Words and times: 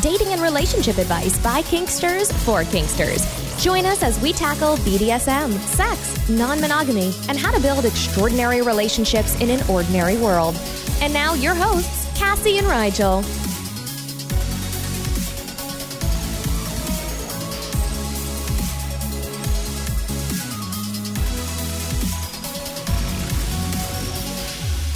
dating 0.00 0.28
and 0.28 0.40
relationship 0.40 0.98
advice 0.98 1.38
by 1.38 1.62
Kinksters 1.62 2.32
for 2.44 2.62
Kinksters. 2.62 3.24
Join 3.62 3.86
us 3.86 4.02
as 4.02 4.20
we 4.20 4.32
tackle 4.32 4.76
BDSM, 4.78 5.52
sex, 5.58 6.28
non 6.28 6.60
monogamy, 6.60 7.14
and 7.28 7.38
how 7.38 7.52
to 7.52 7.60
build 7.60 7.84
extraordinary 7.84 8.62
relationships 8.62 9.40
in 9.40 9.50
an 9.50 9.62
ordinary 9.68 10.16
world. 10.16 10.56
And 11.00 11.12
now, 11.12 11.34
your 11.34 11.54
hosts, 11.54 12.06
Cassie 12.18 12.58
and 12.58 12.66
Rigel. 12.66 13.22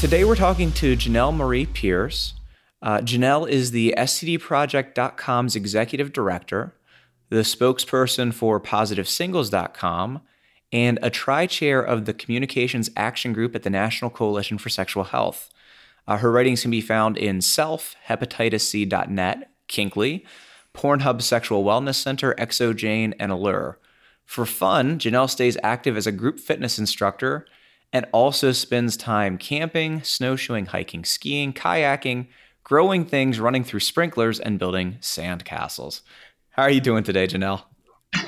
Today 0.01 0.23
we're 0.23 0.37
talking 0.37 0.71
to 0.75 0.97
Jenelle 0.97 1.35
Marie 1.35 1.67
Pierce. 1.67 2.35
Uh, 2.81 2.99
Jenelle 2.99 3.49
is 3.49 3.71
the 3.71 3.95
STDproject.com's 3.97 5.57
executive 5.57 6.13
director, 6.13 6.75
the 7.29 7.39
spokesperson 7.39 8.33
for 8.33 8.61
PositiveSingles.com, 8.61 10.21
and 10.73 10.99
a 11.03 11.11
tri 11.11 11.47
chair 11.47 11.81
of 11.81 12.05
the 12.05 12.15
Communications 12.15 12.91
Action 12.97 13.33
Group 13.33 13.55
at 13.55 13.63
the 13.63 13.71
National 13.71 14.11
Coalition 14.11 14.59
for 14.59 14.69
Sexual 14.69 15.05
Health. 15.05 15.51
Uh, 16.07 16.19
her 16.19 16.31
writings 16.31 16.63
can 16.63 16.71
be 16.71 16.81
found 16.81 17.17
in 17.19 17.41
Self, 17.41 17.95
HepatitisC.net, 18.07 19.51
Kinkly, 19.67 20.25
Pornhub 20.75 21.21
Sexual 21.21 21.65
Wellness 21.65 21.97
Center, 21.97 22.35
xoJane, 22.39 23.15
and 23.19 23.33
Allure. 23.33 23.79
For 24.25 24.47
fun, 24.47 24.99
Jenelle 24.99 25.29
stays 25.29 25.57
active 25.63 25.97
as 25.97 26.07
a 26.07 26.13
group 26.13 26.39
fitness 26.39 26.79
instructor 26.79 27.47
and 27.93 28.07
also 28.13 28.53
spends 28.53 28.97
time 28.97 29.39
camping, 29.39 30.03
snowshoeing, 30.03 30.67
hiking, 30.67 31.05
skiing, 31.05 31.53
kayaking, 31.53 32.29
growing 32.69 33.05
things, 33.05 33.41
running 33.41 33.65
through 33.65 33.81
sprinklers, 33.81 34.39
and 34.39 34.59
building 34.59 34.99
sand 35.01 35.45
castles. 35.45 36.03
How 36.51 36.63
are 36.65 36.71
you 36.71 36.81
doing 36.81 37.03
today, 37.03 37.27
Jenelle? 37.27 37.63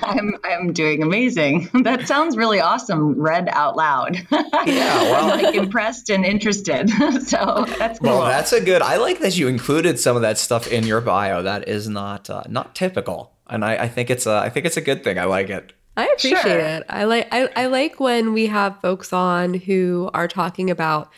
I'm 0.02 0.36
I'm 0.44 0.72
doing 0.72 1.02
amazing. 1.02 1.68
That 1.84 2.06
sounds 2.06 2.36
really 2.36 2.60
awesome. 2.60 3.18
Read 3.18 3.48
out 3.50 3.76
loud. 3.76 4.16
Yeah, 4.66 5.02
well, 5.04 5.32
I'm 5.32 5.42
like 5.42 5.54
impressed 5.54 6.10
and 6.10 6.24
interested. 6.24 6.90
so 7.22 7.64
that's 7.78 7.98
cool. 7.98 8.10
Well, 8.10 8.24
that's 8.26 8.52
a 8.52 8.60
good. 8.60 8.82
I 8.82 8.96
like 8.98 9.20
that 9.20 9.38
you 9.38 9.48
included 9.48 9.98
some 9.98 10.16
of 10.16 10.22
that 10.22 10.36
stuff 10.36 10.70
in 10.70 10.84
your 10.86 11.00
bio. 11.00 11.42
That 11.42 11.66
is 11.66 11.88
not 11.88 12.28
uh, 12.28 12.42
not 12.48 12.74
typical, 12.74 13.32
and 13.48 13.64
I, 13.64 13.84
I 13.84 13.88
think 13.88 14.10
it's 14.10 14.26
a 14.26 14.32
I 14.38 14.50
think 14.50 14.66
it's 14.66 14.76
a 14.76 14.82
good 14.82 15.02
thing. 15.02 15.18
I 15.18 15.24
like 15.24 15.48
it. 15.48 15.72
I 15.96 16.06
appreciate 16.08 16.42
Sure. 16.42 16.58
it. 16.58 16.84
I 16.90 17.04
like 17.04 17.28
I, 17.32 17.48
I 17.56 17.66
like 17.66 17.98
when 18.00 18.34
we 18.34 18.46
have 18.48 18.80
folks 18.82 19.12
on 19.14 19.54
who 19.54 20.10
are 20.12 20.28
talking 20.28 20.70
about 20.70 21.10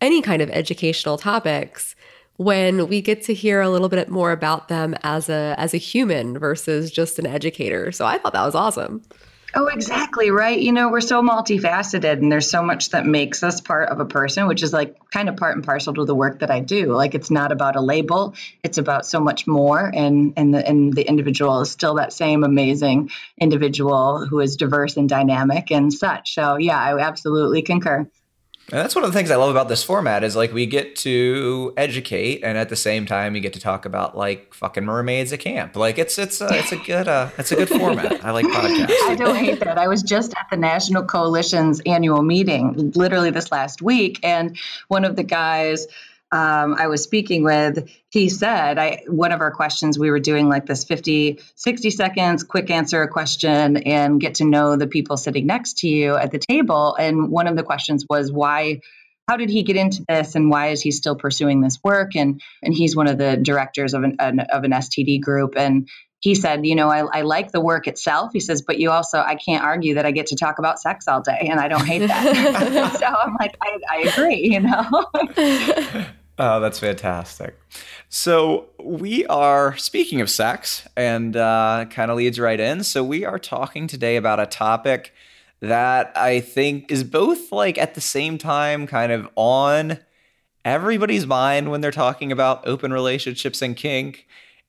any 0.00 0.22
kind 0.22 0.40
of 0.40 0.48
educational 0.50 1.18
topics 1.18 1.94
when 2.36 2.88
we 2.88 3.00
get 3.00 3.22
to 3.24 3.34
hear 3.34 3.60
a 3.60 3.68
little 3.68 3.88
bit 3.88 4.08
more 4.08 4.32
about 4.32 4.68
them 4.68 4.94
as 5.02 5.28
a 5.28 5.54
as 5.58 5.74
a 5.74 5.78
human 5.78 6.38
versus 6.38 6.90
just 6.90 7.18
an 7.18 7.26
educator. 7.26 7.92
So 7.92 8.04
I 8.06 8.18
thought 8.18 8.32
that 8.32 8.44
was 8.44 8.54
awesome. 8.54 9.02
Oh, 9.54 9.66
exactly 9.66 10.30
right. 10.30 10.58
You 10.58 10.72
know, 10.72 10.88
we're 10.88 11.02
so 11.02 11.20
multifaceted 11.22 12.18
and 12.20 12.32
there's 12.32 12.48
so 12.48 12.62
much 12.62 12.88
that 12.90 13.04
makes 13.04 13.42
us 13.42 13.60
part 13.60 13.90
of 13.90 14.00
a 14.00 14.06
person, 14.06 14.46
which 14.46 14.62
is 14.62 14.72
like 14.72 14.96
kind 15.10 15.28
of 15.28 15.36
part 15.36 15.56
and 15.56 15.64
parcel 15.64 15.92
to 15.92 16.06
the 16.06 16.14
work 16.14 16.38
that 16.38 16.50
I 16.50 16.60
do. 16.60 16.94
Like 16.94 17.14
it's 17.14 17.30
not 17.30 17.52
about 17.52 17.76
a 17.76 17.82
label, 17.82 18.34
it's 18.62 18.78
about 18.78 19.04
so 19.04 19.20
much 19.20 19.46
more 19.46 19.92
and 19.94 20.32
and 20.38 20.54
the 20.54 20.66
and 20.66 20.94
the 20.94 21.06
individual 21.06 21.60
is 21.60 21.70
still 21.70 21.96
that 21.96 22.14
same 22.14 22.44
amazing 22.44 23.10
individual 23.38 24.24
who 24.24 24.40
is 24.40 24.56
diverse 24.56 24.96
and 24.96 25.06
dynamic 25.06 25.70
and 25.70 25.92
such. 25.92 26.34
So, 26.34 26.56
yeah, 26.56 26.78
I 26.78 26.98
absolutely 26.98 27.60
concur. 27.60 28.08
And 28.72 28.80
that's 28.80 28.94
one 28.94 29.04
of 29.04 29.12
the 29.12 29.18
things 29.18 29.30
I 29.30 29.36
love 29.36 29.50
about 29.50 29.68
this 29.68 29.84
format 29.84 30.24
is 30.24 30.34
like 30.34 30.54
we 30.54 30.64
get 30.64 30.96
to 30.96 31.74
educate, 31.76 32.42
and 32.42 32.56
at 32.56 32.70
the 32.70 32.76
same 32.76 33.04
time, 33.04 33.34
you 33.34 33.42
get 33.42 33.52
to 33.52 33.60
talk 33.60 33.84
about 33.84 34.16
like 34.16 34.54
fucking 34.54 34.82
mermaids 34.82 35.30
at 35.30 35.40
camp. 35.40 35.76
Like 35.76 35.98
it's 35.98 36.18
it's 36.18 36.40
a, 36.40 36.48
it's 36.58 36.72
a 36.72 36.78
good 36.78 37.06
uh, 37.06 37.28
it's 37.36 37.52
a 37.52 37.56
good 37.56 37.68
format. 37.68 38.24
I 38.24 38.30
like 38.30 38.46
podcasts. 38.46 38.96
I 39.04 39.14
don't 39.14 39.36
hate 39.36 39.60
that. 39.60 39.76
I 39.76 39.88
was 39.88 40.02
just 40.02 40.32
at 40.32 40.46
the 40.50 40.56
National 40.56 41.04
Coalition's 41.04 41.82
annual 41.84 42.22
meeting, 42.22 42.92
literally 42.94 43.28
this 43.28 43.52
last 43.52 43.82
week, 43.82 44.18
and 44.22 44.56
one 44.88 45.04
of 45.04 45.16
the 45.16 45.22
guys 45.22 45.86
um, 46.32 46.74
I 46.78 46.86
was 46.86 47.02
speaking 47.02 47.44
with, 47.44 47.90
he 48.08 48.30
said, 48.30 48.78
I, 48.78 49.02
one 49.06 49.32
of 49.32 49.42
our 49.42 49.50
questions, 49.50 49.98
we 49.98 50.10
were 50.10 50.18
doing 50.18 50.48
like 50.48 50.64
this 50.64 50.84
50, 50.84 51.40
60 51.56 51.90
seconds, 51.90 52.42
quick 52.42 52.70
answer 52.70 53.02
a 53.02 53.08
question 53.08 53.76
and 53.76 54.18
get 54.18 54.36
to 54.36 54.46
know 54.46 54.76
the 54.76 54.86
people 54.86 55.18
sitting 55.18 55.46
next 55.46 55.78
to 55.80 55.88
you 55.88 56.16
at 56.16 56.30
the 56.30 56.38
table. 56.38 56.96
And 56.96 57.30
one 57.30 57.48
of 57.48 57.56
the 57.56 57.62
questions 57.62 58.06
was, 58.08 58.32
why? 58.32 58.80
How 59.28 59.36
did 59.36 59.50
he 59.50 59.62
get 59.62 59.76
into 59.76 60.04
this, 60.08 60.34
and 60.34 60.50
why 60.50 60.70
is 60.70 60.82
he 60.82 60.90
still 60.90 61.14
pursuing 61.14 61.60
this 61.60 61.78
work? 61.84 62.16
And 62.16 62.42
and 62.60 62.74
he's 62.74 62.96
one 62.96 63.06
of 63.06 63.18
the 63.18 63.36
directors 63.36 63.94
of 63.94 64.02
an, 64.02 64.16
an 64.18 64.40
of 64.40 64.64
an 64.64 64.72
STD 64.72 65.20
group, 65.20 65.54
and 65.56 65.88
he 66.22 66.34
said, 66.36 66.64
you 66.64 66.76
know, 66.76 66.88
I, 66.88 67.00
I 67.00 67.22
like 67.22 67.50
the 67.50 67.60
work 67.60 67.88
itself. 67.88 68.30
He 68.32 68.40
says, 68.40 68.62
but 68.62 68.78
you 68.78 68.90
also, 68.90 69.18
I 69.18 69.34
can't 69.34 69.64
argue 69.64 69.94
that 69.94 70.06
I 70.06 70.12
get 70.12 70.28
to 70.28 70.36
talk 70.36 70.60
about 70.60 70.80
sex 70.80 71.08
all 71.08 71.20
day, 71.20 71.48
and 71.50 71.58
I 71.58 71.68
don't 71.68 71.84
hate 71.84 72.06
that. 72.06 72.92
so 72.98 73.06
I'm 73.06 73.36
like, 73.40 73.56
I, 73.60 73.78
I 73.90 74.08
agree, 74.08 74.48
you 74.52 74.60
know. 74.60 76.06
Oh, 76.38 76.60
that's 76.60 76.78
fantastic. 76.78 77.58
So 78.08 78.70
we 78.82 79.26
are 79.26 79.76
speaking 79.76 80.20
of 80.20 80.30
sex, 80.30 80.88
and 80.96 81.36
uh, 81.36 81.86
kind 81.90 82.10
of 82.10 82.16
leads 82.16 82.40
right 82.40 82.58
in. 82.58 82.84
So 82.84 83.04
we 83.04 83.24
are 83.24 83.38
talking 83.38 83.86
today 83.86 84.16
about 84.16 84.40
a 84.40 84.46
topic 84.46 85.12
that 85.60 86.12
I 86.16 86.40
think 86.40 86.90
is 86.90 87.04
both 87.04 87.52
like 87.52 87.78
at 87.78 87.94
the 87.94 88.00
same 88.00 88.38
time 88.38 88.86
kind 88.86 89.12
of 89.12 89.28
on 89.36 89.98
everybody's 90.64 91.26
mind 91.26 91.70
when 91.70 91.80
they're 91.80 91.90
talking 91.90 92.32
about 92.32 92.66
open 92.66 92.92
relationships 92.92 93.62
and 93.62 93.76
kink, 93.76 94.26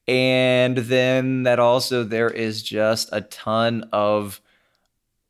and 0.07 0.78
then 0.78 1.44
that 1.44 1.59
also 1.59 2.03
there 2.03 2.30
is 2.30 2.62
just 2.62 3.09
a 3.12 3.22
ton 3.22 3.90
of 3.94 4.41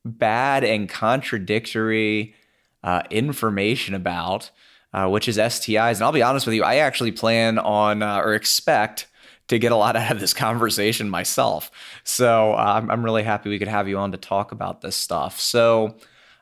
bad 0.03 0.63
and 0.63 0.89
contradictory 0.89 2.35
uh, 2.83 3.03
information 3.09 3.93
about 3.93 4.51
uh, 4.93 5.07
which 5.07 5.27
is 5.27 5.37
STIs. 5.37 5.95
And 5.95 6.03
I'll 6.03 6.11
be 6.11 6.21
honest 6.21 6.45
with 6.45 6.55
you, 6.55 6.63
I 6.63 6.75
actually 6.75 7.11
plan 7.11 7.57
on 7.59 8.03
uh, 8.03 8.17
or 8.17 8.33
expect 8.33 9.07
to 9.47 9.59
get 9.59 9.71
a 9.71 9.75
lot 9.75 9.95
out 9.97 10.11
of 10.11 10.19
this 10.19 10.33
conversation 10.33 11.09
myself. 11.09 11.71
So 12.03 12.53
uh, 12.53 12.73
I'm, 12.77 12.91
I'm 12.91 13.03
really 13.03 13.23
happy 13.23 13.49
we 13.49 13.59
could 13.59 13.67
have 13.67 13.87
you 13.87 13.97
on 13.97 14.11
to 14.11 14.17
talk 14.17 14.51
about 14.51 14.81
this 14.81 14.95
stuff. 14.95 15.39
So 15.39 15.95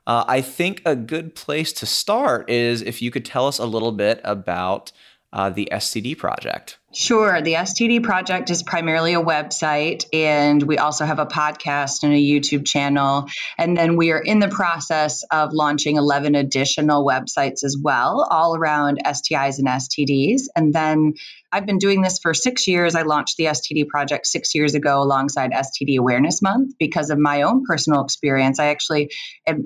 uh, 0.08 0.26
I 0.28 0.42
think 0.42 0.82
a 0.86 0.96
good 0.96 1.36
place 1.36 1.72
to 1.74 1.86
start 1.86 2.50
is 2.50 2.82
if 2.82 3.02
you 3.02 3.12
could 3.12 3.26
tell 3.26 3.48
us 3.48 3.60
a 3.60 3.66
little 3.66 3.92
bit 3.92 4.20
about 4.24 4.92
uh, 5.34 5.50
the 5.50 5.70
STD 5.72 6.18
project. 6.18 6.78
Sure. 6.94 7.42
The 7.42 7.54
STD 7.54 8.04
Project 8.04 8.50
is 8.50 8.64
primarily 8.64 9.14
a 9.14 9.22
website, 9.22 10.04
and 10.12 10.62
we 10.62 10.78
also 10.78 11.06
have 11.06 11.20
a 11.20 11.26
podcast 11.26 12.04
and 12.04 12.12
a 12.12 12.18
YouTube 12.18 12.68
channel. 12.68 13.28
And 13.58 13.78
then 13.78 13.96
we 13.96 14.12
are 14.12 14.20
in 14.20 14.40
the 14.40 14.50
process 14.50 15.24
of 15.32 15.54
launching 15.54 15.96
11 15.96 16.36
additional 16.36 17.06
websites 17.06 17.64
as 17.64 17.78
well, 17.82 18.28
all 18.30 18.58
around 18.58 19.00
STIs 19.06 19.58
and 19.60 19.70
STDs. 19.70 20.48
And 20.54 20.74
then 20.74 21.14
I've 21.50 21.66
been 21.66 21.78
doing 21.78 22.02
this 22.02 22.20
for 22.20 22.34
six 22.34 22.68
years. 22.68 22.94
I 22.94 23.04
launched 23.04 23.38
the 23.38 23.46
STD 23.46 23.88
Project 23.88 24.26
six 24.26 24.54
years 24.54 24.76
ago 24.76 25.02
alongside 25.02 25.52
STD 25.52 25.98
Awareness 25.98 26.42
Month 26.42 26.74
because 26.78 27.10
of 27.10 27.18
my 27.18 27.44
own 27.44 27.64
personal 27.66 28.04
experience. 28.04 28.60
I 28.60 28.68
actually 28.68 29.12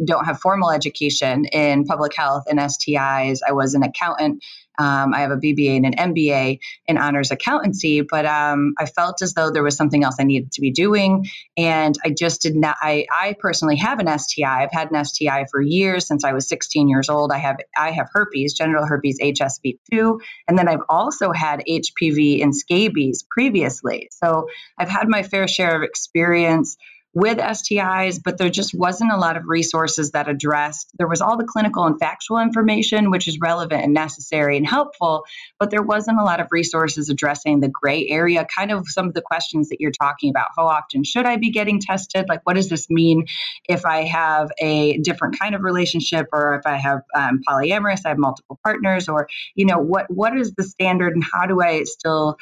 don't 0.05 0.25
have 0.25 0.39
formal 0.39 0.69
education 0.69 1.45
in 1.45 1.85
public 1.85 2.15
health 2.15 2.43
and 2.47 2.59
STIs. 2.59 3.39
I 3.47 3.53
was 3.53 3.73
an 3.73 3.81
accountant. 3.81 4.43
Um, 4.77 5.13
I 5.13 5.21
have 5.21 5.31
a 5.31 5.37
BBA 5.37 5.77
and 5.77 5.85
an 5.85 6.13
MBA 6.13 6.59
in 6.87 6.97
honors 6.97 7.31
accountancy, 7.31 8.01
but 8.01 8.25
um, 8.25 8.73
I 8.77 8.85
felt 8.85 9.21
as 9.21 9.33
though 9.33 9.51
there 9.51 9.63
was 9.63 9.75
something 9.75 10.03
else 10.03 10.15
I 10.19 10.23
needed 10.23 10.51
to 10.53 10.61
be 10.61 10.71
doing. 10.71 11.27
And 11.57 11.95
I 12.03 12.09
just 12.09 12.41
did 12.41 12.55
not, 12.55 12.77
I, 12.81 13.05
I 13.11 13.35
personally 13.39 13.77
have 13.77 13.99
an 13.99 14.17
STI. 14.17 14.63
I've 14.63 14.71
had 14.71 14.91
an 14.91 15.03
STI 15.03 15.45
for 15.51 15.61
years 15.61 16.07
since 16.07 16.23
I 16.23 16.33
was 16.33 16.47
16 16.47 16.89
years 16.89 17.09
old. 17.09 17.31
I 17.31 17.37
have, 17.37 17.57
I 17.77 17.91
have 17.91 18.09
herpes, 18.11 18.53
genital 18.53 18.85
herpes 18.85 19.19
HSV2. 19.19 20.19
And 20.47 20.57
then 20.57 20.67
I've 20.67 20.83
also 20.89 21.31
had 21.31 21.63
HPV 21.67 22.43
and 22.43 22.55
scabies 22.55 23.23
previously. 23.29 24.09
So 24.11 24.47
I've 24.77 24.89
had 24.89 25.07
my 25.07 25.23
fair 25.23 25.47
share 25.47 25.75
of 25.75 25.83
experience 25.83 26.77
with 27.15 27.37
STIs, 27.37 28.21
but 28.21 28.37
there 28.37 28.49
just 28.49 28.73
wasn't 28.73 29.09
a 29.09 29.15
lot 29.15 29.37
of 29.37 29.43
resources 29.47 30.11
that 30.11 30.27
addressed. 30.27 30.91
There 30.97 31.07
was 31.07 31.21
all 31.21 31.37
the 31.37 31.45
clinical 31.45 31.85
and 31.85 31.97
factual 31.97 32.39
information, 32.39 33.09
which 33.09 33.29
is 33.29 33.39
relevant 33.39 33.85
and 33.85 33.93
necessary 33.93 34.57
and 34.57 34.67
helpful, 34.67 35.23
but 35.57 35.71
there 35.71 35.81
wasn't 35.81 36.19
a 36.19 36.23
lot 36.23 36.41
of 36.41 36.47
resources 36.51 37.07
addressing 37.09 37.61
the 37.61 37.69
gray 37.69 38.05
area, 38.09 38.45
kind 38.53 38.69
of 38.69 38.85
some 38.89 39.07
of 39.07 39.13
the 39.13 39.21
questions 39.21 39.69
that 39.69 39.79
you're 39.79 39.91
talking 39.91 40.29
about. 40.29 40.47
How 40.57 40.67
often 40.67 41.05
should 41.05 41.25
I 41.25 41.37
be 41.37 41.51
getting 41.51 41.79
tested? 41.79 42.25
Like, 42.27 42.41
what 42.43 42.57
does 42.57 42.67
this 42.67 42.89
mean 42.89 43.27
if 43.69 43.85
I 43.85 44.03
have 44.03 44.51
a 44.59 44.97
different 44.97 45.39
kind 45.39 45.55
of 45.55 45.61
relationship, 45.61 46.27
or 46.33 46.55
if 46.55 46.67
I 46.67 46.75
have 46.75 46.99
um, 47.15 47.39
polyamorous, 47.47 48.01
I 48.05 48.09
have 48.09 48.17
multiple 48.17 48.59
partners, 48.61 49.07
or 49.07 49.29
you 49.55 49.65
know, 49.65 49.79
what 49.79 50.07
what 50.09 50.35
is 50.37 50.53
the 50.55 50.63
standard, 50.63 51.13
and 51.13 51.23
how 51.23 51.45
do 51.45 51.61
I 51.61 51.83
still 51.83 52.35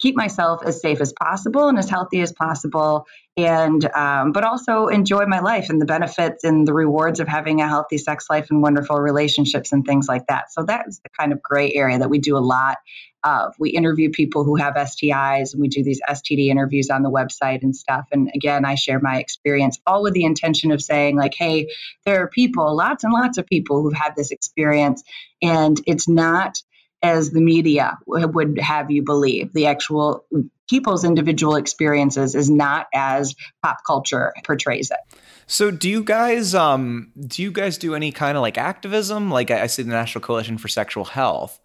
keep 0.00 0.16
myself 0.16 0.62
as 0.64 0.80
safe 0.80 1.00
as 1.00 1.12
possible 1.12 1.68
and 1.68 1.78
as 1.78 1.88
healthy 1.88 2.20
as 2.20 2.32
possible. 2.32 3.06
And 3.36 3.84
um, 3.94 4.32
but 4.32 4.44
also 4.44 4.88
enjoy 4.88 5.24
my 5.26 5.40
life 5.40 5.70
and 5.70 5.80
the 5.80 5.86
benefits 5.86 6.42
and 6.42 6.66
the 6.66 6.74
rewards 6.74 7.20
of 7.20 7.28
having 7.28 7.60
a 7.60 7.68
healthy 7.68 7.96
sex 7.96 8.26
life 8.28 8.48
and 8.50 8.60
wonderful 8.60 8.98
relationships 8.98 9.72
and 9.72 9.84
things 9.86 10.08
like 10.08 10.26
that. 10.26 10.52
So 10.52 10.64
that's 10.64 10.98
the 10.98 11.10
kind 11.18 11.32
of 11.32 11.40
gray 11.40 11.72
area 11.72 11.98
that 11.98 12.10
we 12.10 12.18
do 12.18 12.36
a 12.36 12.38
lot 12.38 12.78
of. 13.22 13.54
We 13.58 13.70
interview 13.70 14.10
people 14.10 14.44
who 14.44 14.56
have 14.56 14.74
stis 14.74 15.52
and 15.52 15.60
we 15.60 15.68
do 15.68 15.82
these 15.82 16.00
std 16.08 16.48
interviews 16.48 16.90
on 16.90 17.02
the 17.02 17.10
website 17.10 17.62
and 17.62 17.74
stuff. 17.74 18.06
And 18.12 18.30
again 18.34 18.64
i 18.64 18.74
share 18.74 19.00
my 19.00 19.18
experience 19.18 19.78
all 19.86 20.02
with 20.02 20.14
the 20.14 20.24
intention 20.24 20.72
of 20.72 20.82
saying 20.82 21.16
like 21.16 21.34
hey 21.34 21.68
there 22.04 22.22
are 22.22 22.28
people 22.28 22.74
lots 22.74 23.04
and 23.04 23.12
lots 23.12 23.38
of 23.38 23.46
people 23.46 23.82
who've 23.82 23.94
had 23.94 24.14
this 24.16 24.30
experience 24.30 25.02
and 25.42 25.80
it's 25.86 26.08
not 26.08 26.62
as 27.02 27.30
the 27.30 27.40
media 27.40 27.98
would 28.06 28.58
have 28.58 28.90
you 28.90 29.02
believe. 29.02 29.52
The 29.52 29.66
actual 29.66 30.24
people's 30.68 31.04
individual 31.04 31.56
experiences 31.56 32.34
is 32.34 32.50
not 32.50 32.86
as 32.94 33.34
pop 33.62 33.78
culture 33.86 34.32
portrays 34.44 34.90
it. 34.90 34.98
So 35.46 35.70
do 35.70 35.88
you 35.88 36.04
guys 36.04 36.54
um 36.54 37.12
do 37.18 37.42
you 37.42 37.50
guys 37.50 37.78
do 37.78 37.94
any 37.94 38.12
kind 38.12 38.36
of 38.36 38.42
like 38.42 38.58
activism? 38.58 39.30
Like 39.30 39.50
I, 39.50 39.66
see 39.66 39.82
the 39.82 39.90
National 39.90 40.22
Coalition 40.22 40.58
for 40.58 40.68
Sexual 40.68 41.06
Health. 41.06 41.58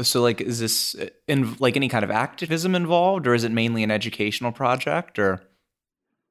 So 0.00 0.22
like 0.22 0.40
is 0.40 0.60
this 0.60 0.94
in 1.26 1.56
like 1.58 1.76
any 1.76 1.88
kind 1.88 2.04
of 2.04 2.10
activism 2.10 2.74
involved 2.74 3.26
or 3.26 3.34
is 3.34 3.44
it 3.44 3.52
mainly 3.52 3.82
an 3.82 3.90
educational 3.90 4.52
project 4.52 5.18
or 5.18 5.42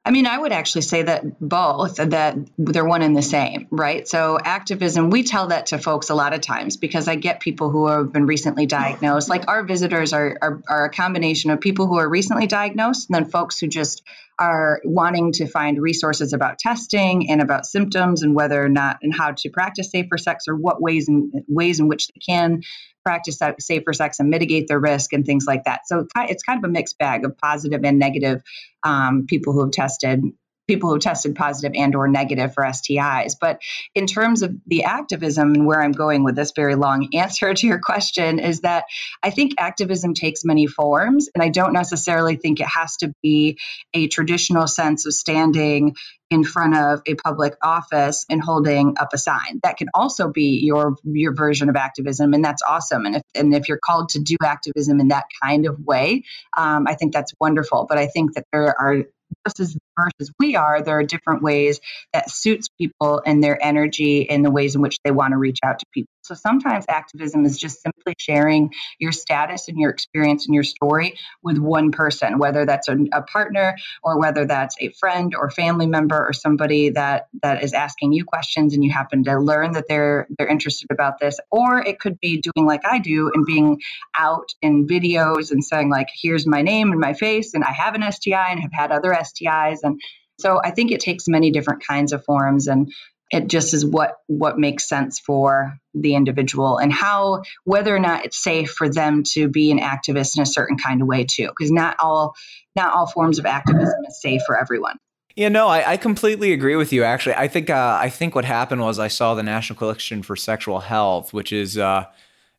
I 0.04 0.10
mean, 0.10 0.26
I 0.26 0.36
would 0.36 0.52
actually 0.52 0.82
say 0.82 1.04
that 1.04 1.40
both, 1.40 1.98
that 1.98 2.36
they're 2.58 2.84
one 2.84 3.04
and 3.04 3.16
the 3.16 3.22
same, 3.22 3.68
right? 3.70 4.08
So, 4.08 4.40
activism, 4.44 5.12
we 5.12 5.22
tell 5.22 5.48
that 5.48 5.68
to 5.68 5.78
folks 5.78 6.10
a 6.10 6.16
lot 6.16 6.34
of 6.34 6.42
times 6.42 6.76
because 6.76 7.08
I 7.08 7.16
get 7.16 7.40
people 7.40 7.70
who 7.70 7.88
have 7.88 8.12
been 8.12 8.26
recently 8.26 8.66
diagnosed. 8.66 9.30
Like, 9.30 9.48
our 9.48 9.64
visitors 9.64 10.12
are, 10.12 10.38
are, 10.42 10.62
are 10.68 10.86
a 10.86 10.90
combination 10.90 11.52
of 11.52 11.62
people 11.62 11.86
who 11.86 12.00
are 12.00 12.10
recently 12.10 12.48
diagnosed 12.48 13.10
and 13.10 13.16
then 13.16 13.30
folks 13.30 13.60
who 13.60 13.68
just 13.68 14.02
are 14.40 14.82
wanting 14.84 15.34
to 15.34 15.46
find 15.46 15.80
resources 15.80 16.34
about 16.34 16.58
testing 16.58 17.30
and 17.30 17.40
about 17.40 17.68
symptoms 17.68 18.24
and 18.24 18.34
whether 18.34 18.64
or 18.64 18.70
not 18.70 18.98
and 19.04 19.14
how 19.16 19.34
to 19.38 19.50
practice 19.52 19.92
safer 19.92 20.18
sex 20.18 20.48
or 20.48 20.56
what 20.56 20.82
ways 20.82 21.08
and 21.10 21.32
ways 21.48 21.80
in 21.80 21.88
which 21.88 22.08
they 22.08 22.20
can 22.26 22.64
practice 23.04 23.40
safer 23.60 23.94
sex 23.94 24.20
and 24.20 24.30
mitigate 24.30 24.68
their 24.68 24.80
risk 24.80 25.14
and 25.14 25.26
things 25.26 25.46
like 25.48 25.64
that. 25.66 25.82
So 25.88 26.08
it's 26.16 26.44
kind 26.44 26.64
of 26.64 26.70
a 26.70 26.72
mixed 26.72 26.98
bag 26.98 27.26
of 27.26 27.38
positive 27.38 27.84
and 27.84 28.00
negative 28.00 28.42
um, 28.84 29.26
people 29.28 29.54
who 29.54 29.62
have 29.62 29.72
tested 29.72 30.24
people 30.72 30.90
who 30.90 31.00
tested 31.00 31.36
positive 31.36 31.74
and 31.76 31.94
or 31.96 32.08
negative 32.08 32.54
for 32.54 32.64
STIs. 32.64 33.36
But 33.40 33.60
in 33.94 34.08
terms 34.08 34.42
of 34.42 34.56
the 34.66 34.86
activism 34.86 35.54
and 35.54 35.66
where 35.66 35.82
I'm 35.82 35.92
going 35.92 36.24
with 36.24 36.38
this 36.38 36.54
very 36.56 36.76
long 36.76 37.10
answer 37.14 37.54
to 37.54 37.68
your 37.68 37.80
question 37.80 38.40
is 38.40 38.62
that 38.62 38.86
I 39.22 39.32
think 39.32 39.56
activism 39.58 40.14
takes 40.14 40.46
many 40.46 40.68
forms 40.68 41.28
and 41.36 41.44
I 41.44 41.50
don't 41.50 41.74
necessarily 41.74 42.38
think 42.38 42.62
it 42.62 42.68
has 42.68 42.96
to 42.98 43.14
be 43.22 43.60
a 43.94 44.08
traditional 44.08 44.66
sense 44.66 45.06
of 45.06 45.14
standing 45.14 45.96
in 46.30 46.46
front 46.46 46.78
of 46.78 47.02
a 47.06 47.16
public 47.16 47.56
office 47.62 48.26
and 48.30 48.42
holding 48.42 48.96
up 48.98 49.10
a 49.14 49.18
sign. 49.18 49.60
That 49.64 49.76
can 49.76 49.90
also 49.94 50.32
be 50.32 50.62
your 50.64 50.96
your 51.04 51.36
version 51.36 51.68
of 51.68 51.76
activism, 51.76 52.34
and 52.34 52.44
that's 52.44 52.64
awesome. 52.64 53.06
And 53.06 53.18
if 53.18 53.24
and 53.36 53.54
if 53.54 53.68
you're 53.68 53.82
called 53.84 54.10
to 54.10 54.20
do 54.20 54.38
activism 54.42 55.02
in 55.02 55.10
that 55.10 55.26
kind 55.44 55.66
of 55.66 55.78
way, 55.82 56.24
um, 56.56 56.88
I 56.88 56.96
think 56.96 57.12
that's 57.12 57.34
wonderful. 57.42 57.86
But 57.88 57.98
I 57.98 58.08
think 58.08 58.36
that 58.36 58.46
there 58.54 58.74
are 58.80 59.04
just 59.48 59.60
as 59.60 59.78
diverse 59.98 60.14
as 60.20 60.32
we 60.40 60.56
are, 60.56 60.82
there 60.82 60.98
are 60.98 61.04
different 61.04 61.42
ways 61.42 61.80
that 62.14 62.30
suits 62.30 62.68
people 62.80 63.22
and 63.26 63.44
their 63.44 63.64
energy 63.64 64.30
and 64.30 64.46
the 64.46 64.52
ways 64.52 64.76
in 64.76 64.82
which 64.82 64.98
they 65.04 65.12
want 65.12 65.32
to 65.32 65.38
reach 65.38 65.60
out 65.64 65.80
to 65.80 65.86
people. 65.94 66.12
So 66.24 66.36
sometimes 66.36 66.86
activism 66.88 67.46
is 67.46 67.58
just 67.58 67.82
simply 67.82 68.14
sharing 68.20 68.72
your 69.00 69.12
status 69.12 69.68
and 69.68 69.78
your 69.78 69.90
experience 69.90 70.46
and 70.46 70.54
your 70.54 70.64
story 70.64 71.18
with 71.42 71.58
one 71.58 71.92
person, 71.92 72.38
whether 72.38 72.66
that's 72.66 72.88
a, 72.88 72.98
a 73.12 73.24
partner 73.24 73.76
or 74.04 74.20
whether 74.20 74.46
that's 74.46 74.76
a 74.80 74.92
friend 75.00 75.34
or 75.36 75.50
family 75.50 75.88
member 75.88 76.24
or 76.24 76.32
somebody 76.32 76.92
that 76.92 77.28
that 77.42 77.64
is 77.64 77.74
asking 77.74 78.14
you 78.14 78.24
questions 78.24 78.76
and 78.76 78.84
you 78.84 78.92
happen 78.92 79.24
to 79.24 79.40
learn 79.40 79.72
that 79.72 79.86
they're 79.88 80.28
they're 80.38 80.48
interested 80.48 80.92
about 80.92 81.20
this. 81.20 81.40
Or 81.50 81.80
it 81.80 82.00
could 82.00 82.20
be 82.20 82.40
doing 82.40 82.68
like 82.68 82.82
I 82.86 83.00
do 83.00 83.32
and 83.34 83.46
being 83.46 83.82
out 84.16 84.50
in 84.62 84.88
videos 84.88 85.52
and 85.52 85.64
saying 85.64 85.90
like, 85.90 86.08
here's 86.14 86.46
my 86.46 86.62
name 86.62 86.92
and 86.92 87.00
my 87.00 87.14
face 87.14 87.56
and 87.56 87.64
I 87.64 87.72
have 87.72 87.96
an 87.96 88.10
STI 88.10 88.52
and 88.52 88.60
have 88.60 88.72
had 88.72 88.92
other 88.92 89.12
STIs 89.12 89.31
and 89.42 90.00
so 90.40 90.60
I 90.64 90.72
think 90.72 90.92
it 90.92 91.00
takes 91.00 91.28
many 91.28 91.52
different 91.52 91.84
kinds 91.86 92.14
of 92.14 92.24
forms 92.26 92.68
and 92.68 92.92
it 93.32 93.48
just 93.48 93.74
is 93.74 93.86
what 93.86 94.16
what 94.28 94.60
makes 94.60 94.88
sense 94.88 95.20
for 95.20 95.78
the 95.94 96.16
individual 96.16 96.78
and 96.78 96.92
how 96.92 97.44
whether 97.64 97.96
or 97.96 98.00
not 98.00 98.26
it's 98.26 98.44
safe 98.44 98.72
for 98.72 98.90
them 98.90 99.24
to 99.24 99.48
be 99.48 99.72
an 99.72 99.80
activist 99.80 100.36
in 100.36 100.44
a 100.44 100.46
certain 100.46 100.78
kind 100.78 101.02
of 101.02 101.08
way 101.08 101.24
too 101.24 101.48
because 101.48 101.72
not 101.72 101.96
all 102.00 102.34
not 102.76 102.94
all 102.94 103.08
forms 103.08 103.40
of 103.40 103.46
activism 103.46 104.04
is 104.08 104.22
safe 104.22 104.42
for 104.46 104.60
everyone 104.60 104.98
yeah, 105.36 105.48
no, 105.48 105.70
I, 105.70 105.94
I 105.94 105.98
completely 105.98 106.52
agree 106.52 106.76
with 106.76 106.92
you. 106.92 107.04
Actually, 107.04 107.36
I 107.36 107.48
think 107.48 107.70
uh, 107.70 107.98
I 108.00 108.10
think 108.10 108.36
what 108.36 108.44
happened 108.44 108.82
was 108.82 109.00
I 109.00 109.08
saw 109.08 109.34
the 109.34 109.44
National 109.44 109.80
Coalition 109.80 110.24
for 110.24 110.36
Sexual 110.36 110.82
Health, 110.82 111.32
which 111.32 111.54
is 111.54 111.78
uh, 111.78 112.06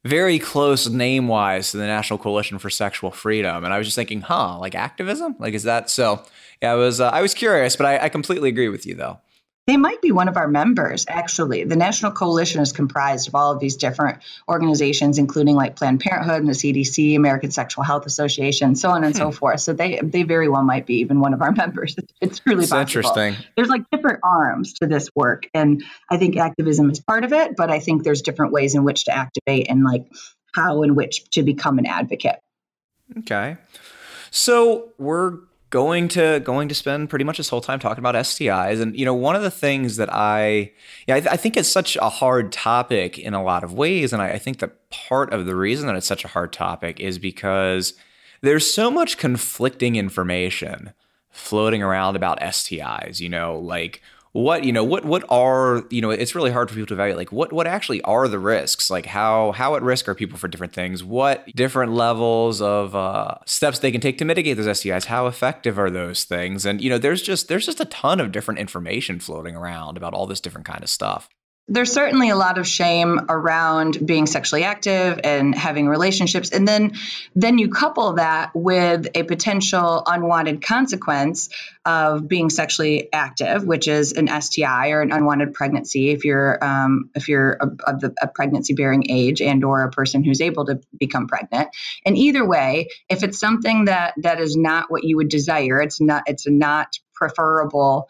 very 0.04 0.38
close 0.38 0.88
name 0.88 1.28
wise 1.28 1.70
to 1.70 1.76
the 1.76 1.86
National 1.86 2.18
Coalition 2.18 2.58
for 2.58 2.70
Sexual 2.70 3.12
Freedom, 3.12 3.64
and 3.64 3.72
I 3.72 3.78
was 3.78 3.86
just 3.86 3.96
thinking, 3.96 4.20
huh, 4.20 4.58
like 4.58 4.74
activism, 4.74 5.36
like 5.38 5.54
is 5.54 5.62
that 5.64 5.90
so? 5.90 6.22
Yeah, 6.60 6.72
I 6.72 6.74
was 6.74 7.00
uh, 7.00 7.08
I 7.08 7.22
was 7.22 7.34
curious, 7.34 7.76
but 7.76 7.86
I, 7.86 8.04
I 8.04 8.08
completely 8.08 8.48
agree 8.48 8.68
with 8.68 8.86
you 8.86 8.94
though. 8.94 9.18
They 9.68 9.76
might 9.76 10.02
be 10.02 10.10
one 10.10 10.26
of 10.26 10.36
our 10.36 10.48
members, 10.48 11.06
actually. 11.08 11.62
The 11.62 11.76
National 11.76 12.10
Coalition 12.10 12.60
is 12.60 12.72
comprised 12.72 13.28
of 13.28 13.36
all 13.36 13.52
of 13.52 13.60
these 13.60 13.76
different 13.76 14.18
organizations, 14.48 15.18
including 15.18 15.54
like 15.54 15.76
Planned 15.76 16.00
Parenthood 16.00 16.40
and 16.40 16.48
the 16.48 16.52
CDC, 16.52 17.14
American 17.14 17.52
Sexual 17.52 17.84
Health 17.84 18.04
Association, 18.04 18.74
so 18.74 18.90
on 18.90 19.04
and 19.04 19.14
hmm. 19.14 19.18
so 19.18 19.30
forth. 19.30 19.60
So 19.60 19.72
they 19.72 20.00
they 20.02 20.24
very 20.24 20.48
well 20.48 20.64
might 20.64 20.84
be 20.84 20.96
even 20.96 21.20
one 21.20 21.32
of 21.32 21.42
our 21.42 21.52
members. 21.56 21.94
It's 22.20 22.40
really 22.44 22.66
possible. 22.66 22.80
interesting. 22.80 23.36
There's 23.54 23.68
like 23.68 23.88
different 23.92 24.18
arms 24.24 24.72
to 24.74 24.88
this 24.88 25.08
work, 25.14 25.48
and 25.54 25.84
I 26.10 26.16
think 26.16 26.36
activism 26.36 26.90
is 26.90 26.98
part 26.98 27.22
of 27.22 27.32
it. 27.32 27.54
But 27.56 27.70
I 27.70 27.78
think 27.78 28.02
there's 28.02 28.22
different 28.22 28.52
ways 28.52 28.74
in 28.74 28.82
which 28.82 29.04
to 29.04 29.14
activate 29.14 29.70
and 29.70 29.84
like 29.84 30.06
how 30.56 30.82
and 30.82 30.96
which 30.96 31.30
to 31.30 31.44
become 31.44 31.78
an 31.78 31.86
advocate. 31.86 32.40
Okay, 33.18 33.58
so 34.32 34.88
we're 34.98 35.38
going 35.72 36.06
to 36.06 36.38
going 36.44 36.68
to 36.68 36.74
spend 36.74 37.08
pretty 37.08 37.24
much 37.24 37.38
this 37.38 37.48
whole 37.48 37.62
time 37.62 37.78
talking 37.78 37.98
about 37.98 38.14
STIs. 38.14 38.80
And 38.80 38.96
you 38.96 39.06
know, 39.06 39.14
one 39.14 39.34
of 39.34 39.42
the 39.42 39.50
things 39.50 39.96
that 39.96 40.12
I 40.12 40.70
yeah, 41.08 41.16
I, 41.16 41.20
th- 41.20 41.32
I 41.32 41.36
think 41.36 41.56
it's 41.56 41.68
such 41.68 41.96
a 41.96 42.10
hard 42.10 42.52
topic 42.52 43.18
in 43.18 43.32
a 43.34 43.42
lot 43.42 43.64
of 43.64 43.72
ways, 43.72 44.12
and 44.12 44.22
I, 44.22 44.32
I 44.32 44.38
think 44.38 44.58
that 44.58 44.90
part 44.90 45.32
of 45.32 45.46
the 45.46 45.56
reason 45.56 45.86
that 45.88 45.96
it's 45.96 46.06
such 46.06 46.24
a 46.24 46.28
hard 46.28 46.52
topic 46.52 47.00
is 47.00 47.18
because 47.18 47.94
there's 48.42 48.72
so 48.72 48.90
much 48.90 49.16
conflicting 49.16 49.96
information 49.96 50.92
floating 51.30 51.82
around 51.82 52.16
about 52.16 52.38
STIs. 52.40 53.18
You 53.18 53.30
know, 53.30 53.58
like 53.58 54.02
what 54.32 54.64
you 54.64 54.72
know 54.72 54.82
what 54.82 55.04
what 55.04 55.24
are 55.28 55.84
you 55.90 56.00
know 56.00 56.08
it's 56.08 56.34
really 56.34 56.50
hard 56.50 56.70
for 56.70 56.74
people 56.74 56.86
to 56.86 56.94
evaluate 56.94 57.18
like 57.18 57.32
what 57.32 57.52
what 57.52 57.66
actually 57.66 58.00
are 58.02 58.28
the 58.28 58.38
risks? 58.38 58.90
Like 58.90 59.06
how 59.06 59.52
how 59.52 59.76
at 59.76 59.82
risk 59.82 60.08
are 60.08 60.14
people 60.14 60.38
for 60.38 60.48
different 60.48 60.72
things? 60.72 61.04
What 61.04 61.44
different 61.54 61.92
levels 61.92 62.62
of 62.62 62.96
uh, 62.96 63.36
steps 63.44 63.78
they 63.78 63.92
can 63.92 64.00
take 64.00 64.18
to 64.18 64.24
mitigate 64.24 64.56
those 64.56 64.66
STIs 64.66 65.06
how 65.06 65.26
effective 65.26 65.78
are 65.78 65.90
those 65.90 66.24
things? 66.24 66.64
And 66.64 66.80
you 66.80 66.88
know 66.88 66.98
there's 66.98 67.20
just 67.20 67.48
there's 67.48 67.66
just 67.66 67.80
a 67.80 67.86
ton 67.86 68.20
of 68.20 68.32
different 68.32 68.60
information 68.60 69.20
floating 69.20 69.54
around 69.54 69.96
about 69.96 70.14
all 70.14 70.26
this 70.26 70.40
different 70.40 70.66
kind 70.66 70.82
of 70.82 70.88
stuff 70.88 71.28
there's 71.68 71.92
certainly 71.92 72.28
a 72.28 72.36
lot 72.36 72.58
of 72.58 72.66
shame 72.66 73.20
around 73.28 74.04
being 74.04 74.26
sexually 74.26 74.64
active 74.64 75.20
and 75.22 75.54
having 75.54 75.88
relationships 75.88 76.50
and 76.50 76.66
then 76.66 76.92
then 77.36 77.56
you 77.58 77.70
couple 77.70 78.14
that 78.14 78.50
with 78.54 79.08
a 79.14 79.22
potential 79.22 80.02
unwanted 80.04 80.60
consequence 80.60 81.48
of 81.84 82.26
being 82.26 82.50
sexually 82.50 83.08
active 83.12 83.64
which 83.64 83.86
is 83.86 84.12
an 84.12 84.28
STI 84.40 84.90
or 84.90 85.02
an 85.02 85.12
unwanted 85.12 85.54
pregnancy 85.54 86.10
if 86.10 86.24
you're 86.24 86.62
um, 86.64 87.10
if 87.14 87.28
you're 87.28 87.52
of 87.52 88.04
a 88.20 88.28
pregnancy 88.28 88.74
bearing 88.74 89.08
age 89.08 89.40
and 89.40 89.64
or 89.64 89.84
a 89.84 89.90
person 89.90 90.24
who's 90.24 90.40
able 90.40 90.66
to 90.66 90.80
become 90.98 91.28
pregnant 91.28 91.68
and 92.04 92.18
either 92.18 92.44
way 92.44 92.88
if 93.08 93.22
it's 93.22 93.38
something 93.38 93.84
that 93.84 94.14
that 94.16 94.40
is 94.40 94.56
not 94.56 94.90
what 94.90 95.04
you 95.04 95.16
would 95.16 95.28
desire 95.28 95.80
it's 95.80 96.00
not 96.00 96.24
it's 96.26 96.48
not 96.48 96.98
preferable 97.14 98.08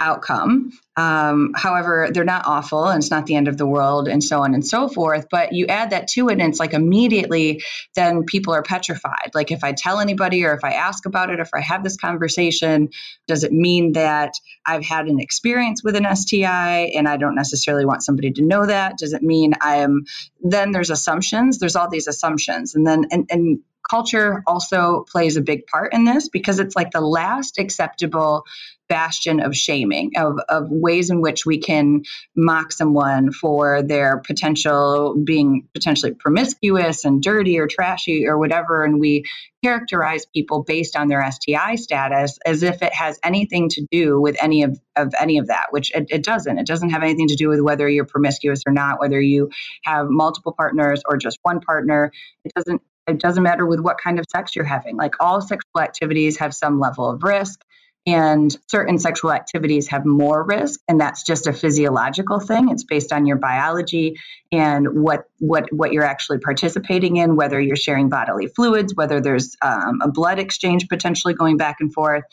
outcome. 0.00 0.72
Um, 0.96 1.52
however, 1.56 2.08
they're 2.12 2.24
not 2.24 2.46
awful 2.46 2.86
and 2.86 3.02
it's 3.02 3.10
not 3.10 3.26
the 3.26 3.34
end 3.34 3.48
of 3.48 3.56
the 3.56 3.66
world 3.66 4.06
and 4.06 4.22
so 4.22 4.40
on 4.42 4.54
and 4.54 4.66
so 4.66 4.88
forth. 4.88 5.26
But 5.30 5.52
you 5.52 5.66
add 5.66 5.90
that 5.90 6.08
to 6.08 6.28
it 6.28 6.34
and 6.34 6.42
it's 6.42 6.60
like 6.60 6.72
immediately 6.72 7.62
then 7.94 8.24
people 8.24 8.54
are 8.54 8.62
petrified. 8.62 9.30
Like 9.34 9.50
if 9.50 9.64
I 9.64 9.72
tell 9.72 10.00
anybody 10.00 10.44
or 10.44 10.54
if 10.54 10.64
I 10.64 10.72
ask 10.72 11.06
about 11.06 11.30
it, 11.30 11.40
or 11.40 11.42
if 11.42 11.50
I 11.54 11.60
have 11.60 11.82
this 11.82 11.96
conversation, 11.96 12.90
does 13.26 13.44
it 13.44 13.52
mean 13.52 13.92
that 13.92 14.34
I've 14.64 14.84
had 14.84 15.06
an 15.06 15.20
experience 15.20 15.82
with 15.82 15.96
an 15.96 16.06
STI 16.14 16.92
and 16.94 17.08
I 17.08 17.16
don't 17.16 17.34
necessarily 17.34 17.84
want 17.84 18.04
somebody 18.04 18.32
to 18.32 18.42
know 18.42 18.66
that? 18.66 18.98
Does 18.98 19.12
it 19.12 19.22
mean 19.22 19.54
I 19.60 19.76
am, 19.76 20.04
then 20.42 20.70
there's 20.72 20.90
assumptions. 20.90 21.58
There's 21.58 21.76
all 21.76 21.90
these 21.90 22.06
assumptions. 22.06 22.74
And 22.74 22.86
then, 22.86 23.06
and, 23.10 23.26
and 23.30 23.58
culture 23.88 24.42
also 24.46 25.04
plays 25.10 25.36
a 25.36 25.42
big 25.42 25.66
part 25.66 25.92
in 25.92 26.04
this 26.04 26.28
because 26.28 26.58
it's 26.58 26.76
like 26.76 26.90
the 26.90 27.00
last 27.00 27.58
acceptable 27.58 28.44
bastion 28.88 29.40
of 29.40 29.56
shaming 29.56 30.12
of, 30.16 30.38
of 30.48 30.68
ways 30.70 31.10
in 31.10 31.20
which 31.20 31.46
we 31.46 31.58
can 31.58 32.02
mock 32.36 32.72
someone 32.72 33.32
for 33.32 33.82
their 33.82 34.18
potential 34.26 35.16
being 35.24 35.66
potentially 35.74 36.12
promiscuous 36.12 37.04
and 37.04 37.22
dirty 37.22 37.58
or 37.58 37.66
trashy 37.66 38.26
or 38.26 38.38
whatever 38.38 38.84
and 38.84 39.00
we 39.00 39.24
characterize 39.62 40.26
people 40.26 40.62
based 40.62 40.96
on 40.96 41.08
their 41.08 41.24
sti 41.30 41.76
status 41.76 42.38
as 42.44 42.62
if 42.62 42.82
it 42.82 42.92
has 42.92 43.18
anything 43.24 43.68
to 43.70 43.86
do 43.90 44.20
with 44.20 44.36
any 44.42 44.62
of, 44.62 44.78
of 44.96 45.14
any 45.18 45.38
of 45.38 45.46
that 45.46 45.66
which 45.70 45.90
it, 45.94 46.06
it 46.10 46.22
doesn't. 46.22 46.58
It 46.58 46.66
doesn't 46.66 46.90
have 46.90 47.02
anything 47.02 47.28
to 47.28 47.36
do 47.36 47.48
with 47.48 47.60
whether 47.60 47.88
you're 47.88 48.04
promiscuous 48.04 48.62
or 48.66 48.72
not 48.72 49.00
whether 49.00 49.20
you 49.20 49.50
have 49.84 50.06
multiple 50.08 50.52
partners 50.52 51.02
or 51.08 51.16
just 51.16 51.38
one 51.42 51.60
partner. 51.60 52.12
It 52.44 52.52
doesn't 52.54 52.82
it 53.06 53.18
doesn't 53.18 53.42
matter 53.42 53.66
with 53.66 53.80
what 53.80 53.98
kind 53.98 54.18
of 54.18 54.24
sex 54.30 54.56
you're 54.56 54.64
having. 54.64 54.96
Like 54.96 55.14
all 55.20 55.40
sexual 55.40 55.80
activities 55.80 56.38
have 56.38 56.54
some 56.54 56.80
level 56.80 57.10
of 57.10 57.22
risk, 57.22 57.60
and 58.06 58.54
certain 58.68 58.98
sexual 58.98 59.32
activities 59.32 59.88
have 59.88 60.04
more 60.04 60.44
risk, 60.44 60.80
and 60.88 61.00
that's 61.00 61.22
just 61.22 61.46
a 61.46 61.52
physiological 61.52 62.38
thing. 62.38 62.70
It's 62.70 62.84
based 62.84 63.12
on 63.12 63.26
your 63.26 63.36
biology 63.36 64.16
and 64.52 65.02
what 65.02 65.24
what 65.38 65.72
what 65.72 65.92
you're 65.92 66.04
actually 66.04 66.38
participating 66.38 67.16
in, 67.16 67.36
whether 67.36 67.60
you're 67.60 67.76
sharing 67.76 68.10
bodily 68.10 68.48
fluids, 68.48 68.94
whether 68.94 69.20
there's 69.20 69.56
um, 69.62 70.00
a 70.02 70.10
blood 70.10 70.38
exchange 70.38 70.88
potentially 70.88 71.34
going 71.34 71.56
back 71.56 71.76
and 71.80 71.92
forth. 71.92 72.24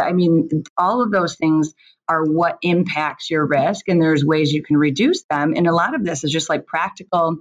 I 0.00 0.12
mean, 0.12 0.64
all 0.76 1.02
of 1.02 1.10
those 1.10 1.36
things 1.36 1.74
are 2.08 2.24
what 2.24 2.58
impacts 2.62 3.30
your 3.30 3.46
risk, 3.46 3.88
and 3.88 4.00
there's 4.00 4.24
ways 4.24 4.52
you 4.52 4.62
can 4.62 4.76
reduce 4.76 5.24
them. 5.24 5.54
And 5.54 5.66
a 5.66 5.74
lot 5.74 5.94
of 5.94 6.04
this 6.04 6.24
is 6.24 6.32
just 6.32 6.48
like 6.48 6.66
practical 6.66 7.38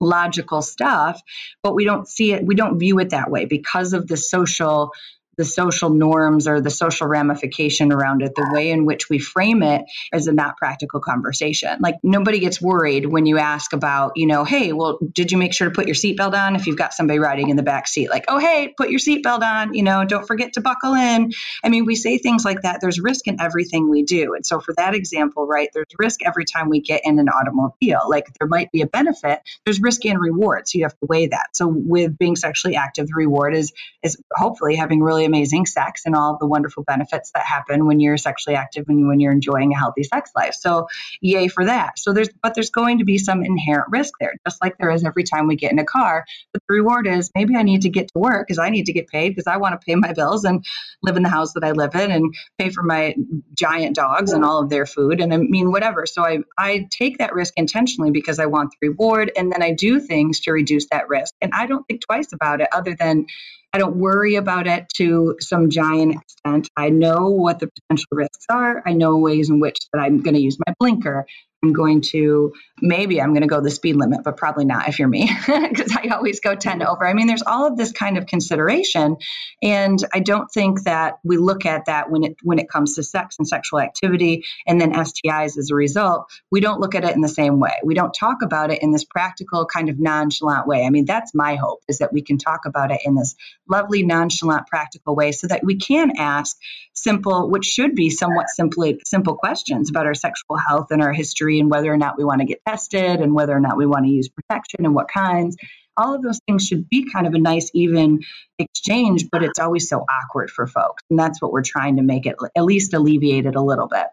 logical 0.00 0.62
stuff, 0.62 1.20
but 1.62 1.74
we 1.74 1.84
don't 1.84 2.08
see 2.08 2.32
it, 2.32 2.44
we 2.44 2.54
don't 2.54 2.78
view 2.78 2.98
it 2.98 3.10
that 3.10 3.30
way 3.30 3.44
because 3.44 3.92
of 3.92 4.06
the 4.06 4.16
social 4.16 4.92
the 5.40 5.44
social 5.46 5.88
norms 5.88 6.46
or 6.46 6.60
the 6.60 6.68
social 6.68 7.06
ramification 7.06 7.94
around 7.94 8.20
it, 8.20 8.34
the 8.34 8.50
way 8.52 8.70
in 8.70 8.84
which 8.84 9.08
we 9.08 9.18
frame 9.18 9.62
it 9.62 9.86
is 10.12 10.26
a 10.26 10.32
not 10.34 10.58
practical 10.58 11.00
conversation. 11.00 11.78
Like 11.80 11.94
nobody 12.02 12.40
gets 12.40 12.60
worried 12.60 13.06
when 13.06 13.24
you 13.24 13.38
ask 13.38 13.72
about, 13.72 14.12
you 14.16 14.26
know, 14.26 14.44
hey, 14.44 14.74
well, 14.74 14.98
did 15.14 15.32
you 15.32 15.38
make 15.38 15.54
sure 15.54 15.66
to 15.66 15.74
put 15.74 15.86
your 15.86 15.94
seatbelt 15.94 16.34
on 16.34 16.56
if 16.56 16.66
you've 16.66 16.76
got 16.76 16.92
somebody 16.92 17.18
riding 17.18 17.48
in 17.48 17.56
the 17.56 17.62
back 17.62 17.88
seat? 17.88 18.10
Like, 18.10 18.26
oh, 18.28 18.38
hey, 18.38 18.74
put 18.76 18.90
your 18.90 18.98
seatbelt 19.00 19.40
on, 19.40 19.72
you 19.72 19.82
know, 19.82 20.04
don't 20.04 20.26
forget 20.26 20.52
to 20.52 20.60
buckle 20.60 20.92
in. 20.92 21.30
I 21.64 21.70
mean, 21.70 21.86
we 21.86 21.94
say 21.94 22.18
things 22.18 22.44
like 22.44 22.60
that. 22.60 22.82
There's 22.82 23.00
risk 23.00 23.26
in 23.26 23.40
everything 23.40 23.88
we 23.88 24.02
do. 24.02 24.34
And 24.34 24.44
so 24.44 24.60
for 24.60 24.74
that 24.76 24.94
example, 24.94 25.46
right, 25.46 25.70
there's 25.72 25.86
risk 25.98 26.20
every 26.22 26.44
time 26.44 26.68
we 26.68 26.82
get 26.82 27.00
in 27.04 27.18
an 27.18 27.30
automobile. 27.30 28.02
Like 28.06 28.26
there 28.38 28.46
might 28.46 28.70
be 28.72 28.82
a 28.82 28.86
benefit, 28.86 29.40
there's 29.64 29.80
risk 29.80 30.04
and 30.04 30.20
reward. 30.20 30.68
So 30.68 30.76
you 30.76 30.84
have 30.84 30.98
to 30.98 31.06
weigh 31.06 31.28
that. 31.28 31.56
So 31.56 31.66
with 31.66 32.18
being 32.18 32.36
sexually 32.36 32.76
active, 32.76 33.06
the 33.06 33.14
reward 33.16 33.54
is 33.54 33.72
is 34.02 34.20
hopefully 34.30 34.76
having 34.76 35.02
really 35.02 35.24
amazing 35.30 35.66
sex 35.66 36.02
and 36.06 36.14
all 36.14 36.36
the 36.38 36.46
wonderful 36.46 36.82
benefits 36.82 37.30
that 37.34 37.44
happen 37.44 37.86
when 37.86 38.00
you're 38.00 38.16
sexually 38.16 38.56
active 38.56 38.86
and 38.88 39.06
when 39.08 39.20
you're 39.20 39.32
enjoying 39.32 39.72
a 39.72 39.78
healthy 39.78 40.02
sex 40.02 40.30
life. 40.36 40.54
So, 40.54 40.88
yay 41.20 41.48
for 41.48 41.64
that. 41.66 41.98
So 41.98 42.12
there's 42.12 42.28
but 42.42 42.54
there's 42.54 42.70
going 42.70 42.98
to 42.98 43.04
be 43.04 43.18
some 43.18 43.44
inherent 43.44 43.88
risk 43.90 44.14
there, 44.20 44.34
just 44.46 44.60
like 44.62 44.76
there 44.78 44.90
is 44.90 45.04
every 45.04 45.24
time 45.24 45.46
we 45.46 45.56
get 45.56 45.72
in 45.72 45.78
a 45.78 45.84
car. 45.84 46.24
But 46.52 46.62
the 46.68 46.74
reward 46.74 47.06
is 47.06 47.30
maybe 47.34 47.56
I 47.56 47.62
need 47.62 47.82
to 47.82 47.88
get 47.88 48.08
to 48.08 48.18
work 48.18 48.46
because 48.46 48.58
I 48.58 48.70
need 48.70 48.86
to 48.86 48.92
get 48.92 49.08
paid 49.08 49.30
because 49.30 49.46
I 49.46 49.56
want 49.56 49.80
to 49.80 49.84
pay 49.84 49.94
my 49.94 50.12
bills 50.12 50.44
and 50.44 50.64
live 51.02 51.16
in 51.16 51.22
the 51.22 51.28
house 51.28 51.52
that 51.54 51.64
I 51.64 51.72
live 51.72 51.94
in 51.94 52.10
and 52.10 52.34
pay 52.58 52.70
for 52.70 52.82
my 52.82 53.14
giant 53.56 53.96
dogs 53.96 54.32
and 54.32 54.44
all 54.44 54.62
of 54.62 54.70
their 54.70 54.86
food 54.86 55.20
and 55.20 55.32
I 55.32 55.36
mean 55.38 55.70
whatever. 55.70 56.06
So 56.06 56.24
I 56.24 56.40
I 56.58 56.88
take 56.90 57.18
that 57.18 57.34
risk 57.34 57.54
intentionally 57.56 58.10
because 58.10 58.38
I 58.38 58.46
want 58.46 58.72
the 58.72 58.88
reward 58.88 59.30
and 59.36 59.52
then 59.52 59.62
I 59.62 59.72
do 59.72 60.00
things 60.00 60.40
to 60.40 60.52
reduce 60.52 60.86
that 60.90 61.08
risk. 61.08 61.34
And 61.40 61.52
I 61.54 61.66
don't 61.66 61.86
think 61.86 62.02
twice 62.02 62.32
about 62.32 62.60
it 62.60 62.68
other 62.72 62.94
than 62.94 63.26
I 63.72 63.78
don't 63.78 63.96
worry 63.96 64.34
about 64.34 64.66
it 64.66 64.88
to 64.96 65.36
some 65.40 65.70
giant 65.70 66.16
extent. 66.16 66.68
I 66.76 66.90
know 66.90 67.28
what 67.28 67.60
the 67.60 67.68
potential 67.68 68.08
risks 68.12 68.46
are. 68.50 68.82
I 68.84 68.92
know 68.92 69.16
ways 69.16 69.48
in 69.48 69.60
which 69.60 69.78
that 69.92 70.00
I'm 70.00 70.20
going 70.20 70.34
to 70.34 70.40
use 70.40 70.58
my 70.66 70.74
blinker. 70.80 71.26
I'm 71.62 71.74
going 71.74 72.00
to 72.12 72.54
maybe 72.80 73.20
I'm 73.20 73.34
going 73.34 73.42
to 73.42 73.46
go 73.46 73.60
the 73.60 73.70
speed 73.70 73.96
limit, 73.96 74.20
but 74.24 74.38
probably 74.38 74.64
not 74.64 74.88
if 74.88 74.98
you're 74.98 75.08
me, 75.08 75.30
because 75.46 75.94
I 75.94 76.08
always 76.08 76.40
go 76.40 76.54
10 76.54 76.82
over. 76.82 77.06
I 77.06 77.12
mean, 77.12 77.26
there's 77.26 77.42
all 77.42 77.66
of 77.66 77.76
this 77.76 77.92
kind 77.92 78.16
of 78.16 78.26
consideration, 78.26 79.16
and 79.62 80.02
I 80.14 80.20
don't 80.20 80.50
think 80.50 80.84
that 80.84 81.18
we 81.22 81.36
look 81.36 81.66
at 81.66 81.84
that 81.84 82.10
when 82.10 82.24
it 82.24 82.36
when 82.42 82.58
it 82.58 82.70
comes 82.70 82.94
to 82.94 83.02
sex 83.02 83.36
and 83.38 83.46
sexual 83.46 83.80
activity, 83.80 84.44
and 84.66 84.80
then 84.80 84.92
STIs 84.92 85.58
as 85.58 85.68
a 85.70 85.74
result. 85.74 86.30
We 86.50 86.60
don't 86.60 86.80
look 86.80 86.94
at 86.94 87.04
it 87.04 87.14
in 87.14 87.20
the 87.20 87.28
same 87.28 87.60
way. 87.60 87.74
We 87.84 87.94
don't 87.94 88.14
talk 88.14 88.38
about 88.42 88.70
it 88.70 88.82
in 88.82 88.90
this 88.90 89.04
practical 89.04 89.66
kind 89.66 89.90
of 89.90 89.98
nonchalant 89.98 90.66
way. 90.66 90.84
I 90.86 90.90
mean, 90.90 91.04
that's 91.04 91.34
my 91.34 91.56
hope 91.56 91.80
is 91.88 91.98
that 91.98 92.12
we 92.12 92.22
can 92.22 92.38
talk 92.38 92.60
about 92.64 92.90
it 92.90 93.00
in 93.04 93.14
this 93.14 93.36
lovely 93.68 94.02
nonchalant 94.02 94.66
practical 94.66 95.14
way, 95.14 95.32
so 95.32 95.46
that 95.48 95.62
we 95.62 95.76
can 95.76 96.12
ask 96.16 96.56
simple, 96.94 97.50
which 97.50 97.66
should 97.66 97.94
be 97.94 98.08
somewhat 98.08 98.48
simply 98.48 98.98
simple 99.04 99.34
questions 99.34 99.90
about 99.90 100.06
our 100.06 100.14
sexual 100.14 100.56
health 100.56 100.86
and 100.90 101.02
our 101.02 101.12
history 101.12 101.49
and 101.58 101.70
whether 101.70 101.92
or 101.92 101.96
not 101.96 102.16
we 102.16 102.24
want 102.24 102.40
to 102.40 102.46
get 102.46 102.60
tested 102.66 103.20
and 103.20 103.34
whether 103.34 103.54
or 103.54 103.60
not 103.60 103.76
we 103.76 103.86
want 103.86 104.04
to 104.04 104.10
use 104.10 104.28
protection 104.28 104.84
and 104.84 104.94
what 104.94 105.08
kinds. 105.08 105.56
All 105.96 106.14
of 106.14 106.22
those 106.22 106.38
things 106.46 106.66
should 106.66 106.88
be 106.88 107.10
kind 107.10 107.26
of 107.26 107.34
a 107.34 107.38
nice, 107.38 107.70
even 107.74 108.20
exchange, 108.58 109.26
but 109.32 109.42
it's 109.42 109.58
always 109.58 109.88
so 109.88 110.04
awkward 110.08 110.50
for 110.50 110.66
folks. 110.66 111.02
And 111.10 111.18
that's 111.18 111.42
what 111.42 111.52
we're 111.52 111.62
trying 111.62 111.96
to 111.96 112.02
make 112.02 112.26
it 112.26 112.36
at 112.56 112.64
least 112.64 112.94
alleviate 112.94 113.46
it 113.46 113.56
a 113.56 113.62
little 113.62 113.88
bit. 113.88 114.06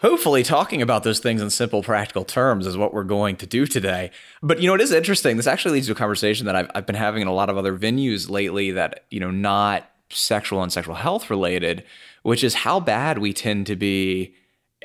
Hopefully, 0.00 0.42
talking 0.42 0.82
about 0.82 1.04
those 1.04 1.20
things 1.20 1.40
in 1.40 1.48
simple, 1.48 1.82
practical 1.82 2.22
terms 2.22 2.66
is 2.66 2.76
what 2.76 2.92
we're 2.92 3.02
going 3.02 3.36
to 3.36 3.46
do 3.46 3.66
today. 3.66 4.10
But, 4.42 4.60
you 4.60 4.68
know, 4.68 4.74
it 4.74 4.82
is 4.82 4.92
interesting. 4.92 5.38
This 5.38 5.46
actually 5.46 5.72
leads 5.72 5.86
to 5.86 5.94
a 5.94 5.96
conversation 5.96 6.44
that 6.46 6.54
I've, 6.54 6.70
I've 6.74 6.86
been 6.86 6.96
having 6.96 7.22
in 7.22 7.28
a 7.28 7.32
lot 7.32 7.48
of 7.48 7.56
other 7.56 7.76
venues 7.76 8.28
lately 8.28 8.72
that, 8.72 9.04
you 9.10 9.20
know, 9.20 9.30
not 9.30 9.90
sexual 10.10 10.62
and 10.62 10.70
sexual 10.70 10.96
health 10.96 11.30
related, 11.30 11.82
which 12.22 12.44
is 12.44 12.54
how 12.54 12.78
bad 12.78 13.18
we 13.18 13.32
tend 13.32 13.66
to 13.68 13.76
be 13.76 14.34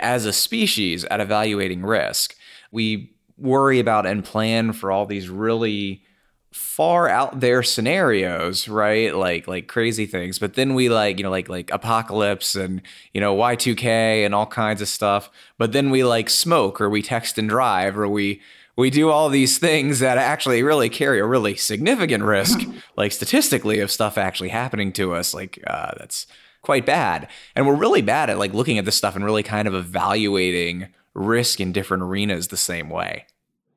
as 0.01 0.25
a 0.25 0.33
species 0.33 1.05
at 1.05 1.21
evaluating 1.21 1.83
risk. 1.83 2.35
We 2.71 3.13
worry 3.37 3.79
about 3.79 4.05
and 4.05 4.23
plan 4.23 4.73
for 4.73 4.91
all 4.91 5.05
these 5.05 5.29
really 5.29 6.03
far 6.51 7.07
out 7.07 7.39
there 7.39 7.63
scenarios, 7.63 8.67
right? 8.67 9.15
Like 9.15 9.47
like 9.47 9.67
crazy 9.67 10.05
things. 10.05 10.37
But 10.37 10.55
then 10.55 10.73
we 10.73 10.89
like, 10.89 11.17
you 11.17 11.23
know, 11.23 11.29
like 11.29 11.49
like 11.49 11.71
apocalypse 11.71 12.55
and, 12.55 12.81
you 13.13 13.21
know, 13.21 13.35
Y2K 13.35 14.25
and 14.25 14.35
all 14.35 14.45
kinds 14.45 14.81
of 14.81 14.87
stuff. 14.87 15.29
But 15.57 15.71
then 15.71 15.89
we 15.89 16.03
like 16.03 16.29
smoke 16.29 16.81
or 16.81 16.89
we 16.89 17.01
text 17.01 17.37
and 17.37 17.47
drive 17.47 17.97
or 17.97 18.07
we 18.07 18.41
we 18.77 18.89
do 18.89 19.09
all 19.09 19.29
these 19.29 19.57
things 19.57 19.99
that 19.99 20.17
actually 20.17 20.63
really 20.63 20.89
carry 20.89 21.19
a 21.19 21.25
really 21.25 21.55
significant 21.55 22.23
risk, 22.23 22.59
like 22.97 23.11
statistically, 23.11 23.79
of 23.79 23.91
stuff 23.91 24.17
actually 24.17 24.49
happening 24.49 24.91
to 24.93 25.13
us. 25.13 25.33
Like 25.33 25.61
uh, 25.67 25.91
that's 25.97 26.27
quite 26.61 26.85
bad. 26.85 27.27
And 27.55 27.67
we're 27.67 27.75
really 27.75 28.01
bad 28.01 28.29
at 28.29 28.37
like 28.37 28.53
looking 28.53 28.77
at 28.77 28.85
this 28.85 28.95
stuff 28.95 29.15
and 29.15 29.25
really 29.25 29.43
kind 29.43 29.67
of 29.67 29.73
evaluating 29.73 30.87
risk 31.13 31.59
in 31.59 31.71
different 31.71 32.03
arenas 32.03 32.47
the 32.47 32.57
same 32.57 32.89
way. 32.89 33.25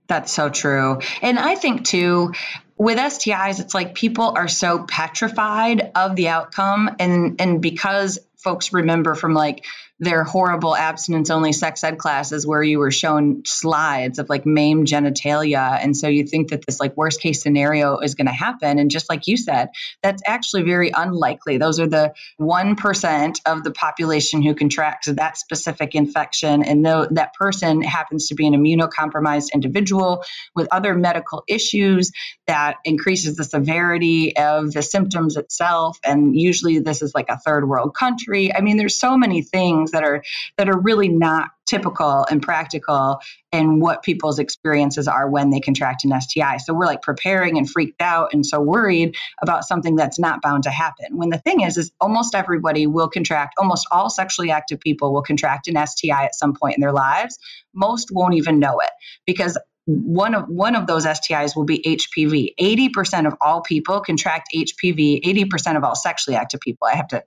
That's 0.07 0.33
so 0.33 0.51
true. 0.51 1.01
And 1.23 1.39
I 1.39 1.55
think 1.55 1.85
too, 1.85 2.33
with 2.77 2.99
STIs, 2.99 3.61
it's 3.61 3.75
like 3.75 3.95
people 3.95 4.35
are 4.37 4.49
so 4.49 4.85
petrified 4.85 5.93
of 5.95 6.17
the 6.17 6.29
outcome. 6.29 6.91
And 6.99 7.41
and 7.41 7.63
because 7.63 8.19
folks 8.37 8.73
remember 8.73 9.15
from 9.15 9.33
like 9.33 9.65
their 10.01 10.25
horrible 10.25 10.75
abstinence 10.75 11.31
only 11.31 11.53
sex 11.53 11.85
ed 11.85 11.99
classes 11.99 12.47
where 12.47 12.63
you 12.63 12.79
were 12.79 12.91
shown 12.91 13.43
slides 13.45 14.19
of 14.19 14.29
like 14.29 14.45
maimed 14.45 14.87
genitalia. 14.87 15.79
And 15.81 15.97
so 15.97 16.09
you 16.09 16.27
think 16.27 16.51
that 16.51 16.67
this 16.67 16.81
like 16.81 16.97
worst 16.97 17.21
case 17.21 17.43
scenario 17.43 17.99
is 17.99 18.15
going 18.15 18.27
to 18.27 18.33
happen. 18.33 18.79
And 18.79 18.91
just 18.91 19.09
like 19.09 19.27
you 19.27 19.37
said 19.37 19.69
that's 20.03 20.23
actually 20.27 20.63
very 20.63 20.91
unlikely. 20.95 21.59
Those 21.59 21.81
are 21.81 21.87
the 21.87 22.15
1% 22.41 23.41
of 23.47 23.65
the 23.65 23.71
population 23.71 24.43
who 24.43 24.55
contracts 24.55 25.07
that 25.07 25.39
specific 25.39 25.95
infection. 25.95 26.65
And 26.65 26.85
though 26.85 27.07
that 27.11 27.35
person 27.35 27.83
happens 27.83 28.29
to 28.29 28.35
be 28.35 28.47
an 28.47 28.55
immunocompromised 28.55 29.53
individual 29.53 30.25
with 30.55 30.69
other 30.71 30.95
medical 30.95 31.45
issues 31.47 32.11
that 32.47 32.77
increases 32.85 33.37
the 33.37 33.45
severity 33.45 34.37
of 34.37 34.73
the 34.73 34.83
symptoms 34.83 35.37
itself. 35.37 35.99
And 36.05 36.39
usually 36.39 36.81
this 36.81 37.03
is 37.03 37.15
like 37.15 37.29
a 37.29 37.39
third 37.39 37.69
world 37.69 37.95
country 37.95 38.15
country. 38.15 38.55
I 38.55 38.61
mean, 38.61 38.77
there's 38.77 38.97
so 38.97 39.17
many 39.17 39.43
things 39.43 39.84
that 39.93 40.03
are 40.03 40.23
that 40.59 40.69
are 40.69 40.79
really 40.79 41.09
not 41.09 41.51
typical 41.67 42.27
and 42.31 42.43
practical 42.43 43.21
and 43.51 43.81
what 43.81 44.03
people's 44.03 44.39
experiences 44.39 45.09
are 45.09 45.29
when 45.29 45.51
they 45.51 45.61
contract 45.61 46.05
an 46.05 46.21
STI. 46.21 46.59
So 46.59 46.75
we're 46.75 46.87
like 46.87 47.03
preparing 47.03 47.57
and 47.57 47.69
freaked 47.69 48.03
out 48.03 48.35
and 48.35 48.45
so 48.45 48.61
worried 48.61 49.17
about 49.43 49.65
something 49.65 49.97
that's 49.97 50.19
not 50.19 50.43
bound 50.43 50.65
to 50.65 50.71
happen. 50.71 51.17
When 51.17 51.31
the 51.31 51.39
thing 51.39 51.63
is 51.63 51.77
is 51.77 51.91
almost 52.01 52.35
everybody 52.35 52.87
will 52.87 53.09
contract, 53.09 53.55
almost 53.59 53.87
all 53.91 54.11
sexually 54.11 54.51
active 54.51 54.81
people 54.81 55.13
will 55.13 55.23
contract 55.23 55.69
an 55.69 55.87
STI 55.87 56.25
at 56.25 56.35
some 56.35 56.55
point 56.55 56.77
in 56.77 56.81
their 56.81 56.93
lives. 56.93 57.39
Most 57.75 58.11
won't 58.13 58.35
even 58.35 58.59
know 58.59 58.81
it 58.81 58.91
because 59.27 59.59
one 59.87 60.35
of 60.35 60.49
one 60.49 60.77
of 60.77 60.87
those 60.87 61.05
STIs 61.05 61.55
will 61.55 61.65
be 61.65 61.79
HPV. 61.81 62.55
80% 62.59 63.27
of 63.27 63.35
all 63.41 63.61
people 63.61 64.01
contract 64.01 64.49
HPV, 64.55 65.23
80% 65.23 65.77
of 65.77 65.85
all 65.85 65.95
sexually 65.95 66.37
active 66.37 66.61
people. 66.61 66.89
I 66.91 66.97
have 66.97 67.09
to 67.09 67.23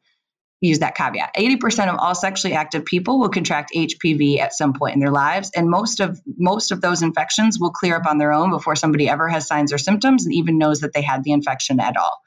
use 0.61 0.79
that 0.79 0.95
caveat. 0.95 1.35
80% 1.35 1.87
of 1.87 1.99
all 1.99 2.15
sexually 2.15 2.55
active 2.55 2.83
people 2.83 3.19
will 3.19 3.29
contract 3.29 3.71
HPV 3.75 4.39
at 4.39 4.53
some 4.53 4.73
point 4.73 4.95
in 4.95 4.99
their 4.99 5.11
lives 5.11 5.51
and 5.55 5.69
most 5.69 5.99
of 5.99 6.19
most 6.37 6.71
of 6.71 6.81
those 6.81 7.03
infections 7.03 7.59
will 7.59 7.71
clear 7.71 7.95
up 7.95 8.07
on 8.07 8.17
their 8.17 8.33
own 8.33 8.49
before 8.49 8.75
somebody 8.75 9.07
ever 9.07 9.29
has 9.29 9.47
signs 9.47 9.71
or 9.71 9.77
symptoms 9.77 10.25
and 10.25 10.33
even 10.33 10.57
knows 10.57 10.79
that 10.79 10.93
they 10.93 11.01
had 11.01 11.23
the 11.23 11.31
infection 11.31 11.79
at 11.79 11.95
all. 11.95 12.19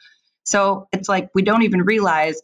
So 0.44 0.88
it's 0.92 1.08
like 1.08 1.30
we 1.34 1.42
don't 1.42 1.62
even 1.62 1.82
realize 1.82 2.40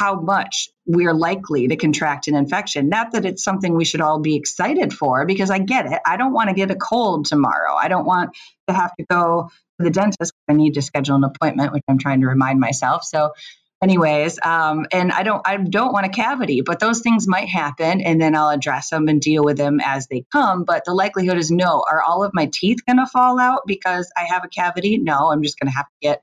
how 0.00 0.18
much 0.18 0.70
we're 0.86 1.12
likely 1.12 1.68
to 1.68 1.76
contract 1.76 2.26
an 2.26 2.34
infection. 2.34 2.88
Not 2.88 3.12
that 3.12 3.26
it's 3.26 3.44
something 3.44 3.76
we 3.76 3.84
should 3.84 4.00
all 4.00 4.18
be 4.18 4.34
excited 4.34 4.94
for, 4.94 5.26
because 5.26 5.50
I 5.50 5.58
get 5.58 5.84
it. 5.86 6.00
I 6.06 6.16
don't 6.16 6.32
want 6.32 6.48
to 6.48 6.54
get 6.54 6.70
a 6.70 6.74
cold 6.74 7.26
tomorrow. 7.26 7.74
I 7.74 7.88
don't 7.88 8.06
want 8.06 8.30
to 8.68 8.74
have 8.74 8.94
to 8.96 9.04
go 9.10 9.50
to 9.78 9.84
the 9.84 9.90
dentist. 9.90 10.32
I 10.48 10.54
need 10.54 10.74
to 10.74 10.82
schedule 10.82 11.16
an 11.16 11.24
appointment, 11.24 11.72
which 11.74 11.82
I'm 11.86 11.98
trying 11.98 12.22
to 12.22 12.28
remind 12.28 12.60
myself. 12.60 13.04
So, 13.04 13.32
anyways, 13.82 14.38
um, 14.42 14.86
and 14.92 15.12
I 15.12 15.22
don't, 15.22 15.42
I 15.46 15.56
don't 15.56 15.92
want 15.92 16.06
a 16.06 16.10
cavity, 16.10 16.62
but 16.62 16.80
those 16.80 17.00
things 17.00 17.28
might 17.28 17.48
happen, 17.48 18.00
and 18.00 18.20
then 18.20 18.36
I'll 18.36 18.50
address 18.50 18.90
them 18.90 19.08
and 19.08 19.20
deal 19.20 19.44
with 19.44 19.56
them 19.56 19.80
as 19.80 20.06
they 20.08 20.24
come. 20.32 20.64
But 20.64 20.84
the 20.84 20.94
likelihood 20.94 21.38
is 21.38 21.50
no. 21.50 21.84
Are 21.90 22.02
all 22.02 22.24
of 22.24 22.32
my 22.34 22.50
teeth 22.52 22.84
going 22.86 22.98
to 22.98 23.06
fall 23.06 23.40
out 23.40 23.62
because 23.66 24.10
I 24.16 24.24
have 24.24 24.44
a 24.44 24.48
cavity? 24.48 24.98
No, 24.98 25.30
I'm 25.32 25.42
just 25.42 25.58
going 25.58 25.70
to 25.70 25.76
have 25.76 25.86
to 25.86 25.96
get 26.00 26.22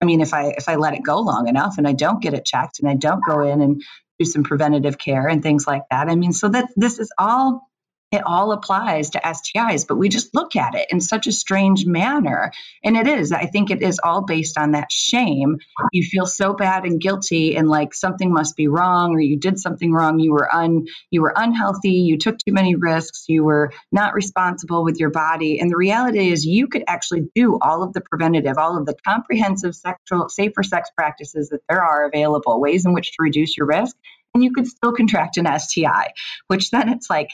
I 0.00 0.06
mean, 0.06 0.20
if 0.20 0.34
I 0.34 0.48
if 0.56 0.68
I 0.68 0.76
let 0.76 0.94
it 0.94 1.02
go 1.02 1.20
long 1.20 1.48
enough 1.48 1.78
and 1.78 1.88
I 1.88 1.92
don't 1.92 2.22
get 2.22 2.34
it 2.34 2.44
checked 2.44 2.80
and 2.80 2.88
I 2.88 2.94
don't 2.94 3.22
go 3.26 3.40
in 3.40 3.62
and 3.62 3.82
do 4.18 4.26
some 4.26 4.44
preventative 4.44 4.98
care 4.98 5.26
and 5.28 5.42
things 5.42 5.66
like 5.66 5.82
that. 5.90 6.08
I 6.10 6.14
mean, 6.14 6.32
so 6.32 6.48
that 6.48 6.68
this 6.76 6.98
is 6.98 7.10
all 7.18 7.68
it 8.14 8.22
all 8.26 8.52
applies 8.52 9.10
to 9.10 9.20
STIs, 9.20 9.86
but 9.86 9.96
we 9.96 10.08
just 10.08 10.34
look 10.34 10.56
at 10.56 10.74
it 10.74 10.86
in 10.90 11.00
such 11.00 11.26
a 11.26 11.32
strange 11.32 11.84
manner. 11.86 12.52
And 12.82 12.96
it 12.96 13.06
is, 13.06 13.32
I 13.32 13.46
think 13.46 13.70
it 13.70 13.82
is 13.82 14.00
all 14.02 14.22
based 14.22 14.56
on 14.56 14.72
that 14.72 14.90
shame. 14.90 15.58
You 15.92 16.02
feel 16.04 16.26
so 16.26 16.54
bad 16.54 16.84
and 16.84 17.00
guilty 17.00 17.56
and 17.56 17.68
like 17.68 17.94
something 17.94 18.32
must 18.32 18.56
be 18.56 18.68
wrong 18.68 19.14
or 19.14 19.20
you 19.20 19.38
did 19.38 19.58
something 19.58 19.92
wrong, 19.92 20.18
you 20.18 20.32
were 20.32 20.52
un 20.54 20.86
you 21.10 21.22
were 21.22 21.34
unhealthy, 21.36 21.92
you 21.92 22.16
took 22.16 22.38
too 22.38 22.52
many 22.52 22.74
risks, 22.74 23.24
you 23.28 23.44
were 23.44 23.72
not 23.92 24.14
responsible 24.14 24.84
with 24.84 24.98
your 24.98 25.10
body. 25.10 25.60
And 25.60 25.70
the 25.70 25.76
reality 25.76 26.30
is 26.30 26.46
you 26.46 26.68
could 26.68 26.84
actually 26.88 27.28
do 27.34 27.58
all 27.60 27.82
of 27.82 27.92
the 27.92 28.00
preventative, 28.00 28.58
all 28.58 28.78
of 28.78 28.86
the 28.86 28.94
comprehensive 29.06 29.74
sexual 29.74 30.28
safer 30.28 30.62
sex 30.62 30.90
practices 30.96 31.48
that 31.50 31.60
there 31.68 31.82
are 31.82 32.06
available, 32.06 32.60
ways 32.60 32.86
in 32.86 32.92
which 32.92 33.12
to 33.12 33.16
reduce 33.20 33.56
your 33.56 33.66
risk 33.66 33.96
and 34.34 34.42
you 34.42 34.52
could 34.52 34.66
still 34.66 34.92
contract 34.92 35.36
an 35.36 35.46
STI, 35.58 36.12
which 36.48 36.70
then 36.70 36.88
it's 36.88 37.08
like 37.08 37.28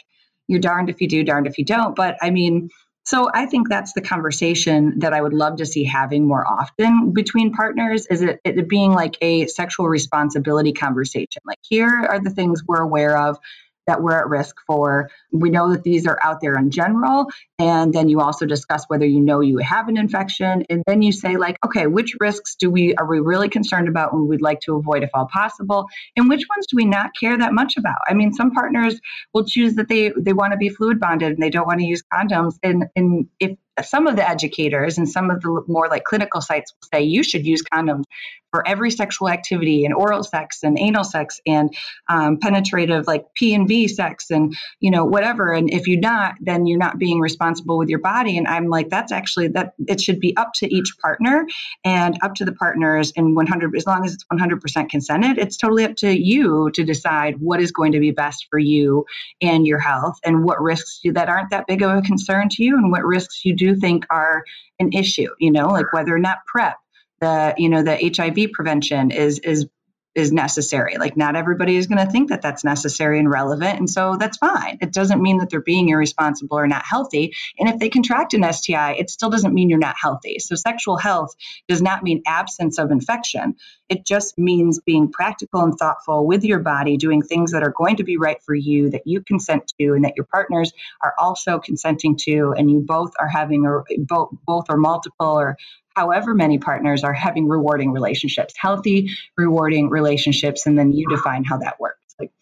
you're 0.50 0.60
darned 0.60 0.90
if 0.90 1.00
you 1.00 1.06
do, 1.06 1.22
darned 1.22 1.46
if 1.46 1.58
you 1.58 1.64
don't. 1.64 1.94
But 1.94 2.16
I 2.20 2.30
mean, 2.30 2.70
so 3.04 3.30
I 3.32 3.46
think 3.46 3.68
that's 3.68 3.92
the 3.92 4.00
conversation 4.00 4.98
that 4.98 5.12
I 5.12 5.20
would 5.20 5.32
love 5.32 5.56
to 5.58 5.66
see 5.66 5.84
having 5.84 6.26
more 6.26 6.44
often 6.46 7.12
between 7.12 7.52
partners 7.52 8.06
is 8.06 8.20
it, 8.20 8.40
it 8.44 8.68
being 8.68 8.92
like 8.92 9.16
a 9.20 9.46
sexual 9.46 9.88
responsibility 9.88 10.72
conversation. 10.72 11.40
Like 11.46 11.60
here 11.62 11.88
are 11.88 12.20
the 12.20 12.30
things 12.30 12.62
we're 12.66 12.82
aware 12.82 13.16
of 13.16 13.38
that 13.86 14.02
we're 14.02 14.18
at 14.18 14.28
risk 14.28 14.56
for. 14.66 15.10
We 15.32 15.50
know 15.50 15.72
that 15.72 15.84
these 15.84 16.06
are 16.06 16.18
out 16.22 16.40
there 16.40 16.54
in 16.54 16.70
general. 16.70 17.26
And 17.60 17.92
then 17.92 18.08
you 18.08 18.20
also 18.20 18.46
discuss 18.46 18.86
whether 18.88 19.04
you 19.04 19.20
know 19.20 19.40
you 19.40 19.58
have 19.58 19.86
an 19.88 19.98
infection. 19.98 20.64
And 20.70 20.82
then 20.86 21.02
you 21.02 21.12
say, 21.12 21.36
like, 21.36 21.58
okay, 21.62 21.86
which 21.86 22.16
risks 22.18 22.56
do 22.56 22.70
we 22.70 22.94
are 22.94 23.06
we 23.06 23.20
really 23.20 23.50
concerned 23.50 23.86
about 23.86 24.14
and 24.14 24.26
we'd 24.26 24.40
like 24.40 24.60
to 24.60 24.76
avoid 24.76 25.02
if 25.02 25.10
all 25.12 25.28
possible? 25.30 25.86
And 26.16 26.30
which 26.30 26.44
ones 26.56 26.66
do 26.68 26.76
we 26.76 26.86
not 26.86 27.10
care 27.20 27.36
that 27.36 27.52
much 27.52 27.76
about? 27.76 27.98
I 28.08 28.14
mean, 28.14 28.32
some 28.32 28.50
partners 28.50 28.98
will 29.34 29.44
choose 29.44 29.74
that 29.74 29.88
they 29.88 30.10
they 30.16 30.32
want 30.32 30.52
to 30.52 30.56
be 30.56 30.70
fluid 30.70 30.98
bonded 30.98 31.32
and 31.32 31.42
they 31.42 31.50
don't 31.50 31.66
want 31.66 31.80
to 31.80 31.86
use 31.86 32.02
condoms. 32.10 32.54
And 32.62 32.86
and 32.96 33.28
if 33.40 33.58
some 33.84 34.06
of 34.06 34.16
the 34.16 34.28
educators 34.28 34.98
and 34.98 35.08
some 35.08 35.30
of 35.30 35.40
the 35.42 35.64
more 35.68 35.88
like 35.88 36.04
clinical 36.04 36.40
sites 36.40 36.72
will 36.72 36.88
say 36.92 37.04
you 37.04 37.22
should 37.22 37.46
use 37.46 37.62
condoms 37.62 38.04
for 38.50 38.66
every 38.66 38.90
sexual 38.90 39.28
activity 39.28 39.84
and 39.84 39.94
oral 39.94 40.24
sex 40.24 40.62
and 40.62 40.78
anal 40.78 41.04
sex 41.04 41.40
and 41.46 41.74
um, 42.08 42.38
penetrative 42.38 43.06
like 43.06 43.24
P 43.34 43.54
and 43.54 43.68
V 43.68 43.86
sex 43.86 44.30
and 44.30 44.54
you 44.80 44.90
know 44.90 45.04
whatever. 45.04 45.52
And 45.52 45.72
if 45.72 45.86
you're 45.86 46.00
not, 46.00 46.34
then 46.40 46.66
you're 46.66 46.78
not 46.78 46.98
being 46.98 47.20
responsible 47.20 47.49
with 47.66 47.88
your 47.88 47.98
body. 47.98 48.36
And 48.36 48.46
I'm 48.46 48.68
like, 48.68 48.88
that's 48.88 49.12
actually 49.12 49.48
that 49.48 49.74
it 49.88 50.00
should 50.00 50.20
be 50.20 50.36
up 50.36 50.52
to 50.54 50.74
each 50.74 50.96
partner 51.00 51.46
and 51.84 52.18
up 52.22 52.34
to 52.34 52.44
the 52.44 52.52
partners 52.52 53.12
and 53.16 53.34
100 53.36 53.76
as 53.76 53.86
long 53.86 54.04
as 54.04 54.14
it's 54.14 54.24
100% 54.32 54.88
consented, 54.88 55.38
it's 55.38 55.56
totally 55.56 55.84
up 55.84 55.96
to 55.96 56.10
you 56.10 56.70
to 56.74 56.84
decide 56.84 57.40
what 57.40 57.60
is 57.60 57.72
going 57.72 57.92
to 57.92 58.00
be 58.00 58.10
best 58.10 58.46
for 58.50 58.58
you 58.58 59.04
and 59.40 59.66
your 59.66 59.78
health 59.78 60.18
and 60.24 60.44
what 60.44 60.60
risks 60.60 61.00
you, 61.02 61.12
that 61.12 61.28
aren't 61.28 61.50
that 61.50 61.66
big 61.66 61.82
of 61.82 61.96
a 61.96 62.02
concern 62.02 62.48
to 62.50 62.62
you 62.62 62.76
and 62.76 62.90
what 62.90 63.04
risks 63.04 63.44
you 63.44 63.54
do 63.56 63.74
think 63.74 64.04
are 64.10 64.44
an 64.78 64.92
issue. 64.92 65.28
You 65.38 65.50
know, 65.50 65.68
like 65.68 65.92
whether 65.92 66.14
or 66.14 66.18
not 66.18 66.38
PrEP 66.46 66.76
the 67.20 67.54
you 67.58 67.68
know 67.68 67.82
the 67.82 67.96
hiv 67.96 68.52
prevention 68.52 69.10
is 69.10 69.38
is 69.40 69.66
is 70.14 70.32
necessary. 70.32 70.96
Like 70.98 71.16
not 71.16 71.36
everybody 71.36 71.76
is 71.76 71.86
going 71.86 72.04
to 72.04 72.10
think 72.10 72.30
that 72.30 72.42
that's 72.42 72.64
necessary 72.64 73.20
and 73.20 73.30
relevant 73.30 73.78
and 73.78 73.88
so 73.88 74.16
that's 74.18 74.38
fine. 74.38 74.78
It 74.80 74.92
doesn't 74.92 75.22
mean 75.22 75.38
that 75.38 75.50
they're 75.50 75.60
being 75.60 75.88
irresponsible 75.88 76.58
or 76.58 76.66
not 76.66 76.84
healthy 76.84 77.34
and 77.58 77.68
if 77.68 77.78
they 77.78 77.88
contract 77.88 78.34
an 78.34 78.52
sti 78.52 78.92
it 78.98 79.08
still 79.08 79.30
doesn't 79.30 79.54
mean 79.54 79.70
you're 79.70 79.78
not 79.78 79.96
healthy. 80.00 80.38
So 80.40 80.56
sexual 80.56 80.96
health 80.96 81.34
does 81.68 81.80
not 81.80 82.02
mean 82.02 82.22
absence 82.26 82.78
of 82.78 82.90
infection. 82.90 83.54
It 83.88 84.04
just 84.04 84.36
means 84.36 84.80
being 84.80 85.12
practical 85.12 85.62
and 85.62 85.74
thoughtful 85.78 86.26
with 86.26 86.44
your 86.44 86.58
body 86.58 86.96
doing 86.96 87.22
things 87.22 87.52
that 87.52 87.62
are 87.62 87.74
going 87.76 87.96
to 87.96 88.04
be 88.04 88.16
right 88.16 88.42
for 88.44 88.54
you 88.54 88.90
that 88.90 89.02
you 89.06 89.22
consent 89.22 89.72
to 89.78 89.92
and 89.94 90.04
that 90.04 90.14
your 90.16 90.26
partners 90.26 90.72
are 91.02 91.14
also 91.18 91.60
consenting 91.60 92.16
to 92.22 92.52
and 92.56 92.68
you 92.68 92.80
both 92.84 93.12
are 93.20 93.28
having 93.28 93.64
or 93.64 93.84
both 93.98 94.30
both 94.44 94.66
or 94.68 94.76
multiple 94.76 95.38
or 95.38 95.56
however 95.96 96.34
many 96.34 96.58
partners 96.58 97.04
are 97.04 97.12
having 97.12 97.48
rewarding 97.48 97.92
relationships, 97.92 98.54
healthy, 98.56 99.10
rewarding 99.36 99.88
relationships, 99.88 100.66
and 100.66 100.78
then 100.78 100.92
you 100.92 101.08
define 101.08 101.44
how 101.44 101.58
that 101.58 101.78
works. 101.80 102.14
Like, 102.18 102.32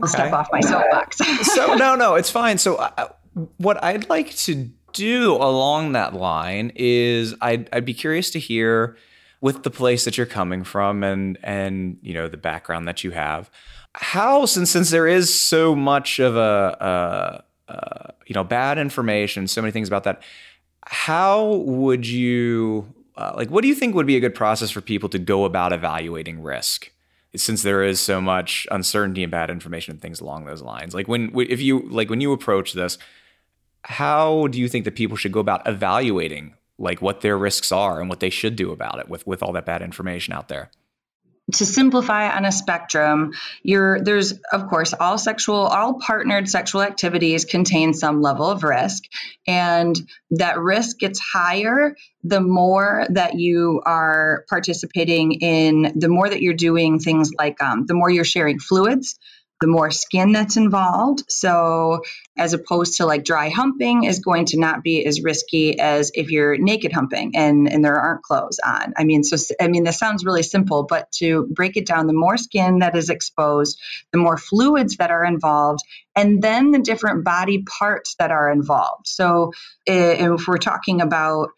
I'll 0.00 0.08
step 0.08 0.32
off 0.32 0.48
my 0.52 0.60
soapbox. 0.60 1.18
so 1.54 1.74
no, 1.74 1.94
no, 1.94 2.14
it's 2.14 2.30
fine. 2.30 2.58
So 2.58 2.76
uh, 2.76 3.08
what 3.56 3.82
I'd 3.82 4.08
like 4.08 4.34
to 4.36 4.70
do 4.92 5.34
along 5.34 5.92
that 5.92 6.14
line 6.14 6.72
is 6.76 7.34
I'd, 7.40 7.68
I'd 7.72 7.84
be 7.84 7.94
curious 7.94 8.30
to 8.30 8.38
hear 8.38 8.96
with 9.40 9.62
the 9.62 9.70
place 9.70 10.06
that 10.06 10.16
you're 10.16 10.26
coming 10.26 10.64
from 10.64 11.04
and 11.04 11.36
and 11.42 11.98
you 12.00 12.14
know 12.14 12.28
the 12.28 12.38
background 12.38 12.88
that 12.88 13.04
you 13.04 13.10
have 13.10 13.50
how 13.92 14.46
since 14.46 14.70
since 14.70 14.90
there 14.90 15.06
is 15.06 15.38
so 15.38 15.76
much 15.76 16.18
of 16.18 16.34
a, 16.34 17.44
you 18.26 18.34
know 18.34 18.42
bad 18.42 18.78
information 18.78 19.46
so 19.46 19.60
many 19.60 19.70
things 19.70 19.86
about 19.86 20.04
that 20.04 20.22
how 20.86 21.54
would 21.54 22.06
you 22.06 22.92
uh, 23.16 23.32
like 23.36 23.50
what 23.50 23.62
do 23.62 23.68
you 23.68 23.74
think 23.74 23.94
would 23.94 24.06
be 24.06 24.16
a 24.16 24.20
good 24.20 24.34
process 24.34 24.70
for 24.70 24.80
people 24.80 25.08
to 25.08 25.18
go 25.18 25.44
about 25.44 25.72
evaluating 25.72 26.42
risk 26.42 26.90
since 27.36 27.62
there 27.62 27.82
is 27.82 28.00
so 28.00 28.20
much 28.20 28.66
uncertainty 28.70 29.22
and 29.22 29.30
bad 29.30 29.50
information 29.50 29.92
and 29.92 30.00
things 30.00 30.20
along 30.20 30.44
those 30.44 30.62
lines? 30.62 30.94
Like 30.94 31.08
when 31.08 31.32
if 31.38 31.60
you 31.60 31.88
like 31.90 32.10
when 32.10 32.20
you 32.20 32.32
approach 32.32 32.72
this 32.72 32.98
how 33.84 34.46
do 34.48 34.58
you 34.58 34.68
think 34.68 34.84
that 34.86 34.96
people 34.96 35.16
should 35.16 35.32
go 35.32 35.40
about 35.40 35.66
evaluating 35.68 36.54
like 36.78 37.02
what 37.02 37.20
their 37.20 37.38
risks 37.38 37.70
are 37.70 38.00
and 38.00 38.08
what 38.08 38.20
they 38.20 38.30
should 38.30 38.56
do 38.56 38.72
about 38.72 38.98
it 38.98 39.08
with 39.08 39.26
with 39.26 39.42
all 39.42 39.52
that 39.52 39.66
bad 39.66 39.82
information 39.82 40.32
out 40.32 40.48
there 40.48 40.70
to 41.52 41.66
simplify 41.66 42.34
on 42.34 42.44
a 42.44 42.52
spectrum, 42.52 43.32
you're, 43.62 44.00
there's, 44.00 44.32
of 44.52 44.68
course, 44.68 44.94
all 44.98 45.18
sexual, 45.18 45.56
all 45.56 46.00
partnered 46.00 46.48
sexual 46.48 46.82
activities 46.82 47.44
contain 47.44 47.92
some 47.92 48.22
level 48.22 48.46
of 48.46 48.62
risk. 48.64 49.04
And 49.46 49.94
that 50.30 50.58
risk 50.58 50.98
gets 50.98 51.20
higher 51.20 51.96
the 52.22 52.40
more 52.40 53.06
that 53.10 53.34
you 53.34 53.82
are 53.84 54.46
participating 54.48 55.32
in, 55.32 55.92
the 55.94 56.08
more 56.08 56.28
that 56.28 56.40
you're 56.40 56.54
doing 56.54 56.98
things 56.98 57.30
like 57.38 57.62
um, 57.62 57.84
the 57.84 57.94
more 57.94 58.08
you're 58.08 58.24
sharing 58.24 58.58
fluids, 58.58 59.18
the 59.60 59.66
more 59.66 59.90
skin 59.90 60.32
that's 60.32 60.56
involved. 60.56 61.24
So, 61.28 62.02
as 62.36 62.52
opposed 62.52 62.96
to 62.96 63.06
like 63.06 63.24
dry 63.24 63.48
humping, 63.48 64.04
is 64.04 64.18
going 64.18 64.46
to 64.46 64.58
not 64.58 64.82
be 64.82 65.06
as 65.06 65.22
risky 65.22 65.78
as 65.78 66.10
if 66.14 66.30
you're 66.30 66.58
naked 66.58 66.92
humping 66.92 67.36
and, 67.36 67.70
and 67.70 67.84
there 67.84 67.96
aren't 67.96 68.22
clothes 68.22 68.58
on. 68.64 68.94
I 68.96 69.04
mean, 69.04 69.22
so, 69.22 69.36
I 69.60 69.68
mean, 69.68 69.84
this 69.84 69.98
sounds 69.98 70.24
really 70.24 70.42
simple, 70.42 70.82
but 70.82 71.10
to 71.12 71.46
break 71.50 71.76
it 71.76 71.86
down, 71.86 72.06
the 72.06 72.12
more 72.12 72.36
skin 72.36 72.80
that 72.80 72.96
is 72.96 73.10
exposed, 73.10 73.80
the 74.12 74.18
more 74.18 74.36
fluids 74.36 74.96
that 74.96 75.10
are 75.10 75.24
involved, 75.24 75.80
and 76.16 76.42
then 76.42 76.72
the 76.72 76.80
different 76.80 77.24
body 77.24 77.62
parts 77.62 78.16
that 78.18 78.32
are 78.32 78.50
involved. 78.50 79.06
So, 79.06 79.52
if 79.86 80.48
we're 80.48 80.58
talking 80.58 81.00
about 81.00 81.50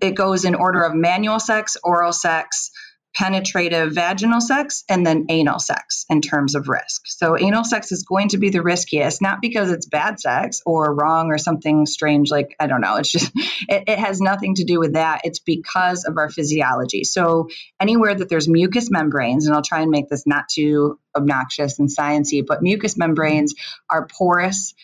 it 0.00 0.14
goes 0.14 0.44
in 0.44 0.54
order 0.54 0.82
of 0.82 0.94
manual 0.94 1.40
sex, 1.40 1.76
oral 1.82 2.12
sex, 2.12 2.70
penetrative 3.18 3.92
vaginal 3.92 4.40
sex 4.40 4.84
and 4.88 5.04
then 5.04 5.26
anal 5.28 5.58
sex 5.58 6.06
in 6.08 6.20
terms 6.20 6.54
of 6.54 6.68
risk. 6.68 7.02
So, 7.06 7.36
anal 7.36 7.64
sex 7.64 7.90
is 7.90 8.04
going 8.04 8.28
to 8.28 8.38
be 8.38 8.50
the 8.50 8.62
riskiest, 8.62 9.20
not 9.20 9.42
because 9.42 9.72
it's 9.72 9.86
bad 9.86 10.20
sex 10.20 10.62
or 10.64 10.94
wrong 10.94 11.32
or 11.32 11.38
something 11.38 11.84
strange, 11.86 12.30
like, 12.30 12.54
I 12.60 12.68
don't 12.68 12.80
know, 12.80 12.94
it's 12.96 13.10
just, 13.10 13.32
it, 13.68 13.84
it 13.88 13.98
has 13.98 14.20
nothing 14.20 14.54
to 14.56 14.64
do 14.64 14.78
with 14.78 14.92
that. 14.92 15.22
It's 15.24 15.40
because 15.40 16.04
of 16.04 16.16
our 16.16 16.30
physiology. 16.30 17.02
So, 17.02 17.48
anywhere 17.80 18.14
that 18.14 18.28
there's 18.28 18.48
mucous 18.48 18.88
membranes, 18.88 19.46
and 19.46 19.54
I'll 19.56 19.62
try 19.62 19.80
and 19.80 19.90
make 19.90 20.08
this 20.08 20.24
not 20.24 20.48
too 20.48 21.00
obnoxious 21.16 21.80
and 21.80 21.88
sciency, 21.88 22.46
but 22.46 22.62
mucous 22.62 22.96
membranes 22.96 23.54
are 23.90 24.06
porous 24.06 24.74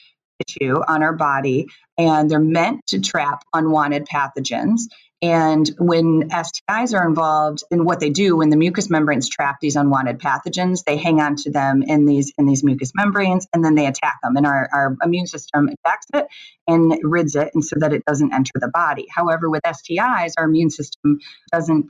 tissue 0.48 0.82
on 0.88 1.04
our 1.04 1.14
body 1.14 1.68
and 1.96 2.28
they're 2.28 2.40
meant 2.40 2.84
to 2.88 3.00
trap 3.00 3.44
unwanted 3.52 4.06
pathogens. 4.06 4.82
And 5.24 5.70
when 5.78 6.28
STIs 6.28 6.94
are 6.94 7.08
involved 7.08 7.64
in 7.70 7.86
what 7.86 7.98
they 7.98 8.10
do, 8.10 8.36
when 8.36 8.50
the 8.50 8.58
mucous 8.58 8.90
membranes 8.90 9.26
trap 9.26 9.56
these 9.58 9.74
unwanted 9.74 10.18
pathogens, 10.18 10.84
they 10.84 10.98
hang 10.98 11.18
on 11.18 11.36
to 11.36 11.50
them 11.50 11.82
in 11.82 12.04
these 12.04 12.34
in 12.36 12.44
these 12.44 12.62
mucous 12.62 12.92
membranes, 12.94 13.46
and 13.54 13.64
then 13.64 13.74
they 13.74 13.86
attack 13.86 14.18
them. 14.22 14.36
And 14.36 14.44
our, 14.44 14.68
our 14.70 14.96
immune 15.02 15.26
system 15.26 15.70
attacks 15.70 16.04
it 16.12 16.26
and 16.68 16.98
rids 17.02 17.36
it, 17.36 17.52
and 17.54 17.64
so 17.64 17.76
that 17.78 17.94
it 17.94 18.04
doesn't 18.04 18.34
enter 18.34 18.52
the 18.56 18.68
body. 18.68 19.06
However, 19.08 19.48
with 19.48 19.62
STIs, 19.62 20.32
our 20.36 20.44
immune 20.44 20.68
system 20.68 21.20
doesn't 21.50 21.86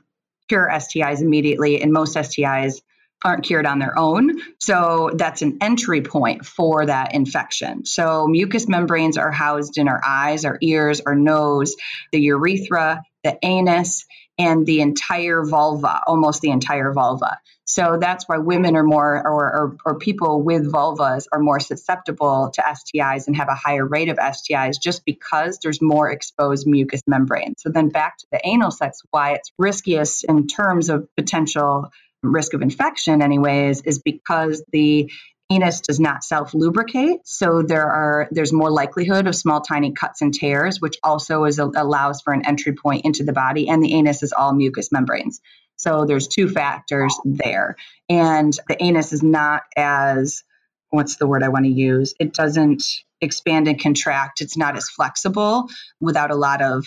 cure 0.49 0.71
STIs 0.73 1.21
immediately, 1.21 1.83
and 1.83 1.93
most 1.93 2.15
STIs 2.15 2.83
aren't 3.25 3.43
cured 3.43 3.67
on 3.67 3.81
their 3.81 3.99
own. 3.99 4.39
So 4.61 5.11
that's 5.13 5.43
an 5.43 5.59
entry 5.61 6.03
point 6.03 6.47
for 6.47 6.87
that 6.87 7.15
infection. 7.15 7.85
So 7.85 8.29
mucous 8.29 8.69
membranes 8.69 9.17
are 9.17 9.33
housed 9.33 9.77
in 9.77 9.89
our 9.89 10.01
eyes, 10.07 10.45
our 10.45 10.59
ears, 10.61 11.01
our 11.01 11.17
nose, 11.17 11.75
the 12.13 12.21
urethra, 12.21 13.03
the 13.25 13.37
anus, 13.43 14.05
and 14.39 14.67
the 14.67 14.81
entire 14.81 15.45
vulva, 15.45 16.03
almost 16.07 16.41
the 16.41 16.51
entire 16.51 16.93
vulva. 16.93 17.39
So 17.67 17.99
that's 18.01 18.29
why 18.29 18.39
women 18.39 18.77
are 18.77 18.85
more, 18.85 19.17
or, 19.25 19.57
or, 19.57 19.77
or, 19.87 19.99
people 19.99 20.43
with 20.43 20.71
vulvas 20.71 21.25
are 21.33 21.39
more 21.41 21.61
susceptible 21.61 22.51
to 22.55 22.63
STIs 22.63 23.27
and 23.27 23.37
have 23.37 23.49
a 23.49 23.55
higher 23.55 23.87
rate 23.87 24.11
of 24.11 24.19
STIs 24.19 24.75
just 24.81 25.05
because 25.05 25.61
there's 25.63 25.81
more 25.81 26.11
exposed 26.11 26.67
mucous 26.67 27.01
membrane. 27.07 27.55
So 27.57 27.71
then 27.71 27.89
back 27.89 28.19
to 28.19 28.27
the 28.33 28.41
anal 28.45 28.71
sex, 28.71 29.01
why 29.11 29.35
it's 29.35 29.51
riskiest 29.59 30.25
in 30.25 30.47
terms 30.47 30.91
of 30.91 31.09
potential 31.17 31.91
risk 32.23 32.55
of 32.55 32.63
infection, 32.63 33.23
anyways, 33.23 33.83
is 33.83 34.01
because 34.01 34.63
the 34.73 35.11
anus 35.51 35.81
does 35.81 36.01
not 36.01 36.25
self 36.25 36.55
lubricate 36.55 37.21
so 37.25 37.63
there 37.63 37.87
are 37.87 38.29
there's 38.31 38.53
more 38.53 38.71
likelihood 38.71 39.27
of 39.27 39.35
small 39.35 39.61
tiny 39.61 39.93
cuts 39.93 40.23
and 40.23 40.33
tears 40.33 40.81
which 40.81 40.97
also 41.03 41.45
is 41.45 41.59
allows 41.59 42.21
for 42.23 42.33
an 42.33 42.47
entry 42.47 42.73
point 42.73 43.05
into 43.05 43.25
the 43.25 43.33
body 43.33 43.69
and 43.69 43.83
the 43.83 43.95
anus 43.95 44.23
is 44.23 44.33
all 44.33 44.53
mucous 44.53 44.93
membranes. 44.93 45.41
So 45.77 46.05
there's 46.05 46.29
two 46.29 46.49
factors 46.49 47.19
there. 47.25 47.77
And 48.09 48.53
the 48.69 48.83
anus 48.83 49.13
is 49.13 49.23
not 49.23 49.63
as 49.77 50.45
what's 50.91 51.17
the 51.17 51.27
word 51.27 51.43
i 51.43 51.49
want 51.49 51.65
to 51.65 51.71
use? 51.71 52.15
It 52.21 52.33
doesn't 52.33 52.85
expand 53.21 53.67
and 53.67 53.81
contract. 53.81 54.41
It's 54.41 54.57
not 54.57 54.77
as 54.77 54.89
flexible 54.89 55.69
without 56.01 56.31
a 56.31 56.37
lot 56.37 56.63
of 56.63 56.87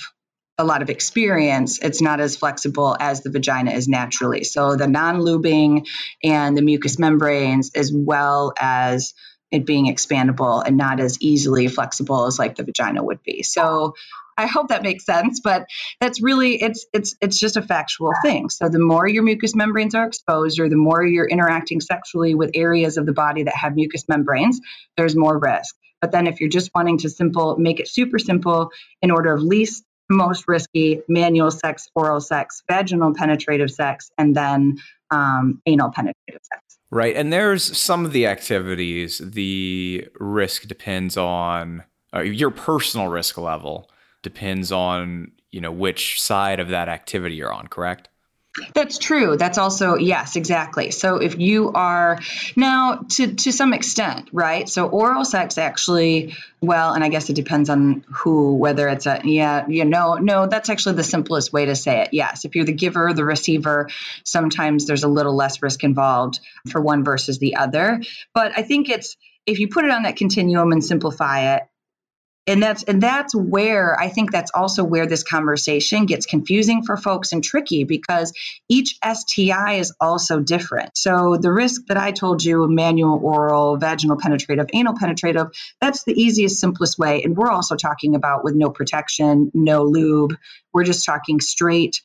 a 0.57 0.65
lot 0.65 0.81
of 0.81 0.89
experience, 0.89 1.79
it's 1.79 2.01
not 2.01 2.19
as 2.19 2.35
flexible 2.35 2.97
as 2.99 3.21
the 3.21 3.29
vagina 3.29 3.71
is 3.71 3.87
naturally. 3.87 4.43
So 4.43 4.75
the 4.75 4.87
non 4.87 5.17
lubing 5.17 5.87
and 6.23 6.57
the 6.57 6.61
mucous 6.61 6.97
membranes, 6.97 7.71
as 7.75 7.91
well 7.93 8.53
as 8.59 9.13
it 9.51 9.65
being 9.65 9.85
expandable 9.85 10.63
and 10.65 10.75
not 10.75 10.99
as 10.99 11.17
easily 11.21 11.67
flexible 11.67 12.25
as 12.25 12.37
like 12.37 12.55
the 12.55 12.63
vagina 12.63 13.03
would 13.03 13.23
be. 13.23 13.43
So 13.43 13.93
I 14.37 14.45
hope 14.45 14.67
that 14.67 14.83
makes 14.83 15.05
sense, 15.05 15.39
but 15.39 15.65
that's 15.99 16.21
really 16.21 16.61
it's 16.61 16.85
it's 16.93 17.15
it's 17.21 17.39
just 17.39 17.57
a 17.57 17.61
factual 17.61 18.11
thing. 18.23 18.49
So 18.49 18.69
the 18.69 18.79
more 18.79 19.07
your 19.07 19.23
mucous 19.23 19.55
membranes 19.55 19.95
are 19.95 20.05
exposed 20.05 20.59
or 20.59 20.69
the 20.69 20.75
more 20.75 21.03
you're 21.03 21.27
interacting 21.27 21.81
sexually 21.81 22.35
with 22.35 22.51
areas 22.53 22.97
of 22.97 23.05
the 23.05 23.13
body 23.13 23.43
that 23.43 23.55
have 23.55 23.75
mucous 23.75 24.07
membranes, 24.07 24.59
there's 24.95 25.15
more 25.15 25.39
risk. 25.39 25.75
But 26.01 26.11
then 26.11 26.27
if 26.27 26.39
you're 26.39 26.49
just 26.49 26.69
wanting 26.75 26.99
to 26.99 27.09
simple 27.09 27.57
make 27.57 27.79
it 27.79 27.87
super 27.87 28.19
simple 28.19 28.69
in 29.01 29.09
order 29.09 29.33
of 29.33 29.41
least 29.41 29.83
most 30.09 30.47
risky 30.47 31.01
manual 31.07 31.51
sex, 31.51 31.89
oral 31.95 32.21
sex, 32.21 32.63
vaginal 32.69 33.13
penetrative 33.13 33.71
sex, 33.71 34.09
and 34.17 34.35
then 34.35 34.77
um, 35.11 35.61
anal 35.65 35.89
penetrative 35.89 36.41
sex. 36.43 36.61
Right. 36.89 37.15
And 37.15 37.33
there's 37.33 37.77
some 37.77 38.05
of 38.05 38.13
the 38.13 38.27
activities, 38.27 39.21
the 39.23 40.07
risk 40.19 40.67
depends 40.67 41.17
on 41.17 41.83
uh, 42.13 42.21
your 42.21 42.49
personal 42.49 43.07
risk 43.09 43.37
level, 43.37 43.89
depends 44.23 44.71
on, 44.71 45.31
you 45.51 45.59
know, 45.59 45.71
which 45.71 46.21
side 46.21 46.59
of 46.59 46.69
that 46.69 46.87
activity 46.87 47.35
you're 47.35 47.51
on, 47.51 47.67
correct? 47.67 48.07
That's 48.73 48.97
true. 48.97 49.37
That's 49.37 49.57
also 49.57 49.95
yes, 49.95 50.35
exactly. 50.35 50.91
So 50.91 51.17
if 51.17 51.37
you 51.37 51.71
are 51.73 52.19
now 52.55 53.05
to 53.09 53.35
to 53.35 53.51
some 53.51 53.73
extent, 53.73 54.29
right? 54.31 54.67
So 54.67 54.87
oral 54.87 55.25
sex 55.25 55.57
actually, 55.57 56.35
well, 56.61 56.93
and 56.93 57.03
I 57.03 57.09
guess 57.09 57.29
it 57.29 57.33
depends 57.33 57.69
on 57.69 58.03
who, 58.07 58.55
whether 58.55 58.87
it's 58.87 59.05
a 59.05 59.21
yeah, 59.23 59.67
you 59.67 59.85
know, 59.85 60.15
no, 60.15 60.47
that's 60.47 60.69
actually 60.69 60.95
the 60.95 61.03
simplest 61.03 61.53
way 61.53 61.65
to 61.65 61.75
say 61.75 62.01
it. 62.01 62.09
Yes, 62.13 62.45
if 62.45 62.55
you're 62.55 62.65
the 62.65 62.73
giver, 62.73 63.13
the 63.13 63.25
receiver, 63.25 63.89
sometimes 64.23 64.85
there's 64.85 65.03
a 65.03 65.07
little 65.09 65.35
less 65.35 65.61
risk 65.61 65.83
involved 65.83 66.39
for 66.69 66.81
one 66.81 67.03
versus 67.03 67.39
the 67.39 67.55
other. 67.55 68.01
But 68.33 68.57
I 68.57 68.63
think 68.63 68.89
it's 68.89 69.17
if 69.45 69.59
you 69.59 69.69
put 69.69 69.85
it 69.85 69.91
on 69.91 70.03
that 70.03 70.17
continuum 70.17 70.71
and 70.71 70.83
simplify 70.83 71.55
it, 71.55 71.63
and 72.47 72.63
that's 72.63 72.83
and 72.83 73.03
that's 73.03 73.35
where 73.35 73.99
i 73.99 74.07
think 74.07 74.31
that's 74.31 74.51
also 74.53 74.83
where 74.83 75.05
this 75.05 75.23
conversation 75.23 76.05
gets 76.05 76.25
confusing 76.25 76.83
for 76.83 76.97
folks 76.97 77.33
and 77.33 77.43
tricky 77.43 77.83
because 77.83 78.33
each 78.69 78.97
sti 79.13 79.73
is 79.73 79.93
also 79.99 80.39
different. 80.39 80.97
So 80.97 81.37
the 81.39 81.51
risk 81.51 81.87
that 81.87 81.97
i 81.97 82.11
told 82.11 82.43
you 82.43 82.67
manual 82.67 83.19
oral 83.21 83.77
vaginal 83.77 84.17
penetrative 84.17 84.67
anal 84.73 84.95
penetrative 84.95 85.51
that's 85.81 86.03
the 86.03 86.13
easiest 86.13 86.59
simplest 86.59 86.97
way. 86.97 87.23
And 87.23 87.35
we're 87.35 87.51
also 87.51 87.75
talking 87.75 88.15
about 88.15 88.43
with 88.43 88.55
no 88.55 88.69
protection 88.69 89.51
no 89.53 89.83
lube. 89.83 90.35
We're 90.73 90.83
just 90.83 91.05
talking 91.05 91.39
straight 91.39 92.01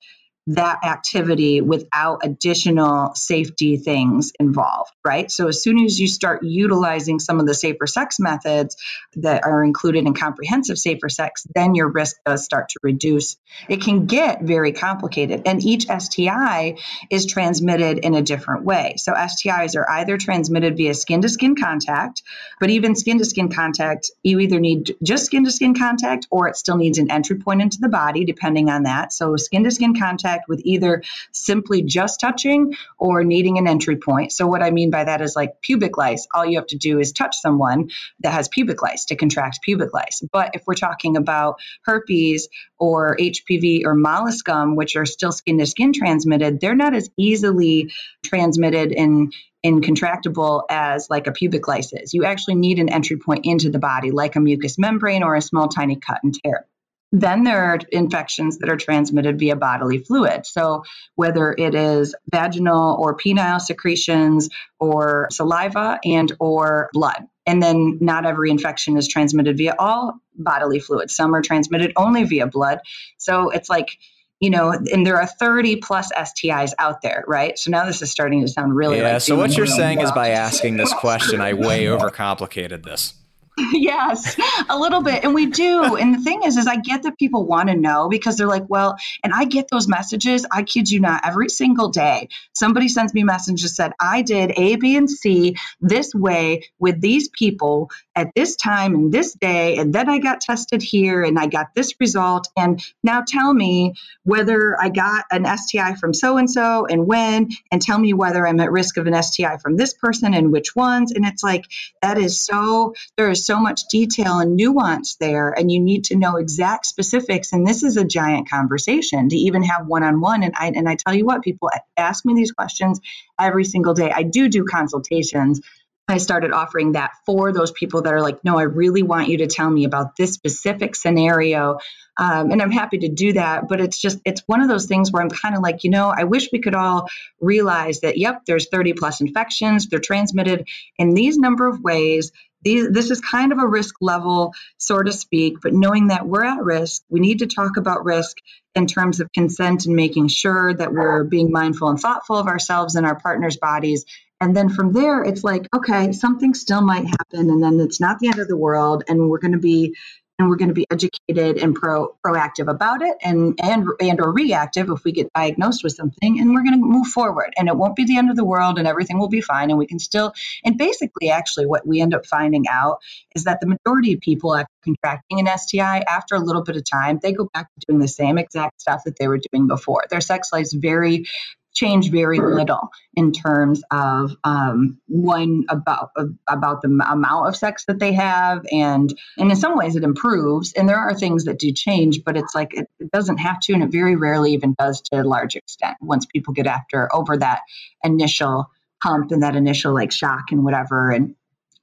that 0.48 0.81
activity 0.85 1.61
without 1.61 2.20
additional 2.24 3.14
safety 3.14 3.76
things 3.76 4.33
involved, 4.40 4.90
right? 5.05 5.31
So, 5.31 5.46
as 5.46 5.62
soon 5.62 5.78
as 5.85 5.98
you 6.00 6.09
start 6.09 6.42
utilizing 6.42 7.20
some 7.20 7.38
of 7.38 7.46
the 7.46 7.55
safer 7.55 7.87
sex 7.87 8.18
methods 8.18 8.76
that 9.16 9.44
are 9.44 9.62
included 9.62 10.05
in 10.05 10.14
comprehensive 10.14 10.78
safer 10.78 11.09
sex, 11.09 11.46
then 11.55 11.76
your 11.76 11.88
risk 11.88 12.16
does 12.26 12.44
start 12.44 12.70
to 12.70 12.81
reduce. 12.83 13.37
It 13.68 13.83
can 13.83 14.07
get 14.07 14.42
very 14.42 14.72
complicated, 14.72 15.42
and 15.46 15.62
each 15.62 15.87
STI 15.87 16.76
is 17.09 17.26
transmitted 17.26 17.98
in 17.98 18.14
a 18.14 18.22
different 18.22 18.64
way. 18.64 18.94
So, 18.96 19.12
STIs 19.12 19.76
are 19.76 19.88
either 19.88 20.18
transmitted 20.18 20.76
via 20.76 20.94
skin 20.94 21.22
to 21.22 21.28
skin 21.28 21.55
contact, 21.55 22.22
but 22.59 22.70
even 22.70 22.96
skin 22.96 23.18
to 23.18 23.24
skin 23.24 23.48
contact, 23.48 24.11
you 24.24 24.40
either 24.40 24.59
need 24.59 24.96
just 25.05 25.26
skin 25.26 25.44
to 25.44 25.52
skin 25.52 25.74
contact 25.74 26.26
or 26.33 26.48
it 26.48 26.57
still 26.57 26.76
needs 26.76 26.98
an 26.98 27.12
entry 27.12 27.37
point 27.37 27.62
into 27.62 27.78
the 27.81 27.88
body, 27.88 28.24
depending 28.24 28.70
on 28.70 28.85
that. 28.85 29.12
So, 29.12 29.37
skin 29.37 29.62
to 29.62 29.70
skin 29.70 29.96
contact 29.96 30.32
contact 30.33 30.49
with 30.49 30.61
either 30.64 31.03
simply 31.33 31.83
just 31.83 32.21
touching 32.21 32.75
or 32.99 33.25
needing 33.25 33.59
an 33.59 33.66
entry 33.66 33.97
point. 33.97 34.33
So, 34.33 34.47
what 34.47 34.62
I 34.62 34.71
mean 34.71 34.90
by 34.90 35.05
that 35.05 35.21
is 35.21 35.37
like 35.37 35.61
pubic 35.61 35.97
lice. 35.97 36.27
All 36.35 36.45
you 36.45 36.59
have 36.59 36.66
to 36.68 36.79
do 36.79 36.99
is 36.99 37.12
touch 37.12 37.37
someone 37.37 37.90
that 38.21 38.33
has 38.33 38.49
pubic 38.49 38.83
lice 38.83 39.07
to 39.07 39.16
contract 39.16 39.61
pubic 39.62 39.92
lice. 39.92 40.23
But 40.33 40.55
if 40.55 40.62
we're 40.66 40.75
talking 40.75 41.16
about 41.16 41.57
herpes 41.85 42.49
or 42.79 43.16
HPV 43.18 43.83
or 43.85 43.95
molluscum, 43.95 44.77
which 44.77 44.97
are 44.97 45.07
still 45.07 45.33
skin 45.33 45.59
to 45.59 45.66
skin 45.66 45.92
transmitted, 45.92 46.61
they're 46.61 46.75
not 46.75 46.95
as 46.95 47.11
easily 47.16 47.92
transmitted 48.25 48.92
in 48.92 49.31
in 49.62 49.81
contractible 49.81 50.62
as 50.68 51.09
like 51.09 51.29
a 51.29 51.33
pubic 51.33 51.68
lice 51.68 51.92
is. 51.92 52.12
You 52.14 52.25
actually 52.25 52.57
need 52.57 52.81
an 52.81 52.88
entry 52.88 53.16
point 53.16 53.47
into 53.47 53.71
the 53.71 53.79
body, 53.79 54.11
like 54.11 54.35
a 54.35 54.40
mucous 54.40 54.77
membrane 54.77 55.23
or 55.23 55.37
a 55.37 55.40
small 55.40 55.68
tiny 55.68 55.95
cut 55.95 56.18
and 56.25 56.35
tear. 56.35 56.66
Then 57.12 57.44
there 57.44 57.64
are 57.64 57.79
infections 57.90 58.59
that 58.59 58.70
are 58.70 58.77
transmitted 58.77 59.38
via 59.38 59.55
bodily 59.55 59.98
fluid. 59.98 60.46
So 60.46 60.85
whether 61.14 61.55
it 61.57 61.75
is 61.75 62.14
vaginal 62.31 62.96
or 62.98 63.16
penile 63.16 63.61
secretions 63.61 64.48
or 64.81 65.29
saliva 65.31 66.01
and 66.05 66.33
or 66.40 66.88
blood. 66.94 67.27
And 67.44 67.62
then 67.62 67.98
not 68.01 68.25
every 68.25 68.51
infection 68.51 68.96
is 68.96 69.07
transmitted 69.09 69.59
via 69.59 69.75
all 69.79 70.14
bodily 70.35 70.81
fluids. 70.81 71.14
Some 71.14 71.35
are 71.35 71.42
transmitted 71.42 71.92
only 71.96 72.25
via 72.25 72.46
blood. 72.46 72.79
So 73.18 73.51
it's 73.51 73.68
like 73.68 73.98
you 74.40 74.51
know, 74.51 74.72
and 74.72 75.07
there 75.07 75.18
are 75.18 75.27
30 75.27 75.77
plus 75.77 76.11
STIs 76.12 76.72
out 76.81 77.01
there, 77.01 77.22
right? 77.29 77.57
So 77.57 77.70
now 77.70 77.87
this 77.87 78.03
is 78.03 78.11
starting 78.11 78.40
to 78.40 78.48
sound 78.48 78.75
really 78.75 78.98
yeah. 78.98 79.12
Like 79.12 79.22
so 79.22 79.37
what 79.37 79.57
you're 79.57 79.66
saying 79.66 80.01
is 80.01 80.11
by 80.11 80.31
asking 80.31 80.79
this 80.79 80.92
question, 80.94 81.40
I 81.40 81.53
way 81.53 81.85
overcomplicated 81.85 82.83
this. 82.83 83.14
yes, 83.72 84.37
a 84.68 84.79
little 84.79 85.03
bit. 85.03 85.25
And 85.25 85.35
we 85.35 85.46
do. 85.46 85.96
And 85.96 86.14
the 86.14 86.20
thing 86.20 86.42
is, 86.44 86.57
is 86.57 86.66
I 86.66 86.77
get 86.77 87.03
that 87.03 87.18
people 87.18 87.46
want 87.46 87.68
to 87.68 87.77
know 87.77 88.09
because 88.09 88.37
they're 88.37 88.46
like, 88.46 88.64
well, 88.68 88.96
and 89.22 89.33
I 89.35 89.44
get 89.44 89.68
those 89.70 89.88
messages. 89.88 90.46
I 90.51 90.62
kid 90.62 90.90
you 90.90 91.01
not, 91.01 91.27
every 91.27 91.48
single 91.48 91.88
day, 91.88 92.29
somebody 92.55 92.88
sends 92.88 93.14
me 93.14 93.25
messages 93.25 93.77
that 93.77 93.83
said, 93.83 93.92
I 94.01 94.22
did 94.22 94.53
A, 94.57 94.77
B, 94.77 94.96
and 94.96 95.11
C 95.11 95.57
this 95.81 96.14
way 96.14 96.68
with 96.79 97.01
these 97.01 97.29
people 97.29 97.90
at 98.14 98.29
this 98.35 98.57
time 98.57 98.94
and 98.94 99.12
this 99.12 99.33
day. 99.35 99.77
And 99.79 99.92
then 99.92 100.09
I 100.09 100.18
got 100.18 100.40
tested 100.40 100.83
here 100.83 101.22
and 101.22 101.38
I 101.38 101.46
got 101.46 101.75
this 101.75 101.94
result. 102.01 102.48
And 102.57 102.83
now 103.03 103.25
tell 103.27 103.53
me 103.53 103.94
whether 104.25 104.81
I 104.81 104.88
got 104.88 105.25
an 105.31 105.46
STI 105.57 105.94
from 105.94 106.14
so 106.14 106.37
and 106.37 106.51
so 106.51 106.87
and 106.87 107.07
when, 107.07 107.51
and 107.70 107.81
tell 107.81 107.98
me 107.98 108.12
whether 108.12 108.46
I'm 108.46 108.61
at 108.61 108.70
risk 108.70 108.96
of 108.96 109.07
an 109.07 109.20
STI 109.22 109.57
from 109.59 109.77
this 109.77 109.94
person 109.94 110.35
and 110.35 110.53
which 110.53 110.75
ones. 110.77 111.12
And 111.12 111.25
it's 111.25 111.42
like, 111.42 111.64
that 112.03 112.18
is 112.18 112.44
so, 112.44 112.94
there 113.16 113.31
is 113.31 113.46
so 113.46 113.52
much 113.61 113.83
detail 113.91 114.38
and 114.38 114.57
nuance 114.57 115.17
there. 115.17 115.51
And 115.51 115.71
you 115.71 115.81
need 115.81 116.05
to 116.05 116.17
know 116.17 116.37
exact 116.37 116.87
specifics. 116.87 117.53
And 117.53 117.67
this 117.67 117.83
is 117.83 117.97
a 117.97 118.05
giant 118.05 118.51
conversation 118.51 119.29
to 119.31 119.37
even 119.37 119.62
have 119.65 119.87
one 119.87 120.03
on 120.03 120.21
one. 120.21 120.43
And 120.43 120.55
I, 120.57 120.69
and 120.69 120.88
I 120.88 120.97
tell 120.97 121.15
you 121.15 121.27
what, 121.27 121.43
people 121.43 121.71
ask 121.97 122.25
me 122.25 122.35
these 122.35 122.53
questions 122.53 123.01
every 123.41 123.65
single 123.65 123.95
day. 123.95 124.11
I 124.11 124.23
do 124.23 124.49
do 124.49 124.65
consultations 124.65 125.61
I 126.09 126.19
started 126.19 126.53
offering 126.53 126.93
that 126.93 127.12
for 127.25 127.53
those 127.53 127.71
people 127.71 128.03
that 128.03 128.12
are 128.12 128.21
like, 128.21 128.45
no, 128.45 128.59
I 128.59 128.65
really 128.65 129.03
want 129.03 129.29
you 129.29 129.38
to 129.38 129.47
tell 129.47 129.71
me 129.71 129.85
about 129.85 130.17
this 130.17 130.35
specific 130.35 130.97
scenario. 130.97 131.79
Um, 132.19 132.51
and 132.51 132.61
I'm 132.61 132.71
happy 132.73 132.99
to 132.99 133.09
do 133.09 133.35
that. 133.35 133.69
But 133.69 133.81
it's 133.81 133.99
just, 134.01 134.19
it's 134.25 134.43
one 134.47 134.61
of 134.61 134.69
those 134.69 134.87
things 134.87 135.12
where 135.12 135.23
I'm 135.23 135.31
kind 135.31 135.57
of 135.57 135.62
like, 135.62 135.85
you 135.85 135.91
know, 135.91 136.12
I 136.15 136.25
wish 136.25 136.51
we 136.53 136.61
could 136.61 136.75
all 136.75 137.09
realize 137.41 138.01
that, 138.01 138.19
yep, 138.19 138.43
there's 138.47 138.69
30 138.69 138.95
plus 138.95 139.21
infections. 139.21 139.88
They're 139.88 140.01
transmitted 140.01 140.69
in 140.99 141.15
these 141.15 141.38
number 141.38 141.69
of 141.69 141.81
ways. 141.81 142.33
These, 142.62 142.90
this 142.90 143.11
is 143.11 143.20
kind 143.20 143.53
of 143.53 143.59
a 143.59 143.66
risk 143.66 143.96
level, 144.01 144.55
so 144.79 145.03
to 145.03 145.12
speak, 145.12 145.61
but 145.62 145.72
knowing 145.72 146.09
that 146.09 146.27
we're 146.27 146.44
at 146.44 146.62
risk, 146.62 147.03
we 147.09 147.20
need 147.20 147.40
to 147.40 147.46
talk 147.46 147.77
about 147.77 148.05
risk 148.05 148.37
in 148.75 148.87
terms 148.87 149.20
of 149.20 149.33
consent 149.33 149.87
and 149.87 149.96
making 149.96 150.29
sure 150.29 150.72
that 150.72 150.92
we're 150.92 151.25
being 151.25 151.51
mindful 151.51 151.88
and 151.88 152.01
thoughtful 152.01 152.37
of 152.37 152.46
ourselves 152.46 152.94
and 152.94 153.07
our 153.07 153.18
partner's 153.18 153.57
bodies. 153.57 154.05
And 154.40 154.57
then 154.57 154.70
from 154.70 154.92
there, 154.92 155.22
it's 155.22 155.44
like, 155.44 155.68
okay, 155.75 156.11
something 156.11 156.55
still 156.55 156.83
might 156.83 157.07
happen, 157.07 157.48
and 157.48 157.62
then 157.62 157.79
it's 157.79 158.01
not 158.01 158.18
the 158.18 158.27
end 158.27 158.40
of 158.40 158.48
the 158.48 158.57
world, 158.57 159.05
and 159.09 159.29
we're 159.29 159.38
going 159.38 159.53
to 159.53 159.59
be 159.59 159.94
and 160.42 160.50
we're 160.50 160.57
going 160.57 160.68
to 160.68 160.74
be 160.74 160.87
educated 160.90 161.57
and 161.57 161.74
pro 161.74 162.16
proactive 162.26 162.68
about 162.68 163.00
it 163.00 163.16
and 163.22 163.59
and 163.62 163.87
and 164.00 164.20
or 164.20 164.33
reactive 164.33 164.90
if 164.90 165.05
we 165.05 165.12
get 165.12 165.33
diagnosed 165.35 165.85
with 165.85 165.94
something 165.94 166.40
and 166.40 166.52
we're 166.52 166.64
going 166.64 166.78
to 166.78 166.85
move 166.85 167.07
forward. 167.07 167.52
And 167.57 167.68
it 167.68 167.76
won't 167.76 167.96
be 167.96 168.05
the 168.05 168.18
end 168.18 168.28
of 168.28 168.37
the 168.37 168.44
world 168.44 168.78
and 168.78 168.88
everything 168.88 169.18
will 169.18 169.28
be 169.28 169.40
fine 169.40 169.70
and 169.70 169.78
we 169.78 169.87
can 169.87 170.00
still 170.00 170.33
and 170.64 170.76
basically 170.76 171.31
actually 171.31 171.66
what 171.66 171.87
we 171.87 172.00
end 172.00 172.12
up 172.12 172.26
finding 172.26 172.64
out 172.68 172.98
is 173.35 173.44
that 173.44 173.61
the 173.61 173.66
majority 173.66 174.14
of 174.14 174.20
people 174.20 174.55
after 174.57 174.68
contracting 174.83 175.40
an 175.40 175.59
STI 175.59 176.02
after 176.09 176.35
a 176.35 176.40
little 176.40 176.62
bit 176.62 176.76
of 176.76 176.85
time. 176.85 177.18
They 177.22 177.33
go 177.33 177.48
back 177.52 177.68
to 177.68 177.87
doing 177.87 178.00
the 178.00 178.09
same 178.09 178.38
exact 178.38 178.81
stuff 178.81 179.02
that 179.05 179.16
they 179.18 179.28
were 179.28 179.40
doing 179.52 179.68
before. 179.68 180.05
Their 180.11 180.20
sex 180.20 180.50
lives 180.52 180.72
very 180.72 181.26
change 181.75 182.11
very 182.11 182.39
little 182.39 182.91
in 183.15 183.33
terms 183.33 183.83
of 183.91 184.37
um, 184.45 184.99
one 185.07 185.65
about 185.69 186.11
about 186.49 186.83
the 186.83 186.89
amount 186.89 187.49
of 187.49 187.57
sex 187.57 187.85
that 187.87 187.99
they 187.99 188.13
have 188.13 188.65
and 188.71 189.15
and 189.39 189.51
in 189.51 189.57
some 189.57 189.77
ways 189.77 189.97
it 189.97 190.05
improves 190.05 190.73
and 190.75 190.89
there 190.89 190.97
are 190.97 191.15
things 191.15 191.45
that 191.45 191.59
do 191.59 191.73
change 191.73 192.21
but 192.25 192.37
it's 192.37 192.55
like 192.55 192.75
it, 192.75 192.89
it 193.01 193.11
doesn't 193.11 193.39
have 193.39 193.59
to 193.61 193.73
and 193.73 193.83
it 193.83 193.91
very 193.91 194.17
rarely 194.17 194.53
even 194.53 194.75
does 194.79 195.01
to 195.01 195.21
a 195.21 195.25
large 195.25 195.57
extent 195.57 195.97
once 196.01 196.27
people 196.27 196.53
get 196.53 196.67
after 196.67 197.15
over 197.15 197.37
that 197.37 197.61
initial 198.05 198.67
hump 199.03 199.31
and 199.33 199.43
that 199.43 199.57
initial 199.57 199.95
like 199.95 200.13
shock 200.13 200.53
and 200.53 200.65
whatever 200.65 201.11
and 201.11 201.35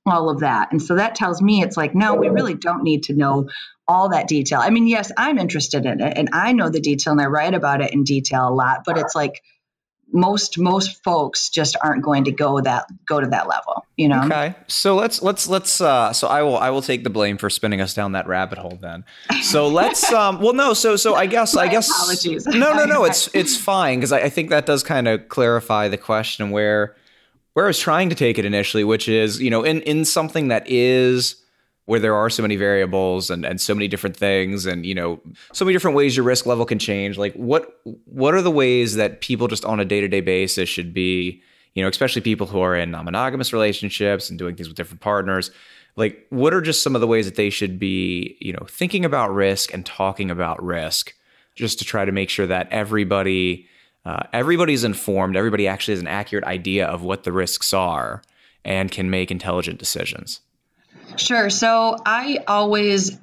all 0.06 0.30
of 0.30 0.40
that. 0.40 0.72
And 0.72 0.82
so 0.82 0.96
that 0.96 1.16
tells 1.16 1.42
me 1.42 1.62
it's 1.62 1.78
like 1.78 1.94
no 1.94 2.16
we 2.16 2.30
really 2.30 2.54
don't 2.54 2.84
need 2.84 3.04
to 3.04 3.14
know 3.14 3.50
all 3.88 4.10
that 4.10 4.28
detail. 4.28 4.60
I 4.60 4.70
mean 4.70 4.88
yes 4.88 5.12
i'm 5.18 5.38
interested 5.38 5.86
in 5.86 6.00
it 6.00 6.14
and 6.16 6.30
i 6.32 6.52
know 6.52 6.70
the 6.70 6.80
detail 6.80 7.12
and 7.12 7.22
i 7.22 7.26
write 7.26 7.54
about 7.54 7.82
it 7.82 7.94
in 7.94 8.04
detail 8.04 8.48
a 8.48 8.54
lot 8.54 8.82
but 8.86 8.98
it's 8.98 9.16
like 9.16 9.42
most 10.12 10.58
most 10.58 11.04
folks 11.04 11.50
just 11.50 11.76
aren't 11.84 12.04
going 12.04 12.24
to 12.24 12.32
go 12.32 12.60
that 12.62 12.86
go 13.06 13.20
to 13.20 13.28
that 13.28 13.48
level 13.48 13.86
you 14.00 14.08
know? 14.08 14.24
Okay. 14.24 14.56
So 14.68 14.96
let's 14.96 15.22
let's 15.22 15.50
let's 15.50 15.82
uh 15.82 16.14
so 16.14 16.30
i 16.30 16.42
will 16.42 16.58
i 16.58 16.70
will 16.70 16.82
take 16.82 17.04
the 17.04 17.10
blame 17.10 17.38
for 17.38 17.50
spinning 17.50 17.82
us 17.82 17.94
down 17.94 18.14
that 18.14 18.28
rabbit 18.28 18.58
hole 18.58 18.80
then. 18.82 19.04
So 19.42 19.68
let's 19.82 20.10
um 20.14 20.40
well 20.40 20.54
no 20.54 20.74
so 20.74 20.96
so 20.96 21.16
i 21.16 21.26
guess 21.26 21.58
i 21.58 21.68
guess 21.68 21.90
apologies. 21.90 22.48
No 22.48 22.74
no 22.74 22.86
no 22.86 23.04
it's 23.04 23.30
it's 23.34 23.58
fine 23.58 24.00
because 24.00 24.14
I, 24.14 24.22
I 24.22 24.30
think 24.30 24.52
that 24.52 24.66
does 24.66 24.84
kind 24.84 25.10
of 25.10 25.28
clarify 25.28 25.90
the 25.90 25.98
question 25.98 26.50
where 26.50 26.96
where 27.54 27.66
i 27.66 27.68
was 27.68 27.78
trying 27.78 28.08
to 28.08 28.16
take 28.16 28.38
it 28.38 28.46
initially 28.46 28.86
which 28.86 29.10
is 29.10 29.42
you 29.42 29.50
know 29.50 29.64
in 29.64 29.82
in 29.82 30.06
something 30.06 30.48
that 30.48 30.64
is 30.66 31.36
where 31.90 32.00
there 32.00 32.14
are 32.14 32.30
so 32.30 32.44
many 32.44 32.56
variables 32.56 33.32
and, 33.32 33.44
and 33.44 33.60
so 33.60 33.74
many 33.74 33.88
different 33.88 34.16
things 34.16 34.68
and 34.68 34.86
you 34.86 34.94
know 34.94 35.20
so 35.54 35.66
many 35.66 35.74
different 35.74 35.98
ways 35.98 36.16
your 36.16 36.24
risk 36.24 36.46
level 36.46 36.64
can 36.64 36.78
change 36.78 37.18
like 37.18 37.34
what 37.34 37.82
what 38.06 38.36
are 38.36 38.44
the 38.44 38.52
ways 38.52 38.94
that 38.94 39.22
people 39.22 39.48
just 39.48 39.66
on 39.66 39.80
a 39.80 39.86
day-to-day 39.86 40.22
basis 40.22 40.70
should 40.70 40.94
be 40.94 41.42
you 41.74 41.82
know 41.82 41.90
especially 41.90 42.22
people 42.22 42.46
who 42.46 42.60
are 42.60 42.76
in 42.76 42.92
non-monogamous 42.92 43.52
relationships 43.52 44.30
and 44.30 44.38
doing 44.38 44.56
things 44.56 44.68
with 44.68 44.78
different 44.78 45.02
partners 45.02 45.50
like 45.96 46.28
what 46.30 46.54
are 46.54 46.62
just 46.62 46.84
some 46.84 46.94
of 46.94 47.02
the 47.02 47.08
ways 47.08 47.26
that 47.26 47.34
they 47.34 47.50
should 47.50 47.80
be 47.80 48.38
you 48.40 48.54
know 48.54 48.68
thinking 48.70 49.04
about 49.04 49.34
risk 49.34 49.74
and 49.74 49.84
talking 49.84 50.30
about 50.30 50.64
risk 50.64 51.16
just 51.56 51.80
to 51.80 51.86
try 51.86 52.06
to 52.06 52.12
make 52.12 52.30
sure 52.30 52.46
that 52.46 52.68
everybody 52.70 53.68
uh, 54.06 54.22
everybody's 54.32 54.84
informed 54.84 55.36
everybody 55.36 55.68
actually 55.68 55.96
has 55.96 56.02
an 56.02 56.08
accurate 56.08 56.46
idea 56.46 56.86
of 56.86 57.02
what 57.02 57.24
the 57.24 57.32
risks 57.32 57.74
are 57.74 58.22
and 58.64 58.92
can 58.92 59.10
make 59.10 59.32
intelligent 59.32 59.80
decisions 59.80 60.42
Sure. 61.18 61.50
So 61.50 61.98
I 62.06 62.40
always 62.48 63.18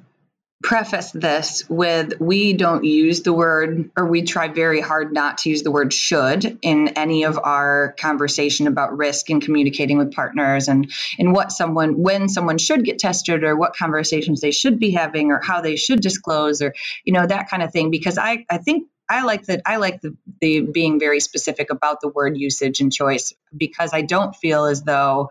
preface 0.63 1.11
this 1.11 1.63
with 1.69 2.19
we 2.19 2.51
don't 2.53 2.83
use 2.83 3.21
the 3.21 3.31
word 3.31 3.91
or 3.95 4.07
we 4.07 4.23
try 4.23 4.47
very 4.47 4.81
hard 4.81 5.13
not 5.13 5.37
to 5.37 5.51
use 5.51 5.61
the 5.61 5.69
word 5.69 5.93
should 5.93 6.57
in 6.63 6.87
any 6.89 7.25
of 7.25 7.39
our 7.43 7.93
conversation 7.99 8.65
about 8.65 8.97
risk 8.97 9.29
and 9.29 9.43
communicating 9.43 9.99
with 9.99 10.11
partners 10.11 10.67
and 10.67 10.91
and 11.19 11.31
what 11.31 11.51
someone 11.51 12.01
when 12.01 12.27
someone 12.27 12.57
should 12.57 12.83
get 12.83 12.97
tested 12.97 13.43
or 13.43 13.55
what 13.55 13.75
conversations 13.75 14.41
they 14.41 14.49
should 14.49 14.79
be 14.79 14.89
having 14.89 15.31
or 15.31 15.39
how 15.39 15.61
they 15.61 15.75
should 15.75 16.01
disclose 16.01 16.59
or 16.59 16.73
you 17.05 17.13
know 17.13 17.27
that 17.27 17.47
kind 17.49 17.61
of 17.61 17.71
thing 17.71 17.91
because 17.91 18.17
i 18.17 18.43
i 18.49 18.57
think 18.57 18.87
I 19.09 19.23
like 19.23 19.45
that. 19.45 19.61
I 19.65 19.77
like 19.77 20.01
the, 20.01 20.17
the 20.41 20.61
being 20.61 20.99
very 20.99 21.21
specific 21.21 21.69
about 21.69 22.01
the 22.01 22.09
word 22.09 22.37
usage 22.37 22.81
and 22.81 22.91
choice 22.91 23.33
because 23.55 23.91
I 23.93 24.01
don't 24.01 24.35
feel 24.35 24.65
as 24.65 24.83
though 24.83 25.29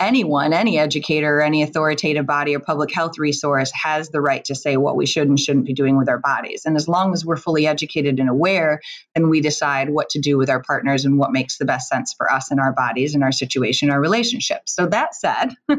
anyone, 0.00 0.52
any 0.52 0.78
educator, 0.78 1.40
any 1.40 1.62
authoritative 1.62 2.26
body 2.26 2.54
or 2.54 2.60
public 2.60 2.92
health 2.92 3.18
resource 3.18 3.70
has 3.72 4.10
the 4.10 4.20
right 4.20 4.44
to 4.46 4.54
say 4.54 4.76
what 4.76 4.96
we 4.96 5.06
should 5.06 5.28
and 5.28 5.38
shouldn't 5.38 5.66
be 5.66 5.72
doing 5.72 5.96
with 5.96 6.08
our 6.08 6.18
bodies. 6.18 6.64
And 6.64 6.76
as 6.76 6.88
long 6.88 7.12
as 7.12 7.24
we're 7.24 7.36
fully 7.36 7.66
educated 7.66 8.18
and 8.18 8.28
aware, 8.28 8.80
then 9.14 9.28
we 9.28 9.40
decide 9.40 9.90
what 9.90 10.10
to 10.10 10.20
do 10.20 10.36
with 10.36 10.50
our 10.50 10.62
partners 10.62 11.04
and 11.04 11.18
what 11.18 11.32
makes 11.32 11.58
the 11.58 11.64
best 11.64 11.88
sense 11.88 12.12
for 12.12 12.30
us 12.30 12.50
and 12.50 12.60
our 12.60 12.72
bodies 12.72 13.14
and 13.14 13.22
our 13.22 13.32
situation, 13.32 13.90
our 13.90 14.00
relationships. 14.00 14.74
So 14.74 14.86
that 14.86 15.14
said, 15.14 15.54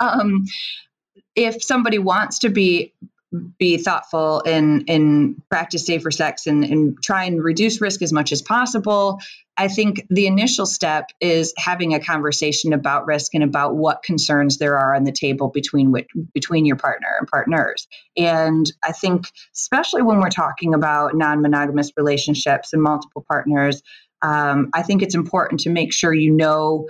um, 0.00 0.44
if 1.34 1.62
somebody 1.62 1.98
wants 1.98 2.40
to 2.40 2.48
be 2.48 2.94
be 3.58 3.78
thoughtful 3.78 4.42
and 4.46 4.84
and 4.88 5.42
practice 5.48 5.86
safer 5.86 6.10
sex 6.10 6.46
and, 6.46 6.64
and 6.64 6.96
try 7.02 7.24
and 7.24 7.42
reduce 7.42 7.80
risk 7.80 8.02
as 8.02 8.12
much 8.12 8.32
as 8.32 8.42
possible 8.42 9.18
I 9.56 9.68
think 9.68 10.06
the 10.08 10.26
initial 10.26 10.64
step 10.64 11.10
is 11.20 11.52
having 11.58 11.94
a 11.94 12.00
conversation 12.00 12.72
about 12.72 13.06
risk 13.06 13.34
and 13.34 13.44
about 13.44 13.76
what 13.76 14.02
concerns 14.02 14.58
there 14.58 14.78
are 14.78 14.94
on 14.94 15.04
the 15.04 15.12
table 15.12 15.48
between 15.48 15.94
between 16.32 16.64
your 16.64 16.76
partner 16.76 17.08
and 17.18 17.28
partners. 17.28 17.86
And 18.16 18.70
I 18.82 18.92
think, 18.92 19.26
especially 19.54 20.02
when 20.02 20.20
we're 20.20 20.30
talking 20.30 20.72
about 20.72 21.14
non-monogamous 21.14 21.92
relationships 21.96 22.72
and 22.72 22.82
multiple 22.82 23.24
partners, 23.28 23.82
um, 24.22 24.70
I 24.74 24.82
think 24.82 25.02
it's 25.02 25.14
important 25.14 25.60
to 25.60 25.70
make 25.70 25.92
sure 25.92 26.14
you 26.14 26.30
know 26.30 26.88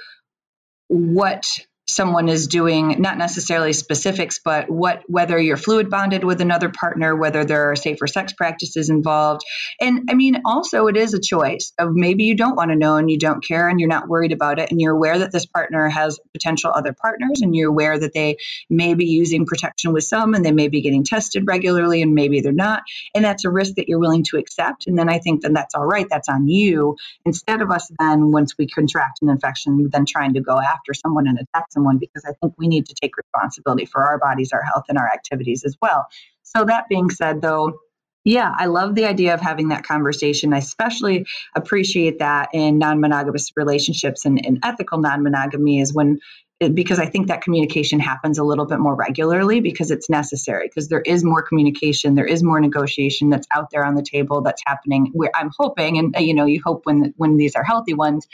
what 0.89 1.47
someone 1.89 2.29
is 2.29 2.47
doing 2.47 2.97
not 3.01 3.19
necessarily 3.19 3.73
specifics 3.73 4.39
but 4.45 4.71
what 4.71 5.03
whether 5.09 5.39
you're 5.39 5.57
fluid 5.57 5.91
bonded 5.91 6.23
with 6.23 6.41
another 6.41 6.69
partner 6.69 7.17
whether 7.17 7.45
there 7.45 7.71
are 7.71 7.77
safer 7.77 8.07
sex 8.07 8.33
practices 8.33 8.89
involved. 8.89 9.43
And 9.81 10.09
i 10.09 10.15
mean 10.15 10.43
also 10.45 10.87
it 10.87 10.97
is 10.97 11.13
a 11.13 11.21
choice 11.21 11.73
of 11.79 11.91
maybe 11.93 12.25
you 12.25 12.37
don't 12.37 12.55
want 12.55 12.71
to 12.71 12.77
know 12.77 12.97
and 12.97 13.11
you 13.11 13.19
don't 13.19 13.45
care 13.45 13.69
and 13.69 13.81
you're 13.81 13.89
not 13.89 14.09
worried 14.09 14.33
about 14.33 14.61
it 14.61 14.71
and 14.71 14.81
you're 14.81 14.95
aware 14.95 15.19
that 15.19 15.33
this 15.33 15.45
partner 15.47 15.89
has 15.89 16.21
potential 16.33 16.73
other 16.73 16.93
partners 16.93 17.41
and 17.43 17.55
you're 17.57 17.71
aware 17.71 17.99
that 17.99 18.15
they 18.15 18.37
may 18.71 18.95
be 18.95 19.07
using 19.07 19.45
protection 19.45 19.93
with 19.93 20.05
some 20.05 20.35
and 20.35 20.45
they 20.45 20.53
may 20.53 20.69
be 20.69 20.83
getting 20.83 21.05
tested 21.05 21.45
regularly 21.47 22.01
and 22.01 22.15
maybe 22.15 22.41
they're 22.41 22.53
not. 22.53 22.83
And 23.15 23.25
that's 23.25 23.45
a 23.45 23.51
risk 23.51 23.75
that 23.75 23.89
you're 23.89 23.99
willing 23.99 24.25
to 24.31 24.37
accept. 24.37 24.87
And 24.87 24.97
then 24.97 25.09
i 25.09 25.19
think 25.19 25.43
then 25.43 25.53
that's 25.53 25.75
all 25.75 25.87
right. 25.87 26.07
That's 26.09 26.29
on 26.29 26.47
you 26.47 26.97
instead 27.25 27.61
of 27.61 27.71
us 27.71 27.91
then 27.99 28.31
once 28.31 28.57
we 28.57 28.69
contract 28.69 29.19
an 29.23 29.31
infection 29.31 29.89
then 29.93 30.07
trying 30.07 30.35
to 30.35 30.41
go 30.41 30.61
after 30.61 30.95
someone 30.95 31.27
and 31.27 31.39
attack 31.39 31.72
someone 31.73 31.99
because 31.99 32.25
I 32.27 32.33
think 32.41 32.55
we 32.59 32.69
need 32.69 32.87
to 32.87 32.95
take 32.95 33.17
responsibility 33.17 33.87
for 33.87 34.03
our 34.03 34.19
bodies, 34.19 34.51
our 34.53 34.63
health, 34.63 34.85
and 34.89 34.99
our 34.99 35.09
activities 35.09 35.65
as 35.65 35.77
well. 35.81 36.07
So, 36.43 36.65
that 36.65 36.89
being 36.89 37.11
said, 37.11 37.41
though, 37.41 37.79
yeah, 38.25 38.53
I 38.57 38.67
love 38.67 38.95
the 38.95 39.07
idea 39.07 39.35
of 39.35 39.41
having 39.41 39.69
that 39.69 39.85
conversation. 39.85 40.55
I 40.55 40.59
especially 40.59 41.27
appreciate 41.57 42.21
that 42.21 42.51
in 42.53 42.79
non 42.79 43.01
monogamous 43.01 43.51
relationships 43.57 44.25
and, 44.25 44.45
and 44.45 44.61
ethical 44.63 44.99
non 44.99 45.23
monogamy 45.25 45.81
is 45.81 45.93
when 45.93 46.21
eh, 46.61 46.69
because 46.69 47.01
I 47.01 47.07
think 47.07 47.27
that 47.27 47.43
communication 47.43 47.99
happens 47.99 48.39
a 48.39 48.45
little 48.45 48.67
bit 48.67 48.79
more 48.79 48.95
regularly 48.95 49.61
because 49.61 49.91
it's 49.91 50.09
necessary 50.09 50.69
because 50.69 50.89
there 50.89 51.01
is 51.01 51.25
more 51.25 51.43
communication, 51.43 52.15
there 52.15 52.27
is 52.27 52.45
more 52.45 52.61
negotiation 52.61 53.29
that's 53.29 53.49
out 53.55 53.71
there 53.73 53.85
on 53.85 53.97
the 53.97 54.05
table 54.05 54.41
that's 54.41 54.63
happening. 54.67 55.11
Where 55.15 55.31
I'm 55.35 55.51
hoping, 55.59 55.99
and 55.99 56.15
eh, 56.15 56.21
you 56.21 56.35
know, 56.35 56.45
you 56.45 56.61
hope 56.65 56.83
when 56.85 57.15
when 57.17 57.37
these 57.37 57.57
are 57.57 57.65
healthy 57.65 57.95
ones, 57.95 58.29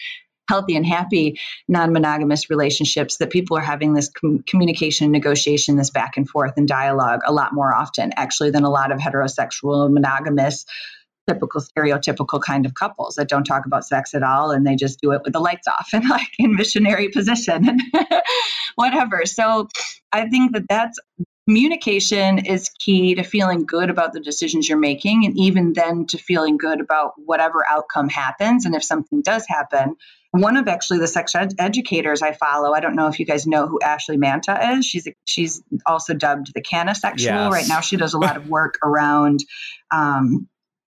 healthy 0.49 0.77
and 0.77 0.87
happy 0.87 1.39
non-monogamous 1.69 2.51
relationships 2.51 3.19
that 3.19 3.31
people 3.31 3.57
are 3.57 3.63
having 3.63 3.95
this 3.95 4.09
com- 4.09 4.43
communication 4.47 5.11
negotiation 5.11 5.77
this 5.77 5.91
back 5.91 6.17
and 6.17 6.29
forth 6.29 6.55
and 6.57 6.67
dialogue 6.67 7.21
a 7.27 7.33
lot 7.33 7.53
more 7.53 7.75
often 7.75 8.13
actually 8.17 8.51
than 8.51 8.65
a 8.65 8.71
lot 8.71 8.91
of 8.91 8.99
heterosexual 8.99 9.93
monogamous 9.93 10.65
typical 11.29 11.61
stereotypical 11.61 12.41
kind 12.41 12.65
of 12.65 12.75
couples 12.75 13.17
that 13.17 13.29
don't 13.29 13.45
talk 13.45 13.67
about 13.67 13.85
sex 13.85 14.15
at 14.15 14.23
all 14.23 14.51
and 14.51 14.67
they 14.67 14.75
just 14.75 15.01
do 15.01 15.13
it 15.13 15.21
with 15.23 15.35
the 15.35 15.41
lights 15.41 15.69
off 15.69 15.89
and 15.93 16.09
like 16.09 16.29
in 16.39 16.55
missionary 16.55 17.09
position 17.09 17.69
and 17.69 17.83
whatever. 18.77 19.23
So 19.27 19.69
i 20.13 20.27
think 20.29 20.53
that 20.55 20.65
that's 20.69 20.99
communication 21.49 22.39
is 22.45 22.69
key 22.79 23.15
to 23.15 23.23
feeling 23.23 23.65
good 23.65 23.89
about 23.89 24.13
the 24.13 24.21
decisions 24.21 24.69
you're 24.69 24.79
making 24.79 25.25
and 25.25 25.35
even 25.39 25.73
then 25.73 26.05
to 26.07 26.19
feeling 26.19 26.59
good 26.59 26.79
about 26.79 27.13
whatever 27.25 27.65
outcome 27.71 28.09
happens 28.11 28.67
and 28.67 28.75
if 28.75 28.85
something 28.85 29.23
does 29.23 29.47
happen 29.49 29.97
one 30.33 30.57
of 30.57 30.69
actually 30.69 30.99
the 30.99 31.07
sex 31.07 31.35
ed- 31.35 31.55
educators 31.59 32.23
I 32.23 32.33
follow, 32.33 32.73
I 32.73 32.81
don't 32.81 32.97
know 32.97 33.09
if 33.09 33.19
you 33.19 33.27
guys 33.27 33.47
know 33.47 33.67
who 33.67 33.81
Ashley 33.81 34.17
Manta 34.17 34.75
is. 34.75 34.87
She's 34.87 35.07
a, 35.07 35.14
she's 35.25 35.62
also 35.87 36.14
dubbed 36.14 36.53
the 36.55 36.62
CannaSexual. 36.62 37.19
Yes. 37.19 37.53
Right 37.53 37.69
now, 37.69 37.81
she 37.81 37.97
does 37.97 38.14
a 38.14 38.19
lot 38.19 38.37
of 38.37 38.49
work 38.49 38.75
around 38.85 39.41
um, 39.91 40.49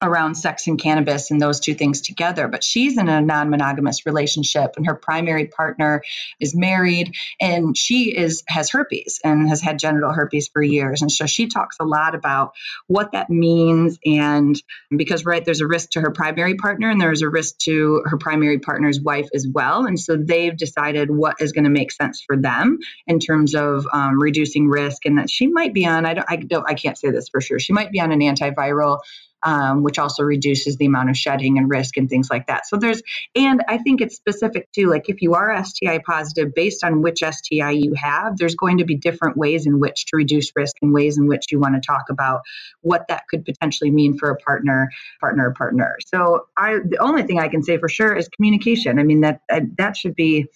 around 0.05 0.35
sex 0.35 0.67
and 0.67 0.79
cannabis 0.81 1.31
and 1.31 1.41
those 1.41 1.61
two 1.61 1.75
things 1.75 2.01
together. 2.01 2.49
But 2.49 2.63
she's 2.63 2.99
in 2.99 3.09
a 3.09 3.21
non 3.21 3.51
monogamous 3.51 4.07
relationship, 4.07 4.75
and 4.77 4.87
her 4.87 4.95
primary 4.95 5.47
partner 5.47 6.03
is 6.39 6.55
married, 6.55 7.15
and 7.41 7.77
she 7.77 8.17
is 8.17 8.43
has 8.47 8.71
herpes 8.71 9.21
and 9.25 9.49
has 9.49 9.61
had 9.61 9.79
genital 9.79 10.13
herpes 10.13 10.49
for 10.49 10.63
years. 10.63 11.03
And 11.03 11.11
so 11.11 11.27
she 11.27 11.49
talks 11.49 11.77
a 11.81 11.85
lot 11.85 12.15
about 12.15 12.53
what 12.87 13.13
that 13.13 13.31
means, 13.31 13.99
and 14.05 14.61
because 14.95 15.25
right 15.25 15.45
there's 15.45 15.61
a 15.61 15.67
risk 15.67 15.91
to 15.91 16.01
her 16.01 16.11
primary 16.11 16.55
partner, 16.55 16.91
and 16.91 17.01
there's 17.01 17.23
a 17.23 17.29
risk 17.29 17.59
to 17.59 18.03
her 18.05 18.19
primary 18.19 18.59
partner's 18.59 19.01
wife 19.01 19.29
as 19.35 19.47
well. 19.49 19.87
And 19.87 19.99
so 19.99 20.17
they've 20.17 20.57
decided 20.57 21.11
what 21.11 21.37
is 21.41 21.53
going 21.53 21.65
to 21.65 21.71
make 21.71 21.93
sense 21.93 22.23
for 22.27 22.37
them 22.37 22.79
in 23.07 23.19
terms 23.19 23.55
of 23.55 23.87
um, 23.93 24.21
reducing 24.21 24.69
risk, 24.69 25.07
and 25.07 25.19
that 25.19 25.31
she 25.31 25.47
might 25.47 25.73
be 25.73 25.87
on. 25.87 26.05
I 26.07 26.15
don't. 26.15 26.27
I 26.29 26.37
don't. 26.37 26.69
I 26.69 26.75
can't 26.75 26.99
say 26.99 27.11
this 27.11 27.29
for 27.29 27.41
sure. 27.41 27.59
She 27.59 27.73
might 27.73 27.91
be 27.91 28.01
on 28.01 28.13
an 28.13 28.21
antiviral 28.21 29.01
um, 29.45 29.83
which 29.83 29.99
also 29.99 30.23
reduces 30.23 30.77
the 30.77 30.87
amount 30.87 31.11
of 31.11 31.17
shedding 31.17 31.59
and 31.59 31.71
risk 31.71 31.97
and 31.97 32.09
things 32.09 32.29
like 32.31 32.47
that. 32.47 32.67
So 32.67 32.77
there's, 32.77 33.03
and 33.35 33.63
I 33.69 33.79
think 33.79 34.01
it's 34.01 34.17
specific 34.17 34.73
to 34.73 34.89
like 34.89 35.09
if 35.09 35.21
you 35.23 35.35
are 35.35 35.63
STI 35.65 36.01
positive, 36.05 36.55
based 36.55 36.83
on 36.83 37.03
which 37.03 37.23
STI 37.23 37.73
you 37.73 37.95
have, 37.95 38.39
there's 38.39 38.55
going 38.55 38.79
to 38.79 38.85
be 38.85 38.97
different 38.97 39.37
ways 39.37 39.67
in 39.67 39.79
which 39.79 40.07
to 40.07 40.17
reduce 40.17 40.51
risk 40.57 40.77
and 40.83 40.93
ways 40.93 41.19
in 41.19 41.27
which 41.27 41.47
you 41.53 41.61
want 41.61 41.75
to 41.75 41.81
talk 41.81 42.05
about 42.11 42.41
what 42.81 43.07
that 43.09 43.25
could 43.29 43.45
potentially 43.45 43.91
mean 43.91 44.17
for 44.17 44.31
a 44.31 44.37
partner, 44.37 44.91
partner, 45.21 45.53
partner. 45.57 45.99
So 46.07 46.47
I, 46.57 46.79
the 46.85 46.99
only 46.99 47.23
thing 47.23 47.39
I 47.39 47.49
can 47.49 47.63
say 47.63 47.79
for 47.79 47.89
sure 47.89 48.15
is 48.15 48.29
communication. 48.29 48.99
I 48.99 49.03
mean 49.03 49.21
that 49.21 49.41
that 49.79 49.97
should 49.97 50.15
be 50.15 50.47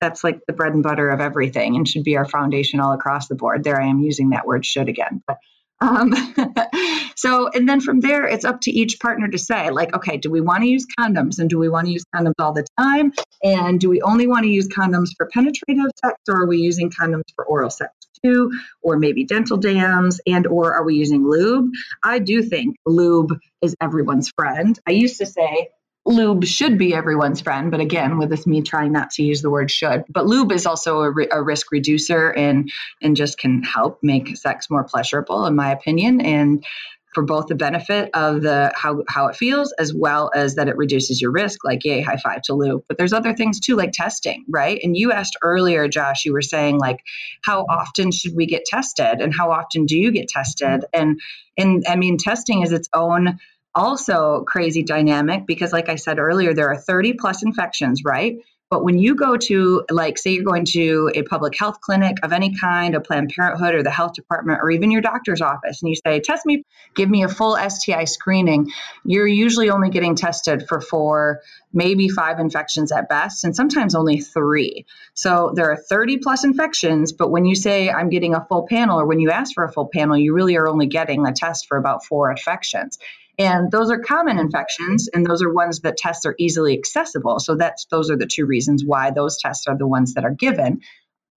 that's 0.00 0.24
like 0.24 0.40
the 0.46 0.52
bread 0.52 0.72
and 0.72 0.82
butter 0.82 1.10
of 1.10 1.20
everything 1.20 1.76
and 1.76 1.86
should 1.86 2.04
be 2.04 2.16
our 2.16 2.26
foundation 2.26 2.80
all 2.80 2.92
across 2.92 3.28
the 3.28 3.34
board. 3.34 3.64
There 3.64 3.80
I 3.80 3.86
am 3.86 4.00
using 4.00 4.30
that 4.30 4.46
word 4.46 4.64
should 4.64 4.88
again. 4.88 5.22
But 5.26 5.36
um, 5.80 6.12
so, 7.16 7.48
and 7.48 7.68
then 7.68 7.80
from 7.80 8.00
there, 8.00 8.26
it's 8.26 8.44
up 8.44 8.60
to 8.62 8.70
each 8.70 9.00
partner 9.00 9.28
to 9.28 9.38
say, 9.38 9.70
like, 9.70 9.94
okay, 9.94 10.16
do 10.16 10.30
we 10.30 10.40
want 10.40 10.62
to 10.62 10.68
use 10.68 10.86
condoms 10.98 11.38
and 11.38 11.48
do 11.48 11.58
we 11.58 11.68
want 11.68 11.86
to 11.86 11.92
use 11.92 12.04
condoms 12.14 12.34
all 12.38 12.52
the 12.52 12.66
time? 12.78 13.12
And 13.42 13.80
do 13.80 13.88
we 13.88 14.00
only 14.02 14.26
want 14.26 14.44
to 14.44 14.50
use 14.50 14.68
condoms 14.68 15.08
for 15.16 15.28
penetrative 15.32 15.90
sex 16.04 16.16
or 16.28 16.42
are 16.42 16.46
we 16.46 16.58
using 16.58 16.90
condoms 16.90 17.24
for 17.34 17.44
oral 17.46 17.70
sex 17.70 17.92
too? 18.22 18.50
Or 18.82 18.98
maybe 18.98 19.24
dental 19.24 19.56
dams 19.56 20.20
and 20.26 20.46
or 20.46 20.74
are 20.74 20.84
we 20.84 20.94
using 20.94 21.26
lube? 21.26 21.70
I 22.04 22.18
do 22.18 22.42
think 22.42 22.76
lube 22.84 23.32
is 23.62 23.74
everyone's 23.80 24.30
friend. 24.36 24.78
I 24.86 24.92
used 24.92 25.18
to 25.18 25.26
say 25.26 25.68
lube 26.06 26.44
should 26.44 26.78
be 26.78 26.94
everyone's 26.94 27.40
friend 27.40 27.70
but 27.70 27.80
again 27.80 28.18
with 28.18 28.30
this 28.30 28.46
me 28.46 28.62
trying 28.62 28.92
not 28.92 29.10
to 29.10 29.22
use 29.22 29.42
the 29.42 29.50
word 29.50 29.70
should 29.70 30.02
but 30.08 30.26
lube 30.26 30.50
is 30.50 30.66
also 30.66 31.02
a, 31.02 31.12
a, 31.30 31.42
risk 31.42 31.70
reducer 31.70 32.30
and 32.30 32.70
and 33.02 33.16
just 33.16 33.38
can 33.38 33.62
help 33.62 33.98
make 34.02 34.36
sex 34.36 34.70
more 34.70 34.84
pleasurable 34.84 35.46
in 35.46 35.54
my 35.54 35.70
opinion 35.70 36.20
and 36.20 36.64
for 37.14 37.24
both 37.24 37.48
the 37.48 37.54
benefit 37.54 38.10
of 38.14 38.42
the 38.42 38.72
how 38.74 39.02
how 39.08 39.26
it 39.26 39.36
feels 39.36 39.72
as 39.72 39.92
well 39.92 40.30
as 40.34 40.54
that 40.54 40.68
it 40.68 40.76
reduces 40.76 41.20
your 41.20 41.32
risk 41.32 41.64
like 41.64 41.84
yay 41.84 42.00
high 42.00 42.16
five 42.16 42.42
to 42.42 42.54
lube. 42.54 42.82
But 42.88 42.98
there's 42.98 43.12
other 43.12 43.34
things 43.34 43.60
too 43.60 43.76
like 43.76 43.92
testing 43.92 44.44
right? 44.48 44.78
And 44.82 44.96
you 44.96 45.12
asked 45.12 45.36
earlier 45.42 45.88
josh 45.88 46.24
you 46.24 46.32
were 46.32 46.42
saying 46.42 46.78
like 46.78 47.00
how 47.42 47.66
often 47.68 48.12
should 48.12 48.36
we 48.36 48.46
get 48.46 48.64
tested 48.64 49.20
and 49.20 49.34
how 49.34 49.50
often 49.50 49.86
do 49.86 49.98
you 49.98 50.12
get 50.12 50.28
tested? 50.28 50.84
And 50.92 51.20
and 51.56 51.84
i 51.88 51.96
mean 51.96 52.16
testing 52.16 52.62
is 52.62 52.72
its 52.72 52.88
own 52.94 53.38
also 53.74 54.44
crazy 54.46 54.82
dynamic 54.82 55.46
because 55.46 55.72
like 55.72 55.88
i 55.88 55.94
said 55.94 56.18
earlier 56.18 56.54
there 56.54 56.68
are 56.70 56.76
30 56.76 57.14
plus 57.14 57.42
infections 57.42 58.02
right? 58.04 58.38
But 58.70 58.84
when 58.84 58.98
you 58.98 59.16
go 59.16 59.36
to 59.36 59.84
like 59.90 60.16
say 60.16 60.34
you're 60.34 60.44
going 60.44 60.64
to 60.66 61.10
a 61.12 61.22
public 61.24 61.58
health 61.58 61.80
clinic 61.80 62.18
of 62.22 62.32
any 62.32 62.56
kind 62.56 62.94
a 62.94 63.00
planned 63.00 63.32
parenthood 63.36 63.74
or 63.74 63.82
the 63.82 63.90
health 63.90 64.12
department 64.12 64.60
or 64.62 64.70
even 64.70 64.92
your 64.92 65.00
doctor's 65.00 65.40
office 65.40 65.82
and 65.82 65.88
you 65.88 65.96
say 65.96 66.20
test 66.20 66.46
me 66.46 66.62
give 66.94 67.10
me 67.10 67.24
a 67.24 67.28
full 67.28 67.56
sti 67.68 68.04
screening 68.04 68.70
you're 69.04 69.26
usually 69.26 69.70
only 69.70 69.90
getting 69.90 70.14
tested 70.14 70.68
for 70.68 70.80
four 70.80 71.40
maybe 71.72 72.08
five 72.08 72.38
infections 72.38 72.92
at 72.92 73.08
best 73.08 73.42
and 73.42 73.56
sometimes 73.56 73.96
only 73.96 74.20
three. 74.20 74.86
So 75.14 75.52
there 75.54 75.72
are 75.72 75.76
30 75.76 76.18
plus 76.18 76.44
infections 76.44 77.12
but 77.12 77.28
when 77.28 77.46
you 77.46 77.56
say 77.56 77.90
i'm 77.90 78.08
getting 78.08 78.34
a 78.34 78.46
full 78.48 78.68
panel 78.68 79.00
or 79.00 79.06
when 79.06 79.18
you 79.18 79.30
ask 79.32 79.52
for 79.52 79.64
a 79.64 79.72
full 79.72 79.88
panel 79.92 80.16
you 80.16 80.32
really 80.32 80.56
are 80.56 80.68
only 80.68 80.86
getting 80.86 81.26
a 81.26 81.32
test 81.32 81.66
for 81.66 81.76
about 81.76 82.04
four 82.04 82.30
infections 82.30 82.98
and 83.40 83.70
those 83.70 83.90
are 83.90 83.98
common 83.98 84.38
infections, 84.38 85.08
and 85.10 85.24
those 85.24 85.42
are 85.42 85.50
ones 85.50 85.80
that 85.80 85.96
tests 85.96 86.26
are 86.26 86.34
easily 86.38 86.76
accessible. 86.76 87.38
So 87.40 87.56
that's 87.56 87.86
those 87.86 88.10
are 88.10 88.16
the 88.18 88.26
two 88.26 88.44
reasons 88.44 88.84
why 88.84 89.12
those 89.12 89.38
tests 89.38 89.66
are 89.66 89.78
the 89.78 89.86
ones 89.86 90.12
that 90.12 90.24
are 90.26 90.34
given. 90.34 90.82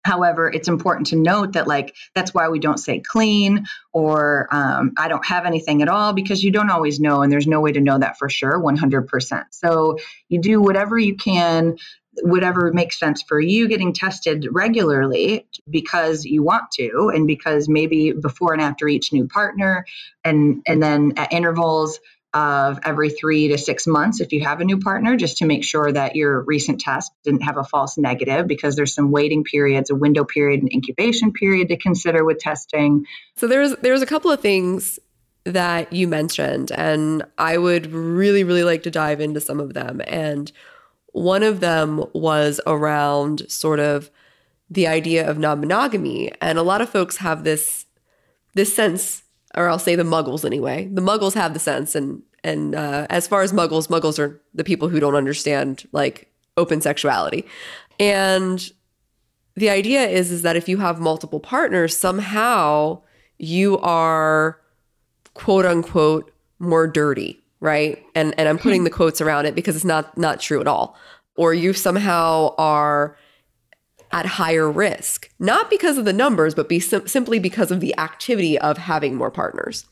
However, 0.03 0.51
it's 0.51 0.67
important 0.67 1.07
to 1.07 1.15
note 1.15 1.53
that, 1.53 1.67
like, 1.67 1.95
that's 2.13 2.33
why 2.33 2.49
we 2.49 2.59
don't 2.59 2.77
say 2.77 2.99
clean 2.99 3.65
or 3.93 4.47
um, 4.51 4.93
I 4.97 5.07
don't 5.07 5.25
have 5.25 5.45
anything 5.45 5.81
at 5.81 5.89
all 5.89 6.13
because 6.13 6.43
you 6.43 6.51
don't 6.51 6.69
always 6.69 6.99
know, 6.99 7.21
and 7.21 7.31
there's 7.31 7.47
no 7.47 7.61
way 7.61 7.71
to 7.71 7.79
know 7.79 7.97
that 7.97 8.17
for 8.17 8.29
sure 8.29 8.59
100%. 8.59 9.45
So 9.51 9.97
you 10.29 10.41
do 10.41 10.61
whatever 10.61 10.97
you 10.97 11.15
can 11.15 11.77
whatever 12.21 12.71
makes 12.73 12.99
sense 12.99 13.23
for 13.23 13.39
you 13.39 13.67
getting 13.67 13.93
tested 13.93 14.47
regularly 14.51 15.47
because 15.69 16.25
you 16.25 16.43
want 16.43 16.69
to 16.71 17.11
and 17.13 17.25
because 17.25 17.67
maybe 17.67 18.11
before 18.11 18.53
and 18.53 18.61
after 18.61 18.87
each 18.87 19.11
new 19.11 19.27
partner 19.27 19.85
and 20.23 20.61
and 20.67 20.81
then 20.81 21.13
at 21.17 21.33
intervals 21.33 21.99
of 22.33 22.79
every 22.83 23.09
three 23.09 23.49
to 23.49 23.57
six 23.57 23.85
months 23.85 24.19
if 24.19 24.31
you 24.31 24.43
have 24.43 24.59
a 24.59 24.65
new 24.65 24.79
partner, 24.79 25.15
just 25.15 25.37
to 25.37 25.45
make 25.45 25.63
sure 25.63 25.91
that 25.91 26.15
your 26.15 26.41
recent 26.41 26.79
test 26.79 27.11
didn't 27.23 27.41
have 27.41 27.57
a 27.57 27.63
false 27.63 27.97
negative, 27.97 28.47
because 28.47 28.75
there's 28.75 28.93
some 28.93 29.11
waiting 29.11 29.43
periods, 29.43 29.89
a 29.89 29.95
window 29.95 30.23
period, 30.23 30.61
an 30.61 30.69
incubation 30.73 31.31
period 31.31 31.67
to 31.69 31.77
consider 31.77 32.25
with 32.25 32.39
testing. 32.39 33.05
So 33.35 33.47
there's 33.47 33.75
there's 33.77 34.01
a 34.01 34.07
couple 34.07 34.31
of 34.31 34.39
things 34.39 34.99
that 35.45 35.91
you 35.91 36.07
mentioned, 36.07 36.71
and 36.71 37.23
I 37.37 37.57
would 37.57 37.91
really 37.91 38.43
really 38.43 38.63
like 38.63 38.83
to 38.83 38.91
dive 38.91 39.21
into 39.21 39.41
some 39.41 39.59
of 39.59 39.73
them. 39.73 40.01
And 40.07 40.51
one 41.11 41.43
of 41.43 41.59
them 41.59 42.03
was 42.13 42.59
around 42.65 43.49
sort 43.49 43.79
of 43.79 44.09
the 44.69 44.87
idea 44.87 45.29
of 45.29 45.37
non-monogamy, 45.37 46.31
and 46.41 46.57
a 46.57 46.63
lot 46.63 46.81
of 46.81 46.89
folks 46.89 47.17
have 47.17 47.43
this 47.43 47.85
this 48.55 48.75
sense, 48.75 49.22
or 49.55 49.69
I'll 49.69 49.79
say 49.79 49.95
the 49.95 50.03
Muggles 50.03 50.45
anyway. 50.45 50.89
The 50.91 51.01
Muggles 51.01 51.33
have 51.33 51.53
the 51.53 51.59
sense, 51.59 51.95
and 51.95 52.21
and 52.43 52.75
uh, 52.75 53.07
as 53.09 53.27
far 53.27 53.41
as 53.41 53.53
Muggles, 53.53 53.87
Muggles 53.87 54.19
are 54.19 54.41
the 54.53 54.63
people 54.63 54.89
who 54.89 54.99
don't 54.99 55.15
understand 55.15 55.87
like 55.91 56.29
open 56.57 56.81
sexuality, 56.81 57.45
and 57.99 58.71
the 59.55 59.69
idea 59.69 60.07
is 60.07 60.31
is 60.31 60.41
that 60.41 60.55
if 60.55 60.67
you 60.67 60.77
have 60.77 60.99
multiple 60.99 61.39
partners, 61.39 61.95
somehow 61.97 63.01
you 63.37 63.77
are 63.79 64.59
quote 65.33 65.65
unquote 65.65 66.31
more 66.59 66.87
dirty 66.87 67.43
right? 67.63 68.05
And 68.13 68.35
and 68.37 68.47
I'm 68.47 68.59
putting 68.59 68.83
the 68.83 68.89
quotes 68.91 69.21
around 69.21 69.45
it 69.45 69.55
because 69.55 69.75
it's 69.75 69.85
not 69.85 70.15
not 70.17 70.39
true 70.39 70.61
at 70.61 70.67
all. 70.67 70.95
Or 71.35 71.53
you 71.53 71.73
somehow 71.73 72.53
are 72.57 73.17
at 74.13 74.27
higher 74.27 74.71
risk, 74.71 75.29
not 75.39 75.71
because 75.71 75.97
of 75.97 76.05
the 76.05 76.13
numbers, 76.13 76.53
but 76.53 76.69
be 76.69 76.79
sim- 76.79 77.07
simply 77.07 77.39
because 77.39 77.71
of 77.71 77.79
the 77.79 77.97
activity 77.97 78.57
of 78.59 78.77
having 78.77 79.15
more 79.15 79.31
partners. 79.31 79.85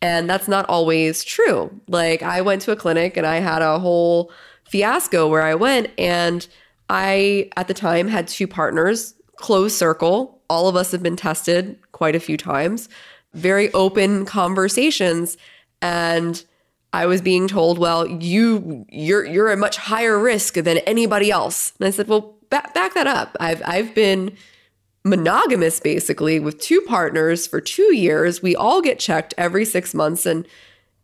And 0.00 0.30
that's 0.30 0.46
not 0.46 0.66
always 0.68 1.24
true. 1.24 1.80
Like 1.88 2.22
I 2.22 2.40
went 2.42 2.62
to 2.62 2.72
a 2.72 2.76
clinic 2.76 3.16
and 3.16 3.26
I 3.26 3.40
had 3.40 3.62
a 3.62 3.80
whole 3.80 4.30
fiasco 4.64 5.28
where 5.28 5.42
I 5.42 5.56
went 5.56 5.90
and 5.98 6.46
I 6.88 7.50
at 7.56 7.66
the 7.66 7.74
time 7.74 8.06
had 8.06 8.28
two 8.28 8.46
partners, 8.46 9.14
closed 9.34 9.76
circle. 9.76 10.40
All 10.48 10.68
of 10.68 10.76
us 10.76 10.92
have 10.92 11.02
been 11.02 11.16
tested 11.16 11.76
quite 11.90 12.14
a 12.14 12.20
few 12.20 12.36
times. 12.36 12.88
Very 13.34 13.72
open 13.72 14.26
conversations 14.26 15.36
and 15.82 16.44
I 16.92 17.04
was 17.06 17.20
being 17.20 17.46
told, 17.46 17.78
"Well, 17.78 18.06
you 18.06 18.86
you're 18.88 19.24
you're 19.24 19.50
a 19.50 19.56
much 19.56 19.76
higher 19.76 20.18
risk 20.18 20.54
than 20.54 20.78
anybody 20.78 21.30
else." 21.30 21.72
And 21.78 21.86
I 21.86 21.90
said, 21.90 22.08
"Well, 22.08 22.35
back, 22.50 22.74
back 22.74 22.94
that 22.94 23.06
up. 23.06 23.36
I've 23.40 23.62
I've 23.64 23.94
been 23.94 24.36
monogamous 25.04 25.78
basically 25.78 26.40
with 26.40 26.60
two 26.60 26.80
partners 26.82 27.46
for 27.46 27.60
2 27.60 27.94
years. 27.94 28.42
We 28.42 28.56
all 28.56 28.82
get 28.82 28.98
checked 28.98 29.34
every 29.38 29.64
6 29.64 29.94
months 29.94 30.26
and 30.26 30.46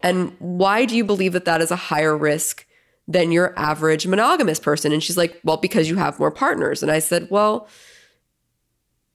and 0.01 0.35
why 0.41 0.85
do 0.85 0.97
you 0.97 1.05
believe 1.05 1.33
that 1.33 1.45
that 1.45 1.61
is 1.61 1.71
a 1.71 1.77
higher 1.77 2.17
risk 2.17 2.67
than 3.07 3.31
your 3.31 3.57
average 3.57 4.07
monogamous 4.07 4.59
person? 4.59 4.93
And 4.93 5.03
she's 5.03 5.17
like, 5.17 5.41
"Well, 5.45 5.57
because 5.57 5.89
you 5.89 5.97
have 5.97 6.19
more 6.19 6.31
partners." 6.33 6.83
And 6.83 6.91
I 6.91 6.99
said, 6.99 7.29
"Well, 7.31 7.69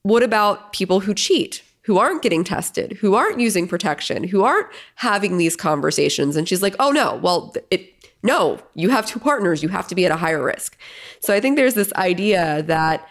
what 0.03 0.23
about 0.23 0.71
people 0.71 1.01
who 1.01 1.13
cheat? 1.13 1.61
Who 1.83 1.97
aren't 1.97 2.21
getting 2.21 2.43
tested, 2.43 2.97
who 3.01 3.15
aren't 3.15 3.39
using 3.39 3.67
protection, 3.67 4.25
who 4.25 4.43
aren't 4.43 4.67
having 4.95 5.37
these 5.37 5.55
conversations?" 5.55 6.35
And 6.35 6.47
she's 6.47 6.61
like, 6.61 6.75
"Oh 6.79 6.91
no, 6.91 7.15
well, 7.21 7.53
it 7.71 7.96
no, 8.23 8.60
you 8.73 8.89
have 8.89 9.06
two 9.06 9.19
partners, 9.19 9.62
you 9.62 9.69
have 9.69 9.88
to 9.88 9.95
be 9.95 10.06
at 10.06 10.12
a 10.12 10.17
higher 10.17 10.43
risk. 10.43 10.77
So 11.19 11.34
I 11.34 11.39
think 11.39 11.56
there's 11.56 11.75
this 11.75 11.93
idea 11.93 12.63
that 12.63 13.07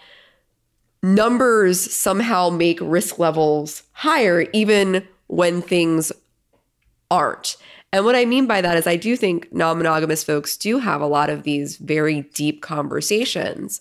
numbers 1.02 1.80
somehow 1.80 2.50
make 2.50 2.78
risk 2.80 3.18
levels 3.18 3.82
higher, 3.92 4.46
even 4.52 5.06
when 5.28 5.62
things 5.62 6.12
aren't. 7.10 7.56
And 7.92 8.04
what 8.04 8.16
I 8.16 8.24
mean 8.24 8.46
by 8.46 8.60
that 8.60 8.76
is, 8.76 8.86
I 8.86 8.96
do 8.96 9.16
think 9.16 9.52
non 9.52 9.78
monogamous 9.78 10.24
folks 10.24 10.56
do 10.56 10.78
have 10.78 11.00
a 11.00 11.06
lot 11.06 11.30
of 11.30 11.44
these 11.44 11.76
very 11.76 12.22
deep 12.34 12.60
conversations 12.60 13.80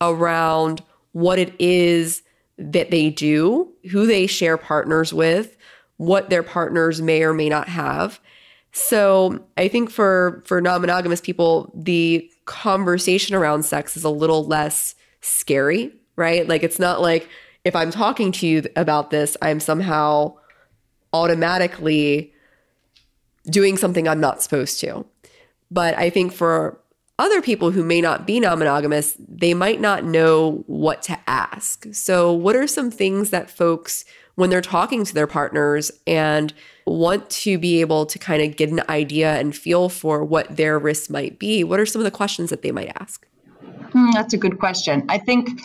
around 0.00 0.82
what 1.12 1.38
it 1.38 1.54
is 1.58 2.22
that 2.58 2.90
they 2.90 3.10
do, 3.10 3.72
who 3.90 4.06
they 4.06 4.26
share 4.26 4.56
partners 4.56 5.14
with, 5.14 5.56
what 5.96 6.30
their 6.30 6.42
partners 6.42 7.00
may 7.00 7.22
or 7.22 7.32
may 7.32 7.48
not 7.48 7.68
have. 7.68 8.20
So 8.74 9.38
I 9.56 9.68
think 9.68 9.88
for 9.88 10.42
for 10.46 10.60
non-monogamous 10.60 11.20
people, 11.20 11.72
the 11.74 12.28
conversation 12.44 13.34
around 13.34 13.62
sex 13.62 13.96
is 13.96 14.02
a 14.02 14.10
little 14.10 14.44
less 14.44 14.96
scary, 15.20 15.92
right? 16.16 16.46
Like 16.46 16.64
it's 16.64 16.80
not 16.80 17.00
like 17.00 17.28
if 17.64 17.76
I'm 17.76 17.92
talking 17.92 18.32
to 18.32 18.46
you 18.46 18.64
about 18.74 19.10
this, 19.10 19.36
I'm 19.40 19.60
somehow 19.60 20.34
automatically 21.12 22.34
doing 23.46 23.76
something 23.76 24.08
I'm 24.08 24.20
not 24.20 24.42
supposed 24.42 24.80
to. 24.80 25.06
But 25.70 25.96
I 25.96 26.10
think 26.10 26.32
for 26.32 26.80
other 27.18 27.40
people 27.40 27.70
who 27.70 27.84
may 27.84 28.00
not 28.00 28.26
be 28.26 28.40
non 28.40 28.58
monogamous, 28.58 29.16
they 29.20 29.54
might 29.54 29.80
not 29.80 30.04
know 30.04 30.64
what 30.66 31.00
to 31.02 31.18
ask. 31.28 31.86
So, 31.92 32.32
what 32.32 32.56
are 32.56 32.66
some 32.66 32.90
things 32.90 33.30
that 33.30 33.50
folks, 33.50 34.04
when 34.34 34.50
they're 34.50 34.60
talking 34.60 35.04
to 35.04 35.14
their 35.14 35.26
partners 35.26 35.90
and 36.06 36.52
want 36.86 37.30
to 37.30 37.58
be 37.58 37.80
able 37.80 38.06
to 38.06 38.18
kind 38.18 38.42
of 38.42 38.56
get 38.56 38.70
an 38.70 38.82
idea 38.88 39.34
and 39.38 39.54
feel 39.54 39.88
for 39.88 40.24
what 40.24 40.56
their 40.56 40.78
risks 40.78 41.08
might 41.08 41.38
be, 41.38 41.64
what 41.64 41.80
are 41.80 41.86
some 41.86 42.00
of 42.00 42.04
the 42.04 42.10
questions 42.10 42.50
that 42.50 42.62
they 42.62 42.72
might 42.72 42.92
ask? 43.00 43.26
Hmm, 43.92 44.10
that's 44.12 44.34
a 44.34 44.38
good 44.38 44.58
question. 44.58 45.04
I 45.08 45.18
think, 45.18 45.60